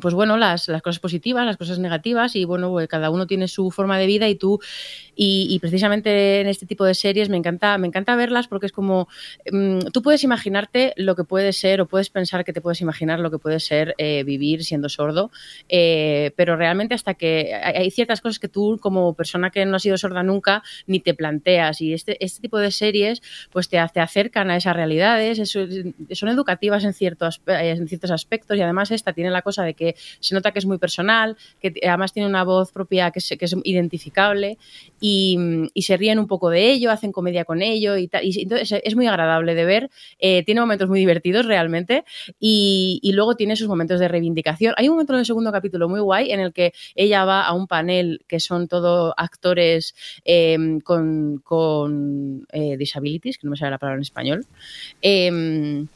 pues 0.00 0.14
bueno, 0.14 0.36
las, 0.36 0.68
las, 0.68 0.82
cosas 0.82 1.00
positivas, 1.00 1.46
las 1.46 1.56
cosas 1.56 1.78
negativas 1.78 2.36
y 2.36 2.44
bueno, 2.44 2.70
pues 2.70 2.88
cada 2.88 3.10
uno 3.10 3.26
tiene 3.26 3.48
su 3.48 3.70
forma 3.70 3.98
de 3.98 4.06
vida 4.06 4.28
y 4.28 4.34
tú 4.34 4.60
y, 5.20 5.58
precisamente 5.58 6.40
en 6.40 6.46
este 6.46 6.64
tipo 6.64 6.84
de 6.84 6.94
series 6.94 7.28
me 7.28 7.36
encanta, 7.36 7.76
me 7.76 7.88
encanta 7.88 8.14
verlas 8.14 8.46
porque 8.46 8.66
es 8.66 8.72
como 8.72 9.08
mmm, 9.50 9.80
tú 9.92 10.00
puedes 10.00 10.22
imaginarte 10.22 10.92
lo 10.96 11.16
que 11.16 11.24
puede 11.24 11.52
ser 11.52 11.80
o 11.80 11.86
puedes 11.86 12.08
pensar 12.08 12.44
que 12.44 12.52
te 12.52 12.60
puedes 12.60 12.80
imaginar 12.80 13.18
lo 13.18 13.30
que 13.30 13.38
puede 13.38 13.58
ser 13.58 13.94
eh, 13.98 14.22
vivir 14.22 14.64
siendo 14.64 14.88
sordo, 14.88 15.32
eh, 15.68 16.30
pero 16.36 16.56
realmente 16.56 16.94
hasta 16.94 17.14
que 17.14 17.52
hay 17.52 17.90
ciertas 17.90 18.20
cosas 18.20 18.38
que 18.38 18.48
tú 18.48 18.78
como 18.80 19.14
persona 19.14 19.50
que 19.50 19.66
no 19.66 19.76
ha 19.76 19.80
sido 19.80 19.98
sorda 19.98 20.22
nunca 20.22 20.62
ni 20.86 21.00
te 21.00 21.14
planteas 21.14 21.80
y 21.80 21.92
este, 21.92 22.22
este 22.24 22.40
tipo 22.40 22.58
de 22.58 22.70
series 22.70 23.20
pues 23.50 23.68
te, 23.68 23.84
te 23.92 24.00
acercan 24.00 24.50
a 24.50 24.56
esas 24.56 24.76
realidades, 24.76 25.50
son 25.50 26.28
educativas 26.28 26.84
en 26.84 26.94
ciertos, 26.94 27.42
en 27.46 27.88
ciertos 27.88 28.12
aspectos 28.12 28.56
y 28.56 28.60
además 28.60 28.92
esta 28.92 29.12
tiene 29.12 29.30
la 29.30 29.42
cosa 29.42 29.64
de 29.64 29.74
que 29.74 29.87
se 30.20 30.34
nota 30.34 30.52
que 30.52 30.58
es 30.58 30.66
muy 30.66 30.78
personal, 30.78 31.36
que 31.60 31.74
además 31.86 32.12
tiene 32.12 32.28
una 32.28 32.44
voz 32.44 32.72
propia 32.72 33.10
que 33.10 33.18
es, 33.18 33.30
es 33.30 33.56
identificable 33.64 34.58
y, 35.00 35.38
se 35.88 35.96
ríen 35.96 36.18
un 36.18 36.26
poco 36.26 36.50
de 36.50 36.70
ello, 36.70 36.90
hacen 36.90 37.12
comedia 37.12 37.46
con 37.46 37.62
ello 37.62 37.96
y 37.96 38.08
tal. 38.08 38.22
Y 38.22 38.42
entonces 38.42 38.80
es 38.84 38.94
muy 38.94 39.06
agradable 39.06 39.54
de 39.54 39.64
ver, 39.64 39.90
eh, 40.18 40.42
tiene 40.44 40.60
momentos 40.60 40.88
muy 40.88 41.00
divertidos 41.00 41.46
realmente 41.46 42.04
y, 42.38 43.00
luego 43.14 43.34
tiene 43.34 43.56
sus 43.56 43.68
momentos 43.68 43.98
de 44.00 44.06
reivindicación. 44.06 44.74
Hay 44.76 44.88
un 44.88 44.94
momento 44.94 45.14
en 45.14 45.20
el 45.20 45.26
segundo 45.26 45.50
capítulo 45.50 45.88
muy 45.88 46.00
guay 46.00 46.30
en 46.30 46.40
el 46.40 46.52
que 46.52 46.72
ella 46.94 47.24
va 47.24 47.42
a 47.46 47.52
un 47.54 47.66
panel 47.66 48.20
que 48.28 48.38
son 48.38 48.68
todo 48.68 49.14
actores 49.16 49.94
eh, 50.24 50.78
con, 50.84 52.46
eh, 52.52 52.76
disabilities, 52.76 53.38
que 53.38 53.46
no 53.46 53.52
me 53.52 53.56
sale 53.56 53.72
la 53.72 53.78
palabra 53.78 53.96
en 53.96 54.02
español. 54.02 54.46
Eh, 55.02 55.86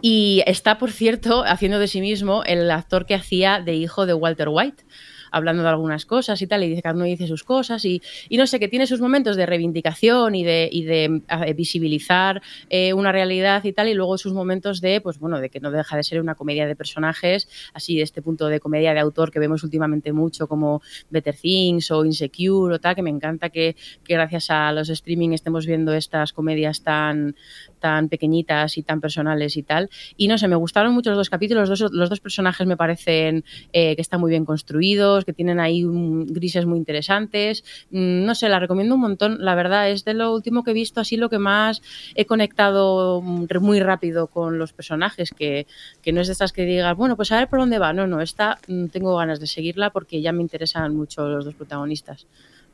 Y 0.00 0.42
está, 0.46 0.78
por 0.78 0.90
cierto, 0.90 1.44
haciendo 1.44 1.78
de 1.78 1.88
sí 1.88 2.00
mismo 2.00 2.44
el 2.44 2.70
actor 2.70 3.06
que 3.06 3.14
hacía 3.14 3.60
de 3.60 3.74
hijo 3.74 4.06
de 4.06 4.14
Walter 4.14 4.48
White 4.50 4.84
hablando 5.30 5.62
de 5.62 5.68
algunas 5.68 6.06
cosas 6.06 6.40
y 6.42 6.46
tal, 6.46 6.64
y 6.64 6.68
dice, 6.68 6.82
cada 6.82 6.94
uno 6.94 7.04
dice 7.04 7.26
sus 7.26 7.44
cosas, 7.44 7.84
y, 7.84 8.02
y 8.28 8.36
no 8.36 8.46
sé, 8.46 8.58
que 8.58 8.68
tiene 8.68 8.86
sus 8.86 9.00
momentos 9.00 9.36
de 9.36 9.46
reivindicación 9.46 10.34
y 10.34 10.44
de, 10.44 10.68
y 10.70 10.84
de 10.84 11.22
visibilizar 11.54 12.42
eh, 12.70 12.92
una 12.94 13.12
realidad 13.12 13.62
y 13.64 13.72
tal, 13.72 13.88
y 13.88 13.94
luego 13.94 14.18
sus 14.18 14.32
momentos 14.32 14.80
de, 14.80 15.00
pues 15.00 15.18
bueno, 15.18 15.40
de 15.40 15.50
que 15.50 15.60
no 15.60 15.70
deja 15.70 15.96
de 15.96 16.02
ser 16.02 16.20
una 16.20 16.34
comedia 16.34 16.66
de 16.66 16.76
personajes, 16.76 17.48
así 17.74 17.96
de 17.96 18.02
este 18.02 18.22
punto 18.22 18.46
de 18.48 18.60
comedia 18.60 18.94
de 18.94 19.00
autor 19.00 19.30
que 19.30 19.38
vemos 19.38 19.62
últimamente 19.62 20.12
mucho, 20.12 20.48
como 20.48 20.82
Better 21.10 21.36
Things 21.36 21.90
o 21.90 22.04
Insecure 22.04 22.74
o 22.74 22.78
tal, 22.80 22.94
que 22.94 23.02
me 23.02 23.10
encanta 23.10 23.50
que, 23.50 23.76
que 24.04 24.14
gracias 24.14 24.50
a 24.50 24.72
los 24.72 24.88
streaming 24.88 25.30
estemos 25.30 25.66
viendo 25.66 25.92
estas 25.92 26.32
comedias 26.32 26.82
tan, 26.82 27.36
tan 27.78 28.08
pequeñitas 28.08 28.78
y 28.78 28.82
tan 28.82 29.00
personales 29.00 29.56
y 29.56 29.62
tal. 29.62 29.90
Y 30.16 30.28
no 30.28 30.38
sé, 30.38 30.48
me 30.48 30.56
gustaron 30.56 30.94
mucho 30.94 31.10
los 31.10 31.18
dos 31.18 31.30
capítulos, 31.30 31.68
los 31.68 31.78
dos, 31.78 31.92
los 31.92 32.10
dos 32.10 32.20
personajes 32.20 32.66
me 32.66 32.76
parecen 32.76 33.44
eh, 33.72 33.94
que 33.96 34.02
están 34.02 34.20
muy 34.20 34.30
bien 34.30 34.44
construidos, 34.44 35.24
que 35.24 35.32
tienen 35.32 35.60
ahí 35.60 35.84
un, 35.84 36.26
grises 36.26 36.66
muy 36.66 36.78
interesantes. 36.78 37.64
Mm, 37.90 38.24
no 38.24 38.34
sé, 38.34 38.48
la 38.48 38.58
recomiendo 38.58 38.94
un 38.94 39.00
montón. 39.00 39.38
La 39.44 39.54
verdad, 39.54 39.90
es 39.90 40.04
de 40.04 40.14
lo 40.14 40.34
último 40.34 40.64
que 40.64 40.70
he 40.72 40.74
visto, 40.74 41.00
así 41.00 41.16
lo 41.16 41.28
que 41.28 41.38
más 41.38 41.82
he 42.14 42.26
conectado 42.26 43.20
muy 43.22 43.80
rápido 43.80 44.26
con 44.28 44.58
los 44.58 44.72
personajes, 44.72 45.30
que, 45.30 45.66
que 46.02 46.12
no 46.12 46.20
es 46.20 46.26
de 46.26 46.32
estas 46.32 46.52
que 46.52 46.64
digas, 46.64 46.96
bueno, 46.96 47.16
pues 47.16 47.32
a 47.32 47.38
ver 47.38 47.48
por 47.48 47.58
dónde 47.58 47.78
va. 47.78 47.92
No, 47.92 48.06
no, 48.06 48.20
esta 48.20 48.58
mm, 48.68 48.86
tengo 48.86 49.16
ganas 49.16 49.40
de 49.40 49.46
seguirla 49.46 49.90
porque 49.90 50.20
ya 50.20 50.32
me 50.32 50.42
interesan 50.42 50.94
mucho 50.96 51.28
los 51.28 51.44
dos 51.44 51.54
protagonistas. 51.54 52.26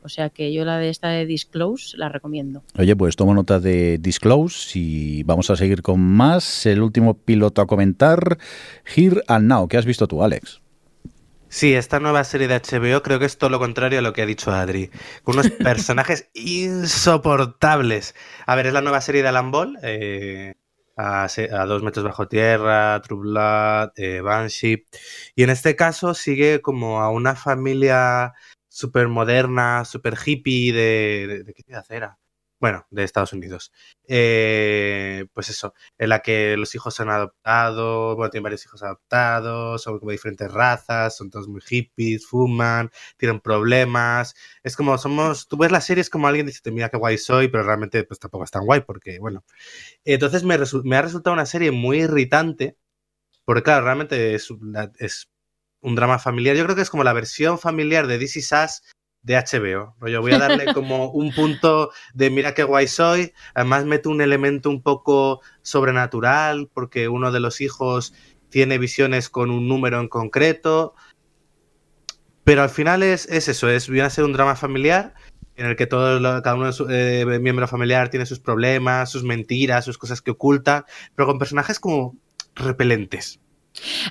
O 0.03 0.09
sea 0.09 0.29
que 0.29 0.53
yo 0.53 0.65
la 0.65 0.77
de 0.77 0.89
esta 0.89 1.09
de 1.09 1.25
Disclose 1.25 1.97
la 1.97 2.09
recomiendo. 2.09 2.63
Oye, 2.77 2.95
pues 2.95 3.15
tomo 3.15 3.33
nota 3.33 3.59
de 3.59 3.97
Disclose 3.97 4.77
y 4.77 5.23
vamos 5.23 5.49
a 5.49 5.55
seguir 5.55 5.81
con 5.81 6.01
más. 6.01 6.65
El 6.65 6.81
último 6.81 7.13
piloto 7.13 7.61
a 7.61 7.67
comentar, 7.67 8.37
Here 8.95 9.21
and 9.27 9.47
Now. 9.47 9.67
¿Qué 9.67 9.77
has 9.77 9.85
visto 9.85 10.07
tú, 10.07 10.23
Alex? 10.23 10.61
Sí, 11.47 11.75
esta 11.75 11.99
nueva 11.99 12.23
serie 12.23 12.47
de 12.47 12.55
HBO 12.55 13.03
creo 13.03 13.19
que 13.19 13.25
es 13.25 13.37
todo 13.37 13.51
lo 13.51 13.59
contrario 13.59 13.99
a 13.99 14.01
lo 14.01 14.11
que 14.11 14.23
ha 14.23 14.25
dicho 14.25 14.51
Adri. 14.51 14.89
Con 15.23 15.35
unos 15.35 15.51
personajes 15.63 16.29
insoportables. 16.33 18.15
A 18.47 18.55
ver, 18.55 18.65
es 18.65 18.73
la 18.73 18.81
nueva 18.81 19.01
serie 19.01 19.21
de 19.21 19.29
Alan 19.29 19.51
Ball. 19.51 19.77
Eh, 19.83 20.53
a, 20.97 21.25
a, 21.25 21.65
dos 21.65 21.83
metros 21.83 22.05
bajo 22.05 22.27
tierra, 22.27 23.01
True 23.01 23.19
Blood, 23.19 23.91
eh, 23.97 24.21
Banshee. 24.21 24.85
Y 25.35 25.43
en 25.43 25.49
este 25.49 25.75
caso 25.75 26.13
sigue 26.13 26.61
como 26.61 27.01
a 27.01 27.09
una 27.09 27.35
familia 27.35 28.33
súper 28.73 29.07
moderna, 29.07 29.85
súper 29.85 30.15
hippie 30.25 30.73
de, 30.73 31.43
de, 31.45 31.53
qué 31.53 31.63
ciudad 31.63 31.85
era. 31.89 32.19
Bueno, 32.59 32.87
de 32.91 33.03
Estados 33.03 33.33
Unidos. 33.33 33.71
Eh, 34.07 35.25
pues 35.33 35.49
eso, 35.49 35.73
en 35.97 36.09
la 36.09 36.21
que 36.21 36.55
los 36.57 36.73
hijos 36.75 36.99
han 37.01 37.09
adoptado, 37.09 38.15
bueno, 38.15 38.31
tienen 38.31 38.43
varios 38.43 38.65
hijos 38.65 38.81
adoptados, 38.83 39.83
son 39.83 39.99
como 39.99 40.11
diferentes 40.11 40.49
razas, 40.51 41.15
son 41.17 41.29
todos 41.29 41.47
muy 41.49 41.61
hippies, 41.61 42.25
fuman, 42.25 42.89
tienen 43.17 43.41
problemas. 43.41 44.33
Es 44.63 44.75
como 44.77 44.97
somos, 44.97 45.47
tú 45.47 45.57
ves 45.57 45.71
las 45.71 45.85
series 45.85 46.09
como 46.09 46.27
alguien 46.27 46.45
dice, 46.47 46.71
mira 46.71 46.89
qué 46.89 46.97
guay 46.97 47.17
soy, 47.17 47.49
pero 47.49 47.63
realmente 47.63 48.03
pues 48.05 48.19
tampoco 48.19 48.45
es 48.45 48.51
tan 48.51 48.65
guay 48.65 48.81
porque, 48.81 49.19
bueno. 49.19 49.43
Entonces 50.05 50.43
me, 50.43 50.57
me 50.85 50.97
ha 50.97 51.01
resultado 51.03 51.33
una 51.33 51.45
serie 51.45 51.71
muy 51.71 52.03
irritante, 52.03 52.77
porque 53.45 53.63
claro, 53.63 53.85
realmente 53.85 54.35
es, 54.35 54.49
es 54.99 55.29
un 55.83 55.95
drama 55.95 56.17
familiar. 56.17 56.55
Yo 56.55 56.63
creo 56.63 56.75
que 56.75 56.81
es 56.81 56.89
como 56.89 57.03
la 57.03 57.13
versión 57.13 57.59
familiar 57.59 58.07
de 58.07 58.17
DC 58.17 58.41
Sass 58.41 58.81
de 59.21 59.35
HBO. 59.35 59.95
Yo 60.07 60.21
voy 60.21 60.31
a 60.31 60.39
darle 60.39 60.65
como 60.73 61.11
un 61.11 61.33
punto 61.33 61.91
de 62.13 62.29
mira 62.29 62.53
qué 62.53 62.63
guay 62.63 62.87
soy. 62.87 63.33
Además 63.53 63.85
meto 63.85 64.09
un 64.09 64.21
elemento 64.21 64.69
un 64.69 64.81
poco 64.81 65.41
sobrenatural 65.61 66.69
porque 66.73 67.07
uno 67.09 67.31
de 67.31 67.39
los 67.39 67.61
hijos 67.61 68.13
tiene 68.49 68.77
visiones 68.77 69.29
con 69.29 69.51
un 69.51 69.67
número 69.67 69.99
en 69.99 70.07
concreto. 70.07 70.95
Pero 72.43 72.63
al 72.63 72.69
final 72.69 73.03
es, 73.03 73.27
es 73.27 73.47
eso, 73.47 73.69
es 73.69 73.87
viene 73.87 74.07
a 74.07 74.09
ser 74.09 74.25
un 74.25 74.33
drama 74.33 74.55
familiar 74.55 75.13
en 75.55 75.67
el 75.67 75.75
que 75.75 75.85
todo, 75.85 76.19
cada 76.41 76.55
uno 76.55 76.65
de 76.65 76.73
su 76.73 76.89
eh, 76.89 77.39
miembro 77.39 77.67
familiar 77.67 78.09
tiene 78.09 78.25
sus 78.25 78.39
problemas, 78.39 79.11
sus 79.11 79.23
mentiras, 79.23 79.85
sus 79.85 79.97
cosas 79.97 80.21
que 80.21 80.31
oculta, 80.31 80.85
pero 81.15 81.27
con 81.27 81.37
personajes 81.37 81.79
como 81.79 82.17
repelentes. 82.55 83.39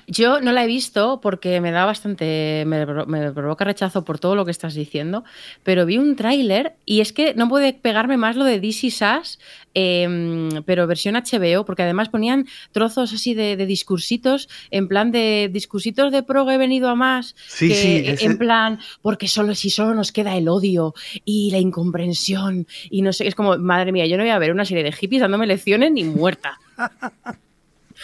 Yo 0.07 0.41
no 0.41 0.51
la 0.51 0.63
he 0.63 0.67
visto 0.67 1.21
porque 1.21 1.61
me 1.61 1.71
da 1.71 1.85
bastante, 1.85 2.63
me, 2.67 2.85
me, 2.85 3.31
provoca 3.31 3.63
rechazo 3.63 4.03
por 4.03 4.19
todo 4.19 4.35
lo 4.35 4.45
que 4.45 4.51
estás 4.51 4.73
diciendo, 4.73 5.23
pero 5.63 5.85
vi 5.85 5.97
un 5.97 6.15
tráiler 6.15 6.75
y 6.85 7.01
es 7.01 7.13
que 7.13 7.33
no 7.33 7.47
puede 7.47 7.73
pegarme 7.73 8.17
más 8.17 8.35
lo 8.35 8.43
de 8.43 8.59
DC 8.59 8.91
Sass, 8.91 9.39
eh, 9.73 10.49
pero 10.65 10.85
versión 10.85 11.15
HBO, 11.15 11.65
porque 11.65 11.83
además 11.83 12.09
ponían 12.09 12.45
trozos 12.71 13.13
así 13.13 13.33
de, 13.33 13.55
de, 13.55 13.65
discursitos, 13.65 14.49
en 14.69 14.87
plan 14.87 15.11
de 15.11 15.49
discursitos 15.51 16.11
de 16.11 16.23
pro 16.23 16.49
he 16.51 16.57
venido 16.57 16.89
a 16.89 16.95
más, 16.95 17.35
sí, 17.47 17.69
que, 17.69 17.75
sí, 17.75 18.03
ese... 18.05 18.25
en 18.25 18.37
plan, 18.37 18.79
porque 19.01 19.27
solo 19.27 19.55
si 19.55 19.69
solo 19.69 19.95
nos 19.95 20.11
queda 20.11 20.35
el 20.35 20.49
odio 20.49 20.93
y 21.23 21.51
la 21.51 21.59
incomprensión 21.59 22.67
y 22.89 23.01
no 23.01 23.13
sé, 23.13 23.27
es 23.27 23.35
como, 23.35 23.57
madre 23.57 23.91
mía, 23.91 24.05
yo 24.05 24.17
no 24.17 24.23
voy 24.23 24.31
a 24.31 24.39
ver 24.39 24.51
una 24.51 24.65
serie 24.65 24.83
de 24.83 24.91
hippies 24.91 25.21
dándome 25.21 25.47
lecciones 25.47 25.91
ni 25.91 26.03
muerta. 26.03 26.59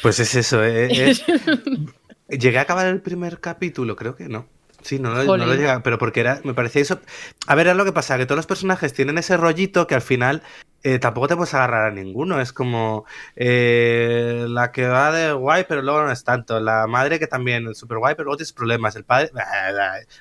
Pues 0.02 0.20
es 0.20 0.36
eso, 0.36 0.64
eh, 0.64 0.88
eh. 0.92 1.14
Llegué 2.38 2.58
a 2.60 2.62
acabar 2.62 2.88
el 2.88 3.02
primer 3.02 3.40
capítulo, 3.40 3.96
creo 3.96 4.16
que 4.16 4.30
no. 4.30 4.48
Sí, 4.82 5.00
no, 5.00 5.14
no, 5.14 5.24
no 5.38 5.46
lo 5.46 5.56
llega, 5.56 5.84
pero 5.84 5.98
porque 5.98 6.22
era, 6.22 6.40
me 6.44 6.54
parecía 6.54 6.82
eso. 6.82 7.02
A 7.48 7.56
ver, 7.56 7.68
es 7.68 7.76
lo 7.76 7.84
que 7.86 7.92
pasa, 7.92 8.18
que 8.18 8.26
todos 8.26 8.38
los 8.38 8.46
personajes 8.46 8.94
tienen 8.94 9.18
ese 9.18 9.36
rollito 9.36 9.88
que 9.88 9.96
al 9.96 10.02
final 10.02 10.42
eh, 10.84 11.00
tampoco 11.00 11.28
te 11.28 11.36
puedes 11.36 11.54
agarrar 11.54 11.88
a 11.88 11.92
ninguno. 11.92 12.40
Es 12.40 12.54
como 12.54 13.06
eh, 13.36 14.46
la 14.48 14.72
que 14.72 14.88
va 14.88 15.12
de 15.12 15.34
guay, 15.34 15.66
pero 15.68 15.82
luego 15.82 16.04
no 16.04 16.12
es 16.12 16.24
tanto. 16.24 16.60
La 16.60 16.88
madre 16.88 17.20
que 17.20 17.28
también 17.28 17.68
es 17.68 17.78
súper 17.78 17.98
guay, 17.98 18.16
pero 18.16 18.26
luego 18.26 18.38
tienes 18.38 18.54
problemas. 18.54 18.96
El 18.96 19.04
padre. 19.04 19.32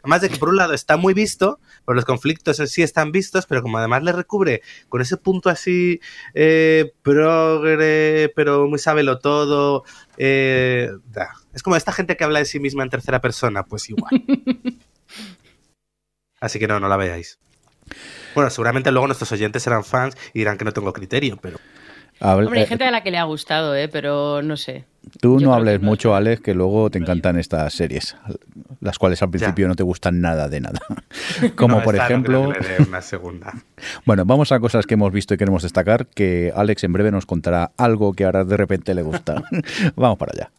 Además 0.02 0.20
de 0.20 0.28
que 0.28 0.36
por 0.36 0.48
un 0.48 0.56
lado 0.56 0.74
está 0.74 0.96
muy 0.96 1.14
visto, 1.14 1.60
por 1.84 1.96
los 1.96 2.04
conflictos 2.04 2.60
en 2.60 2.68
sí 2.68 2.82
están 2.82 3.12
vistos, 3.12 3.46
pero 3.46 3.62
como 3.62 3.78
además 3.78 4.02
le 4.02 4.12
recubre 4.12 4.62
con 4.88 5.00
ese 5.00 5.16
punto 5.16 5.50
así 5.50 6.00
eh, 6.34 6.92
progre, 7.02 8.32
pero 8.34 8.66
muy 8.68 8.78
sábelo 8.78 9.18
todo. 9.18 9.84
Eh, 10.16 10.90
es 11.52 11.62
como 11.62 11.76
esta 11.76 11.92
gente 11.92 12.16
que 12.16 12.24
habla 12.24 12.40
de 12.40 12.44
sí 12.44 12.60
misma 12.60 12.82
en 12.82 12.90
tercera 12.90 13.20
persona, 13.20 13.64
pues 13.64 13.88
igual. 13.90 14.10
Así 16.40 16.60
que 16.60 16.68
no, 16.68 16.78
no 16.78 16.88
la 16.88 16.96
veáis. 16.96 17.38
Bueno, 18.38 18.50
seguramente 18.50 18.92
luego 18.92 19.08
nuestros 19.08 19.32
oyentes 19.32 19.64
serán 19.64 19.82
fans 19.82 20.16
y 20.32 20.38
dirán 20.38 20.56
que 20.56 20.64
no 20.64 20.70
tengo 20.70 20.92
criterio, 20.92 21.38
pero. 21.42 21.58
Hable, 22.20 22.46
Hombre, 22.46 22.60
hay 22.60 22.66
gente 22.66 22.84
a 22.84 22.92
la 22.92 23.02
que 23.02 23.10
le 23.10 23.18
ha 23.18 23.24
gustado, 23.24 23.74
¿eh? 23.74 23.88
pero 23.88 24.42
no 24.42 24.56
sé. 24.56 24.84
Tú 25.20 25.40
Yo 25.40 25.46
no 25.48 25.54
hables 25.54 25.80
no 25.80 25.86
mucho, 25.86 26.14
Alex, 26.14 26.40
que 26.40 26.54
luego 26.54 26.88
te 26.88 26.98
encantan 26.98 27.36
estas 27.36 27.74
series, 27.74 28.16
las 28.80 28.96
cuales 28.96 29.20
al 29.22 29.30
principio 29.30 29.64
ya. 29.64 29.68
no 29.70 29.74
te 29.74 29.82
gustan 29.82 30.20
nada 30.20 30.48
de 30.48 30.60
nada. 30.60 30.78
Como 31.56 31.78
no, 31.78 31.82
por 31.82 31.96
ejemplo. 31.96 32.52
No 32.52 32.86
una 32.86 33.02
segunda. 33.02 33.54
bueno, 34.06 34.24
vamos 34.24 34.52
a 34.52 34.60
cosas 34.60 34.86
que 34.86 34.94
hemos 34.94 35.12
visto 35.12 35.34
y 35.34 35.36
queremos 35.36 35.64
destacar, 35.64 36.06
que 36.06 36.52
Alex 36.54 36.84
en 36.84 36.92
breve 36.92 37.10
nos 37.10 37.26
contará 37.26 37.72
algo 37.76 38.12
que 38.12 38.24
ahora 38.24 38.44
de 38.44 38.56
repente 38.56 38.94
le 38.94 39.02
gusta. 39.02 39.42
vamos 39.96 40.16
para 40.16 40.30
allá. 40.32 40.50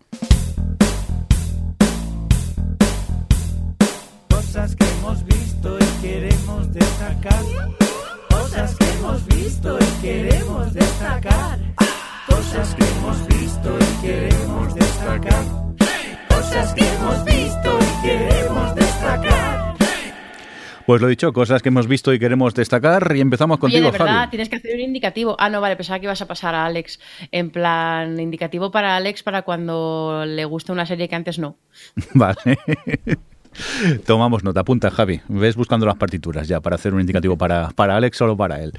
Cosas 4.30 4.76
que 4.76 4.84
hemos 4.84 5.24
visto 5.24 5.78
y 5.80 6.02
queremos 6.02 6.74
destacar. 6.74 7.59
Cosas 9.30 9.30
que 9.30 9.30
hemos 9.30 9.38
visto 9.38 9.78
y 9.80 10.02
queremos 10.02 10.74
destacar. 10.74 11.60
Cosas 12.28 12.76
que 12.76 12.84
hemos 12.84 13.28
visto 13.28 13.78
y 13.80 14.02
queremos 14.06 14.76
destacar. 14.76 15.44
Cosas 16.30 16.74
que 16.74 16.84
hemos 16.88 17.26
visto 17.26 17.80
y 17.80 18.08
queremos 18.08 18.76
destacar. 18.76 19.76
Pues 20.86 21.02
lo 21.02 21.08
dicho, 21.08 21.32
cosas 21.34 21.62
que 21.62 21.70
hemos 21.70 21.86
visto 21.88 22.12
y 22.14 22.20
queremos 22.20 22.54
destacar. 22.56 23.16
Y 23.16 23.22
empezamos 23.22 23.60
contigo, 23.60 23.82
Oye, 23.88 23.92
de 23.92 23.98
verdad, 24.00 24.16
Javi. 24.16 24.30
tienes 24.32 24.50
que 24.50 24.56
hacer 24.56 24.74
un 24.76 24.82
indicativo. 24.82 25.36
Ah, 25.38 25.50
no, 25.50 25.62
vale, 25.62 25.76
pensaba 25.76 26.00
que 26.00 26.06
ibas 26.06 26.22
a 26.22 26.28
pasar 26.28 26.56
a 26.56 26.66
Alex. 26.66 27.00
En 27.32 27.52
plan, 27.52 28.20
indicativo 28.20 28.72
para 28.72 28.96
Alex 28.96 29.22
para 29.22 29.44
cuando 29.44 30.24
le 30.26 30.46
gusta 30.46 30.74
una 30.74 30.88
serie 30.88 31.08
que 31.08 31.16
antes 31.16 31.38
no. 31.38 31.58
Vale. 32.14 32.58
Tomamos 34.06 34.43
nota, 34.43 34.62
apunta 34.62 34.89
Javi. 34.91 35.22
Ves 35.28 35.56
buscando 35.56 35.86
las 35.86 35.95
partituras 35.95 36.47
ya 36.47 36.60
para 36.62 36.76
hacer 36.76 36.93
un 36.93 37.02
indicativo 37.02 37.38
para, 37.38 37.70
para 37.72 37.95
Alex, 37.95 38.18
solo 38.18 38.38
para 38.38 38.62
él. 38.64 38.74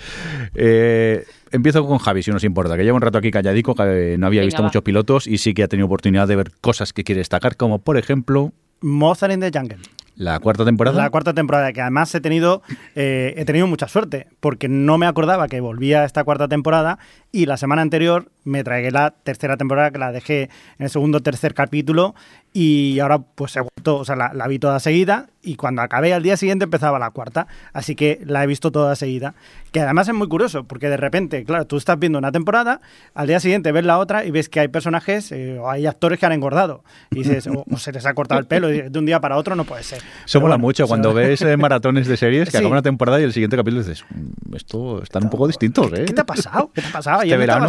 Eh, 0.55 1.25
empiezo 1.51 1.87
con 1.87 1.99
Javi, 1.99 2.23
si 2.23 2.31
nos 2.31 2.45
importa, 2.45 2.77
que 2.77 2.85
lleva 2.85 2.97
un 2.97 3.03
rato 3.03 3.19
aquí 3.19 3.31
calladico, 3.31 3.75
que 3.75 4.17
no 4.19 4.27
había 4.27 4.41
Venga, 4.41 4.47
visto 4.47 4.63
va. 4.63 4.69
muchos 4.69 4.83
pilotos 4.83 5.27
y 5.27 5.39
sí 5.39 5.55
que 5.55 5.63
ha 5.65 5.69
tenido 5.69 5.87
oportunidad 5.87 6.29
de 6.29 6.37
ver 6.37 6.53
cosas 6.61 6.93
que 6.93 7.05
quiere 7.05 7.21
destacar, 7.21 7.57
como 7.57 7.79
por 7.81 7.97
ejemplo 7.97 8.53
Mozart 8.81 9.33
in 9.33 9.41
the 9.41 9.51
Jungle. 9.53 9.79
La 10.21 10.39
cuarta 10.39 10.67
temporada. 10.67 10.99
La 11.03 11.09
cuarta 11.09 11.33
temporada, 11.33 11.73
que 11.73 11.81
además 11.81 12.15
he 12.15 12.21
tenido, 12.21 12.63
eh, 12.95 13.33
he 13.39 13.45
tenido 13.47 13.67
mucha 13.67 13.89
suerte, 13.89 14.27
porque 14.41 14.69
no 14.69 14.99
me 14.99 15.07
acordaba 15.07 15.49
que 15.49 15.61
volvía 15.61 16.05
esta 16.05 16.25
cuarta 16.25 16.47
temporada 16.47 16.99
y 17.33 17.47
la 17.47 17.57
semana 17.57 17.81
anterior 17.81 18.31
me 18.45 18.63
tragué 18.63 18.91
la 18.91 19.13
tercera 19.13 19.57
temporada, 19.57 19.91
que 19.91 19.99
la 19.99 20.13
dejé 20.13 20.43
en 20.79 20.85
el 20.85 20.91
segundo 20.91 21.19
o 21.19 21.21
tercer 21.23 21.55
capítulo 21.55 22.15
y 22.53 22.99
ahora 23.01 23.19
pues 23.21 23.57
he 23.57 23.61
vuelto 23.61 23.83
to- 23.83 23.97
o 23.99 24.05
sea, 24.05 24.15
la 24.17 24.47
vi 24.47 24.59
toda 24.59 24.79
seguida 24.81 25.29
y 25.43 25.57
cuando 25.57 25.83
acabé 25.83 26.13
al 26.13 26.23
día 26.23 26.37
siguiente 26.37 26.65
empezaba 26.65 26.99
la 26.99 27.11
cuarta. 27.11 27.47
Así 27.73 27.95
que 27.95 28.21
la 28.25 28.45
he 28.45 28.47
visto 28.47 28.71
toda 28.71 28.95
seguida. 28.97 29.35
Que 29.73 29.81
además 29.81 30.09
es 30.09 30.15
muy 30.15 30.27
curioso, 30.29 30.65
porque 30.65 30.89
de 30.89 30.97
repente, 30.97 31.45
claro, 31.45 31.65
tú 31.65 31.77
estás 31.77 31.99
viendo 31.99 32.19
una 32.19 32.33
temporada, 32.33 32.81
al 33.15 33.29
día 33.29 33.39
siguiente 33.41 33.71
ves 33.73 33.85
la 33.85 33.99
otra 33.99 34.25
y 34.25 34.31
ves 34.33 34.49
que 34.49 34.59
hay 34.61 34.69
personajes 34.69 35.31
eh, 35.33 35.59
o 35.61 35.71
hay 35.71 35.87
actores 35.87 36.19
que 36.19 36.27
han 36.27 36.33
engordado. 36.33 36.83
Y 37.13 37.19
dices, 37.23 37.47
o, 37.47 37.65
o 37.71 37.77
se 37.79 37.93
les 37.93 38.05
ha 38.05 38.13
cortado 38.15 38.41
el 38.41 38.47
pelo 38.47 38.73
y 38.73 38.83
de 38.91 38.99
un 38.99 39.07
día 39.07 39.21
para 39.21 39.37
otro 39.37 39.55
no 39.55 39.65
puede 39.65 39.83
ser. 39.85 39.99
Eso 39.99 40.05
Pero 40.27 40.41
mola 40.43 40.55
bueno, 40.57 40.63
mucho. 40.67 40.85
sea, 40.85 40.89
Cuando 40.89 41.15
ves 41.15 41.41
eh, 41.43 41.57
maratones 41.57 42.07
de 42.09 42.17
series 42.17 42.47
que 42.47 42.51
Sí. 42.51 42.57
acaba 42.59 42.73
una 42.73 42.83
temporada 42.83 43.21
y 43.21 43.23
el 43.25 43.33
siguiente 43.33 43.57
capítulo 43.57 43.83
dices, 43.83 44.05
"Mm, 44.11 44.57
esto 44.57 45.03
están 45.03 45.25
un 45.25 45.31
poco 45.31 45.47
distintos, 45.47 45.87
¿eh? 45.93 46.05
¿Qué 46.07 46.13
te 46.13 46.21
ha 46.21 46.27
pasado? 46.27 46.71
¿Qué 46.75 46.83
te 46.83 46.89
ha 46.89 46.93
pasado? 46.93 47.23
Este 47.23 47.37
verano 47.37 47.67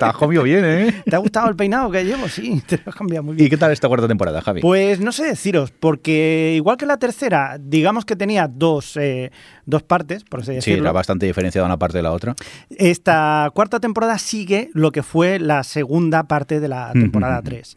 has 0.00 0.16
comido 0.16 0.42
bien, 0.44 0.64
¿eh? 0.64 1.02
¿Te 1.04 1.16
ha 1.16 1.18
gustado 1.18 1.48
el 1.48 1.56
peinado 1.56 1.90
que 1.90 2.04
llevo? 2.04 2.28
Sí, 2.28 2.62
te 2.66 2.76
lo 2.76 2.84
has 2.86 2.94
cambiado 2.94 3.24
muy 3.24 3.34
bien. 3.36 3.46
¿Y 3.46 3.50
qué 3.50 3.56
tal 3.56 3.72
esta 3.72 3.88
cuarta 3.88 4.08
temporada, 4.08 4.40
Javi? 4.40 4.60
Pues 4.62 5.00
no 5.00 5.12
sé 5.12 5.24
deciros, 5.26 5.72
porque 5.72 6.54
igual 6.56 6.76
que 6.78 6.86
la 6.86 6.96
tercera, 6.96 7.58
digamos 7.60 8.04
que 8.06 8.16
tenía 8.16 8.48
dos, 8.48 8.96
eh, 8.96 9.30
dos 9.66 9.82
partes, 9.82 10.24
por 10.24 10.40
así 10.40 10.52
sí, 10.52 10.54
decirlo. 10.54 10.84
era 10.84 10.92
bastante 10.92 11.26
diferenciada 11.26 11.66
una 11.66 11.78
parte 11.78 11.98
de 11.98 12.02
la 12.02 12.12
otra. 12.12 12.34
Esta 12.70 13.50
cuarta 13.54 13.80
temporada 13.80 14.16
sigue 14.18 14.70
lo 14.72 14.90
que 14.92 15.02
fue 15.02 15.38
la 15.38 15.62
segunda 15.64 16.24
parte 16.28 16.60
de 16.60 16.68
la 16.68 16.92
temporada 16.92 17.42
3. 17.42 17.76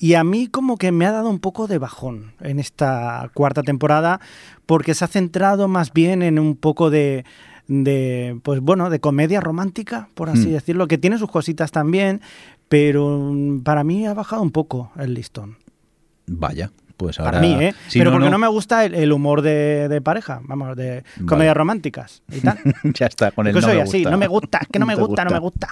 Y 0.00 0.14
a 0.14 0.24
mí 0.24 0.46
como 0.48 0.76
que 0.78 0.90
me 0.92 1.06
ha 1.06 1.12
dado 1.12 1.28
un 1.28 1.38
poco 1.40 1.66
de 1.66 1.78
bajón 1.78 2.32
en 2.40 2.58
esta 2.58 3.30
cuarta 3.34 3.62
temporada 3.62 4.20
porque 4.66 4.94
se 4.94 5.04
ha 5.04 5.08
centrado 5.08 5.68
más 5.68 5.92
bien 5.92 6.22
en 6.22 6.38
un 6.38 6.56
poco 6.56 6.88
de, 6.90 7.24
de 7.66 8.38
pues 8.42 8.60
bueno, 8.60 8.90
de 8.90 9.00
comedia 9.00 9.40
romántica, 9.40 10.08
por 10.14 10.28
así 10.30 10.48
Mm. 10.48 10.52
decirlo, 10.52 10.88
que 10.88 10.98
tiene 10.98 11.18
sus 11.18 11.30
cositas 11.30 11.70
también, 11.72 12.20
pero 12.68 13.08
mm, 13.32 13.62
para 13.62 13.82
mí 13.84 14.06
ha 14.06 14.14
bajado 14.14 14.42
un 14.42 14.52
poco 14.52 14.92
el 14.98 15.14
listón. 15.14 15.56
Vaya, 16.26 16.70
pues 16.98 17.18
ahora... 17.18 17.30
Para 17.30 17.40
mí, 17.40 17.54
¿eh? 17.64 17.74
Pero 17.92 18.10
porque 18.10 18.28
no. 18.28 18.38
me 18.38 18.48
gusta 18.48 18.84
el, 18.84 18.94
el 18.94 19.12
humor 19.12 19.40
de, 19.40 19.88
de 19.88 20.00
pareja, 20.02 20.40
vamos, 20.42 20.76
de 20.76 21.04
comedias 21.26 21.56
románticas 21.56 22.22
y 22.30 22.40
tal. 22.40 22.58
ya 22.82 23.06
está, 23.06 23.30
con 23.30 23.46
el 23.46 23.54
no 23.54 23.62
soy 23.62 23.76
me 23.76 23.82
así, 23.82 23.98
gusta. 23.98 24.10
no 24.10 24.18
me 24.18 24.26
gusta, 24.26 24.58
es 24.60 24.68
que 24.68 24.78
no 24.78 24.84
me 24.86 24.94
gusta, 24.96 25.24
no 25.24 25.30
me 25.30 25.38
gusta. 25.38 25.68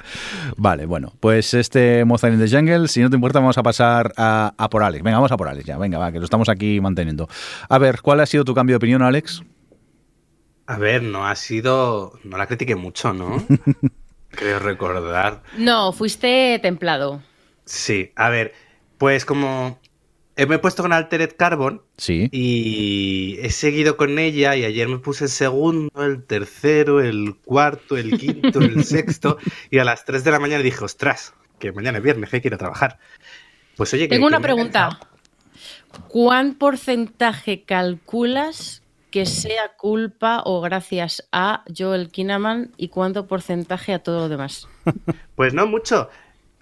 Vale, 0.56 0.86
bueno, 0.86 1.12
pues 1.20 1.52
este 1.52 2.04
Mozart 2.04 2.32
in 2.32 2.40
the 2.40 2.48
Jungle, 2.48 2.88
si 2.88 3.02
no 3.02 3.10
te 3.10 3.16
importa, 3.16 3.40
vamos 3.40 3.58
a 3.58 3.62
pasar 3.62 4.12
a, 4.16 4.54
a 4.56 4.70
por 4.70 4.84
Alex. 4.84 5.02
Venga, 5.02 5.16
vamos 5.18 5.32
a 5.32 5.36
por 5.36 5.48
Alex 5.48 5.66
ya, 5.66 5.76
venga, 5.76 5.98
va, 5.98 6.12
que 6.12 6.18
lo 6.18 6.24
estamos 6.24 6.48
aquí 6.48 6.80
manteniendo. 6.80 7.28
A 7.68 7.78
ver, 7.78 8.00
¿cuál 8.00 8.20
ha 8.20 8.26
sido 8.26 8.44
tu 8.44 8.54
cambio 8.54 8.74
de 8.74 8.78
opinión, 8.78 9.02
Alex? 9.02 9.42
A 10.68 10.78
ver, 10.78 11.02
no 11.02 11.26
ha 11.26 11.34
sido. 11.34 12.12
No 12.24 12.36
la 12.38 12.46
critiqué 12.46 12.76
mucho, 12.76 13.12
¿no? 13.12 13.44
Creo 14.30 14.58
recordar. 14.60 15.42
No, 15.58 15.92
fuiste 15.92 16.58
templado. 16.62 17.22
Sí, 17.64 18.12
a 18.16 18.28
ver, 18.28 18.52
pues 18.98 19.24
como 19.24 19.78
me 20.44 20.56
he 20.56 20.58
puesto 20.58 20.82
con 20.82 20.92
Altered 20.92 21.34
Carbon 21.36 21.80
Sí. 21.96 22.28
y 22.32 23.38
he 23.40 23.50
seguido 23.50 23.96
con 23.96 24.18
ella 24.18 24.54
y 24.56 24.64
ayer 24.64 24.86
me 24.88 24.98
puse 24.98 25.24
el 25.24 25.30
segundo, 25.30 26.04
el 26.04 26.22
tercero, 26.24 27.00
el 27.00 27.36
cuarto, 27.44 27.96
el 27.96 28.18
quinto, 28.18 28.58
el 28.60 28.84
sexto 28.84 29.38
y 29.70 29.78
a 29.78 29.84
las 29.84 30.04
3 30.04 30.24
de 30.24 30.30
la 30.32 30.38
mañana 30.38 30.62
dije, 30.62 30.84
ostras, 30.84 31.32
que 31.58 31.72
mañana 31.72 31.98
es 31.98 32.04
viernes, 32.04 32.28
que 32.28 32.36
hay 32.36 32.42
que 32.42 32.48
ir 32.48 32.54
a 32.54 32.58
trabajar. 32.58 32.98
Pues 33.76 33.94
oye, 33.94 34.08
que- 34.08 34.16
Tengo 34.16 34.26
que 34.28 34.34
una 34.34 34.40
pregunta. 34.42 34.98
¿Cuán 36.08 36.54
porcentaje 36.54 37.62
calculas 37.62 38.82
que 39.10 39.24
sea 39.24 39.72
culpa 39.78 40.42
o 40.44 40.60
gracias 40.60 41.26
a 41.32 41.64
Joel 41.76 42.10
Kinnaman 42.10 42.72
y 42.76 42.88
cuánto 42.88 43.26
porcentaje 43.26 43.94
a 43.94 44.00
todo 44.00 44.20
lo 44.20 44.28
demás? 44.28 44.68
Pues 45.34 45.54
no 45.54 45.66
mucho. 45.66 46.10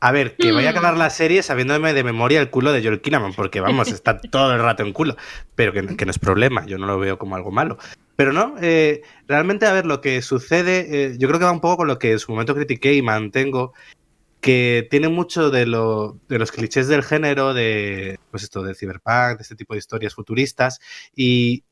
A 0.05 0.13
ver, 0.13 0.37
que 0.37 0.53
voy 0.53 0.67
a 0.67 0.71
acabar 0.71 0.99
la 0.99 1.09
serie 1.09 1.43
sabiéndome 1.43 1.95
de 1.95 2.05
memoria 2.05 2.39
el 2.39 2.51
culo 2.51 2.73
de 2.73 2.83
Joel 2.83 3.01
Kinnaman, 3.01 3.33
porque 3.33 3.61
vamos, 3.61 3.89
está 3.91 4.19
todo 4.19 4.53
el 4.53 4.61
rato 4.61 4.83
en 4.83 4.93
culo, 4.93 5.17
pero 5.55 5.73
que, 5.73 5.97
que 5.97 6.05
no 6.05 6.11
es 6.11 6.19
problema, 6.19 6.67
yo 6.67 6.77
no 6.77 6.87
lo 6.87 6.99
veo 6.99 7.17
como 7.17 7.37
algo 7.37 7.51
malo. 7.51 7.79
Pero 8.15 8.35
no, 8.35 8.55
eh, 8.61 9.01
realmente, 9.27 9.65
a 9.65 9.73
ver, 9.73 9.87
lo 9.87 10.03
que 10.03 10.21
sucede, 10.21 10.89
eh, 10.91 11.17
yo 11.19 11.27
creo 11.27 11.41
que 11.41 11.47
va 11.47 11.53
un 11.53 11.63
poco 11.63 11.79
con 11.79 11.87
lo 11.87 11.99
que 11.99 12.13
en 12.13 12.19
su 12.19 12.33
momento 12.33 12.55
critiqué 12.55 12.93
y 12.93 13.01
mantengo, 13.01 13.73
que 14.43 14.87
tiene 14.91 15.09
mucho 15.09 15.49
de, 15.49 15.65
lo, 15.65 16.19
de 16.29 16.39
los 16.39 16.53
clichés 16.53 16.87
del 16.87 17.03
género, 17.03 17.55
de, 17.55 18.19
pues 18.31 18.43
esto, 18.43 18.63
del 18.63 18.77
cyberpunk, 18.77 19.39
de 19.39 19.43
este 19.43 19.57
tipo 19.57 19.73
de 19.73 19.79
historias 19.79 20.15
futuristas, 20.15 20.81
y 21.17 21.65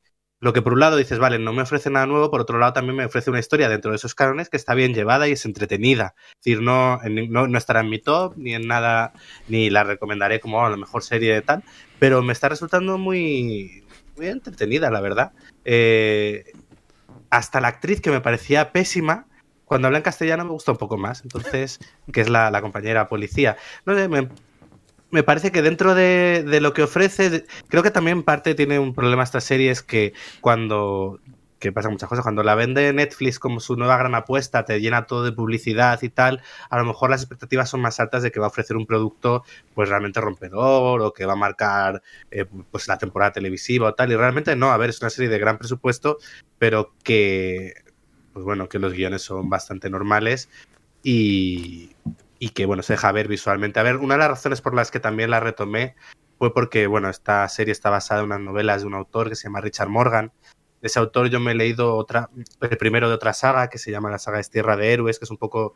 lo 0.42 0.52
que 0.52 0.60
por 0.60 0.72
un 0.72 0.80
lado 0.80 0.96
dices, 0.96 1.20
vale, 1.20 1.38
no 1.38 1.52
me 1.52 1.62
ofrece 1.62 1.88
nada 1.88 2.04
nuevo, 2.04 2.28
por 2.28 2.40
otro 2.40 2.58
lado 2.58 2.72
también 2.72 2.96
me 2.96 3.04
ofrece 3.04 3.30
una 3.30 3.38
historia 3.38 3.68
dentro 3.68 3.92
de 3.92 3.96
esos 3.96 4.16
cánones 4.16 4.48
que 4.48 4.56
está 4.56 4.74
bien 4.74 4.92
llevada 4.92 5.28
y 5.28 5.32
es 5.32 5.44
entretenida. 5.44 6.16
Es 6.30 6.44
decir, 6.44 6.62
no, 6.62 6.98
no, 7.30 7.46
no 7.46 7.58
estará 7.58 7.78
en 7.80 7.88
mi 7.88 8.00
top, 8.00 8.34
ni 8.36 8.52
en 8.52 8.66
nada, 8.66 9.12
ni 9.46 9.70
la 9.70 9.84
recomendaré 9.84 10.40
como 10.40 10.58
"Oh, 10.58 10.68
la 10.68 10.76
mejor 10.76 11.04
serie 11.04 11.32
de 11.32 11.42
tal, 11.42 11.62
pero 12.00 12.22
me 12.22 12.32
está 12.32 12.48
resultando 12.48 12.98
muy, 12.98 13.84
muy 14.16 14.26
entretenida, 14.26 14.90
la 14.90 15.00
verdad. 15.00 15.30
Eh, 15.64 16.44
hasta 17.30 17.60
la 17.60 17.68
actriz 17.68 18.00
que 18.00 18.10
me 18.10 18.20
parecía 18.20 18.72
pésima, 18.72 19.26
cuando 19.64 19.86
habla 19.86 19.98
en 19.98 20.04
castellano 20.04 20.44
me 20.44 20.50
gusta 20.50 20.72
un 20.72 20.78
poco 20.78 20.98
más, 20.98 21.22
entonces, 21.22 21.78
que 22.12 22.20
es 22.20 22.28
la, 22.28 22.50
la 22.50 22.60
compañera 22.62 23.06
policía. 23.06 23.56
No 23.86 23.94
sé, 23.94 24.08
me, 24.08 24.28
me 25.12 25.22
parece 25.22 25.52
que 25.52 25.62
dentro 25.62 25.94
de, 25.94 26.58
lo 26.60 26.72
que 26.72 26.82
ofrece, 26.82 27.44
creo 27.68 27.82
que 27.82 27.90
también 27.90 28.22
parte 28.22 28.54
tiene 28.54 28.78
un 28.78 28.94
problema 28.94 29.22
esta 29.22 29.40
serie, 29.40 29.70
es 29.70 29.82
que 29.82 30.14
cuando 30.40 31.20
que 31.60 31.70
pasa 31.70 31.90
muchas 31.90 32.08
cosas, 32.08 32.24
cuando 32.24 32.42
la 32.42 32.56
vende 32.56 32.92
Netflix 32.92 33.38
como 33.38 33.60
su 33.60 33.76
nueva 33.76 33.96
gran 33.96 34.16
apuesta, 34.16 34.64
te 34.64 34.80
llena 34.80 35.06
todo 35.06 35.22
de 35.22 35.30
publicidad 35.30 36.02
y 36.02 36.08
tal, 36.08 36.42
a 36.68 36.78
lo 36.78 36.84
mejor 36.84 37.10
las 37.10 37.20
expectativas 37.20 37.70
son 37.70 37.80
más 37.82 38.00
altas 38.00 38.24
de 38.24 38.32
que 38.32 38.40
va 38.40 38.46
a 38.46 38.48
ofrecer 38.48 38.76
un 38.76 38.84
producto 38.84 39.44
pues 39.72 39.88
realmente 39.88 40.20
rompedor 40.20 41.00
o 41.02 41.12
que 41.12 41.24
va 41.24 41.34
a 41.34 41.36
marcar 41.36 42.02
eh, 42.32 42.46
pues 42.72 42.88
la 42.88 42.98
temporada 42.98 43.30
televisiva 43.30 43.90
o 43.90 43.94
tal, 43.94 44.10
y 44.10 44.16
realmente 44.16 44.56
no, 44.56 44.72
a 44.72 44.76
ver, 44.76 44.90
es 44.90 45.00
una 45.02 45.10
serie 45.10 45.30
de 45.30 45.38
gran 45.38 45.58
presupuesto, 45.58 46.18
pero 46.58 46.94
que 47.04 47.74
pues 48.32 48.44
bueno, 48.44 48.68
que 48.68 48.80
los 48.80 48.92
guiones 48.94 49.22
son 49.22 49.48
bastante 49.48 49.88
normales 49.88 50.48
y, 51.04 51.90
y 52.42 52.48
que 52.48 52.66
bueno, 52.66 52.82
se 52.82 52.94
deja 52.94 53.12
ver 53.12 53.28
visualmente. 53.28 53.78
A 53.78 53.84
ver, 53.84 53.98
una 53.98 54.14
de 54.14 54.18
las 54.18 54.30
razones 54.30 54.60
por 54.60 54.74
las 54.74 54.90
que 54.90 54.98
también 54.98 55.30
la 55.30 55.38
retomé 55.38 55.94
fue 56.38 56.52
porque, 56.52 56.88
bueno, 56.88 57.08
esta 57.08 57.48
serie 57.48 57.70
está 57.70 57.88
basada 57.88 58.22
en 58.22 58.26
unas 58.26 58.40
novelas 58.40 58.80
de 58.80 58.88
un 58.88 58.94
autor 58.94 59.28
que 59.28 59.36
se 59.36 59.44
llama 59.44 59.60
Richard 59.60 59.88
Morgan. 59.88 60.32
De 60.80 60.88
ese 60.88 60.98
autor 60.98 61.28
yo 61.28 61.38
me 61.38 61.52
he 61.52 61.54
leído 61.54 61.94
otra, 61.94 62.30
el 62.60 62.76
primero 62.78 63.08
de 63.08 63.14
otra 63.14 63.32
saga 63.32 63.68
que 63.68 63.78
se 63.78 63.92
llama 63.92 64.10
la 64.10 64.18
saga 64.18 64.42
Tierra 64.42 64.76
de 64.76 64.92
Héroes, 64.92 65.20
que 65.20 65.24
es 65.24 65.30
un 65.30 65.36
poco 65.36 65.74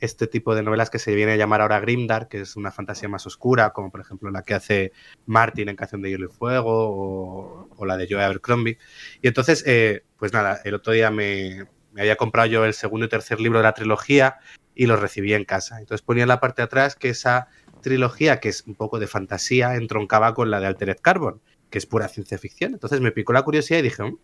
este 0.00 0.26
tipo 0.26 0.54
de 0.54 0.62
novelas 0.62 0.88
que 0.88 0.98
se 0.98 1.14
viene 1.14 1.32
a 1.32 1.36
llamar 1.36 1.60
ahora 1.60 1.80
Grimdark, 1.80 2.28
que 2.30 2.40
es 2.40 2.56
una 2.56 2.72
fantasía 2.72 3.10
más 3.10 3.26
oscura, 3.26 3.74
como 3.74 3.90
por 3.90 4.00
ejemplo 4.00 4.30
la 4.30 4.40
que 4.40 4.54
hace 4.54 4.92
Martin 5.26 5.68
en 5.68 5.76
Canción 5.76 6.00
de 6.00 6.08
Hielo 6.08 6.30
y 6.30 6.32
Fuego 6.32 6.72
o, 6.72 7.68
o 7.76 7.84
la 7.84 7.98
de 7.98 8.08
Joe 8.08 8.24
Abercrombie. 8.24 8.78
Y 9.20 9.28
entonces, 9.28 9.62
eh, 9.66 10.04
pues 10.16 10.32
nada, 10.32 10.62
el 10.64 10.72
otro 10.72 10.94
día 10.94 11.10
me, 11.10 11.66
me 11.96 12.02
había 12.02 12.16
comprado 12.16 12.46
yo 12.48 12.64
el 12.66 12.74
segundo 12.74 13.06
y 13.06 13.08
tercer 13.08 13.40
libro 13.40 13.58
de 13.60 13.64
la 13.64 13.72
trilogía 13.74 14.38
y 14.74 14.86
los 14.86 15.00
recibí 15.00 15.32
en 15.34 15.44
casa. 15.46 15.80
Entonces 15.80 16.02
ponía 16.04 16.24
en 16.24 16.28
la 16.28 16.40
parte 16.40 16.62
de 16.62 16.66
atrás 16.66 16.96
que 16.96 17.08
esa 17.10 17.48
trilogía, 17.80 18.38
que 18.40 18.50
es 18.50 18.64
un 18.66 18.76
poco 18.76 18.98
de 19.00 19.06
fantasía, 19.08 19.76
entroncaba 19.76 20.34
con 20.34 20.50
la 20.50 20.60
de 20.60 20.66
Altered 20.66 20.98
Carbon, 21.02 21.42
que 21.70 21.78
es 21.78 21.86
pura 21.86 22.08
ciencia 22.08 22.38
ficción. 22.38 22.74
Entonces 22.74 23.00
me 23.00 23.12
picó 23.12 23.32
la 23.32 23.42
curiosidad 23.42 23.80
y 23.80 23.82
dije, 23.82 24.02
"Mm, 24.04 24.18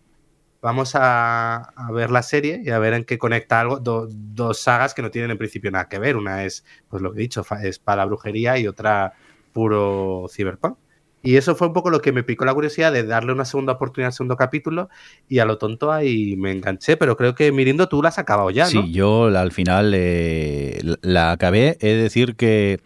vamos 0.62 0.93
a, 0.95 1.73
ver 1.93 2.11
la 2.11 2.23
serie 2.23 2.61
y 2.64 2.70
a 2.70 2.79
ver 2.79 2.95
en 2.95 3.05
qué 3.05 3.18
conecta 3.18 3.61
algo, 3.61 3.79
do- 3.81 4.09
dos 4.11 4.61
sagas 4.62 4.95
que 4.95 5.03
no 5.03 5.11
tienen 5.11 5.31
en 5.33 5.39
principio 5.39 5.70
nada 5.70 5.89
que 5.89 5.99
ver. 5.99 6.16
Una 6.16 6.45
es, 6.45 6.64
pues 6.89 7.03
lo 7.03 7.12
que 7.12 7.18
he 7.20 7.23
dicho, 7.23 7.45
es 7.62 7.79
para 7.79 7.99
la 8.03 8.07
brujería 8.07 8.59
y 8.59 8.66
otra 8.68 9.14
puro 9.53 10.27
cyberpunk. 10.35 10.79
Y 11.23 11.37
eso 11.37 11.55
fue 11.55 11.68
un 11.68 11.73
poco 11.73 11.91
lo 11.91 12.01
que 12.01 12.12
me 12.12 12.23
picó 12.25 12.45
la 12.45 12.53
curiosidad 12.55 12.93
de 12.93 13.05
darle 13.05 13.33
una 13.33 13.45
segunda 13.45 13.75
oportunidad 13.75 14.09
al 14.09 14.12
segundo 14.12 14.37
capítulo 14.37 14.89
y 15.29 15.39
a 15.39 15.45
lo 15.45 15.57
tonto 15.59 15.93
ahí 15.93 16.37
me 16.37 16.51
enganché, 16.51 16.97
pero 16.97 17.16
creo 17.16 17.35
que 17.35 17.53
Mirindo 17.53 17.89
tú 17.89 18.03
la 18.03 18.09
has 18.09 18.18
acabado 18.18 18.51
ya, 18.51 18.64
¿no? 18.64 18.70
Sí, 18.70 18.93
yo 18.93 19.27
al 19.27 19.53
final 19.53 19.93
eh, 19.95 20.81
la- 21.03 21.33
acabé. 21.33 21.77
De 21.81 21.97
decir 21.97 22.35
que 22.35 22.81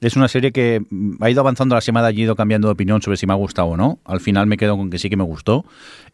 es 0.00 0.16
una 0.16 0.28
serie 0.28 0.52
que 0.52 0.82
ha 1.20 1.30
ido 1.30 1.40
avanzando 1.40 1.74
la 1.74 1.80
semana 1.80 2.10
y 2.10 2.20
he 2.20 2.24
ido 2.24 2.36
cambiando 2.36 2.68
de 2.68 2.72
opinión 2.72 3.00
sobre 3.00 3.16
si 3.16 3.26
me 3.26 3.32
ha 3.32 3.36
gustado 3.36 3.68
o 3.68 3.76
no. 3.76 3.98
Al 4.04 4.20
final 4.20 4.46
me 4.46 4.56
quedo 4.56 4.76
con 4.76 4.90
que 4.90 4.98
sí 4.98 5.08
que 5.08 5.16
me 5.16 5.24
gustó. 5.24 5.64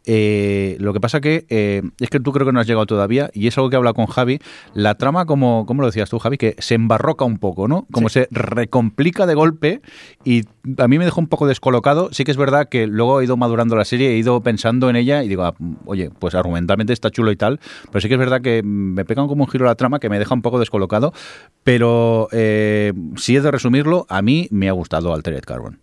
Eh, 0.06 0.76
lo 0.80 0.92
que 0.92 1.00
pasa 1.00 1.20
que 1.20 1.44
eh, 1.50 1.82
es 2.00 2.08
que 2.08 2.20
tú 2.20 2.32
creo 2.32 2.46
que 2.46 2.52
no 2.52 2.60
has 2.60 2.66
llegado 2.66 2.86
todavía 2.86 3.30
y 3.34 3.46
es 3.46 3.58
algo 3.58 3.70
que 3.70 3.76
habla 3.76 3.92
con 3.92 4.06
Javi. 4.06 4.38
La 4.74 4.94
trama, 4.94 5.26
como, 5.26 5.66
como 5.66 5.82
lo 5.82 5.88
decías 5.88 6.08
tú, 6.08 6.18
Javi, 6.18 6.38
que 6.38 6.56
se 6.58 6.74
embarroca 6.74 7.24
un 7.24 7.38
poco, 7.38 7.68
¿no? 7.68 7.86
Como 7.92 8.08
se 8.08 8.28
recomplica 8.30 9.26
de 9.26 9.34
golpe 9.34 9.82
y 10.24 10.44
a 10.78 10.88
mí 10.88 10.98
me 10.98 11.04
dejó 11.04 11.20
un 11.20 11.26
poco 11.26 11.46
descolocado. 11.46 12.08
Sí 12.12 12.24
que 12.24 12.30
es 12.30 12.36
verdad 12.36 12.68
que 12.68 12.86
luego 12.86 13.20
he 13.20 13.24
ido 13.24 13.36
madurando 13.36 13.76
la 13.76 13.84
serie, 13.84 14.10
he 14.10 14.16
ido 14.16 14.40
pensando 14.42 14.88
en 14.88 14.96
ella 14.96 15.22
y 15.22 15.28
digo, 15.28 15.44
ah, 15.44 15.54
oye, 15.84 16.10
pues 16.18 16.34
argumentalmente 16.34 16.92
está 16.92 17.10
chulo 17.10 17.30
y 17.30 17.36
tal, 17.36 17.60
pero 17.90 18.00
sí 18.00 18.08
que 18.08 18.14
es 18.14 18.20
verdad 18.20 18.40
que 18.40 18.62
me 18.62 19.04
pegan 19.04 19.28
como 19.28 19.44
un 19.44 19.50
giro 19.50 19.66
la 19.66 19.74
trama 19.74 20.00
que 20.00 20.08
me 20.08 20.18
deja 20.18 20.34
un 20.34 20.42
poco 20.42 20.58
descolocado, 20.58 21.12
pero 21.64 22.28
eh, 22.32 22.92
si 23.16 23.36
es 23.36 23.42
de 23.42 23.50
resumirlo, 23.50 24.06
a 24.08 24.22
mí 24.22 24.48
me 24.50 24.68
ha 24.68 24.72
gustado 24.72 25.12
Altered 25.12 25.42
Carbon. 25.42 25.78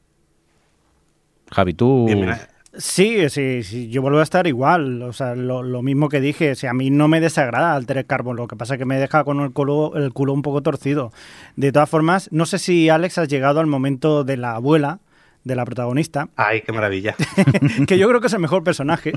Javi, 1.51 1.74
tú... 1.74 2.05
Bien, 2.05 2.20
mira, 2.20 2.49
Sí, 2.78 3.28
sí, 3.30 3.64
sí, 3.64 3.90
yo 3.90 4.04
vuelvo 4.04 4.20
a 4.20 4.24
estar 4.24 4.46
igual, 4.46 5.02
o 5.02 5.12
sea, 5.12 5.34
lo, 5.34 5.82
mismo 5.82 6.10
que 6.10 6.22
dije, 6.22 6.54
o 6.54 6.70
a 6.70 6.74
mí 6.74 6.92
no 6.92 7.08
me 7.08 7.20
desagrada 7.20 7.74
Altered 7.74 8.06
Carbon, 8.06 8.36
lo 8.36 8.48
que 8.48 8.56
pasa 8.56 8.76
es 8.76 8.78
que 8.78 8.86
me 8.86 9.00
deja 9.00 9.24
con 9.24 9.40
el 9.40 9.52
culo, 9.52 9.96
el 9.96 10.14
culo 10.14 10.34
un 10.34 10.44
poco 10.44 10.62
torcido. 10.62 11.12
De 11.56 11.72
todas 11.72 11.90
formas, 11.90 12.30
no 12.32 12.46
sé 12.46 12.60
si 12.60 12.90
Alex 12.90 13.18
has 13.18 13.30
llegado 13.30 13.60
al 13.60 13.66
momento 13.66 14.24
de 14.24 14.38
la 14.38 14.54
abuela 14.54 15.00
de 15.48 15.56
la 15.56 15.66
protagonista, 15.66 16.30
Ay, 16.36 16.62
qué 16.62 16.72
maravilla. 16.74 17.16
que 17.88 17.98
yo 17.98 18.08
creo 18.08 18.22
que 18.22 18.28
es 18.28 18.34
el 18.34 18.39
mejor 18.39 18.64
personaje 18.64 19.14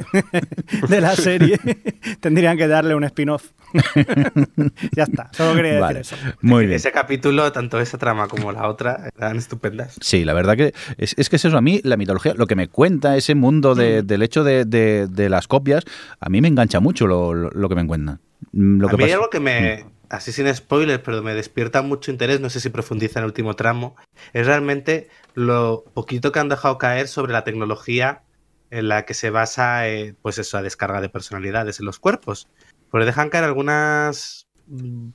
de 0.88 1.00
la 1.00 1.14
serie. 1.16 1.58
Tendrían 2.20 2.56
que 2.56 2.66
darle 2.68 2.94
un 2.94 3.04
spin-off. 3.04 3.50
ya 4.96 5.04
está, 5.04 5.28
solo 5.32 5.54
quería 5.54 5.72
decir 5.72 5.80
Vale, 5.82 6.00
eso. 6.00 6.16
muy 6.40 6.66
bien. 6.66 6.76
Ese 6.76 6.92
capítulo, 6.92 7.52
tanto 7.52 7.80
esa 7.80 7.98
trama 7.98 8.28
como 8.28 8.52
la 8.52 8.68
otra, 8.68 9.10
eran 9.16 9.36
estupendas. 9.36 9.96
Sí, 10.00 10.24
la 10.24 10.32
verdad 10.32 10.56
que 10.56 10.72
es, 10.98 11.14
es 11.18 11.28
que 11.28 11.36
es 11.36 11.44
eso, 11.44 11.56
a 11.56 11.60
mí 11.60 11.80
la 11.84 11.96
mitología, 11.96 12.34
lo 12.34 12.46
que 12.46 12.56
me 12.56 12.68
cuenta 12.68 13.16
ese 13.16 13.34
mundo 13.34 13.74
Mm. 13.74 13.78
de- 13.78 14.02
del 14.02 14.22
hecho 14.22 14.44
de, 14.44 14.64
de- 14.64 15.06
de 15.08 15.28
las 15.28 15.46
copias, 15.48 15.84
a 16.20 16.28
mí 16.28 16.40
me 16.40 16.48
engancha 16.48 16.80
mucho 16.80 17.06
lo, 17.06 17.34
lo- 17.34 17.50
lo 17.50 17.68
que 17.68 17.74
me 17.74 17.86
cuenta. 17.86 18.18
Mm, 18.52 18.80
Lo 18.80 18.88
a 18.88 18.90
que 18.90 18.96
mí 18.96 19.02
hay 19.04 19.08
pasa- 19.10 19.16
algo 19.18 19.30
que 19.30 19.40
me, 19.40 19.84
así 20.10 20.32
sin 20.32 20.52
spoilers, 20.54 21.02
pero 21.02 21.22
me 21.22 21.34
despierta 21.34 21.82
mucho 21.82 22.10
interés, 22.10 22.40
no 22.40 22.50
sé 22.50 22.60
si 22.60 22.68
profundiza 22.70 23.20
en 23.20 23.24
el 23.24 23.28
último 23.30 23.56
tramo, 23.56 23.96
es 24.34 24.46
realmente 24.46 25.08
lo 25.34 25.84
poquito 25.94 26.32
que 26.32 26.40
han 26.40 26.48
dejado 26.50 26.78
caer 26.78 27.08
sobre 27.08 27.32
la 27.32 27.44
tecnología 27.44 28.22
en 28.70 28.88
la 28.88 29.04
que 29.06 29.14
se 29.14 29.30
basa, 29.30 29.88
eh, 29.88 30.14
pues 30.22 30.38
eso, 30.38 30.58
a 30.58 30.62
descarga 30.62 31.00
de 31.00 31.08
personalidades 31.08 31.80
en 31.80 31.86
los 31.86 31.98
cuerpos. 31.98 32.48
Porque 32.90 33.06
dejan 33.06 33.30
caer 33.30 33.44
algunas 33.44 34.48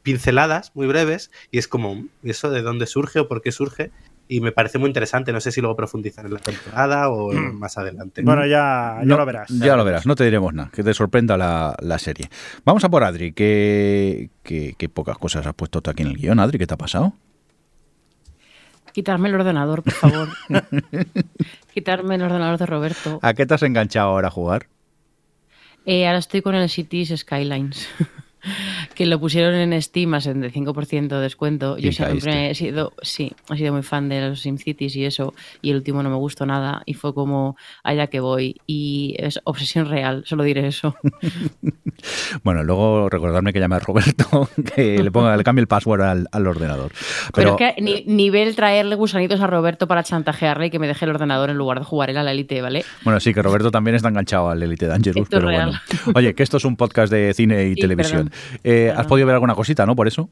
pinceladas 0.03 0.71
muy 0.75 0.87
breves 0.87 1.31
y 1.51 1.59
es 1.59 1.67
como, 1.67 1.95
"Mm, 1.95 2.09
¿y 2.23 2.29
eso 2.31 2.49
de 2.49 2.61
dónde 2.61 2.87
surge 2.87 3.19
o 3.19 3.27
por 3.27 3.41
qué 3.41 3.51
surge? 3.51 3.91
Y 4.27 4.41
me 4.41 4.51
parece 4.51 4.79
muy 4.79 4.87
interesante, 4.87 5.31
no 5.31 5.39
sé 5.39 5.51
si 5.51 5.61
luego 5.61 5.75
profundizan 5.75 6.25
en 6.25 6.33
la 6.33 6.39
temporada 6.39 7.09
o 7.09 7.31
más 7.31 7.77
adelante. 7.77 8.23
Bueno, 8.23 8.41
ya, 8.47 8.97
ya 9.01 9.05
No, 9.05 9.17
lo 9.17 9.25
verás. 9.25 9.49
Ya 9.49 9.75
lo 9.75 9.83
verás, 9.85 10.05
no 10.07 10.15
te 10.15 10.23
diremos 10.23 10.53
nada, 10.53 10.71
que 10.73 10.83
te 10.83 10.93
sorprenda 10.95 11.37
la, 11.37 11.75
la 11.79 11.99
serie. 11.99 12.29
Vamos 12.65 12.83
a 12.83 12.89
por 12.89 13.03
Adri, 13.03 13.33
que, 13.33 14.31
que, 14.41 14.73
que 14.77 14.89
pocas 14.89 15.17
cosas 15.19 15.45
has 15.45 15.53
puesto 15.53 15.81
tú 15.81 15.91
aquí 15.91 16.01
en 16.01 16.09
el 16.09 16.17
guion. 16.17 16.39
Adri, 16.39 16.57
¿qué 16.57 16.65
te 16.65 16.73
ha 16.73 16.77
pasado? 16.77 17.13
Quitarme 18.93 19.27
el 19.27 19.35
ordenador, 19.35 19.83
por 19.83 19.93
favor. 19.93 20.29
Quitarme 21.73 22.15
el 22.15 22.21
ordenador 22.21 22.57
de 22.57 22.65
Roberto. 22.65 23.19
¿A 23.21 23.33
qué 23.33 23.45
te 23.45 23.53
has 23.53 23.63
enganchado 23.63 24.07
ahora 24.07 24.29
a 24.29 24.31
jugar? 24.31 24.67
Eh, 25.85 26.07
ahora 26.07 26.19
estoy 26.19 26.41
con 26.41 26.55
el 26.55 26.69
Cities 26.69 27.13
Skylines. 27.15 27.87
Que 28.93 29.05
lo 29.05 29.19
pusieron 29.19 29.55
en 29.55 29.81
Steam 29.81 30.13
a 30.13 30.19
75% 30.19 31.07
de 31.07 31.19
descuento. 31.21 31.77
Yo 31.77 31.91
siempre 31.91 32.19
caíste. 32.31 32.49
he 32.51 32.55
sido, 32.55 32.93
sí, 33.01 33.31
he 33.53 33.57
sido 33.57 33.73
muy 33.73 33.83
fan 33.83 34.09
de 34.09 34.29
los 34.29 34.41
SimCities 34.41 34.95
y 34.95 35.05
eso, 35.05 35.33
y 35.61 35.71
el 35.71 35.77
último 35.77 36.03
no 36.03 36.09
me 36.09 36.15
gustó 36.15 36.45
nada, 36.45 36.81
y 36.85 36.93
fue 36.93 37.13
como 37.13 37.57
allá 37.83 38.07
que 38.07 38.19
voy, 38.19 38.61
y 38.67 39.15
es 39.17 39.39
obsesión 39.43 39.87
real, 39.87 40.23
solo 40.25 40.43
diré 40.43 40.67
eso. 40.67 40.95
Bueno, 42.43 42.63
luego 42.63 43.09
recordarme 43.09 43.53
que 43.53 43.59
llame 43.59 43.75
a 43.75 43.79
Roberto, 43.79 44.49
que 44.75 45.01
le 45.01 45.11
ponga, 45.11 45.35
le 45.37 45.43
cambie 45.43 45.61
el 45.61 45.67
password 45.67 46.01
al, 46.01 46.27
al 46.31 46.47
ordenador. 46.47 46.91
Pero, 47.33 47.55
Pero, 47.55 47.69
es 47.69 47.75
que 47.75 47.81
ni, 47.81 48.03
nivel 48.05 48.55
traerle 48.55 48.95
gusanitos 48.95 49.39
a 49.41 49.47
Roberto 49.47 49.87
para 49.87 50.03
chantajearle 50.03 50.67
y 50.67 50.69
que 50.69 50.79
me 50.79 50.87
deje 50.87 51.05
el 51.05 51.11
ordenador 51.11 51.49
en 51.49 51.57
lugar 51.57 51.79
de 51.79 51.85
jugar 51.85 52.09
él 52.09 52.17
a 52.17 52.23
la 52.23 52.31
Elite, 52.31 52.61
¿vale? 52.61 52.83
bueno, 53.03 53.19
sí, 53.19 53.33
que 53.33 53.41
Roberto 53.41 53.71
también 53.71 53.95
está 53.95 54.09
enganchado 54.09 54.49
al 54.49 54.61
Elite 54.61 54.87
Dangerous, 54.87 55.23
Esto 55.23 55.37
es 55.37 55.41
pero 55.41 55.47
real. 55.47 55.79
bueno. 55.95 56.11
Oye, 56.15 56.35
que 56.35 56.43
esto 56.43 56.57
es 56.57 56.65
un 56.65 56.75
podcast 56.75 57.11
de 57.11 57.33
cine 57.33 57.67
y 57.69 57.75
Sí, 57.75 57.81
televisión. 57.81 58.29
perdón. 58.29 58.34
Eh, 58.63 58.93
¿Has 58.95 59.07
podido 59.07 59.27
ver 59.27 59.35
alguna 59.35 59.55
cosita, 59.55 59.85
no? 59.85 59.95
Por 59.95 60.07
eso. 60.07 60.29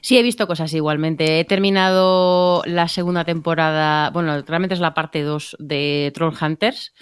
Sí, 0.00 0.16
he 0.18 0.22
visto 0.22 0.46
cosas 0.46 0.72
igualmente. 0.74 1.40
He 1.40 1.44
terminado 1.44 2.62
la 2.66 2.88
segunda 2.88 3.24
temporada, 3.24 4.10
bueno, 4.10 4.42
realmente 4.42 4.74
es 4.74 4.80
la 4.80 4.94
parte 4.94 5.22
2 5.22 5.56
de 5.58 6.12
Troll 6.14 6.34
Hunters, 6.40 6.94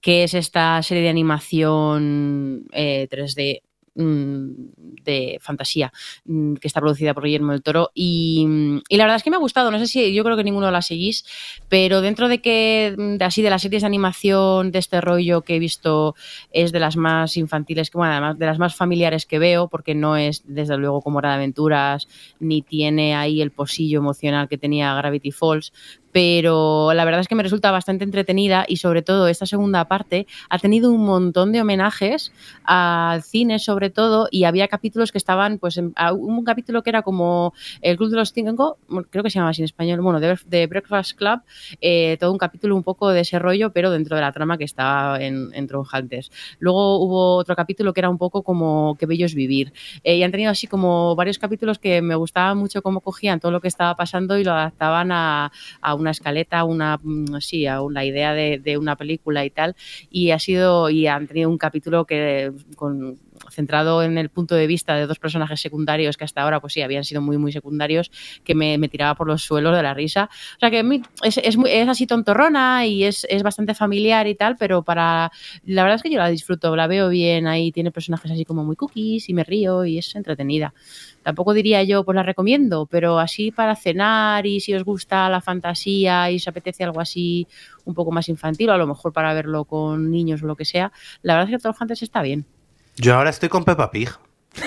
que 0.00 0.24
es 0.24 0.34
esta 0.34 0.82
serie 0.82 1.02
de 1.02 1.10
animación 1.10 2.64
eh, 2.72 3.08
3D 3.10 3.62
mm, 3.62 3.69
de 4.00 5.38
fantasía 5.40 5.92
mm, 6.24 6.54
que 6.54 6.68
está 6.68 6.80
producida 6.80 7.14
por 7.14 7.24
Guillermo 7.24 7.52
del 7.52 7.62
Toro. 7.62 7.90
Y, 7.94 8.44
mm, 8.46 8.80
y 8.88 8.96
la 8.96 9.04
verdad 9.04 9.16
es 9.16 9.22
que 9.22 9.30
me 9.30 9.36
ha 9.36 9.40
gustado, 9.40 9.70
no 9.70 9.78
sé 9.78 9.86
si 9.86 10.12
yo 10.14 10.24
creo 10.24 10.36
que 10.36 10.44
ninguno 10.44 10.70
la 10.70 10.82
seguís, 10.82 11.24
pero 11.68 12.00
dentro 12.00 12.28
de 12.28 12.40
que 12.40 12.94
mm, 12.96 13.22
así 13.22 13.42
de 13.42 13.50
las 13.50 13.62
series 13.62 13.82
de 13.82 13.86
animación 13.86 14.70
de 14.72 14.78
este 14.78 15.00
rollo 15.00 15.42
que 15.42 15.56
he 15.56 15.58
visto 15.58 16.14
es 16.52 16.72
de 16.72 16.80
las 16.80 16.96
más 16.96 17.36
infantiles, 17.36 17.90
que 17.90 17.98
bueno, 17.98 18.12
además 18.12 18.38
de 18.38 18.46
las 18.46 18.58
más 18.58 18.74
familiares 18.74 19.26
que 19.26 19.38
veo, 19.38 19.68
porque 19.68 19.94
no 19.94 20.16
es 20.16 20.42
desde 20.46 20.76
luego 20.76 21.02
como 21.02 21.18
Hora 21.18 21.30
de 21.30 21.34
Aventuras, 21.36 22.08
ni 22.38 22.62
tiene 22.62 23.14
ahí 23.14 23.42
el 23.42 23.50
posillo 23.50 23.98
emocional 23.98 24.48
que 24.48 24.58
tenía 24.58 24.94
Gravity 24.94 25.30
Falls, 25.30 25.72
pero 26.12 26.92
la 26.94 27.04
verdad 27.04 27.20
es 27.20 27.28
que 27.28 27.34
me 27.34 27.42
resulta 27.42 27.70
bastante 27.70 28.04
entretenida 28.04 28.64
y 28.66 28.76
sobre 28.76 29.02
todo 29.02 29.28
esta 29.28 29.46
segunda 29.46 29.86
parte 29.86 30.26
ha 30.48 30.58
tenido 30.58 30.90
un 30.90 31.04
montón 31.04 31.52
de 31.52 31.60
homenajes 31.60 32.32
al 32.64 33.22
cine 33.22 33.58
sobre 33.58 33.90
todo 33.90 34.28
y 34.30 34.44
había 34.44 34.68
capítulos 34.68 35.12
que 35.12 35.18
estaban 35.18 35.58
pues 35.58 35.76
en, 35.76 35.94
un 36.12 36.44
capítulo 36.44 36.82
que 36.82 36.90
era 36.90 37.02
como 37.02 37.54
el 37.80 37.96
Club 37.96 38.10
de 38.10 38.16
los 38.16 38.32
Cinco 38.32 38.78
creo 39.10 39.22
que 39.22 39.30
se 39.30 39.38
llama 39.38 39.50
así 39.50 39.62
en 39.62 39.66
español 39.66 40.00
bueno 40.00 40.20
de, 40.20 40.66
Breakfast 40.66 41.16
Club 41.16 41.40
eh, 41.80 42.16
todo 42.18 42.32
un 42.32 42.38
capítulo 42.38 42.76
un 42.76 42.82
poco 42.82 43.10
de 43.10 43.20
ese 43.20 43.38
rollo 43.38 43.72
pero 43.72 43.90
dentro 43.90 44.16
de 44.16 44.22
la 44.22 44.32
trama 44.32 44.58
que 44.58 44.64
estaba 44.64 45.20
en, 45.20 45.50
en 45.52 45.66
Tron 45.66 45.86
Hunters 45.92 46.30
luego 46.58 46.98
hubo 46.98 47.36
otro 47.36 47.56
capítulo 47.56 47.92
que 47.92 48.00
era 48.00 48.10
un 48.10 48.18
poco 48.18 48.42
como 48.42 48.96
qué 48.98 49.06
bello 49.06 49.26
es 49.26 49.34
vivir 49.34 49.72
eh, 50.04 50.16
y 50.16 50.22
han 50.22 50.30
tenido 50.30 50.50
así 50.50 50.66
como 50.66 51.14
varios 51.14 51.38
capítulos 51.38 51.78
que 51.78 52.02
me 52.02 52.14
gustaba 52.14 52.54
mucho 52.54 52.82
cómo 52.82 53.00
cogían 53.00 53.40
todo 53.40 53.52
lo 53.52 53.60
que 53.60 53.68
estaba 53.68 53.94
pasando 53.96 54.38
y 54.38 54.44
lo 54.44 54.52
adaptaban 54.52 55.12
a, 55.12 55.52
a 55.80 55.94
una 56.00 56.10
escaleta, 56.10 56.64
una 56.64 56.98
mm, 57.02 57.36
sí, 57.40 57.66
a 57.66 57.82
una 57.82 58.04
idea 58.04 58.34
de, 58.34 58.58
de 58.58 58.78
una 58.78 58.96
película 58.96 59.44
y 59.44 59.50
tal. 59.50 59.76
Y 60.10 60.32
ha 60.32 60.38
sido, 60.38 60.90
y 60.90 61.06
han 61.06 61.26
tenido 61.26 61.48
un 61.50 61.58
capítulo 61.58 62.04
que 62.04 62.52
con 62.76 63.18
centrado 63.50 64.02
en 64.02 64.18
el 64.18 64.28
punto 64.28 64.54
de 64.54 64.66
vista 64.66 64.94
de 64.94 65.06
dos 65.06 65.18
personajes 65.18 65.60
secundarios 65.60 66.16
que 66.16 66.24
hasta 66.24 66.42
ahora 66.42 66.60
pues 66.60 66.72
sí 66.72 66.82
habían 66.82 67.04
sido 67.04 67.20
muy 67.20 67.38
muy 67.38 67.52
secundarios 67.52 68.10
que 68.44 68.54
me, 68.54 68.78
tiraba 68.88 69.14
por 69.14 69.26
los 69.26 69.42
suelos 69.42 69.76
de 69.76 69.82
la 69.82 69.94
risa. 69.94 70.28
O 70.56 70.60
sea 70.60 70.70
que 70.70 70.80
es, 71.22 71.56
muy- 71.56 71.70
es 71.70 71.88
así 71.88 72.06
tontorrona 72.06 72.86
y 72.86 73.04
es, 73.04 73.26
es 73.28 73.42
bastante 73.42 73.74
familiar 73.74 74.26
y 74.26 74.34
tal 74.34 74.56
pero 74.56 74.82
para 74.82 75.30
la 75.64 75.82
verdad 75.82 75.96
es 75.96 76.02
que 76.02 76.10
yo 76.10 76.18
la 76.18 76.28
disfruto 76.28 76.74
la 76.76 76.86
veo 76.86 77.08
bien 77.08 77.46
ahí 77.46 77.72
tiene 77.72 77.90
personajes 77.90 78.30
así 78.30 78.44
como 78.44 78.64
muy 78.64 78.76
cookies 78.76 79.28
y 79.28 79.34
me 79.34 79.44
río 79.44 79.84
y 79.84 79.98
es 79.98 80.14
entretenida. 80.14 80.74
Tampoco 81.22 81.52
diría 81.52 81.82
yo 81.82 82.04
pues 82.04 82.14
la 82.14 82.22
recomiendo 82.22 82.86
pero 82.86 83.18
así 83.18 83.50
para 83.50 83.76
cenar 83.76 84.46
y 84.46 84.60
si 84.60 84.74
os 84.74 84.84
gusta 84.84 85.28
la 85.28 85.40
fantasía 85.40 86.30
y 86.30 86.36
os 86.36 86.48
apetece 86.48 86.84
algo 86.84 87.00
así 87.00 87.46
un 87.84 87.94
poco 87.94 88.10
más 88.12 88.28
infantil 88.28 88.70
o 88.70 88.72
a 88.72 88.78
lo 88.78 88.86
mejor 88.86 89.12
para 89.12 89.34
verlo 89.34 89.64
con 89.64 90.10
niños 90.10 90.42
o 90.42 90.46
lo 90.46 90.56
que 90.56 90.64
sea 90.64 90.92
la 91.22 91.34
verdad 91.34 91.50
es 91.50 91.56
que 91.56 91.62
Troll 91.62 91.74
Hunters 91.80 92.02
está 92.02 92.22
bien 92.22 92.46
Yo 92.96 93.14
ahora 93.14 93.30
estoy 93.30 93.48
con 93.48 93.64
Peppa 93.64 93.90
Pig. 93.90 94.10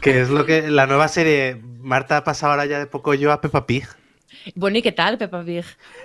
que 0.00 0.20
es 0.20 0.30
lo 0.30 0.46
que 0.46 0.70
la 0.70 0.86
nueva 0.86 1.08
serie 1.08 1.60
Marta 1.80 2.18
ha 2.18 2.24
pasado 2.24 2.52
ahora 2.52 2.66
ya 2.66 2.78
de 2.78 2.86
poco 2.86 3.12
yo 3.14 3.32
a 3.32 3.40
Peppa 3.40 3.66
Pig. 3.66 3.88
bueno 4.54 4.78
y 4.78 4.82
qué 4.82 4.92
tal 4.92 5.18
Peppa 5.18 5.42
Pig 5.44 5.64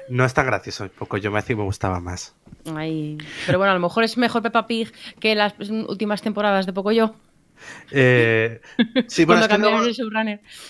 No 0.10 0.26
es 0.26 0.34
tan 0.34 0.48
gracioso, 0.48 0.90
poco 0.90 1.18
yo 1.18 1.30
me 1.32 1.38
hacía 1.38 1.53
y 1.53 1.57
me 1.57 1.64
gustaba 1.64 1.99
más. 1.99 2.36
Ay, 2.76 3.18
Pero 3.45 3.60
bueno, 3.60 3.72
a 3.72 3.76
lo 3.76 3.80
mejor 3.80 4.03
es 4.03 4.18
mejor 4.18 4.41
Peppa 4.41 4.68
Pig 4.68 4.91
que 5.19 5.36
las 5.36 5.53
últimas 5.60 6.22
temporadas 6.22 6.65
de 6.65 6.73
Poco 6.73 6.91
Yo. 6.91 7.15
Eh, 7.91 8.60
sí, 9.07 9.26
bueno, 9.26 9.44
es 9.44 9.48
que 9.48 9.57
luego, 9.57 9.82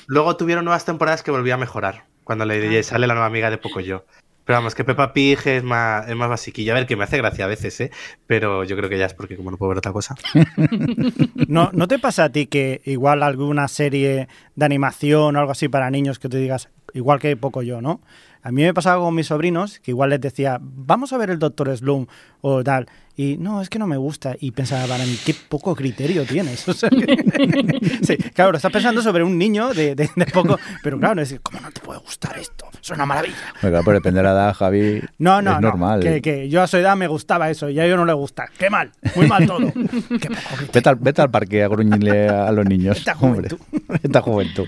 luego 0.07 0.35
tuvieron 0.37 0.65
nuevas 0.65 0.85
temporadas 0.85 1.23
que 1.23 1.31
volvía 1.31 1.53
a 1.53 1.57
mejorar. 1.57 2.05
Cuando 2.23 2.45
le 2.45 2.83
sale 2.83 3.07
la 3.07 3.13
nueva 3.13 3.27
amiga 3.27 3.49
de 3.49 3.57
poco 3.57 3.79
yo. 3.79 4.05
Pero 4.45 4.57
vamos, 4.57 4.75
que 4.75 4.83
Peppa 4.83 5.13
Pig 5.13 5.39
es 5.45 5.63
más, 5.63 6.07
es 6.07 6.15
más 6.15 6.29
basiquilla. 6.29 6.73
A 6.73 6.75
ver, 6.75 6.87
que 6.87 6.95
me 6.95 7.03
hace 7.03 7.17
gracia 7.17 7.45
a 7.45 7.47
veces, 7.47 7.79
¿eh? 7.81 7.91
Pero 8.27 8.63
yo 8.63 8.75
creo 8.75 8.89
que 8.89 8.97
ya 8.97 9.05
es 9.05 9.13
porque 9.13 9.37
como 9.37 9.51
no 9.51 9.57
puedo 9.57 9.69
ver 9.69 9.77
otra 9.77 9.93
cosa. 9.93 10.15
¿No, 11.47 11.69
¿No 11.73 11.87
te 11.87 11.99
pasa 11.99 12.25
a 12.25 12.29
ti 12.31 12.47
que 12.47 12.81
igual 12.85 13.23
alguna 13.23 13.67
serie 13.67 14.27
de 14.55 14.65
animación 14.65 15.35
o 15.35 15.39
algo 15.39 15.51
así 15.51 15.67
para 15.67 15.89
niños 15.91 16.19
que 16.19 16.29
te 16.29 16.37
digas, 16.37 16.69
igual 16.93 17.19
que 17.19 17.35
poco 17.37 17.61
yo, 17.61 17.81
¿no? 17.81 18.01
A 18.43 18.51
mí 18.51 18.63
me 18.63 18.73
pasaba 18.73 19.03
con 19.03 19.13
mis 19.13 19.27
sobrinos 19.27 19.79
que 19.79 19.91
igual 19.91 20.09
les 20.09 20.21
decía, 20.21 20.57
vamos 20.61 21.13
a 21.13 21.17
ver 21.17 21.29
el 21.29 21.39
Doctor 21.39 21.75
Slum 21.77 22.07
o 22.41 22.63
tal. 22.63 22.87
Y 23.21 23.37
no, 23.37 23.61
es 23.61 23.69
que 23.69 23.77
no 23.77 23.85
me 23.85 23.97
gusta. 23.97 24.35
Y 24.39 24.49
pensaba, 24.51 24.85
para 24.87 25.03
mí, 25.05 25.15
qué 25.25 25.35
poco 25.47 25.75
criterio 25.75 26.23
tienes. 26.25 26.67
O 26.71 26.73
sea, 26.73 26.89
sí, 28.01 28.15
claro, 28.33 28.55
estás 28.55 28.71
pensando 28.71 29.01
sobre 29.01 29.23
un 29.23 29.37
niño 29.37 29.73
de, 29.73 29.93
de- 29.95 30.09
de 30.15 30.25
poco. 30.27 30.57
Pero 30.81 30.97
claro, 30.99 31.21
es 31.21 31.35
¿cómo 31.43 31.59
no 31.59 31.69
te 31.71 31.81
puede 31.81 31.99
gustar 31.99 32.37
esto? 32.39 32.65
Es 32.81 32.89
una 32.89 33.05
maravilla. 33.05 33.35
Venga, 33.61 33.81
pero 33.83 33.93
depende 33.95 34.19
de 34.19 34.23
la 34.23 34.31
edad, 34.31 34.53
Javi. 34.53 35.01
No, 35.19 35.41
no, 35.41 35.51
es 35.51 35.61
no. 35.61 35.67
normal. 35.67 35.99
Que, 35.99 36.21
que 36.21 36.49
yo 36.49 36.61
a 36.63 36.67
su 36.67 36.77
edad 36.77 36.95
me 36.95 37.07
gustaba 37.07 37.49
eso 37.51 37.69
y 37.69 37.79
a 37.79 37.85
ellos 37.85 37.97
no 37.97 38.05
les 38.05 38.15
gusta. 38.15 38.45
Qué 38.57 38.69
mal, 38.69 38.91
muy 39.15 39.27
mal 39.27 39.45
todo. 39.45 39.59
Qué 39.73 40.29
poco 40.29 40.55
criterio. 40.57 40.71
Vete 40.73 40.89
al, 40.89 40.95
vete 40.95 41.21
al 41.21 41.29
parque 41.31 41.63
a 41.63 41.67
gruñirle 41.67 42.27
a 42.27 42.51
los 42.51 42.65
niños. 42.65 42.97
Esta 42.97 43.13
hombre. 43.19 43.49
juventud. 43.49 43.99
Esta 44.01 44.21
juventud. 44.21 44.67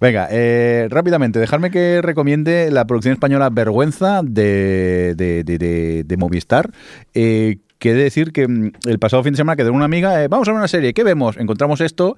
Venga, 0.00 0.28
eh, 0.30 0.88
rápidamente, 0.90 1.38
dejarme 1.38 1.70
que 1.70 2.00
recomiende 2.02 2.70
la 2.70 2.84
producción 2.86 3.12
española 3.14 3.48
Vergüenza 3.50 4.20
de, 4.22 5.14
de, 5.16 5.44
de- 5.44 5.58
de- 5.58 6.04
de 6.04 6.16
Movistar. 6.16 6.70
eh, 7.14 7.58
que 7.78 7.90
he 7.90 7.94
de 7.94 8.02
decir 8.02 8.32
que 8.32 8.48
mm, 8.48 8.72
el 8.86 8.98
pasado 8.98 9.22
fin 9.22 9.32
de 9.32 9.36
semana 9.36 9.56
quedé 9.56 9.68
con 9.68 9.76
una 9.76 9.84
amiga, 9.84 10.22
eh, 10.22 10.28
vamos 10.28 10.48
a 10.48 10.52
ver 10.52 10.58
una 10.58 10.68
serie, 10.68 10.94
¿qué 10.94 11.04
vemos? 11.04 11.36
Encontramos 11.36 11.80
esto 11.80 12.16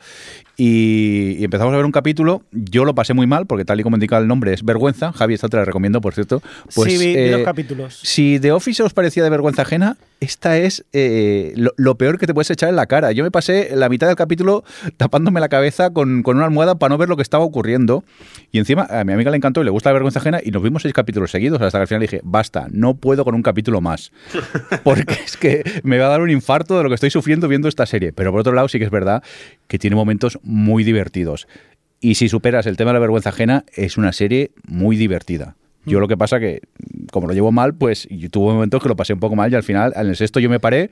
y, 0.56 1.36
y 1.38 1.44
empezamos 1.44 1.72
a 1.72 1.76
ver 1.76 1.84
un 1.84 1.92
capítulo. 1.92 2.42
Yo 2.52 2.84
lo 2.84 2.94
pasé 2.94 3.14
muy 3.14 3.26
mal, 3.26 3.46
porque 3.46 3.64
tal 3.64 3.80
y 3.80 3.82
como 3.82 3.96
indica 3.96 4.18
el 4.18 4.26
nombre 4.26 4.52
es 4.52 4.64
vergüenza. 4.64 5.12
Javi, 5.12 5.34
esta 5.34 5.48
te 5.48 5.56
la 5.56 5.64
recomiendo, 5.64 6.00
por 6.00 6.14
cierto. 6.14 6.42
Pues, 6.74 6.92
sí, 6.92 6.98
vi, 6.98 7.14
vi 7.14 7.18
eh, 7.18 7.30
los 7.32 7.42
capítulos. 7.42 8.00
Si 8.02 8.38
The 8.40 8.52
Office 8.52 8.82
os 8.82 8.94
parecía 8.94 9.22
de 9.24 9.30
vergüenza 9.30 9.62
ajena, 9.62 9.96
esta 10.20 10.58
es 10.58 10.84
eh, 10.92 11.52
lo, 11.56 11.72
lo 11.76 11.96
peor 11.96 12.18
que 12.18 12.26
te 12.26 12.34
puedes 12.34 12.50
echar 12.50 12.68
en 12.68 12.76
la 12.76 12.86
cara. 12.86 13.12
Yo 13.12 13.22
me 13.22 13.30
pasé 13.30 13.70
la 13.74 13.88
mitad 13.88 14.08
del 14.08 14.16
capítulo 14.16 14.64
tapándome 14.96 15.40
la 15.40 15.48
cabeza 15.48 15.90
con, 15.90 16.22
con 16.22 16.36
una 16.36 16.46
almohada 16.46 16.76
para 16.76 16.90
no 16.90 16.98
ver 16.98 17.08
lo 17.08 17.16
que 17.16 17.22
estaba 17.22 17.44
ocurriendo. 17.44 18.04
Y 18.50 18.58
encima 18.58 18.86
a 18.90 19.04
mi 19.04 19.12
amiga 19.12 19.30
le 19.30 19.36
encantó 19.36 19.60
y 19.60 19.64
le 19.64 19.70
gusta 19.70 19.90
la 19.90 19.94
vergüenza 19.94 20.18
ajena 20.18 20.40
y 20.42 20.50
nos 20.50 20.62
vimos 20.62 20.82
seis 20.82 20.94
capítulos 20.94 21.30
seguidos 21.30 21.60
hasta 21.62 21.78
que 21.78 21.82
al 21.82 21.88
final 21.88 22.00
dije, 22.00 22.20
basta, 22.24 22.66
no 22.70 22.94
puedo 22.94 23.24
con 23.24 23.34
un 23.34 23.42
capítulo 23.42 23.80
más. 23.80 24.10
Porque 24.82 25.14
es 25.24 25.36
que 25.36 25.47
me 25.82 25.98
va 25.98 26.06
a 26.06 26.10
dar 26.10 26.20
un 26.20 26.30
infarto 26.30 26.76
de 26.76 26.82
lo 26.84 26.88
que 26.88 26.94
estoy 26.96 27.10
sufriendo 27.10 27.48
viendo 27.48 27.68
esta 27.68 27.86
serie. 27.86 28.12
Pero 28.12 28.30
por 28.32 28.40
otro 28.40 28.52
lado 28.52 28.68
sí 28.68 28.78
que 28.78 28.84
es 28.84 28.90
verdad 28.90 29.22
que 29.66 29.78
tiene 29.78 29.96
momentos 29.96 30.38
muy 30.42 30.84
divertidos. 30.84 31.46
Y 32.00 32.14
si 32.14 32.28
superas 32.28 32.66
el 32.66 32.76
tema 32.76 32.90
de 32.90 32.94
la 32.94 33.00
vergüenza 33.00 33.30
ajena, 33.30 33.64
es 33.74 33.96
una 33.96 34.12
serie 34.12 34.52
muy 34.66 34.96
divertida. 34.96 35.56
Yo 35.84 36.00
lo 36.00 36.08
que 36.08 36.18
pasa 36.18 36.38
que, 36.38 36.60
como 37.10 37.28
lo 37.28 37.32
llevo 37.32 37.50
mal, 37.50 37.74
pues 37.74 38.06
yo 38.10 38.28
tuve 38.28 38.52
momentos 38.52 38.82
que 38.82 38.90
lo 38.90 38.96
pasé 38.96 39.14
un 39.14 39.20
poco 39.20 39.36
mal 39.36 39.50
y 39.50 39.54
al 39.54 39.62
final, 39.62 39.94
en 39.96 40.08
el 40.08 40.16
sexto 40.16 40.38
yo 40.38 40.50
me 40.50 40.60
paré. 40.60 40.90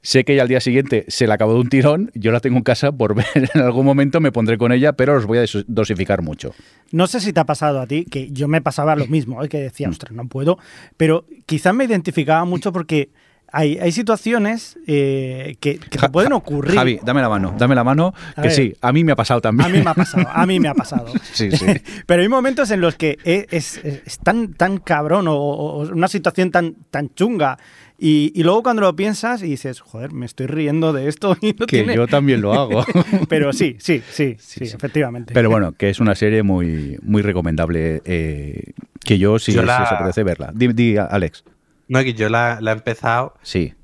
Sé 0.00 0.22
que 0.24 0.36
ya 0.36 0.42
al 0.42 0.48
día 0.48 0.60
siguiente 0.60 1.04
se 1.08 1.26
la 1.26 1.34
acabó 1.34 1.54
de 1.54 1.60
un 1.60 1.68
tirón. 1.68 2.12
Yo 2.14 2.30
la 2.30 2.38
tengo 2.38 2.56
en 2.56 2.62
casa 2.62 2.92
por 2.92 3.14
ver. 3.16 3.26
En 3.34 3.60
algún 3.62 3.84
momento 3.84 4.20
me 4.20 4.30
pondré 4.30 4.56
con 4.56 4.70
ella, 4.70 4.92
pero 4.92 5.16
os 5.16 5.26
voy 5.26 5.38
a 5.38 5.40
dos- 5.40 5.64
dosificar 5.66 6.22
mucho. 6.22 6.54
No 6.92 7.08
sé 7.08 7.18
si 7.20 7.32
te 7.32 7.40
ha 7.40 7.46
pasado 7.46 7.80
a 7.80 7.86
ti, 7.88 8.04
que 8.04 8.30
yo 8.30 8.46
me 8.46 8.62
pasaba 8.62 8.94
lo 8.94 9.06
mismo, 9.08 9.42
¿eh? 9.42 9.48
que 9.48 9.58
Mm. 9.58 9.62
decía, 9.62 9.88
ostras, 9.88 10.12
no 10.12 10.28
puedo, 10.28 10.58
pero 10.96 11.24
quizás 11.46 11.74
me 11.74 11.84
identificaba 11.86 12.44
mucho 12.44 12.72
porque 12.72 13.08
hay, 13.52 13.78
hay 13.78 13.92
situaciones 13.92 14.78
eh, 14.86 15.56
que, 15.60 15.78
que 15.78 15.98
te 15.98 16.08
pueden 16.08 16.32
ocurrir. 16.32 16.74
Javi, 16.76 17.00
dame 17.04 17.20
la 17.20 17.28
mano, 17.28 17.54
dame 17.58 17.74
la 17.74 17.84
mano. 17.84 18.14
A 18.36 18.42
que 18.42 18.48
ver. 18.48 18.52
sí, 18.52 18.74
a 18.80 18.92
mí 18.92 19.04
me 19.04 19.12
ha 19.12 19.16
pasado 19.16 19.40
también. 19.40 19.66
A 19.68 19.72
mí 19.72 19.82
me 19.82 19.90
ha 19.90 19.94
pasado, 19.94 20.26
a 20.30 20.46
mí 20.46 20.60
me 20.60 20.68
ha 20.68 20.74
pasado. 20.74 21.06
Sí, 21.32 21.50
sí. 21.52 21.66
Pero 22.06 22.22
hay 22.22 22.28
momentos 22.28 22.70
en 22.70 22.80
los 22.80 22.96
que 22.96 23.18
es, 23.24 23.46
es- 23.50 23.84
es 23.84 24.18
tan, 24.18 24.54
tan 24.54 24.78
cabrón 24.78 25.28
o, 25.28 25.34
o 25.36 25.80
una 25.88 26.08
situación 26.08 26.50
tan, 26.50 26.74
tan 26.90 27.14
chunga. 27.14 27.58
Y, 28.00 28.30
y 28.34 28.44
luego 28.44 28.62
cuando 28.62 28.82
lo 28.82 28.94
piensas 28.94 29.42
y 29.42 29.46
dices, 29.46 29.80
joder, 29.80 30.12
me 30.12 30.24
estoy 30.24 30.46
riendo 30.46 30.92
de 30.92 31.08
esto 31.08 31.36
y 31.40 31.48
no 31.58 31.66
que 31.66 31.78
tiene... 31.78 31.96
yo 31.96 32.06
también 32.06 32.40
lo 32.40 32.52
hago. 32.54 32.84
Pero 33.28 33.52
sí, 33.52 33.76
sí, 33.80 34.02
sí, 34.08 34.36
sí, 34.38 34.66
sí. 34.66 34.74
efectivamente. 34.76 35.34
Pero 35.34 35.50
bueno, 35.50 35.72
que 35.72 35.90
es 35.90 35.98
una 35.98 36.14
serie 36.14 36.42
muy, 36.44 36.96
muy 37.02 37.22
recomendable. 37.22 38.00
eh, 38.04 38.72
que 39.04 39.18
yo, 39.18 39.38
si, 39.38 39.52
Yo 39.52 39.62
si 39.62 39.68
os 39.68 39.92
apetece 39.92 40.22
verla. 40.22 40.52
Di, 40.54 40.68
di, 40.68 40.96
Alex. 40.96 41.42
No, 41.88 42.00
que 42.04 42.14
yo 42.14 42.28
la, 42.28 42.58
la 42.60 42.72
he 42.72 42.74
empezado 42.74 43.34
Sí. 43.42 43.74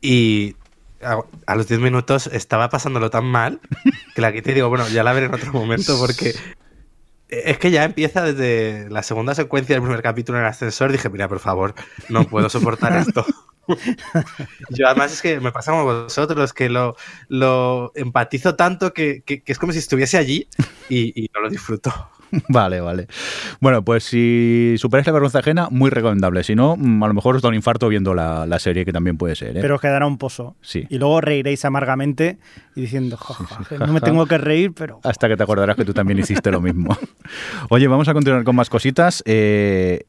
y 0.00 0.54
a, 1.02 1.18
a 1.46 1.56
los 1.56 1.68
10 1.68 1.80
minutos 1.80 2.26
estaba 2.28 2.68
pasándolo 2.68 3.10
tan 3.10 3.24
mal 3.24 3.60
que 4.14 4.20
la 4.22 4.32
quité 4.32 4.52
y 4.52 4.54
digo, 4.54 4.68
bueno, 4.68 4.88
ya 4.88 5.02
la 5.02 5.12
veré 5.12 5.26
en 5.26 5.34
otro 5.34 5.52
momento 5.52 5.98
porque 5.98 6.34
es 7.28 7.58
que 7.58 7.70
ya 7.70 7.84
empieza 7.84 8.22
desde 8.22 8.88
la 8.90 9.02
segunda 9.02 9.34
secuencia 9.34 9.74
del 9.74 9.82
primer 9.82 10.00
capítulo 10.02 10.38
en 10.38 10.44
el 10.44 10.50
ascensor. 10.50 10.92
Dije, 10.92 11.08
mira, 11.10 11.28
por 11.28 11.40
favor, 11.40 11.74
no 12.08 12.24
puedo 12.24 12.48
soportar 12.48 12.96
esto. 13.06 13.26
Yo 14.70 14.86
además 14.86 15.12
es 15.12 15.22
que 15.22 15.40
me 15.40 15.50
pasa 15.50 15.72
como 15.72 15.84
vosotros, 15.84 16.52
que 16.52 16.68
lo, 16.68 16.94
lo 17.28 17.90
empatizo 17.96 18.54
tanto 18.54 18.92
que, 18.92 19.22
que- 19.26 19.42
que 19.42 19.52
es 19.52 19.58
como 19.58 19.72
si 19.72 19.78
estuviese 19.80 20.18
allí 20.18 20.46
y, 20.88 21.20
y 21.24 21.30
no 21.34 21.40
lo 21.40 21.50
disfruto. 21.50 21.92
Vale, 22.48 22.80
vale. 22.80 23.06
Bueno, 23.60 23.84
pues 23.84 24.04
si 24.04 24.74
superáis 24.78 25.06
la 25.06 25.12
vergüenza 25.12 25.38
ajena, 25.38 25.68
muy 25.70 25.90
recomendable. 25.90 26.42
Si 26.44 26.54
no, 26.54 26.76
mm, 26.76 27.02
a 27.02 27.08
lo 27.08 27.14
mejor 27.14 27.36
os 27.36 27.42
da 27.42 27.48
un 27.48 27.54
infarto 27.54 27.88
viendo 27.88 28.14
la, 28.14 28.46
la 28.46 28.58
serie, 28.58 28.84
que 28.84 28.92
también 28.92 29.16
puede 29.16 29.36
ser. 29.36 29.56
¿eh? 29.56 29.60
Pero 29.60 29.76
os 29.76 29.80
quedará 29.80 30.06
un 30.06 30.18
pozo. 30.18 30.56
Sí. 30.60 30.86
Y 30.88 30.98
luego 30.98 31.20
reiréis 31.20 31.64
amargamente 31.64 32.38
y 32.74 32.82
diciendo, 32.82 33.16
"Jo, 33.16 33.34
jo, 33.34 33.64
que 33.68 33.78
no 33.78 33.92
me 33.92 34.00
tengo 34.00 34.26
que 34.26 34.38
reír, 34.38 34.72
pero... 34.74 35.00
Hasta 35.04 35.28
que 35.28 35.36
te 35.36 35.42
acordarás 35.42 35.76
que 35.76 35.84
tú 35.84 35.92
también 35.94 36.18
hiciste 36.18 36.50
lo 36.50 36.60
mismo. 36.60 36.96
Oye, 37.70 37.86
vamos 37.88 38.08
a 38.08 38.12
continuar 38.12 38.44
con 38.44 38.56
más 38.56 38.70
cositas. 38.70 39.22
Eh... 39.26 40.04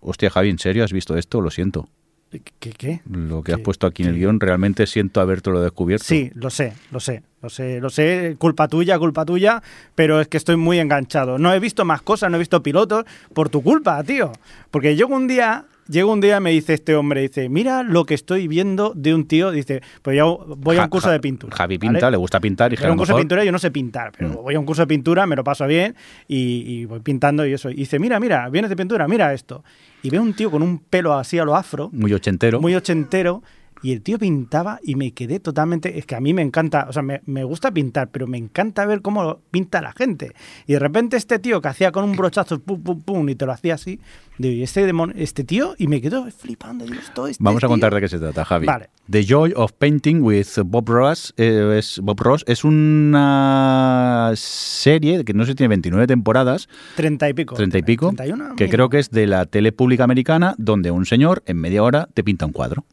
Hostia, 0.00 0.30
Javi, 0.30 0.50
¿en 0.50 0.58
serio 0.58 0.84
has 0.84 0.92
visto 0.92 1.16
esto? 1.16 1.40
Lo 1.40 1.50
siento. 1.50 1.88
¿Qué? 2.30 2.72
qué? 2.72 3.00
Lo 3.10 3.42
que 3.42 3.54
has 3.54 3.60
puesto 3.60 3.86
aquí 3.86 4.02
en 4.02 4.10
el 4.10 4.16
guion, 4.16 4.38
realmente 4.38 4.86
siento 4.86 5.20
habértelo 5.20 5.62
descubierto. 5.62 6.04
Sí, 6.04 6.30
lo 6.34 6.50
sé, 6.50 6.74
lo 6.90 7.00
sé, 7.00 7.22
lo 7.40 7.48
sé, 7.48 7.80
lo 7.80 7.88
sé, 7.88 8.36
culpa 8.38 8.68
tuya, 8.68 8.98
culpa 8.98 9.24
tuya, 9.24 9.62
pero 9.94 10.20
es 10.20 10.28
que 10.28 10.36
estoy 10.36 10.56
muy 10.56 10.78
enganchado. 10.78 11.38
No 11.38 11.54
he 11.54 11.58
visto 11.58 11.86
más 11.86 12.02
cosas, 12.02 12.30
no 12.30 12.36
he 12.36 12.38
visto 12.38 12.62
pilotos 12.62 13.04
por 13.32 13.48
tu 13.48 13.62
culpa, 13.62 14.02
tío. 14.04 14.32
Porque 14.70 14.94
llego 14.94 15.14
un 15.14 15.26
día, 15.26 15.64
llego 15.88 16.12
un 16.12 16.20
día 16.20 16.36
y 16.36 16.40
me 16.40 16.50
dice 16.50 16.74
este 16.74 16.94
hombre, 16.94 17.22
dice, 17.22 17.48
mira 17.48 17.82
lo 17.82 18.04
que 18.04 18.14
estoy 18.14 18.46
viendo 18.48 18.92
de 18.94 19.14
un 19.14 19.26
tío, 19.26 19.50
dice, 19.50 19.80
pues 20.02 20.16
yo 20.16 20.44
voy 20.58 20.76
a 20.76 20.82
un 20.84 20.88
curso 20.88 21.08
Ja- 21.08 21.12
de 21.12 21.20
pintura. 21.20 21.56
Javi 21.56 21.78
¿vale? 21.78 21.92
pinta, 21.92 22.10
le 22.10 22.16
gusta 22.16 22.40
pintar 22.40 22.72
y 22.72 22.76
Voy 22.76 22.86
a 22.86 22.92
un 22.92 22.98
curso 22.98 23.14
de 23.14 23.20
pintura, 23.20 23.44
yo 23.44 23.52
no 23.52 23.58
sé 23.58 23.70
pintar, 23.70 24.12
pero 24.16 24.30
Mm. 24.30 24.34
voy 24.42 24.54
a 24.54 24.60
un 24.60 24.66
curso 24.66 24.82
de 24.82 24.86
pintura, 24.86 25.26
me 25.26 25.36
lo 25.36 25.42
paso 25.44 25.66
bien 25.66 25.94
y, 26.26 26.62
y 26.66 26.84
voy 26.84 27.00
pintando 27.00 27.46
y 27.46 27.52
eso. 27.52 27.70
Y 27.70 27.74
dice, 27.74 27.98
mira, 27.98 28.20
mira, 28.20 28.48
vienes 28.48 28.68
de 28.68 28.76
pintura, 28.76 29.08
mira 29.08 29.32
esto. 29.34 29.64
Y 30.02 30.10
veo 30.10 30.22
un 30.22 30.34
tío 30.34 30.50
con 30.50 30.62
un 30.62 30.78
pelo 30.78 31.14
así 31.14 31.38
a 31.38 31.44
lo 31.44 31.56
afro, 31.56 31.90
muy 31.92 32.12
ochentero. 32.12 32.60
muy 32.60 32.74
ochentero, 32.74 33.42
y 33.82 33.92
el 33.92 34.02
tío 34.02 34.18
pintaba 34.18 34.80
y 34.82 34.94
me 34.96 35.12
quedé 35.12 35.40
totalmente. 35.40 35.98
Es 35.98 36.06
que 36.06 36.14
a 36.16 36.20
mí 36.20 36.34
me 36.34 36.42
encanta, 36.42 36.86
o 36.88 36.92
sea, 36.92 37.02
me, 37.02 37.20
me 37.26 37.44
gusta 37.44 37.70
pintar, 37.70 38.08
pero 38.10 38.26
me 38.26 38.38
encanta 38.38 38.84
ver 38.86 39.02
cómo 39.02 39.40
pinta 39.50 39.80
la 39.80 39.92
gente. 39.92 40.32
Y 40.66 40.72
de 40.74 40.78
repente 40.78 41.16
este 41.16 41.38
tío 41.38 41.60
que 41.60 41.68
hacía 41.68 41.92
con 41.92 42.04
un 42.04 42.16
brochazo, 42.16 42.58
pum, 42.60 42.82
pum, 42.82 43.00
pum, 43.02 43.28
y 43.28 43.34
te 43.34 43.46
lo 43.46 43.52
hacía 43.52 43.74
así, 43.74 44.00
digo, 44.38 44.54
¿y 44.54 44.62
este, 44.62 44.86
demon- 44.90 45.12
este 45.16 45.44
tío? 45.44 45.74
Y 45.78 45.86
me 45.86 46.00
quedo 46.00 46.28
flipando. 46.30 46.84
Digo, 46.84 46.98
"Esto, 47.00 47.26
este 47.28 47.42
Vamos 47.42 47.58
a 47.62 47.66
tío". 47.66 47.68
contar 47.70 47.94
de 47.94 48.00
qué 48.00 48.08
se 48.08 48.18
trata, 48.18 48.44
Javi. 48.44 48.66
Vale. 48.66 48.90
The 49.10 49.24
Joy 49.24 49.52
of 49.56 49.72
Painting 49.72 50.20
with 50.22 50.46
Bob 50.66 50.88
Ross, 50.88 51.32
eh, 51.38 51.76
es, 51.78 51.98
Bob 52.02 52.20
Ross 52.20 52.44
es 52.46 52.62
una 52.64 54.32
serie 54.34 55.24
que 55.24 55.32
no 55.34 55.44
sé 55.46 55.54
tiene 55.54 55.68
29 55.68 56.06
temporadas, 56.06 56.68
Treinta 56.96 57.28
y 57.28 57.32
pico. 57.34 57.54
30 57.54 57.78
y 57.78 57.82
pico, 57.82 58.12
31, 58.14 58.54
que 58.56 58.64
mira. 58.64 58.72
creo 58.76 58.88
que 58.88 58.98
es 58.98 59.10
de 59.10 59.26
la 59.26 59.46
tele 59.46 59.72
pública 59.72 60.04
americana, 60.04 60.54
donde 60.58 60.90
un 60.90 61.06
señor 61.06 61.42
en 61.46 61.56
media 61.58 61.82
hora 61.82 62.08
te 62.12 62.22
pinta 62.22 62.44
un 62.46 62.52
cuadro. 62.52 62.84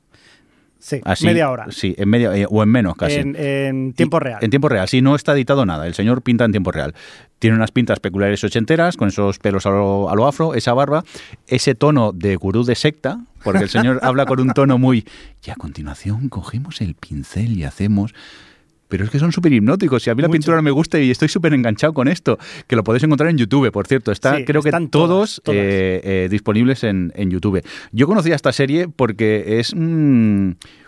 Sí, 0.85 1.01
Así, 1.03 1.25
media 1.25 1.49
hora. 1.49 1.65
Sí, 1.71 1.95
en 1.97 2.07
media 2.09 2.37
eh, 2.37 2.45
o 2.47 2.61
en 2.61 2.69
menos 2.69 2.93
casi. 2.95 3.15
En, 3.15 3.35
en 3.35 3.93
tiempo 3.93 4.17
Y- 4.17 4.19
real. 4.19 4.37
En 4.43 4.51
tiempo 4.51 4.69
real, 4.69 4.87
sí, 4.87 5.01
no 5.01 5.15
está 5.15 5.33
editado 5.33 5.65
nada. 5.65 5.87
El 5.87 5.95
señor 5.95 6.21
pinta 6.21 6.45
en 6.45 6.51
tiempo 6.51 6.71
real. 6.71 6.93
Tiene 7.39 7.55
unas 7.55 7.71
pintas 7.71 7.99
peculiares 7.99 8.43
ochenteras, 8.43 8.95
con 8.95 9.07
esos 9.07 9.39
pelos 9.39 9.65
a 9.65 9.71
lo, 9.71 10.11
a 10.11 10.15
lo 10.15 10.27
afro, 10.27 10.53
esa 10.53 10.75
barba, 10.75 11.03
ese 11.47 11.73
tono 11.73 12.11
de 12.11 12.35
gurú 12.35 12.63
de 12.65 12.75
secta, 12.75 13.19
porque 13.43 13.63
el 13.63 13.69
señor 13.69 13.99
habla 14.03 14.27
con 14.27 14.39
un 14.39 14.51
tono 14.51 14.77
muy... 14.77 15.07
Y 15.43 15.49
a 15.49 15.55
continuación 15.55 16.29
cogemos 16.29 16.81
el 16.81 16.93
pincel 16.93 17.57
y 17.57 17.63
hacemos... 17.63 18.13
Pero 18.87 19.03
es 19.03 19.09
que 19.09 19.17
son 19.19 19.31
súper 19.31 19.51
hipnóticos 19.51 20.05
y 20.05 20.09
a 20.09 20.15
mí 20.15 20.21
la 20.21 20.29
pintura 20.29 20.57
no 20.57 20.63
me 20.63 20.71
gusta 20.71 20.99
y 20.99 21.09
estoy 21.09 21.27
súper 21.27 21.53
enganchado 21.53 21.93
con 21.93 22.07
esto, 22.07 22.37
que 22.67 22.75
lo 22.75 22.83
podéis 22.83 23.03
encontrar 23.03 23.29
en 23.29 23.37
YouTube, 23.37 23.71
por 23.71 23.87
cierto. 23.87 24.11
Está, 24.11 24.37
Sí, 24.37 24.45
creo 24.45 24.61
que 24.61 24.69
están 24.69 24.89
todos, 24.89 25.41
todas, 25.43 25.43
todas. 25.43 25.59
eh, 25.59 26.01
eh, 26.03 26.27
disponibles 26.29 26.83
en, 26.83 27.11
en 27.15 27.31
YouTube. 27.31 27.63
Yo 27.91 28.05
conocía 28.07 28.35
esta 28.35 28.51
serie 28.53 28.87
porque 28.87 29.59
es 29.59 29.73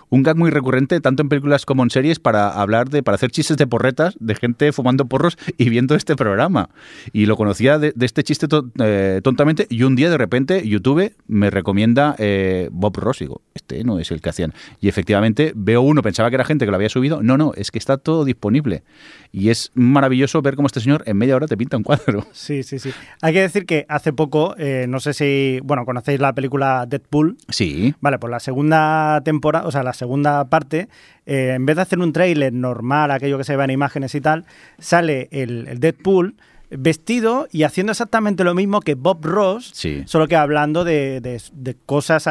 un 0.10 0.24
gag 0.24 0.38
muy 0.38 0.50
recurrente, 0.52 1.00
tanto 1.02 1.22
en 1.22 1.30
películas 1.30 1.66
como 1.66 1.84
en 1.84 1.90
series, 1.90 2.20
para 2.20 2.50
hablar 2.50 2.90
de, 2.90 3.04
para 3.04 3.16
hacer 3.16 3.32
chistes 3.32 3.58
de 3.58 3.68
porretas 3.68 4.16
de 4.20 4.36
gente 4.36 4.72
fumando 4.72 5.06
porros 5.06 5.38
y 5.58 5.70
viendo 5.70 5.96
este 5.96 6.16
programa. 6.16 6.70
Y 7.14 7.26
lo 7.26 7.36
conocía 7.38 7.78
de, 7.80 7.92
de 7.96 8.06
este 8.06 8.24
chiste 8.24 8.48
to- 8.48 8.70
eh, 8.80 9.22
tontamente, 9.24 9.68
y 9.70 9.84
un 9.84 9.96
día 9.96 10.10
de 10.10 10.18
repente 10.18 10.68
YouTube 10.68 11.14
me 11.28 11.50
recomienda 11.50 12.16
eh, 12.20 12.70
Bob 12.72 12.96
Ross. 12.98 13.22
Y 13.22 13.26
digo, 13.26 13.42
este 13.54 13.84
no 13.84 14.00
es 14.00 14.12
el 14.12 14.22
que 14.22 14.30
hacían. 14.30 14.54
Y 14.80 14.88
efectivamente 14.88 15.52
veo 15.56 15.82
uno, 15.82 16.02
pensaba 16.02 16.30
que 16.30 16.36
era 16.36 16.46
gente 16.46 16.66
que 16.66 16.72
lo 16.72 16.76
había 16.78 16.90
subido. 16.90 17.22
No, 17.22 17.38
no, 17.38 17.52
es 17.56 17.72
que 17.72 17.80
está 17.80 17.98
todo 17.98 18.24
disponible. 18.26 18.84
Y 19.32 19.50
es 19.50 19.72
maravilloso 19.76 20.42
ver 20.42 20.56
cómo 20.56 20.68
este 20.68 20.80
señor 20.80 21.04
en 21.06 21.18
media 21.18 21.36
hora 21.36 21.48
te 21.48 21.58
pinta 21.58 21.78
un 21.78 21.84
cuadro. 21.84 22.26
Sí, 22.34 22.64
sí, 22.64 22.80
sí. 22.80 22.92
Hay 23.22 23.34
que 23.34 23.42
decir 23.42 23.66
que 23.66 23.86
hace 23.90 24.14
poco, 24.14 24.56
eh, 24.58 24.86
no 24.88 25.00
sé 25.00 25.14
si, 25.14 25.60
bueno, 25.64 25.86
conocéis 25.86 26.20
la 26.20 26.34
película 26.34 26.86
Deadpool. 26.88 27.36
Sí. 27.50 27.94
Vale, 28.00 28.20
pues 28.20 28.32
la 28.32 28.40
segunda 28.40 29.22
temporada, 29.26 29.66
o 29.68 29.72
sea, 29.72 29.84
la 29.84 29.94
segunda 29.98 30.45
parte, 30.45 30.88
eh, 31.26 31.53
en 31.56 31.65
vez 31.65 31.76
de 31.76 31.82
hacer 31.82 31.99
un 31.99 32.14
tráiler 32.14 32.53
normal, 32.53 33.11
aquello 33.11 33.38
que 33.38 33.44
se 33.44 33.56
ve 33.57 33.64
en 33.65 33.72
imágenes 33.72 34.15
y 34.15 34.22
tal, 34.22 34.45
sale 34.80 35.28
el, 35.32 35.68
el 35.68 35.80
Deadpool 35.80 36.36
vestido 36.69 37.48
y 37.49 37.64
haciendo 37.64 37.91
exactamente 37.94 38.44
lo 38.44 38.53
mismo 38.53 38.82
que 38.82 38.95
Bob 38.95 39.24
Ross, 39.26 39.72
Sí. 39.74 40.03
solo 40.06 40.28
que 40.28 40.36
hablando 40.36 40.84
de, 40.84 41.22
de- 41.22 41.41
de 41.53 41.76
cosas 41.86 42.28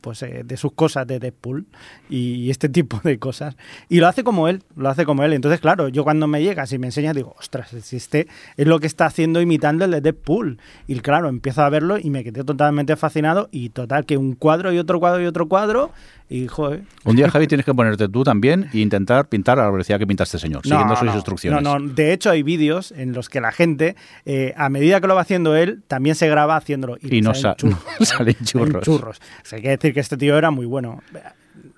pues 0.00 0.22
eh, 0.22 0.42
de 0.44 0.56
sus 0.56 0.70
cosas 0.72 1.08
de 1.08 1.18
Deadpool 1.18 1.66
y, 2.08 2.50
este 2.50 2.68
tipo 2.68 3.00
de 3.02 3.18
cosas. 3.18 3.56
Y 3.88 3.98
lo 3.98 4.06
hace 4.06 4.22
como 4.22 4.46
él, 4.46 4.62
lo 4.76 4.88
hace 4.88 5.04
como 5.04 5.24
él. 5.24 5.32
Entonces, 5.32 5.60
claro, 5.60 5.88
yo 5.88 6.04
cuando 6.04 6.28
me 6.28 6.40
llegas 6.40 6.72
y 6.72 6.78
me 6.78 6.86
enseñas, 6.86 7.16
digo, 7.16 7.34
ostras, 7.36 7.70
si 7.82 7.96
este 7.96 8.28
es 8.56 8.66
lo 8.68 8.78
que 8.78 8.86
está 8.86 9.06
haciendo 9.06 9.40
imitando 9.40 9.84
el 9.84 9.90
de 9.90 10.00
Deadpool. 10.00 10.58
Y 10.86 11.00
claro, 11.00 11.28
empiezo 11.28 11.62
a 11.62 11.68
verlo 11.68 11.98
y 11.98 12.10
me 12.10 12.22
quedé 12.22 12.44
totalmente 12.44 12.94
fascinado. 12.94 13.48
Y 13.50 13.70
total, 13.70 14.06
que 14.06 14.16
un 14.16 14.34
cuadro 14.36 14.72
y 14.72 14.78
otro 14.78 15.00
cuadro 15.00 15.20
y 15.20 15.26
otro 15.26 15.48
cuadro. 15.48 15.90
Y 16.32 16.46
joder. 16.46 16.82
Un 17.04 17.16
día, 17.16 17.28
Javi, 17.28 17.48
tienes 17.48 17.66
que 17.66 17.74
ponerte 17.74 18.08
tú 18.08 18.22
también 18.22 18.68
e 18.72 18.78
intentar 18.78 19.28
pintar 19.28 19.58
a 19.58 19.64
la 19.64 19.70
velocidad 19.70 19.98
que 19.98 20.06
pinta 20.06 20.22
este 20.22 20.38
señor, 20.38 20.58
No, 20.64 20.70
siguiendo 20.70 20.94
sus 20.94 21.06
no, 21.06 21.14
instrucciones. 21.16 21.60
No, 21.62 21.78
no, 21.80 21.88
de 21.92 22.12
hecho 22.12 22.30
hay 22.30 22.44
vídeos 22.44 22.92
en 22.92 23.12
los 23.12 23.28
que 23.28 23.40
la 23.40 23.50
gente, 23.50 23.96
eh, 24.24 24.54
a 24.56 24.68
medida 24.68 25.00
que 25.00 25.08
lo 25.08 25.16
va 25.16 25.22
haciendo 25.22 25.56
él, 25.56 25.82
también 25.88 26.14
se 26.14 26.28
graba 26.28 26.54
haciéndolo. 26.56 26.98
Y 27.02 27.08
le 27.08 27.20
no 27.20 27.34
salen 27.34 27.56
sa- 27.58 27.66
no 28.00 28.06
salen 28.06 28.36
churros. 28.44 28.84
churros. 28.84 29.18
O 29.18 29.44
sea, 29.44 29.56
hay 29.56 29.62
que 29.62 29.68
decir 29.70 29.92
que 29.92 29.98
este 30.00 30.16
tío 30.16 30.38
era 30.38 30.52
muy 30.52 30.66
bueno. 30.66 31.02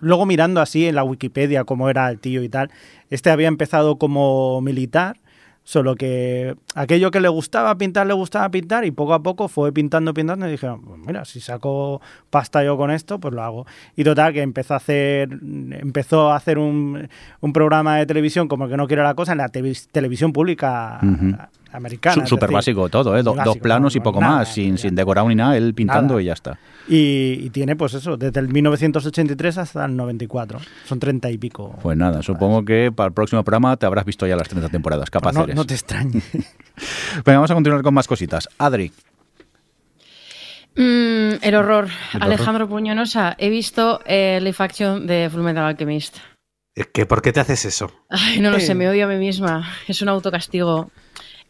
luego 0.00 0.26
mirando 0.26 0.60
así 0.60 0.86
en 0.86 0.96
la 0.96 1.04
Wikipedia 1.04 1.64
cómo 1.64 1.88
era 1.88 2.10
el 2.10 2.18
tío 2.18 2.42
y 2.42 2.48
tal, 2.50 2.70
este 3.08 3.30
había 3.30 3.48
empezado 3.48 3.96
como 3.96 4.60
militar, 4.60 5.16
solo 5.64 5.94
que 5.94 6.56
aquello 6.74 7.10
que 7.10 7.20
le 7.20 7.28
gustaba 7.28 7.76
pintar, 7.76 8.06
le 8.06 8.14
gustaba 8.14 8.48
pintar 8.50 8.84
y 8.84 8.90
poco 8.90 9.14
a 9.14 9.22
poco 9.22 9.46
fue 9.48 9.72
pintando, 9.72 10.12
pintando 10.12 10.48
y 10.48 10.50
dije, 10.52 10.68
pues 10.84 10.98
mira, 11.06 11.24
si 11.24 11.40
saco 11.40 12.00
pasta 12.30 12.64
yo 12.64 12.76
con 12.76 12.90
esto, 12.90 13.18
pues 13.20 13.32
lo 13.32 13.42
hago. 13.42 13.66
Y 13.94 14.02
total, 14.04 14.32
que 14.32 14.42
empezó 14.42 14.74
a 14.74 14.78
hacer, 14.78 15.28
empezó 15.30 16.30
a 16.32 16.36
hacer 16.36 16.58
un, 16.58 17.08
un 17.40 17.52
programa 17.52 17.96
de 17.98 18.06
televisión 18.06 18.48
como 18.48 18.68
que 18.68 18.76
no 18.76 18.86
quiere 18.88 19.02
la 19.02 19.14
cosa 19.14 19.32
en 19.32 19.38
la 19.38 19.48
televis- 19.50 19.88
televisión 19.92 20.32
pública. 20.32 20.98
Americana. 21.72 22.26
Súper 22.26 22.50
básico 22.50 22.88
todo, 22.88 23.16
¿eh? 23.16 23.22
Do- 23.22 23.34
básico, 23.34 23.54
dos 23.54 23.58
planos 23.62 23.94
y 23.96 23.98
no, 23.98 24.02
poco 24.04 24.20
nada, 24.20 24.38
más, 24.38 24.52
sin, 24.54 24.78
sin 24.78 24.94
decorado 24.94 25.28
ni 25.28 25.34
nada, 25.34 25.56
él 25.56 25.74
pintando 25.74 26.14
Nada. 26.14 26.22
y 26.22 26.24
ya 26.26 26.32
está. 26.34 26.58
Y, 26.88 27.38
y 27.44 27.50
tiene 27.50 27.76
pues 27.76 27.94
eso, 27.94 28.16
desde 28.16 28.40
el 28.40 28.48
1983 28.48 29.58
hasta 29.58 29.84
el 29.84 29.96
94. 29.96 30.58
Son 30.86 30.98
30 30.98 31.30
y 31.30 31.38
pico. 31.38 31.76
Pues 31.82 31.96
nada, 31.96 32.22
supongo 32.22 32.64
que 32.64 32.92
para 32.94 33.08
el 33.08 33.12
próximo 33.14 33.42
programa 33.44 33.76
te 33.76 33.86
habrás 33.86 34.04
visto 34.04 34.26
ya 34.26 34.36
las 34.36 34.48
30 34.48 34.68
temporadas, 34.68 35.10
capaz 35.10 35.32
no, 35.32 35.44
eres. 35.44 35.56
no 35.56 35.64
te 35.64 35.74
extrañe. 35.74 36.20
Venga, 37.24 37.38
vamos 37.38 37.50
a 37.50 37.54
continuar 37.54 37.82
con 37.82 37.94
más 37.94 38.06
cositas. 38.08 38.48
Adri, 38.58 38.92
Mm, 40.74 41.34
el 41.42 41.54
horror. 41.54 41.88
El 42.14 42.22
Alejandro 42.22 42.66
Puñonosa, 42.68 43.34
he 43.38 43.50
visto 43.50 44.00
eh, 44.06 44.38
Live 44.42 44.56
Action 44.58 45.06
de 45.06 45.28
Fullmetal 45.30 45.64
Alchemist. 45.66 46.16
Que, 46.94 47.04
¿Por 47.04 47.20
qué 47.20 47.32
te 47.32 47.40
haces 47.40 47.66
eso? 47.66 47.92
Ay, 48.08 48.40
no 48.40 48.50
lo 48.50 48.56
Eh. 48.56 48.60
sé, 48.60 48.74
me 48.74 48.88
odio 48.88 49.04
a 49.04 49.08
mí 49.08 49.16
misma. 49.16 49.68
Es 49.86 50.00
un 50.00 50.08
autocastigo. 50.08 50.90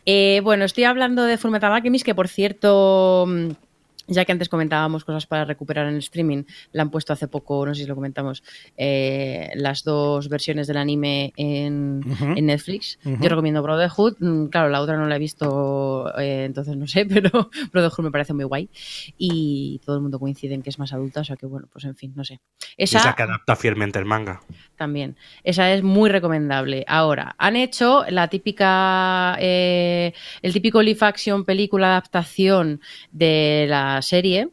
Eh, 0.05 0.41
bueno, 0.43 0.65
estoy 0.65 0.85
hablando 0.85 1.25
de 1.25 1.39
Fullmetal 1.39 1.73
Alchemist, 1.73 2.05
que 2.05 2.15
por 2.15 2.29
cierto, 2.29 3.25
mm, 3.29 3.51
ya 4.09 4.25
que 4.25 4.33
antes 4.33 4.49
comentábamos 4.49 5.05
cosas 5.05 5.27
para 5.27 5.45
recuperar 5.45 5.87
en 5.87 5.95
el 5.95 6.01
streaming, 6.01 6.45
la 6.73 6.83
han 6.83 6.91
puesto 6.91 7.13
hace 7.13 7.29
poco, 7.29 7.65
no 7.65 7.75
sé 7.75 7.83
si 7.83 7.89
lo 7.89 7.95
comentamos, 7.95 8.43
eh, 8.77 9.51
las 9.55 9.85
dos 9.85 10.29
versiones 10.29 10.67
del 10.67 10.77
anime 10.77 11.33
en, 11.37 12.01
Netflix. 12.45 12.99
Yo 13.05 13.29
recomiendo 13.29 13.63
Brotherhood. 13.63 14.17
Mm, 14.19 14.47
Claro, 14.47 14.69
la 14.69 14.81
otra 14.81 14.97
no 14.97 15.07
la 15.07 15.17
he 15.17 15.19
visto, 15.19 16.13
eh, 16.19 16.45
entonces 16.45 16.77
no 16.77 16.87
sé, 16.87 17.07
pero 17.07 17.51
Brotherhood 17.73 18.05
me 18.05 18.11
parece 18.11 18.35
muy 18.35 18.45
guay. 18.45 18.69
Y 19.17 19.81
todo 19.85 19.97
el 19.97 20.03
mundo 20.03 20.19
coincide 20.19 20.55
en 20.55 20.63
que 20.63 20.71
es 20.71 20.79
más 20.79 20.93
adulta, 20.93 21.21
o 21.21 21.25
sea 21.25 21.37
que 21.37 21.47
bueno, 21.47 21.69
pues 21.73 21.85
en 21.85 21.97
fin, 21.97 22.13
no 22.17 22.25
sé. 22.25 22.41
Es 22.77 22.95
Esa 22.95 23.07
la 23.07 23.15
que 23.15 23.23
adapta 23.23 23.57
fielmente 23.57 23.99
el 23.99 24.05
manga. 24.05 24.41
También. 24.83 25.17
Esa 25.45 25.73
es 25.73 25.85
muy 25.85 26.11
recomendable. 26.11 26.85
Ahora, 26.89 27.37
han 27.39 27.55
hecho 27.55 28.05
la 28.09 28.27
típica, 28.27 29.37
eh, 29.39 30.13
el 30.43 30.53
típico 30.53 30.83
live 30.83 30.99
action 31.03 31.45
película 31.45 31.87
adaptación 31.93 32.81
de 33.13 33.67
la 33.69 34.03
serie. 34.03 34.49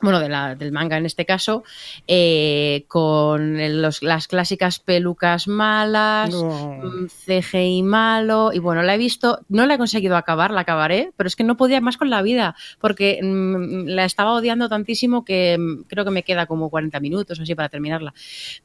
Bueno, 0.00 0.20
de 0.20 0.28
la- 0.28 0.54
del 0.54 0.70
manga 0.70 0.96
en 0.96 1.06
este 1.06 1.26
caso, 1.26 1.64
eh, 2.06 2.84
con 2.86 3.82
los- 3.82 4.02
las 4.02 4.28
clásicas 4.28 4.78
pelucas 4.78 5.48
malas, 5.48 6.30
No. 6.32 6.80
mm, 6.84 7.06
CGI 7.08 7.82
malo, 7.82 8.50
y 8.52 8.60
bueno, 8.60 8.82
la 8.82 8.94
he 8.94 8.98
visto, 8.98 9.40
no 9.48 9.66
la 9.66 9.74
he 9.74 9.78
conseguido 9.78 10.16
acabar, 10.16 10.52
la 10.52 10.60
acabaré, 10.60 11.10
pero 11.16 11.26
es 11.26 11.34
que 11.34 11.42
no 11.44 11.56
podía 11.56 11.80
más 11.80 11.96
con 11.96 12.10
la 12.10 12.22
vida, 12.22 12.54
porque 12.80 13.18
mm, 13.22 13.86
la 13.88 14.04
estaba 14.04 14.34
odiando 14.34 14.68
tantísimo 14.68 15.24
que 15.24 15.56
mm, 15.58 15.82
creo 15.88 16.04
que 16.04 16.10
me 16.12 16.22
queda 16.22 16.46
como 16.46 16.70
40 16.70 17.00
minutos 17.00 17.38
o 17.38 17.42
así 17.42 17.54
para 17.56 17.68
terminarla. 17.68 18.14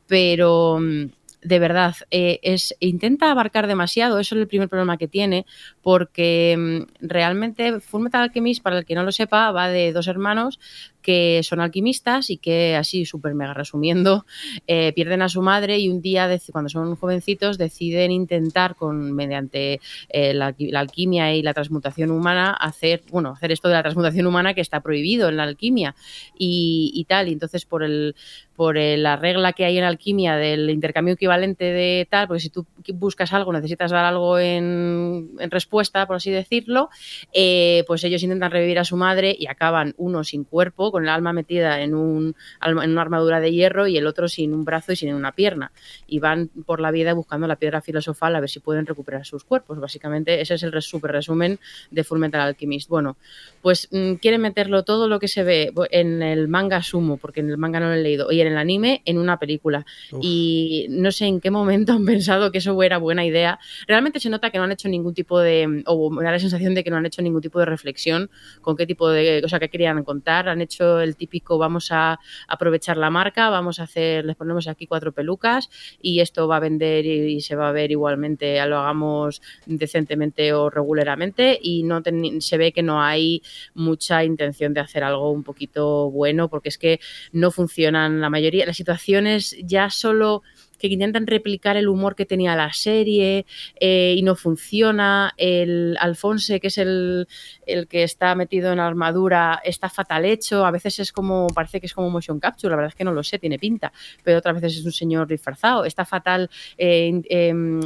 Pero 0.07 0.77
mm, 0.79 1.05
de 1.41 1.59
verdad, 1.59 1.95
eh, 2.09 2.39
es, 2.41 2.73
intenta 2.79 3.29
abarcar 3.29 3.67
demasiado, 3.67 4.17
eso 4.19 4.35
es 4.35 4.41
el 4.41 4.47
primer 4.47 4.69
problema 4.69 4.97
que 4.97 5.09
tiene, 5.09 5.45
porque 5.83 6.55
mm, 6.57 7.05
realmente 7.07 7.79
Fullmetal 7.81 8.23
Alchemist, 8.23 8.63
para 8.63 8.79
el 8.79 8.85
que 8.85 8.95
no 8.95 9.03
lo 9.03 9.11
sepa, 9.11 9.51
va 9.51 9.69
de 9.69 9.91
dos 9.93 10.07
hermanos 10.07 10.59
que 11.03 11.41
son 11.43 11.59
alquimistas 11.59 12.29
y 12.29 12.37
que, 12.37 12.77
así 12.77 13.03
súper 13.05 13.35
mega 13.35 13.53
resumiendo, 13.53 14.25
eh, 14.67 14.93
pierden 14.93 15.21
a 15.21 15.27
su 15.29 15.41
madre 15.41 15.77
y 15.77 15.89
un 15.89 16.01
día, 16.01 16.29
cuando 16.53 16.69
son 16.69 16.95
jovencitos, 16.95 17.57
deciden 17.57 18.11
intentar, 18.11 18.75
con 18.75 19.11
mediante 19.11 19.81
eh, 20.07 20.33
la, 20.33 20.55
alqui- 20.55 20.71
la 20.71 20.79
alquimia 20.79 21.35
y 21.35 21.41
la 21.41 21.53
transmutación 21.53 22.09
humana, 22.09 22.51
hacer, 22.53 23.03
bueno, 23.11 23.31
hacer 23.31 23.51
esto 23.51 23.67
de 23.67 23.73
la 23.73 23.83
transmutación 23.83 24.25
humana 24.25 24.53
que 24.53 24.61
está 24.61 24.79
prohibido 24.79 25.27
en 25.27 25.35
la 25.35 25.43
alquimia 25.43 25.93
y, 26.37 27.05
tal. 27.09 27.27
Y 27.27 27.33
entonces, 27.33 27.65
por 27.65 27.83
el 27.83 28.15
por 28.55 28.77
el- 28.77 29.01
la 29.01 29.15
regla 29.15 29.53
que 29.53 29.65
hay 29.65 29.79
en 29.79 29.83
alquimia 29.83 30.35
del 30.35 30.69
intercambio 30.69 31.15
equivalente 31.15 31.65
de 31.65 32.07
tal, 32.09 32.27
porque 32.27 32.39
si 32.41 32.49
tú 32.49 32.67
buscas 32.93 33.33
algo, 33.33 33.51
necesitas 33.51 33.89
dar 33.89 34.05
algo 34.05 34.37
en, 34.37 35.31
en 35.39 35.49
respuesta, 35.51 35.72
por 35.73 36.15
así 36.15 36.31
decirlo, 36.31 36.89
eh, 37.33 37.83
pues 37.87 38.03
ellos 38.03 38.23
intentan 38.23 38.51
revivir 38.51 38.79
a 38.79 38.85
su 38.85 38.95
madre 38.95 39.35
y 39.37 39.47
acaban 39.47 39.93
uno 39.97 40.23
sin 40.23 40.43
cuerpo, 40.43 40.91
con 40.91 41.03
el 41.03 41.09
alma 41.09 41.33
metida 41.33 41.81
en, 41.81 41.95
un, 41.95 42.35
en 42.61 42.91
una 42.91 43.01
armadura 43.01 43.39
de 43.39 43.51
hierro 43.51 43.87
y 43.87 43.97
el 43.97 44.07
otro 44.07 44.27
sin 44.27 44.53
un 44.53 44.65
brazo 44.65 44.93
y 44.93 44.95
sin 44.95 45.13
una 45.13 45.31
pierna. 45.31 45.71
Y 46.07 46.19
van 46.19 46.49
por 46.65 46.79
la 46.79 46.91
vida 46.91 47.13
buscando 47.13 47.47
la 47.47 47.55
piedra 47.55 47.81
filosofal 47.81 48.35
a 48.35 48.39
ver 48.39 48.49
si 48.49 48.59
pueden 48.59 48.85
recuperar 48.85 49.25
sus 49.25 49.43
cuerpos. 49.43 49.79
Básicamente 49.79 50.41
ese 50.41 50.55
es 50.55 50.63
el 50.63 50.81
super 50.81 51.11
resumen 51.11 51.59
de 51.91 52.03
Fullmetal 52.03 52.41
Alchemist. 52.41 52.89
Bueno, 52.89 53.17
pues 53.61 53.87
mm, 53.91 54.13
quieren 54.15 54.41
meterlo 54.41 54.83
todo 54.83 55.07
lo 55.07 55.19
que 55.19 55.27
se 55.27 55.43
ve 55.43 55.71
en 55.91 56.21
el 56.21 56.47
manga 56.47 56.81
sumo, 56.81 57.17
porque 57.17 57.39
en 57.39 57.49
el 57.49 57.57
manga 57.57 57.79
no 57.79 57.87
lo 57.87 57.93
he 57.93 58.01
leído, 58.01 58.31
y 58.31 58.41
en 58.41 58.47
el 58.47 58.57
anime 58.57 59.01
en 59.05 59.17
una 59.17 59.37
película. 59.37 59.85
Uf. 60.11 60.19
Y 60.21 60.87
no 60.89 61.11
sé 61.11 61.25
en 61.25 61.41
qué 61.41 61.51
momento 61.51 61.93
han 61.93 62.05
pensado 62.05 62.51
que 62.51 62.59
eso 62.59 62.81
era 62.83 62.97
buena 62.97 63.25
idea. 63.25 63.59
Realmente 63.87 64.19
se 64.19 64.29
nota 64.29 64.49
que 64.49 64.57
no 64.57 64.65
han 64.65 64.71
hecho 64.71 64.89
ningún 64.89 65.13
tipo 65.13 65.39
de, 65.39 65.62
o 65.85 66.09
me 66.09 66.23
da 66.23 66.31
la 66.31 66.39
sensación 66.39 66.73
de 66.75 66.83
que 66.83 66.89
no 66.89 66.97
han 66.97 67.05
hecho 67.05 67.21
ningún 67.21 67.41
tipo 67.41 67.59
de 67.59 67.65
reflexión 67.65 68.29
con 68.61 68.75
qué 68.75 68.85
tipo 68.85 69.09
de 69.09 69.41
cosa 69.41 69.59
que 69.59 69.69
querían 69.69 70.03
contar. 70.03 70.49
Han 70.49 70.61
hecho 70.61 70.99
el 70.99 71.15
típico 71.15 71.57
vamos 71.57 71.91
a 71.91 72.19
aprovechar 72.47 72.97
la 72.97 73.09
marca, 73.09 73.49
vamos 73.49 73.79
a 73.79 73.83
hacer, 73.83 74.25
les 74.25 74.35
ponemos 74.35 74.67
aquí 74.67 74.87
cuatro 74.87 75.11
pelucas 75.11 75.69
y 76.01 76.19
esto 76.19 76.47
va 76.47 76.57
a 76.57 76.59
vender 76.59 77.05
y, 77.05 77.41
se 77.41 77.55
va 77.55 77.69
a 77.69 77.71
ver 77.71 77.91
igualmente, 77.91 78.63
lo 78.67 78.77
hagamos 78.77 79.41
decentemente 79.65 80.53
o 80.53 80.69
regularmente 80.69 81.59
y 81.61 81.83
no 81.83 82.01
se 82.39 82.57
ve 82.57 82.71
que 82.71 82.83
no 82.83 83.01
hay 83.01 83.41
mucha 83.73 84.23
intención 84.23 84.73
de 84.73 84.81
hacer 84.81 85.03
algo 85.03 85.31
un 85.31 85.43
poquito 85.43 86.09
bueno 86.11 86.49
porque 86.49 86.69
es 86.69 86.77
que 86.77 86.99
no 87.31 87.51
funcionan 87.51 88.21
la 88.21 88.29
mayoría 88.29 88.65
las 88.65 88.77
situaciones 88.77 89.57
ya 89.63 89.89
solo 89.89 90.43
que 90.89 90.93
intentan 90.93 91.27
replicar 91.27 91.77
el 91.77 91.87
humor 91.87 92.15
que 92.15 92.25
tenía 92.25 92.55
la 92.55 92.73
serie 92.73 93.45
eh, 93.79 94.15
y 94.17 94.21
no 94.21 94.35
funciona. 94.35 95.33
El 95.37 95.97
Alfonse, 95.99 96.59
que 96.59 96.67
es 96.67 96.77
el, 96.77 97.27
el 97.65 97.87
que 97.87 98.03
está 98.03 98.35
metido 98.35 98.71
en 98.71 98.79
armadura, 98.79 99.61
está 99.63 99.89
fatal 99.89 100.25
hecho. 100.25 100.65
A 100.65 100.71
veces 100.71 100.99
es 100.99 101.11
como, 101.11 101.47
parece 101.47 101.79
que 101.79 101.85
es 101.85 101.93
como 101.93 102.09
motion 102.09 102.39
capture, 102.39 102.69
la 102.69 102.75
verdad 102.75 102.89
es 102.89 102.95
que 102.95 103.03
no 103.03 103.13
lo 103.13 103.23
sé, 103.23 103.39
tiene 103.39 103.57
pinta, 103.57 103.93
pero 104.23 104.39
otras 104.39 104.55
veces 104.55 104.79
es 104.79 104.85
un 104.85 104.91
señor 104.91 105.27
disfrazado. 105.27 105.85
Está 105.85 106.05
fatal 106.05 106.49
eh, 106.77 107.21
em, 107.29 107.79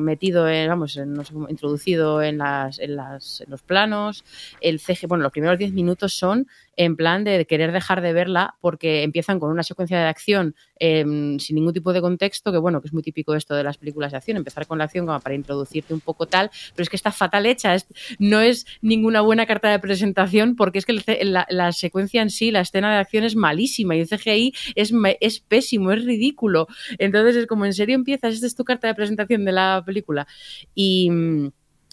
metido, 0.00 0.48
en, 0.48 0.68
vamos, 0.68 0.96
no 0.96 1.24
sé 1.24 1.32
introducido 1.48 2.22
en, 2.22 2.38
las, 2.38 2.78
en, 2.78 2.96
las, 2.96 3.40
en 3.42 3.50
los 3.50 3.62
planos. 3.62 4.24
El 4.60 4.80
CG, 4.80 5.06
bueno, 5.06 5.22
los 5.22 5.32
primeros 5.32 5.58
10 5.58 5.72
minutos 5.72 6.12
son 6.14 6.48
en 6.76 6.96
plan 6.96 7.24
de 7.24 7.46
querer 7.46 7.72
dejar 7.72 8.00
de 8.00 8.12
verla 8.12 8.56
porque 8.60 9.02
empiezan 9.02 9.38
con 9.38 9.50
una 9.50 9.62
secuencia 9.62 9.98
de 9.98 10.06
acción 10.06 10.54
eh, 10.78 11.04
sin 11.38 11.56
ningún 11.56 11.72
tipo 11.72 11.92
de 11.92 12.00
contexto, 12.00 12.31
que 12.52 12.58
bueno, 12.58 12.80
que 12.80 12.88
es 12.88 12.92
muy 12.94 13.02
típico 13.02 13.34
esto 13.34 13.54
de 13.54 13.64
las 13.64 13.76
películas 13.78 14.12
de 14.12 14.16
acción, 14.18 14.36
empezar 14.36 14.66
con 14.66 14.78
la 14.78 14.84
acción 14.84 15.06
como 15.06 15.20
para 15.20 15.34
introducirte 15.34 15.92
un 15.92 16.00
poco 16.00 16.26
tal, 16.26 16.50
pero 16.74 16.82
es 16.84 16.88
que 16.88 16.96
está 16.96 17.12
fatal 17.12 17.46
hecha, 17.46 17.74
es- 17.74 17.86
no 18.18 18.40
es 18.40 18.66
ninguna 18.80 19.20
buena 19.20 19.46
carta 19.46 19.70
de 19.70 19.78
presentación 19.78 20.56
porque 20.56 20.78
es 20.78 20.86
que 20.86 20.94
la, 21.24 21.46
la 21.50 21.72
secuencia 21.72 22.22
en 22.22 22.30
sí, 22.30 22.50
la 22.50 22.60
escena 22.60 22.92
de 22.92 22.98
acción 23.00 23.24
es 23.24 23.36
malísima 23.36 23.96
y 23.96 24.00
el 24.00 24.08
CGI 24.08 24.54
es, 24.74 24.92
es 25.20 25.40
pésimo, 25.40 25.92
es 25.92 26.04
ridículo. 26.04 26.66
Entonces 26.98 27.36
es 27.36 27.46
como, 27.46 27.64
¿en 27.66 27.72
serio 27.74 27.94
empiezas? 27.94 28.34
Esta 28.34 28.46
es 28.46 28.54
tu 28.54 28.64
carta 28.64 28.86
de 28.88 28.94
presentación 28.94 29.44
de 29.44 29.52
la 29.52 29.82
película. 29.84 30.26
Y... 30.74 31.10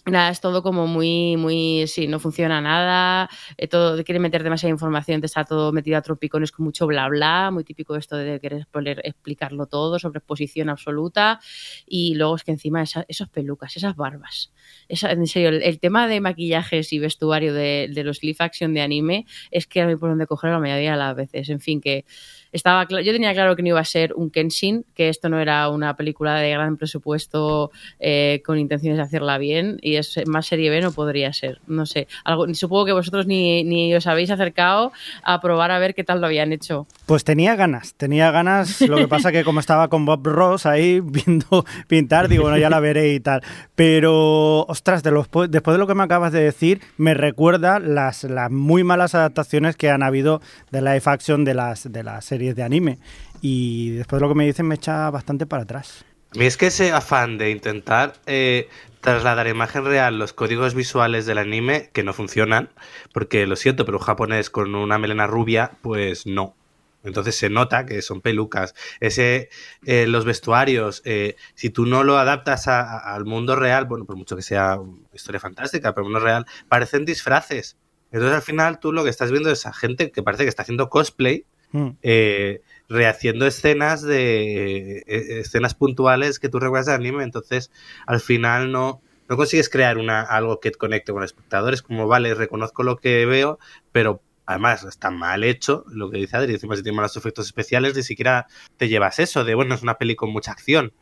Nada, 0.06 0.30
es 0.30 0.40
todo 0.40 0.62
como 0.62 0.86
muy, 0.86 1.36
muy, 1.36 1.86
sí, 1.86 2.06
no 2.08 2.18
funciona 2.18 2.58
nada, 2.62 3.28
eh, 3.58 3.68
todo, 3.68 4.02
quiere 4.02 4.18
meter 4.18 4.42
demasiada 4.42 4.70
información, 4.70 5.20
te 5.20 5.26
está 5.26 5.44
todo 5.44 5.72
metido 5.72 5.98
a 5.98 6.00
tropicones 6.02 6.52
con 6.52 6.64
mucho 6.64 6.86
bla 6.86 7.06
bla, 7.08 7.50
muy 7.52 7.64
típico 7.64 7.94
esto 7.96 8.16
de 8.16 8.40
querer 8.40 8.66
poner- 8.72 9.02
explicarlo 9.04 9.66
todo, 9.66 9.98
sobre 9.98 10.18
exposición 10.20 10.70
absoluta, 10.70 11.38
y 11.86 12.14
luego 12.14 12.36
es 12.36 12.44
que 12.44 12.52
encima 12.52 12.82
esa- 12.82 13.04
esos 13.08 13.28
pelucas, 13.28 13.76
esas 13.76 13.94
barbas, 13.94 14.50
esa, 14.88 15.12
en 15.12 15.26
serio, 15.26 15.50
el, 15.50 15.78
tema 15.80 16.08
de 16.08 16.20
maquillajes 16.22 16.94
y 16.94 16.98
vestuario 16.98 17.52
de, 17.52 17.90
de 17.92 18.02
los 18.02 18.22
live 18.22 18.36
action 18.38 18.72
de 18.72 18.80
anime 18.80 19.26
es 19.50 19.66
que 19.66 19.82
no 19.82 19.90
hay 19.90 19.96
por 19.96 20.08
dónde 20.08 20.26
coger 20.26 20.50
la 20.50 20.58
mayoría 20.60 20.92
de 20.92 20.96
las 20.96 21.14
veces, 21.14 21.50
en 21.50 21.60
fin, 21.60 21.78
que 21.82 22.06
estaba 22.52 22.86
yo 22.88 23.12
tenía 23.12 23.32
claro 23.32 23.54
que 23.54 23.62
no 23.62 23.68
iba 23.68 23.80
a 23.80 23.84
ser 23.84 24.12
un 24.14 24.30
Kenshin, 24.30 24.84
que 24.94 25.08
esto 25.08 25.28
no 25.28 25.38
era 25.40 25.68
una 25.68 25.94
película 25.96 26.34
de 26.36 26.50
gran 26.50 26.76
presupuesto 26.76 27.70
eh, 27.98 28.42
con 28.44 28.58
intenciones 28.58 28.96
de 28.98 29.02
hacerla 29.04 29.38
bien 29.38 29.78
es 29.96 30.20
más 30.26 30.46
serie 30.46 30.70
B 30.70 30.80
no 30.80 30.92
podría 30.92 31.32
ser. 31.32 31.60
No 31.66 31.86
sé. 31.86 32.08
Algo, 32.24 32.52
supongo 32.54 32.86
que 32.86 32.92
vosotros 32.92 33.26
ni, 33.26 33.64
ni 33.64 33.94
os 33.94 34.06
habéis 34.06 34.30
acercado 34.30 34.92
a 35.22 35.40
probar 35.40 35.70
a 35.70 35.78
ver 35.78 35.94
qué 35.94 36.04
tal 36.04 36.20
lo 36.20 36.26
habían 36.26 36.52
hecho. 36.52 36.86
Pues 37.06 37.24
tenía 37.24 37.56
ganas, 37.56 37.94
tenía 37.94 38.30
ganas. 38.30 38.80
Lo 38.82 38.96
que 38.96 39.08
pasa 39.08 39.32
que 39.32 39.44
como 39.44 39.60
estaba 39.60 39.88
con 39.88 40.04
Bob 40.04 40.26
Ross 40.26 40.66
ahí 40.66 41.00
viendo 41.04 41.64
pintar, 41.88 42.28
digo, 42.28 42.44
bueno, 42.44 42.58
ya 42.58 42.70
la 42.70 42.80
veré 42.80 43.14
y 43.14 43.20
tal. 43.20 43.42
Pero, 43.74 44.62
ostras, 44.66 45.02
de 45.02 45.10
los, 45.10 45.28
después 45.48 45.74
de 45.74 45.78
lo 45.78 45.86
que 45.86 45.94
me 45.94 46.02
acabas 46.02 46.32
de 46.32 46.42
decir, 46.42 46.80
me 46.96 47.14
recuerda 47.14 47.78
las, 47.78 48.24
las 48.24 48.50
muy 48.50 48.84
malas 48.84 49.14
adaptaciones 49.14 49.76
que 49.76 49.90
han 49.90 50.02
habido 50.02 50.40
de 50.70 50.80
live 50.80 51.02
action 51.04 51.44
de 51.44 51.54
las, 51.54 51.90
de 51.90 52.02
las 52.02 52.24
series 52.24 52.56
de 52.56 52.62
anime. 52.62 52.98
Y 53.40 53.90
después 53.90 54.20
de 54.20 54.26
lo 54.26 54.32
que 54.32 54.38
me 54.38 54.46
dicen 54.46 54.66
me 54.66 54.74
echa 54.74 55.10
bastante 55.10 55.46
para 55.46 55.62
atrás. 55.62 56.04
A 56.32 56.38
mí 56.38 56.44
es 56.44 56.56
que 56.56 56.66
ese 56.66 56.92
afán 56.92 57.38
de 57.38 57.50
intentar 57.50 58.12
eh, 58.26 58.68
trasladar 59.00 59.46
a 59.46 59.50
imagen 59.50 59.84
real 59.84 60.18
los 60.18 60.32
códigos 60.32 60.74
visuales 60.74 61.26
del 61.26 61.38
anime 61.38 61.90
que 61.92 62.02
no 62.04 62.12
funcionan, 62.12 62.70
porque 63.12 63.46
lo 63.46 63.56
siento, 63.56 63.84
pero 63.84 63.98
un 63.98 64.04
japonés 64.04 64.50
con 64.50 64.74
una 64.74 64.98
melena 64.98 65.26
rubia, 65.26 65.72
pues 65.82 66.26
no. 66.26 66.54
Entonces 67.02 67.34
se 67.34 67.48
nota 67.48 67.86
que 67.86 68.02
son 68.02 68.20
pelucas. 68.20 68.74
Ese, 69.00 69.48
eh, 69.86 70.06
los 70.06 70.26
vestuarios, 70.26 71.00
eh, 71.06 71.36
si 71.54 71.70
tú 71.70 71.86
no 71.86 72.04
lo 72.04 72.18
adaptas 72.18 72.68
a- 72.68 72.82
a- 72.82 73.14
al 73.14 73.24
mundo 73.24 73.56
real, 73.56 73.86
bueno, 73.86 74.04
por 74.04 74.16
mucho 74.16 74.36
que 74.36 74.42
sea 74.42 74.78
una 74.78 74.98
historia 75.14 75.40
fantástica, 75.40 75.94
pero 75.94 76.06
el 76.06 76.12
mundo 76.12 76.24
real, 76.24 76.44
parecen 76.68 77.06
disfraces. 77.06 77.78
Entonces 78.12 78.36
al 78.36 78.42
final 78.42 78.80
tú 78.80 78.92
lo 78.92 79.02
que 79.02 79.08
estás 79.10 79.30
viendo 79.30 79.50
es 79.50 79.64
a 79.64 79.72
gente 79.72 80.10
que 80.10 80.22
parece 80.22 80.42
que 80.42 80.50
está 80.50 80.62
haciendo 80.62 80.90
cosplay, 80.90 81.46
Mm. 81.72 81.90
eh, 82.02 82.60
rehaciendo 82.90 83.46
escenas 83.46 84.02
de 84.02 84.98
eh, 84.98 85.40
escenas 85.40 85.74
puntuales 85.74 86.40
que 86.40 86.48
tú 86.48 86.58
recuerdas 86.58 86.86
del 86.86 86.96
anime, 86.96 87.22
entonces 87.22 87.70
al 88.06 88.20
final 88.20 88.72
no, 88.72 89.00
no 89.28 89.36
consigues 89.36 89.68
crear 89.68 89.96
una, 89.96 90.22
algo 90.22 90.58
que 90.58 90.72
te 90.72 90.78
conecte 90.78 91.12
con 91.12 91.22
el 91.22 91.26
espectador, 91.26 91.72
es 91.72 91.82
como, 91.82 92.08
vale, 92.08 92.34
reconozco 92.34 92.82
lo 92.82 92.96
que 92.96 93.24
veo, 93.26 93.60
pero 93.92 94.22
además 94.44 94.82
está 94.82 95.12
mal 95.12 95.44
hecho, 95.44 95.84
lo 95.88 96.10
que 96.10 96.18
dice 96.18 96.36
Adri, 96.36 96.54
encima 96.54 96.74
si 96.74 96.82
tiene 96.82 96.96
malos 96.96 97.16
efectos 97.16 97.46
especiales, 97.46 97.94
ni 97.94 98.02
siquiera 98.02 98.48
te 98.76 98.88
llevas 98.88 99.20
eso, 99.20 99.44
de 99.44 99.54
bueno, 99.54 99.76
es 99.76 99.82
una 99.82 99.94
peli 99.94 100.16
con 100.16 100.32
mucha 100.32 100.50
acción. 100.50 100.92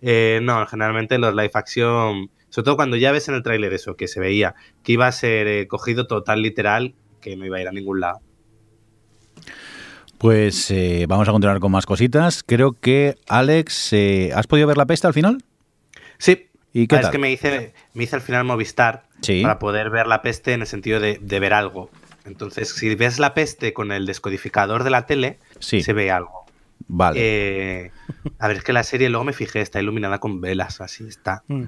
Eh, 0.00 0.38
no, 0.42 0.64
generalmente 0.66 1.18
los 1.18 1.34
live 1.34 1.50
action, 1.54 2.30
sobre 2.50 2.64
todo 2.64 2.76
cuando 2.76 2.96
ya 2.96 3.10
ves 3.10 3.28
en 3.28 3.34
el 3.34 3.42
tráiler 3.42 3.72
eso, 3.72 3.96
que 3.96 4.06
se 4.06 4.20
veía, 4.20 4.54
que 4.84 4.92
iba 4.92 5.08
a 5.08 5.12
ser 5.12 5.48
eh, 5.48 5.66
cogido 5.66 6.06
total 6.06 6.42
literal, 6.42 6.94
que 7.20 7.36
no 7.36 7.44
iba 7.46 7.56
a 7.56 7.62
ir 7.62 7.68
a 7.68 7.72
ningún 7.72 7.98
lado. 7.98 8.20
Pues 10.22 10.70
eh, 10.70 11.06
vamos 11.08 11.28
a 11.28 11.32
continuar 11.32 11.58
con 11.58 11.72
más 11.72 11.84
cositas. 11.84 12.44
Creo 12.46 12.78
que, 12.78 13.16
Alex, 13.28 13.92
eh, 13.92 14.30
¿has 14.36 14.46
podido 14.46 14.68
ver 14.68 14.76
la 14.76 14.86
peste 14.86 15.08
al 15.08 15.14
final? 15.14 15.42
Sí. 16.18 16.46
¿Y 16.72 16.86
qué 16.86 16.94
Ah, 16.94 17.00
tal? 17.00 17.08
Es 17.08 17.12
que 17.12 17.18
me 17.18 17.32
hice, 17.32 17.74
me 17.94 18.04
hice 18.04 18.14
al 18.14 18.22
final 18.22 18.44
Movistar 18.44 19.02
Sí. 19.20 19.42
para 19.42 19.58
poder 19.58 19.90
ver 19.90 20.06
la 20.06 20.22
peste 20.22 20.52
en 20.52 20.60
el 20.60 20.68
sentido 20.68 21.00
de, 21.00 21.18
de 21.20 21.40
ver 21.40 21.52
algo. 21.52 21.90
Entonces, 22.24 22.68
si 22.70 22.94
ves 22.94 23.18
la 23.18 23.34
peste 23.34 23.72
con 23.72 23.90
el 23.90 24.06
descodificador 24.06 24.84
de 24.84 24.90
la 24.90 25.06
tele, 25.06 25.38
Sí. 25.58 25.82
se 25.82 25.92
ve 25.92 26.12
algo. 26.12 26.44
Vale. 26.86 27.18
Eh, 27.20 27.90
a 28.38 28.46
ver, 28.46 28.58
es 28.58 28.62
que 28.62 28.72
la 28.72 28.84
serie 28.84 29.08
luego 29.08 29.24
me 29.24 29.32
fijé, 29.32 29.60
está 29.60 29.80
iluminada 29.80 30.20
con 30.20 30.40
velas, 30.40 30.80
así 30.80 31.04
está. 31.06 31.42
Mm. 31.48 31.64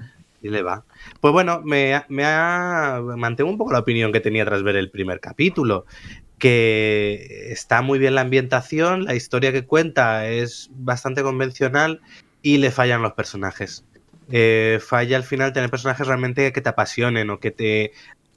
Le 0.49 0.61
va. 0.61 0.85
Pues 1.21 1.31
bueno, 1.31 1.61
me, 1.63 2.03
me 2.09 2.23
ha, 2.25 3.01
mantengo 3.17 3.49
un 3.49 3.57
poco 3.57 3.71
la 3.73 3.79
opinión 3.79 4.11
que 4.11 4.19
tenía 4.19 4.45
tras 4.45 4.63
ver 4.63 4.75
el 4.75 4.91
primer 4.91 5.19
capítulo. 5.19 5.85
Que 6.37 7.47
está 7.51 7.81
muy 7.81 7.97
bien 7.97 8.13
la 8.15 8.21
ambientación, 8.21 9.05
la 9.05 9.15
historia 9.15 9.51
que 9.51 9.65
cuenta 9.65 10.27
es 10.27 10.69
bastante 10.73 11.23
convencional 11.23 12.01
y 12.41 12.57
le 12.57 12.71
fallan 12.71 13.01
los 13.01 13.13
personajes. 13.13 13.85
Eh, 14.29 14.79
falla 14.85 15.17
al 15.17 15.23
final 15.23 15.53
tener 15.53 15.69
personajes 15.69 16.05
realmente 16.05 16.51
que 16.51 16.61
te 16.61 16.69
apasionen 16.69 17.29
o 17.29 17.39
que 17.39 17.51
te 17.51 17.93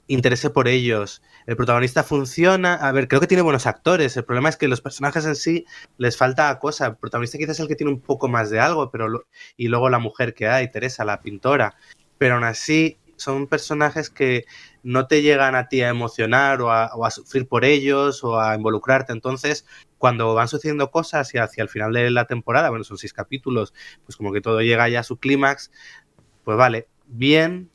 interese 0.07 0.49
por 0.49 0.67
ellos. 0.67 1.21
El 1.45 1.55
protagonista 1.55 2.03
funciona. 2.03 2.75
A 2.75 2.91
ver, 2.91 3.07
creo 3.07 3.21
que 3.21 3.27
tiene 3.27 3.43
buenos 3.43 3.67
actores. 3.67 4.15
El 4.17 4.23
problema 4.23 4.49
es 4.49 4.57
que 4.57 4.67
los 4.67 4.81
personajes 4.81 5.25
en 5.25 5.35
sí 5.35 5.65
les 5.97 6.17
falta 6.17 6.57
cosa. 6.59 6.87
El 6.87 6.95
protagonista 6.95 7.37
quizás 7.37 7.57
es 7.57 7.59
el 7.59 7.67
que 7.67 7.75
tiene 7.75 7.91
un 7.93 8.01
poco 8.01 8.27
más 8.27 8.49
de 8.49 8.59
algo, 8.59 8.89
pero 8.91 9.07
lo- 9.07 9.25
y 9.57 9.67
luego 9.67 9.89
la 9.89 9.99
mujer 9.99 10.33
que 10.33 10.47
hay, 10.47 10.71
Teresa, 10.71 11.05
la 11.05 11.21
pintora. 11.21 11.75
Pero 12.19 12.35
aún 12.35 12.43
así 12.43 12.99
son 13.19 13.47
personajes 13.47 14.09
que 14.09 14.45
no 14.83 15.07
te 15.07 15.21
llegan 15.21 15.55
a 15.55 15.67
ti 15.67 15.81
a 15.81 15.89
emocionar 15.89 16.61
o 16.61 16.71
a, 16.71 17.11
sufrir 17.11 17.47
por 17.47 17.65
ellos 17.65 18.23
o 18.23 18.39
a 18.39 18.55
involucrarte. 18.55 19.11
Entonces, 19.11 19.65
cuando 19.97 20.33
van 20.33 20.47
sucediendo 20.47 20.91
cosas 20.91 21.33
y 21.33 21.37
hacia 21.37 21.63
el 21.63 21.69
final 21.69 21.91
de 21.93 22.09
la 22.11 22.25
temporada, 22.25 22.69
bueno, 22.69 22.83
son 22.83 22.97
seis 22.97 23.13
capítulos, 23.13 23.73
pues 24.05 24.15
como 24.15 24.31
que 24.31 24.41
todo 24.41 24.61
llega 24.61 24.87
ya 24.89 25.01
a 25.01 25.03
su 25.03 25.17
clímax, 25.17 25.71
pues 26.43 26.57
vale, 26.57 26.87
bien, 27.07 27.69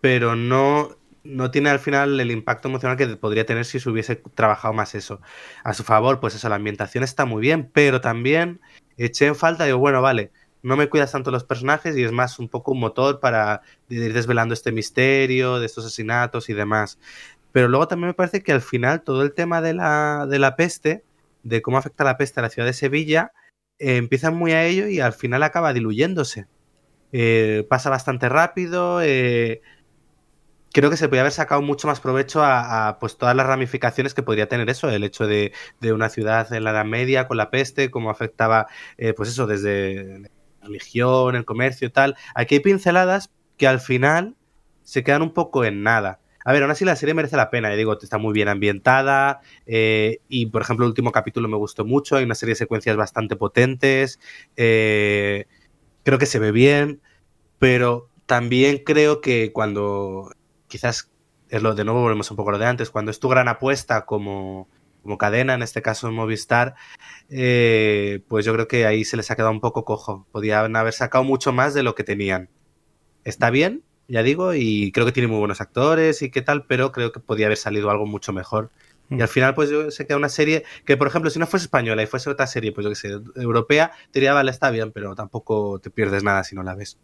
pero 0.00 0.36
no, 0.36 0.96
no 1.24 1.50
tiene 1.50 1.70
al 1.70 1.80
final 1.80 2.20
el 2.20 2.30
impacto 2.30 2.68
emocional 2.68 2.96
que 2.96 3.06
podría 3.16 3.46
tener 3.46 3.64
si 3.64 3.80
se 3.80 3.88
hubiese 3.88 4.16
trabajado 4.16 4.74
más 4.74 4.94
eso. 4.94 5.20
A 5.64 5.72
su 5.72 5.84
favor, 5.84 6.20
pues 6.20 6.34
eso, 6.34 6.48
la 6.48 6.56
ambientación 6.56 7.02
está 7.02 7.24
muy 7.24 7.40
bien, 7.40 7.70
pero 7.72 8.00
también 8.00 8.60
eché 8.98 9.26
en 9.26 9.36
falta, 9.36 9.64
digo, 9.64 9.78
bueno, 9.78 10.02
vale, 10.02 10.32
no 10.66 10.76
me 10.76 10.88
cuidas 10.88 11.12
tanto 11.12 11.30
los 11.30 11.44
personajes 11.44 11.96
y 11.96 12.02
es 12.02 12.10
más 12.12 12.40
un 12.40 12.48
poco 12.48 12.72
un 12.72 12.80
motor 12.80 13.20
para 13.20 13.62
ir 13.88 14.12
desvelando 14.12 14.52
este 14.52 14.72
misterio, 14.72 15.60
de 15.60 15.66
estos 15.66 15.86
asesinatos 15.86 16.48
y 16.48 16.54
demás. 16.54 16.98
Pero 17.52 17.68
luego 17.68 17.86
también 17.88 18.08
me 18.08 18.14
parece 18.14 18.42
que 18.42 18.52
al 18.52 18.60
final 18.60 19.02
todo 19.02 19.22
el 19.22 19.32
tema 19.32 19.60
de 19.60 19.74
la, 19.74 20.26
de 20.28 20.38
la 20.40 20.56
peste, 20.56 21.04
de 21.44 21.62
cómo 21.62 21.78
afecta 21.78 22.02
la 22.04 22.16
peste 22.16 22.40
a 22.40 22.42
la 22.42 22.50
ciudad 22.50 22.66
de 22.66 22.72
Sevilla, 22.72 23.32
eh, 23.78 23.96
empieza 23.96 24.32
muy 24.32 24.52
a 24.52 24.64
ello 24.64 24.88
y 24.88 24.98
al 25.00 25.12
final 25.12 25.44
acaba 25.44 25.72
diluyéndose. 25.72 26.46
Eh, 27.12 27.64
pasa 27.70 27.88
bastante 27.88 28.28
rápido. 28.28 29.00
eh, 29.02 29.62
creo 30.72 30.90
que 30.90 30.96
se 30.96 31.08
podría 31.08 31.22
haber 31.22 31.32
sacado 31.32 31.62
mucho 31.62 31.86
más 31.88 32.00
provecho 32.00 32.42
a, 32.42 32.88
a, 32.88 32.98
pues 32.98 33.16
todas 33.16 33.34
las 33.36 33.46
ramificaciones 33.46 34.14
que 34.14 34.22
podría 34.22 34.48
tener 34.48 34.68
eso, 34.68 34.90
el 34.90 35.04
hecho 35.04 35.26
de, 35.26 35.52
de 35.80 35.92
una 35.92 36.08
ciudad 36.10 36.52
en 36.52 36.64
la 36.64 36.72
Edad 36.72 36.84
Media 36.84 37.28
con 37.28 37.36
la 37.38 37.50
peste, 37.50 37.90
cómo 37.90 38.10
afectaba, 38.10 38.66
eh, 38.98 39.14
pues 39.14 39.30
eso, 39.30 39.46
desde 39.46 40.30
religión, 40.66 41.36
el 41.36 41.44
comercio 41.44 41.88
y 41.88 41.90
tal. 41.90 42.16
Aquí 42.34 42.56
hay 42.56 42.60
pinceladas 42.60 43.30
que 43.56 43.66
al 43.66 43.80
final 43.80 44.36
se 44.82 45.02
quedan 45.02 45.22
un 45.22 45.32
poco 45.32 45.64
en 45.64 45.82
nada. 45.82 46.20
A 46.44 46.52
ver, 46.52 46.62
aún 46.62 46.70
así 46.70 46.84
la 46.84 46.94
serie 46.94 47.12
merece 47.12 47.36
la 47.36 47.50
pena, 47.50 47.74
y 47.74 47.76
digo, 47.76 47.98
está 48.00 48.18
muy 48.18 48.32
bien 48.32 48.46
ambientada 48.48 49.40
eh, 49.66 50.20
y, 50.28 50.46
por 50.46 50.62
ejemplo, 50.62 50.86
el 50.86 50.90
último 50.90 51.10
capítulo 51.10 51.48
me 51.48 51.56
gustó 51.56 51.84
mucho, 51.84 52.16
hay 52.16 52.24
una 52.24 52.36
serie 52.36 52.52
de 52.52 52.56
secuencias 52.56 52.96
bastante 52.96 53.34
potentes, 53.34 54.20
eh, 54.56 55.46
creo 56.04 56.18
que 56.18 56.26
se 56.26 56.38
ve 56.38 56.52
bien, 56.52 57.00
pero 57.58 58.10
también 58.26 58.78
creo 58.84 59.20
que 59.20 59.52
cuando 59.52 60.30
quizás 60.68 61.10
es 61.48 61.62
lo 61.62 61.74
de 61.74 61.84
nuevo 61.84 62.02
volvemos 62.02 62.30
un 62.30 62.36
poco 62.36 62.50
a 62.50 62.52
lo 62.52 62.58
de 62.60 62.66
antes, 62.66 62.90
cuando 62.90 63.10
es 63.10 63.18
tu 63.18 63.28
gran 63.28 63.48
apuesta 63.48 64.06
como, 64.06 64.68
como 65.06 65.18
cadena, 65.18 65.54
en 65.54 65.62
este 65.62 65.82
caso 65.82 66.10
Movistar, 66.10 66.74
eh, 67.30 68.22
pues 68.28 68.44
yo 68.44 68.52
creo 68.52 68.68
que 68.68 68.86
ahí 68.86 69.04
se 69.04 69.16
les 69.16 69.30
ha 69.30 69.36
quedado 69.36 69.52
un 69.52 69.60
poco 69.60 69.84
cojo. 69.84 70.26
Podían 70.32 70.74
haber 70.76 70.92
sacado 70.92 71.24
mucho 71.24 71.52
más 71.52 71.74
de 71.74 71.82
lo 71.82 71.94
que 71.94 72.04
tenían. 72.04 72.50
Está 73.24 73.50
bien, 73.50 73.84
ya 74.08 74.22
digo, 74.22 74.54
y 74.54 74.92
creo 74.92 75.06
que 75.06 75.12
tiene 75.12 75.28
muy 75.28 75.38
buenos 75.38 75.60
actores 75.60 76.22
y 76.22 76.30
qué 76.30 76.42
tal, 76.42 76.66
pero 76.66 76.92
creo 76.92 77.12
que 77.12 77.20
podía 77.20 77.46
haber 77.46 77.58
salido 77.58 77.90
algo 77.90 78.06
mucho 78.06 78.32
mejor. 78.32 78.70
Y 79.08 79.20
al 79.20 79.28
final, 79.28 79.54
pues 79.54 79.70
yo 79.70 79.90
se 79.92 80.06
queda 80.06 80.16
una 80.16 80.28
serie 80.28 80.64
que, 80.84 80.96
por 80.96 81.06
ejemplo, 81.06 81.30
si 81.30 81.38
no 81.38 81.46
fuese 81.46 81.64
española 81.66 82.02
y 82.02 82.06
fuese 82.06 82.28
otra 82.28 82.48
serie, 82.48 82.72
pues 82.72 82.84
yo 82.84 82.90
que 82.90 82.96
sé, 82.96 83.08
europea, 83.36 83.92
te 84.10 84.18
diría, 84.18 84.34
vale, 84.34 84.50
está 84.50 84.70
bien, 84.70 84.90
pero 84.90 85.14
tampoco 85.14 85.78
te 85.78 85.90
pierdes 85.90 86.24
nada 86.24 86.42
si 86.42 86.56
no 86.56 86.64
la 86.64 86.74
ves. 86.74 86.98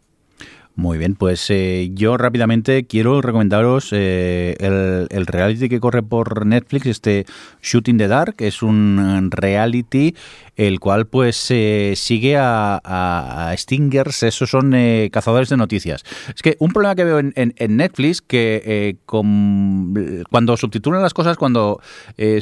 Muy 0.75 0.97
bien, 0.97 1.13
pues 1.13 1.51
eh, 1.51 1.91
yo 1.93 2.17
rápidamente 2.17 2.87
quiero 2.87 3.21
recomendaros 3.21 3.89
eh, 3.91 4.55
el, 4.59 5.27
reality 5.27 5.69
que 5.69 5.79
corre 5.79 6.01
por 6.01 6.47
Netflix, 6.47 6.87
este 6.87 7.27
Shooting 7.61 7.99
the 7.99 8.07
Dark, 8.07 8.37
es 8.39 8.63
un 8.63 9.29
reality 9.29 10.15
el 10.55 10.79
cual 10.79 11.05
pues 11.07 11.47
eh, 11.49 11.93
sigue 11.95 12.37
a, 12.39 13.53
Stingers, 13.55 14.23
esos 14.23 14.49
son 14.49 14.73
eh, 14.73 15.09
cazadores 15.11 15.49
de 15.49 15.57
noticias. 15.57 16.03
Es 16.33 16.41
que 16.41 16.57
un 16.59 16.71
problema 16.71 16.95
que 16.95 17.03
veo 17.03 17.19
en, 17.19 17.33
en, 17.35 17.53
en 17.57 17.77
Netflix, 17.77 18.21
que 18.21 18.97
con, 19.05 20.23
cuando 20.31 20.57
subtitulan 20.57 21.01
las 21.01 21.13
cosas, 21.13 21.37
cuando 21.37 21.81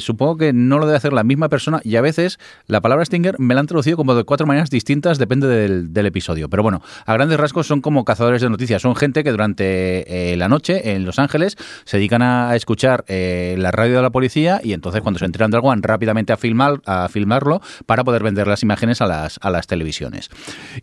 supongo 0.00 0.36
que 0.36 0.52
no 0.52 0.78
lo 0.78 0.86
debe 0.86 0.96
hacer 0.96 1.12
la 1.12 1.24
misma 1.24 1.48
persona, 1.48 1.80
y 1.84 1.96
a 1.96 2.00
veces 2.00 2.38
la 2.66 2.80
palabra 2.80 3.04
Stinger 3.04 3.38
me 3.38 3.54
la 3.54 3.60
han 3.60 3.66
traducido 3.66 3.96
como 3.96 4.14
de 4.14 4.24
cuatro 4.24 4.46
maneras 4.46 4.70
distintas, 4.70 5.18
depende 5.18 5.46
del, 5.48 5.92
del 5.92 6.06
episodio. 6.06 6.48
Pero 6.48 6.62
bueno, 6.62 6.82
a 7.06 7.12
grandes 7.14 7.38
rasgos 7.38 7.66
son 7.66 7.80
como 7.80 8.04
cazadores 8.04 8.21
de 8.30 8.50
noticias, 8.50 8.82
son 8.82 8.96
gente 8.96 9.24
que 9.24 9.30
durante 9.30 10.32
eh, 10.32 10.36
la 10.36 10.48
noche 10.48 10.92
en 10.92 11.04
Los 11.04 11.18
Ángeles 11.18 11.56
se 11.84 11.96
dedican 11.96 12.22
a 12.22 12.54
escuchar 12.54 13.04
eh, 13.08 13.56
la 13.58 13.70
radio 13.70 13.96
de 13.96 14.02
la 14.02 14.10
policía 14.10 14.60
y 14.62 14.72
entonces 14.72 15.02
cuando 15.02 15.18
se 15.18 15.24
enteran 15.24 15.50
de 15.50 15.56
algo 15.56 15.68
van 15.68 15.82
rápidamente 15.82 16.32
a, 16.32 16.36
filmar, 16.36 16.80
a 16.86 17.08
filmarlo 17.08 17.60
para 17.86 18.04
poder 18.04 18.22
vender 18.22 18.46
las 18.46 18.62
imágenes 18.62 19.00
a 19.00 19.06
las, 19.06 19.38
a 19.42 19.50
las 19.50 19.66
televisiones. 19.66 20.30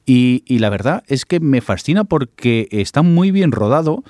Y, 0.05 0.43
y 0.45 0.59
la 0.59 0.69
verdad 0.69 1.03
es 1.07 1.25
que 1.25 1.39
me 1.39 1.61
fascina 1.61 2.03
porque 2.03 2.67
está 2.71 3.01
muy 3.01 3.31
bien 3.31 3.51
rodado. 3.51 4.03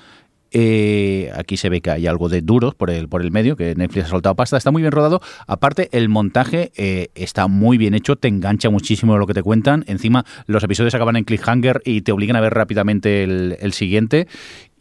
Eh, 0.51 1.31
aquí 1.35 1.57
se 1.57 1.69
ve 1.69 1.81
que 1.81 1.91
hay 1.91 2.07
algo 2.07 2.30
de 2.30 2.41
duros 2.41 2.76
por 2.76 2.89
el, 2.89 3.07
por 3.07 3.21
el 3.21 3.31
medio, 3.31 3.55
que 3.55 3.76
Netflix 3.76 4.07
ha 4.07 4.09
soltado 4.09 4.35
pasta, 4.35 4.57
está 4.57 4.71
muy 4.71 4.81
bien 4.81 4.91
rodado. 4.91 5.21
Aparte, 5.47 5.89
el 5.91 6.09
montaje 6.09 6.71
eh, 6.76 7.09
está 7.15 7.47
muy 7.47 7.77
bien 7.77 7.93
hecho, 7.93 8.15
te 8.15 8.27
engancha 8.27 8.69
muchísimo 8.69 9.17
lo 9.17 9.27
que 9.27 9.34
te 9.34 9.43
cuentan. 9.43 9.84
Encima, 9.88 10.26
los 10.47 10.63
episodios 10.63 10.95
acaban 10.95 11.15
en 11.15 11.23
cliffhanger 11.23 11.81
y 11.85 12.01
te 12.01 12.11
obligan 12.11 12.35
a 12.35 12.41
ver 12.41 12.53
rápidamente 12.53 13.23
el, 13.23 13.57
el 13.59 13.73
siguiente. 13.73 14.27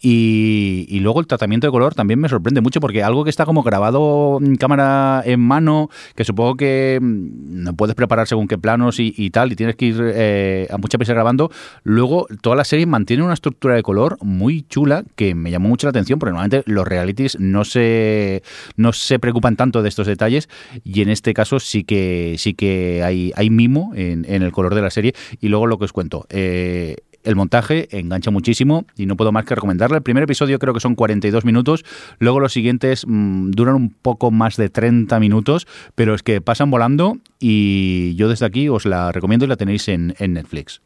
Y, 0.01 0.87
y 0.89 1.01
luego 1.01 1.21
el 1.21 1.27
tratamiento 1.27 1.67
de 1.67 1.71
color 1.71 1.95
también 1.95 2.21
me 2.21 2.29
sorprende 2.29 2.61
mucho 2.61 2.81
porque 2.81 3.03
algo 3.03 3.25
que 3.25 3.31
está 3.31 3.45
como 3.45 3.63
grabado 3.63 4.39
cámara 4.59 5.23
en 5.25 5.41
mano, 5.41 5.91
que 6.15 6.25
supongo 6.25 6.57
que 6.57 6.99
mm, 7.01 7.63
no 7.65 7.75
puedes 7.75 7.95
preparar 7.95 8.27
según 8.27 8.49
qué 8.49 8.59
planos 8.59 9.01
y, 9.01 9.13
y 9.17 9.31
tal, 9.31 9.53
y 9.53 9.57
tienes 9.57 9.77
que 9.77 9.87
ir 9.87 10.01
eh, 10.01 10.69
a 10.71 10.79
mucha 10.79 10.99
prisa 10.99 11.15
grabando, 11.15 11.51
luego 11.83 12.27
toda 12.41 12.57
la 12.57 12.65
serie 12.65 12.87
mantiene 12.87 13.23
una 13.23 13.35
estructura 13.35 13.75
de 13.75 13.83
color 13.83 14.19
muy 14.23 14.63
chula 14.63 15.05
que 15.17 15.35
me 15.35 15.51
llamó 15.51 15.69
mucho 15.69 15.87
la 15.87 15.91
atención 15.91 16.19
porque 16.19 16.33
normalmente 16.33 16.63
los 16.71 16.87
realities 16.87 17.39
no 17.41 17.65
se, 17.65 18.43
no 18.77 18.93
se 18.93 19.19
preocupan 19.19 19.57
tanto 19.57 19.83
de 19.83 19.89
estos 19.89 20.07
detalles 20.07 20.49
y 20.85 21.03
en 21.03 21.09
este 21.09 21.35
caso 21.35 21.61
sí 21.61 21.85
que, 21.85 22.37
sí 22.39 22.55
que 22.55 23.03
hay, 23.03 23.33
hay 23.37 23.51
mimo 23.51 23.93
en, 23.95 24.25
en 24.29 24.43
el 24.43 24.53
color 24.53 24.75
de 24.75 24.83
la 24.83 24.91
serie. 24.91 25.15
Y 25.41 25.49
luego 25.49 25.67
lo 25.67 25.79
que 25.79 25.85
os 25.85 25.93
cuento. 25.93 26.27
Eh, 26.31 26.97
el 27.29 27.37
montaje 27.37 27.89
engancha 27.91 28.31
muchísimo 28.31 28.87
y 28.97 29.05
no 29.05 29.15
puedo 29.15 29.33
más 29.33 29.45
que 29.45 29.55
recomendarle. 29.55 29.99
El 29.99 30.03
primer 30.03 30.23
episodio 30.23 30.59
creo 30.59 30.73
que 30.73 30.81
son 30.81 30.95
42 30.95 31.45
minutos, 31.45 31.85
luego 32.19 32.41
los 32.41 32.55
siguientes 32.55 33.05
mmm, 33.07 33.51
duran 33.51 33.75
un 33.75 33.91
poco 33.91 34.31
más 34.31 34.57
de 34.57 34.71
30 34.71 35.21
minutos, 35.21 35.67
pero 35.95 36.15
es 36.15 36.23
que 36.23 36.41
pasan 36.41 36.71
volando 36.71 37.19
y 37.39 38.15
yo 38.17 38.31
desde 38.31 38.47
aquí 38.47 38.71
os 38.71 38.87
la 38.87 39.13
recomiendo 39.13 39.45
y 39.45 39.49
la 39.49 39.57
tenéis 39.57 39.89
en, 39.89 40.15
en 40.19 40.33
Netflix. 40.33 40.81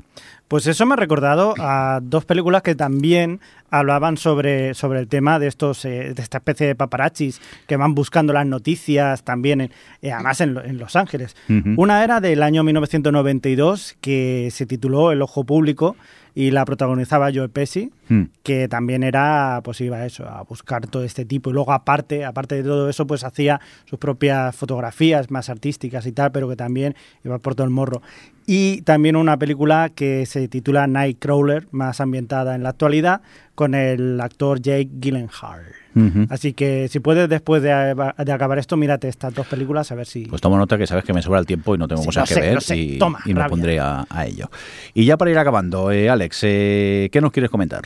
Pues 0.48 0.66
eso 0.66 0.84
me 0.84 0.94
ha 0.94 0.96
recordado 0.96 1.54
a 1.58 2.00
dos 2.02 2.24
películas 2.24 2.62
que 2.62 2.74
también 2.74 3.40
hablaban 3.70 4.18
sobre, 4.18 4.74
sobre 4.74 4.98
el 4.98 5.08
tema 5.08 5.38
de 5.38 5.46
estos 5.46 5.84
eh, 5.86 6.12
de 6.14 6.22
esta 6.22 6.38
especie 6.38 6.66
de 6.66 6.74
paparazzis 6.74 7.40
que 7.66 7.78
van 7.78 7.94
buscando 7.94 8.34
las 8.34 8.44
noticias 8.44 9.22
también, 9.22 9.62
en, 9.62 9.70
eh, 10.02 10.12
además 10.12 10.42
en, 10.42 10.58
en, 10.58 10.76
Los 10.76 10.94
Ángeles. 10.94 11.36
Uh 11.48 11.52
-huh. 11.52 11.74
Una 11.78 12.04
era 12.04 12.20
del 12.20 12.42
año 12.42 12.64
1992 12.64 13.96
que 14.02 14.48
se 14.50 14.66
tituló 14.66 15.10
El 15.12 15.22
Ojo 15.22 15.44
Público 15.44 15.96
y 16.34 16.50
la 16.50 16.64
protagonizaba 16.64 17.30
Joe 17.32 17.48
Pesci, 17.48 17.90
mm. 18.08 18.22
que 18.42 18.68
también 18.68 19.02
era, 19.02 19.60
pues 19.64 19.80
iba 19.80 19.98
a 19.98 20.06
eso, 20.06 20.26
a 20.28 20.42
buscar 20.42 20.86
todo 20.86 21.04
este 21.04 21.24
tipo. 21.24 21.50
Y 21.50 21.52
luego 21.52 21.72
aparte, 21.72 22.24
aparte 22.24 22.56
de 22.56 22.62
todo 22.62 22.88
eso, 22.88 23.06
pues 23.06 23.24
hacía 23.24 23.60
sus 23.84 23.98
propias 23.98 24.54
fotografías 24.56 25.30
más 25.30 25.48
artísticas 25.48 26.06
y 26.06 26.12
tal, 26.12 26.32
pero 26.32 26.48
que 26.48 26.56
también 26.56 26.94
iba 27.24 27.38
por 27.38 27.54
todo 27.54 27.64
el 27.64 27.70
morro. 27.72 28.02
Y 28.46 28.82
también 28.82 29.16
una 29.16 29.38
película 29.38 29.90
que 29.94 30.26
se 30.26 30.48
titula 30.48 30.86
Nightcrawler, 30.86 31.68
más 31.70 32.00
ambientada 32.00 32.54
en 32.54 32.62
la 32.62 32.70
actualidad, 32.70 33.22
con 33.54 33.74
el 33.74 34.20
actor 34.20 34.60
Jake 34.60 34.90
Gyllenhaal. 34.98 35.81
Uh 35.94 36.00
-huh. 36.00 36.26
Así 36.30 36.54
que 36.54 36.88
si 36.88 37.00
puedes 37.00 37.28
después 37.28 37.62
de, 37.62 37.68
de, 37.68 38.32
acabar 38.32 38.58
esto, 38.58 38.76
mírate 38.76 39.08
estas 39.08 39.34
dos 39.34 39.46
películas 39.46 39.92
a 39.92 39.94
ver 39.94 40.06
si... 40.06 40.26
Pues 40.26 40.40
tomo 40.40 40.56
nota 40.56 40.78
que 40.78 40.86
sabes 40.86 41.04
que 41.04 41.12
me 41.12 41.22
sobra 41.22 41.38
el 41.38 41.46
tiempo 41.46 41.74
y 41.74 41.78
no 41.78 41.86
tengo 41.88 42.02
sí, 42.02 42.06
cosas 42.06 42.22
no 42.22 42.28
que 42.28 42.34
sé, 42.34 42.40
ver 42.40 42.54
no 42.54 42.60
sé. 42.60 42.76
y, 42.76 42.98
Toma, 42.98 43.20
y 43.24 43.34
me 43.34 43.40
rabia. 43.40 43.50
pondré 43.50 43.78
a, 43.80 44.06
a, 44.08 44.26
ello. 44.26 44.50
Y 44.94 45.04
ya 45.04 45.16
para 45.16 45.30
ir 45.30 45.38
acabando, 45.38 45.90
eh, 45.90 46.08
Alex, 46.08 46.40
eh, 46.44 47.08
¿qué 47.12 47.20
nos 47.20 47.32
quieres 47.32 47.50
comentar? 47.50 47.82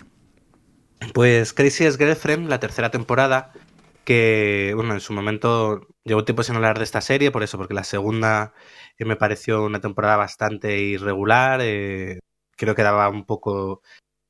Pues 1.13 1.53
Crazy 1.53 1.85
es 1.85 1.99
Girlfriend, 1.99 2.49
la 2.49 2.61
tercera 2.61 2.91
temporada, 2.91 3.53
que, 4.05 4.73
bueno, 4.75 4.95
en 4.95 5.01
su 5.01 5.13
momento 5.13 5.87
llevo 6.05 6.25
tiempo 6.25 6.43
sin 6.43 6.57
hablar 6.57 6.79
de 6.79 6.85
esta 6.85 7.01
serie, 7.01 7.31
por 7.31 7.43
eso, 7.43 7.59
porque 7.59 7.75
la 7.75 7.85
segunda 7.85 8.53
eh, 8.99 9.05
me 9.05 9.17
pareció 9.17 9.65
una 9.65 9.81
temporada 9.81 10.17
bastante 10.17 10.79
irregular, 10.79 11.61
eh, 11.63 12.21
creo 12.57 12.75
que 12.75 12.83
daba 12.83 13.09
un 13.09 13.25
poco 13.25 13.83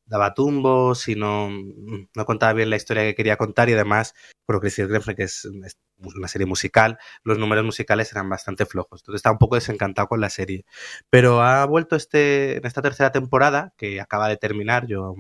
daba 0.07 0.35
tumbos 0.35 1.09
y 1.09 1.17
no, 1.17 1.51
no 1.51 2.25
contaba 2.25 2.53
bien 2.53 2.71
la 2.71 2.77
historia 2.77 3.03
que 3.03 3.15
quería 3.15 3.37
contar 3.37 3.69
y 3.69 3.75
además, 3.75 4.15
por 4.47 4.61
Crazy 4.61 4.83
Girlfriend, 4.83 5.17
que 5.17 5.25
es, 5.25 5.45
es, 5.65 5.79
una 5.99 6.29
serie 6.29 6.47
musical, 6.47 6.99
los 7.25 7.39
números 7.39 7.65
musicales 7.65 8.13
eran 8.13 8.29
bastante 8.29 8.67
flojos. 8.67 9.01
Entonces 9.01 9.19
estaba 9.19 9.35
un 9.35 9.39
poco 9.39 9.55
desencantado 9.55 10.09
con 10.09 10.21
la 10.21 10.31
serie. 10.31 10.65
Pero 11.11 11.43
ha 11.43 11.65
vuelto 11.67 11.97
este, 11.97 12.59
en 12.59 12.67
esta 12.67 12.83
tercera 12.83 13.13
temporada, 13.13 13.73
que 13.77 14.01
acaba 14.01 14.29
de 14.29 14.37
terminar, 14.37 14.87
yo 14.87 15.15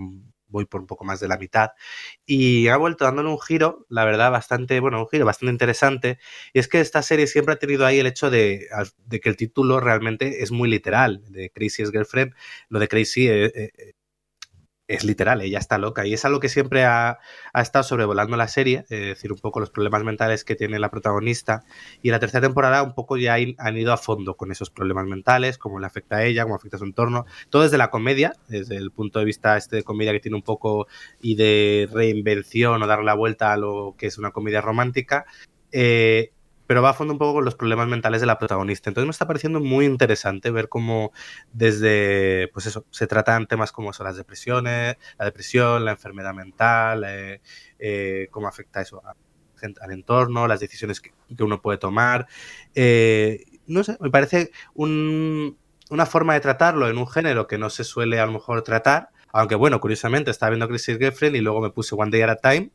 voy 0.48 0.64
por 0.66 0.80
un 0.80 0.86
poco 0.86 1.04
más 1.04 1.20
de 1.20 1.28
la 1.28 1.38
mitad, 1.38 1.70
y 2.24 2.68
ha 2.68 2.76
vuelto 2.76 3.04
dándole 3.04 3.28
un 3.28 3.40
giro, 3.40 3.86
la 3.88 4.04
verdad, 4.04 4.30
bastante, 4.30 4.80
bueno, 4.80 5.00
un 5.00 5.08
giro 5.08 5.26
bastante 5.26 5.52
interesante, 5.52 6.18
y 6.52 6.58
es 6.60 6.68
que 6.68 6.80
esta 6.80 7.02
serie 7.02 7.26
siempre 7.26 7.54
ha 7.54 7.58
tenido 7.58 7.84
ahí 7.86 7.98
el 7.98 8.06
hecho 8.06 8.30
de, 8.30 8.68
de 9.04 9.20
que 9.20 9.28
el 9.28 9.36
título 9.36 9.80
realmente 9.80 10.42
es 10.42 10.52
muy 10.52 10.68
literal, 10.68 11.22
de 11.30 11.50
Crazy 11.50 11.84
Girlfriend, 11.86 12.34
lo 12.68 12.78
de 12.78 12.88
Crazy 12.88 13.28
eh, 13.28 13.52
eh, 13.54 13.92
es 14.88 15.04
literal, 15.04 15.40
ella 15.40 15.58
está 15.58 15.78
loca. 15.78 16.06
Y 16.06 16.14
es 16.14 16.24
algo 16.24 16.40
que 16.40 16.48
siempre 16.48 16.84
ha, 16.84 17.18
ha 17.52 17.62
estado 17.62 17.82
sobrevolando 17.82 18.36
la 18.36 18.48
serie, 18.48 18.84
es 18.88 19.00
decir, 19.00 19.32
un 19.32 19.38
poco 19.38 19.60
los 19.60 19.70
problemas 19.70 20.04
mentales 20.04 20.44
que 20.44 20.54
tiene 20.54 20.78
la 20.78 20.90
protagonista. 20.90 21.64
Y 22.02 22.10
la 22.10 22.18
tercera 22.20 22.46
temporada 22.46 22.82
un 22.82 22.94
poco 22.94 23.16
ya 23.16 23.34
han 23.34 23.76
ido 23.76 23.92
a 23.92 23.96
fondo 23.96 24.36
con 24.36 24.52
esos 24.52 24.70
problemas 24.70 25.06
mentales, 25.06 25.58
cómo 25.58 25.80
le 25.80 25.86
afecta 25.86 26.16
a 26.16 26.24
ella, 26.24 26.44
cómo 26.44 26.54
afecta 26.54 26.76
a 26.76 26.78
su 26.78 26.84
entorno, 26.84 27.26
todo 27.50 27.62
desde 27.62 27.78
la 27.78 27.90
comedia, 27.90 28.34
desde 28.48 28.76
el 28.76 28.90
punto 28.90 29.18
de 29.18 29.24
vista 29.24 29.56
este 29.56 29.76
de 29.76 29.82
comedia 29.82 30.12
que 30.12 30.20
tiene 30.20 30.36
un 30.36 30.42
poco 30.42 30.86
y 31.20 31.34
de 31.36 31.88
reinvención 31.92 32.82
o 32.82 32.86
dar 32.86 33.02
la 33.02 33.14
vuelta 33.14 33.52
a 33.52 33.56
lo 33.56 33.94
que 33.98 34.06
es 34.06 34.18
una 34.18 34.30
comedia 34.30 34.60
romántica, 34.60 35.26
eh, 35.72 36.32
pero 36.66 36.82
va 36.82 36.90
a 36.90 36.94
fondo 36.94 37.12
un 37.12 37.18
poco 37.18 37.34
con 37.34 37.44
los 37.44 37.54
problemas 37.54 37.88
mentales 37.88 38.20
de 38.20 38.26
la 38.26 38.38
protagonista. 38.38 38.90
Entonces 38.90 39.06
me 39.06 39.10
está 39.12 39.26
pareciendo 39.26 39.60
muy 39.60 39.84
interesante 39.84 40.50
ver 40.50 40.68
cómo 40.68 41.12
desde, 41.52 42.48
pues 42.52 42.66
eso, 42.66 42.84
se 42.90 43.06
tratan 43.06 43.46
temas 43.46 43.72
como 43.72 43.92
son 43.92 44.06
las 44.06 44.16
depresiones, 44.16 44.96
la 45.18 45.24
depresión, 45.24 45.84
la 45.84 45.92
enfermedad 45.92 46.34
mental, 46.34 47.04
eh, 47.06 47.40
eh, 47.78 48.28
cómo 48.30 48.48
afecta 48.48 48.80
eso 48.80 49.02
a, 49.04 49.14
al 49.80 49.92
entorno, 49.92 50.46
las 50.46 50.60
decisiones 50.60 51.00
que, 51.00 51.12
que 51.34 51.42
uno 51.42 51.62
puede 51.62 51.78
tomar. 51.78 52.26
Eh, 52.74 53.44
no 53.66 53.84
sé, 53.84 53.96
me 54.00 54.10
parece 54.10 54.50
un, 54.74 55.56
una 55.90 56.06
forma 56.06 56.34
de 56.34 56.40
tratarlo 56.40 56.88
en 56.88 56.98
un 56.98 57.08
género 57.08 57.46
que 57.46 57.58
no 57.58 57.70
se 57.70 57.84
suele 57.84 58.20
a 58.20 58.26
lo 58.26 58.32
mejor 58.32 58.62
tratar, 58.62 59.10
aunque 59.32 59.54
bueno, 59.54 59.80
curiosamente 59.80 60.30
estaba 60.30 60.50
viendo 60.50 60.68
Crazy 60.68 60.96
Girlfriend 60.98 61.36
y 61.36 61.40
luego 61.40 61.60
me 61.60 61.70
puse 61.70 61.94
One 61.94 62.10
Day 62.10 62.22
at 62.22 62.30
a 62.30 62.36
Time, 62.36 62.70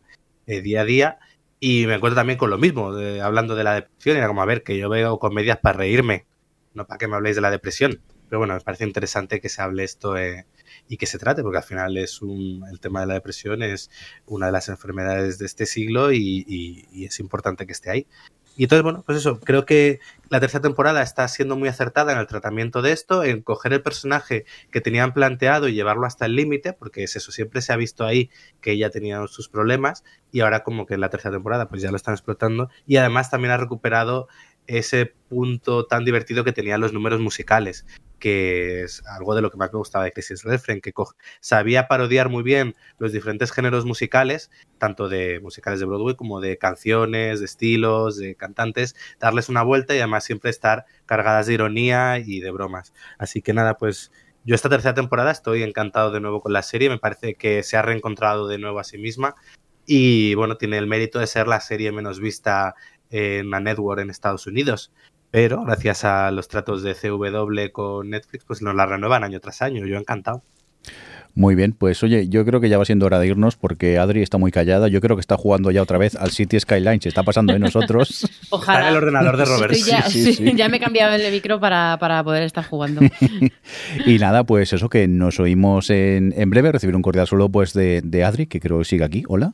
día 0.45 0.81
a 0.81 0.85
día, 0.85 1.19
y 1.63 1.85
me 1.85 1.93
encuentro 1.93 2.15
también 2.15 2.39
con 2.39 2.49
lo 2.49 2.57
mismo, 2.57 2.87
hablando 3.23 3.55
de 3.55 3.63
la 3.63 3.75
depresión, 3.75 4.17
era 4.17 4.27
como, 4.27 4.41
a 4.41 4.45
ver, 4.45 4.63
que 4.63 4.79
yo 4.79 4.89
veo 4.89 5.19
comedias 5.19 5.59
para 5.59 5.77
reírme, 5.77 6.25
no 6.73 6.87
para 6.87 6.97
que 6.97 7.07
me 7.07 7.15
habléis 7.15 7.35
de 7.35 7.43
la 7.43 7.51
depresión. 7.51 8.01
Pero 8.27 8.39
bueno, 8.39 8.55
me 8.55 8.61
parece 8.61 8.83
interesante 8.83 9.39
que 9.39 9.47
se 9.47 9.61
hable 9.61 9.83
esto 9.83 10.17
eh, 10.17 10.47
y 10.87 10.97
que 10.97 11.05
se 11.05 11.19
trate, 11.19 11.43
porque 11.43 11.59
al 11.59 11.63
final 11.63 11.97
es 11.99 12.23
un, 12.23 12.63
el 12.71 12.79
tema 12.79 13.01
de 13.01 13.05
la 13.07 13.13
depresión 13.13 13.61
es 13.61 13.91
una 14.25 14.47
de 14.47 14.53
las 14.53 14.69
enfermedades 14.69 15.37
de 15.37 15.45
este 15.45 15.67
siglo 15.67 16.11
y 16.11 17.05
es 17.05 17.19
importante 17.19 17.67
que 17.67 17.73
esté 17.73 17.91
ahí. 17.91 18.07
Y 18.57 18.63
entonces, 18.63 18.83
bueno, 18.83 19.03
pues 19.05 19.17
eso, 19.17 19.39
creo 19.39 19.65
que 19.65 19.99
la 20.29 20.39
tercera 20.39 20.61
temporada 20.61 21.01
está 21.01 21.27
siendo 21.27 21.55
muy 21.55 21.69
acertada 21.69 22.11
en 22.13 22.19
el 22.19 22.27
tratamiento 22.27 22.81
de 22.81 22.91
esto, 22.91 23.23
en 23.23 23.41
coger 23.41 23.73
el 23.73 23.81
personaje 23.81 24.45
que 24.71 24.81
tenían 24.81 25.13
planteado 25.13 25.67
y 25.67 25.73
llevarlo 25.73 26.05
hasta 26.05 26.25
el 26.25 26.35
límite, 26.35 26.73
porque 26.73 27.03
es 27.03 27.15
eso, 27.15 27.31
siempre 27.31 27.61
se 27.61 27.73
ha 27.73 27.77
visto 27.77 28.05
ahí 28.05 28.29
que 28.61 28.71
ella 28.71 28.89
tenía 28.89 29.25
sus 29.27 29.49
problemas 29.49 30.03
y 30.31 30.41
ahora 30.41 30.63
como 30.63 30.85
que 30.85 30.93
en 30.93 31.01
la 31.01 31.09
tercera 31.09 31.33
temporada 31.33 31.69
pues 31.69 31.81
ya 31.81 31.91
lo 31.91 31.97
están 31.97 32.13
explotando 32.13 32.69
y 32.85 32.97
además 32.97 33.29
también 33.29 33.51
ha 33.51 33.57
recuperado 33.57 34.27
ese 34.67 35.13
punto 35.29 35.85
tan 35.85 36.05
divertido 36.05 36.43
que 36.43 36.53
tenían 36.53 36.81
los 36.81 36.93
números 36.93 37.19
musicales, 37.19 37.85
que 38.19 38.83
es 38.83 39.03
algo 39.07 39.35
de 39.35 39.41
lo 39.41 39.49
que 39.49 39.57
más 39.57 39.73
me 39.73 39.79
gustaba 39.79 40.05
de 40.05 40.13
Crisis 40.13 40.43
Refren, 40.43 40.81
que 40.81 40.93
sabía 41.39 41.87
parodiar 41.87 42.29
muy 42.29 42.43
bien 42.43 42.75
los 42.99 43.11
diferentes 43.11 43.51
géneros 43.51 43.85
musicales, 43.85 44.51
tanto 44.77 45.09
de 45.09 45.39
musicales 45.41 45.79
de 45.79 45.85
Broadway 45.85 46.15
como 46.15 46.39
de 46.39 46.57
canciones, 46.57 47.39
de 47.39 47.45
estilos, 47.45 48.17
de 48.17 48.35
cantantes, 48.35 48.95
darles 49.19 49.49
una 49.49 49.63
vuelta 49.63 49.95
y 49.95 49.97
además 49.97 50.23
siempre 50.23 50.51
estar 50.51 50.85
cargadas 51.05 51.47
de 51.47 51.53
ironía 51.53 52.19
y 52.19 52.39
de 52.39 52.51
bromas. 52.51 52.93
Así 53.17 53.41
que 53.41 53.53
nada, 53.53 53.75
pues 53.77 54.11
yo 54.43 54.55
esta 54.55 54.69
tercera 54.69 54.93
temporada 54.93 55.31
estoy 55.31 55.63
encantado 55.63 56.11
de 56.11 56.19
nuevo 56.19 56.41
con 56.41 56.53
la 56.53 56.61
serie, 56.61 56.89
me 56.89 56.99
parece 56.99 57.35
que 57.35 57.63
se 57.63 57.77
ha 57.77 57.81
reencontrado 57.81 58.47
de 58.47 58.57
nuevo 58.57 58.79
a 58.79 58.83
sí 58.83 58.97
misma 58.97 59.35
y 59.85 60.35
bueno, 60.35 60.57
tiene 60.57 60.77
el 60.77 60.87
mérito 60.87 61.19
de 61.19 61.27
ser 61.27 61.47
la 61.47 61.59
serie 61.59 61.91
menos 61.91 62.19
vista 62.19 62.75
en 63.11 63.49
la 63.49 63.59
network 63.59 64.01
en 64.01 64.09
Estados 64.09 64.47
Unidos. 64.47 64.91
Pero 65.29 65.63
gracias 65.63 66.03
a 66.03 66.31
los 66.31 66.47
tratos 66.47 66.83
de 66.83 66.93
CW 66.93 67.71
con 67.71 68.09
Netflix, 68.09 68.43
pues 68.43 68.61
nos 68.61 68.75
la 68.75 68.85
renuevan 68.85 69.23
año 69.23 69.39
tras 69.39 69.61
año. 69.61 69.85
Yo 69.85 69.97
encantado. 69.97 70.41
Muy 71.33 71.55
bien, 71.55 71.71
pues 71.71 72.03
oye, 72.03 72.27
yo 72.27 72.43
creo 72.43 72.59
que 72.59 72.67
ya 72.67 72.77
va 72.77 72.83
siendo 72.83 73.05
hora 73.05 73.17
de 73.17 73.27
irnos 73.27 73.55
porque 73.55 73.97
Adri 73.97 74.21
está 74.21 74.37
muy 74.37 74.51
callada. 74.51 74.89
Yo 74.89 74.99
creo 74.99 75.15
que 75.15 75.21
está 75.21 75.37
jugando 75.37 75.71
ya 75.71 75.81
otra 75.81 75.97
vez 75.97 76.15
al 76.15 76.31
City 76.31 76.59
Skyline. 76.59 76.99
Se 76.99 77.07
está 77.07 77.23
pasando 77.23 77.53
de 77.53 77.59
nosotros. 77.59 78.27
Ojalá. 78.49 78.79
Está 78.81 78.89
en 78.89 78.95
el 78.95 78.97
ordenador 78.97 79.37
de 79.37 79.45
Robert. 79.45 79.73
Ya, 79.73 80.01
sí, 80.03 80.23
sí, 80.23 80.33
sí. 80.33 80.53
ya, 80.55 80.67
me 80.67 80.77
he 80.77 80.79
cambiado 80.81 81.15
el 81.15 81.31
micro 81.31 81.59
para, 81.61 81.97
para 81.99 82.21
poder 82.23 82.43
estar 82.43 82.65
jugando. 82.65 83.01
y 84.05 84.17
nada, 84.17 84.43
pues 84.43 84.73
eso 84.73 84.89
que 84.89 85.07
nos 85.07 85.39
oímos 85.39 85.89
en, 85.89 86.33
en 86.35 86.49
breve. 86.49 86.73
Recibir 86.73 86.95
un 86.97 87.01
cordial 87.01 87.27
solo 87.27 87.47
pues 87.47 87.71
de, 87.73 88.01
de 88.03 88.23
Adri, 88.25 88.47
que 88.47 88.59
creo 88.59 88.79
que 88.79 88.85
sigue 88.85 89.05
aquí. 89.05 89.23
Hola. 89.29 89.53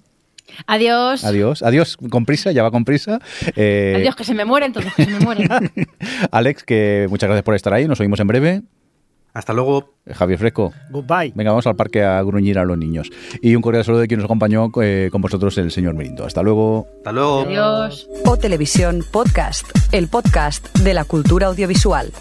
Adiós. 0.65 1.23
Adiós. 1.23 1.63
Adiós, 1.63 1.97
con 2.09 2.25
prisa, 2.25 2.51
ya 2.51 2.63
va 2.63 2.71
con 2.71 2.85
prisa. 2.85 3.19
Eh... 3.55 3.93
Adiós, 3.97 4.15
que 4.15 4.23
se 4.23 4.33
me 4.33 4.45
mueren 4.45 4.73
todos, 4.73 4.93
que 4.93 5.05
se 5.05 5.11
me 5.11 5.19
mueren. 5.19 5.47
Alex, 6.31 6.63
que 6.63 7.07
muchas 7.09 7.27
gracias 7.27 7.43
por 7.43 7.55
estar 7.55 7.73
ahí. 7.73 7.87
Nos 7.87 7.99
oímos 7.99 8.19
en 8.19 8.27
breve. 8.27 8.61
Hasta 9.33 9.53
luego. 9.53 9.93
Javier 10.11 10.39
Fresco. 10.39 10.73
Goodbye. 10.89 11.31
Venga, 11.35 11.51
vamos 11.51 11.67
al 11.67 11.75
parque 11.75 12.03
a 12.03 12.21
gruñir 12.23 12.57
a 12.57 12.65
los 12.65 12.75
niños. 12.75 13.11
Y 13.39 13.55
un 13.55 13.61
cordial 13.61 13.85
saludo 13.85 14.01
de 14.01 14.07
quien 14.07 14.19
nos 14.19 14.25
acompañó 14.25 14.71
eh, 14.81 15.09
con 15.11 15.21
vosotros, 15.21 15.55
el 15.59 15.69
señor 15.69 15.93
Mirindo. 15.93 16.25
Hasta 16.25 16.41
luego. 16.41 16.87
Hasta 16.97 17.11
luego. 17.11 17.41
Adiós. 17.41 18.07
O 18.25 18.37
Televisión 18.37 19.05
Podcast, 19.11 19.67
el 19.91 20.07
podcast 20.07 20.75
de 20.79 20.95
la 20.95 21.03
cultura 21.03 21.47
audiovisual. 21.47 22.11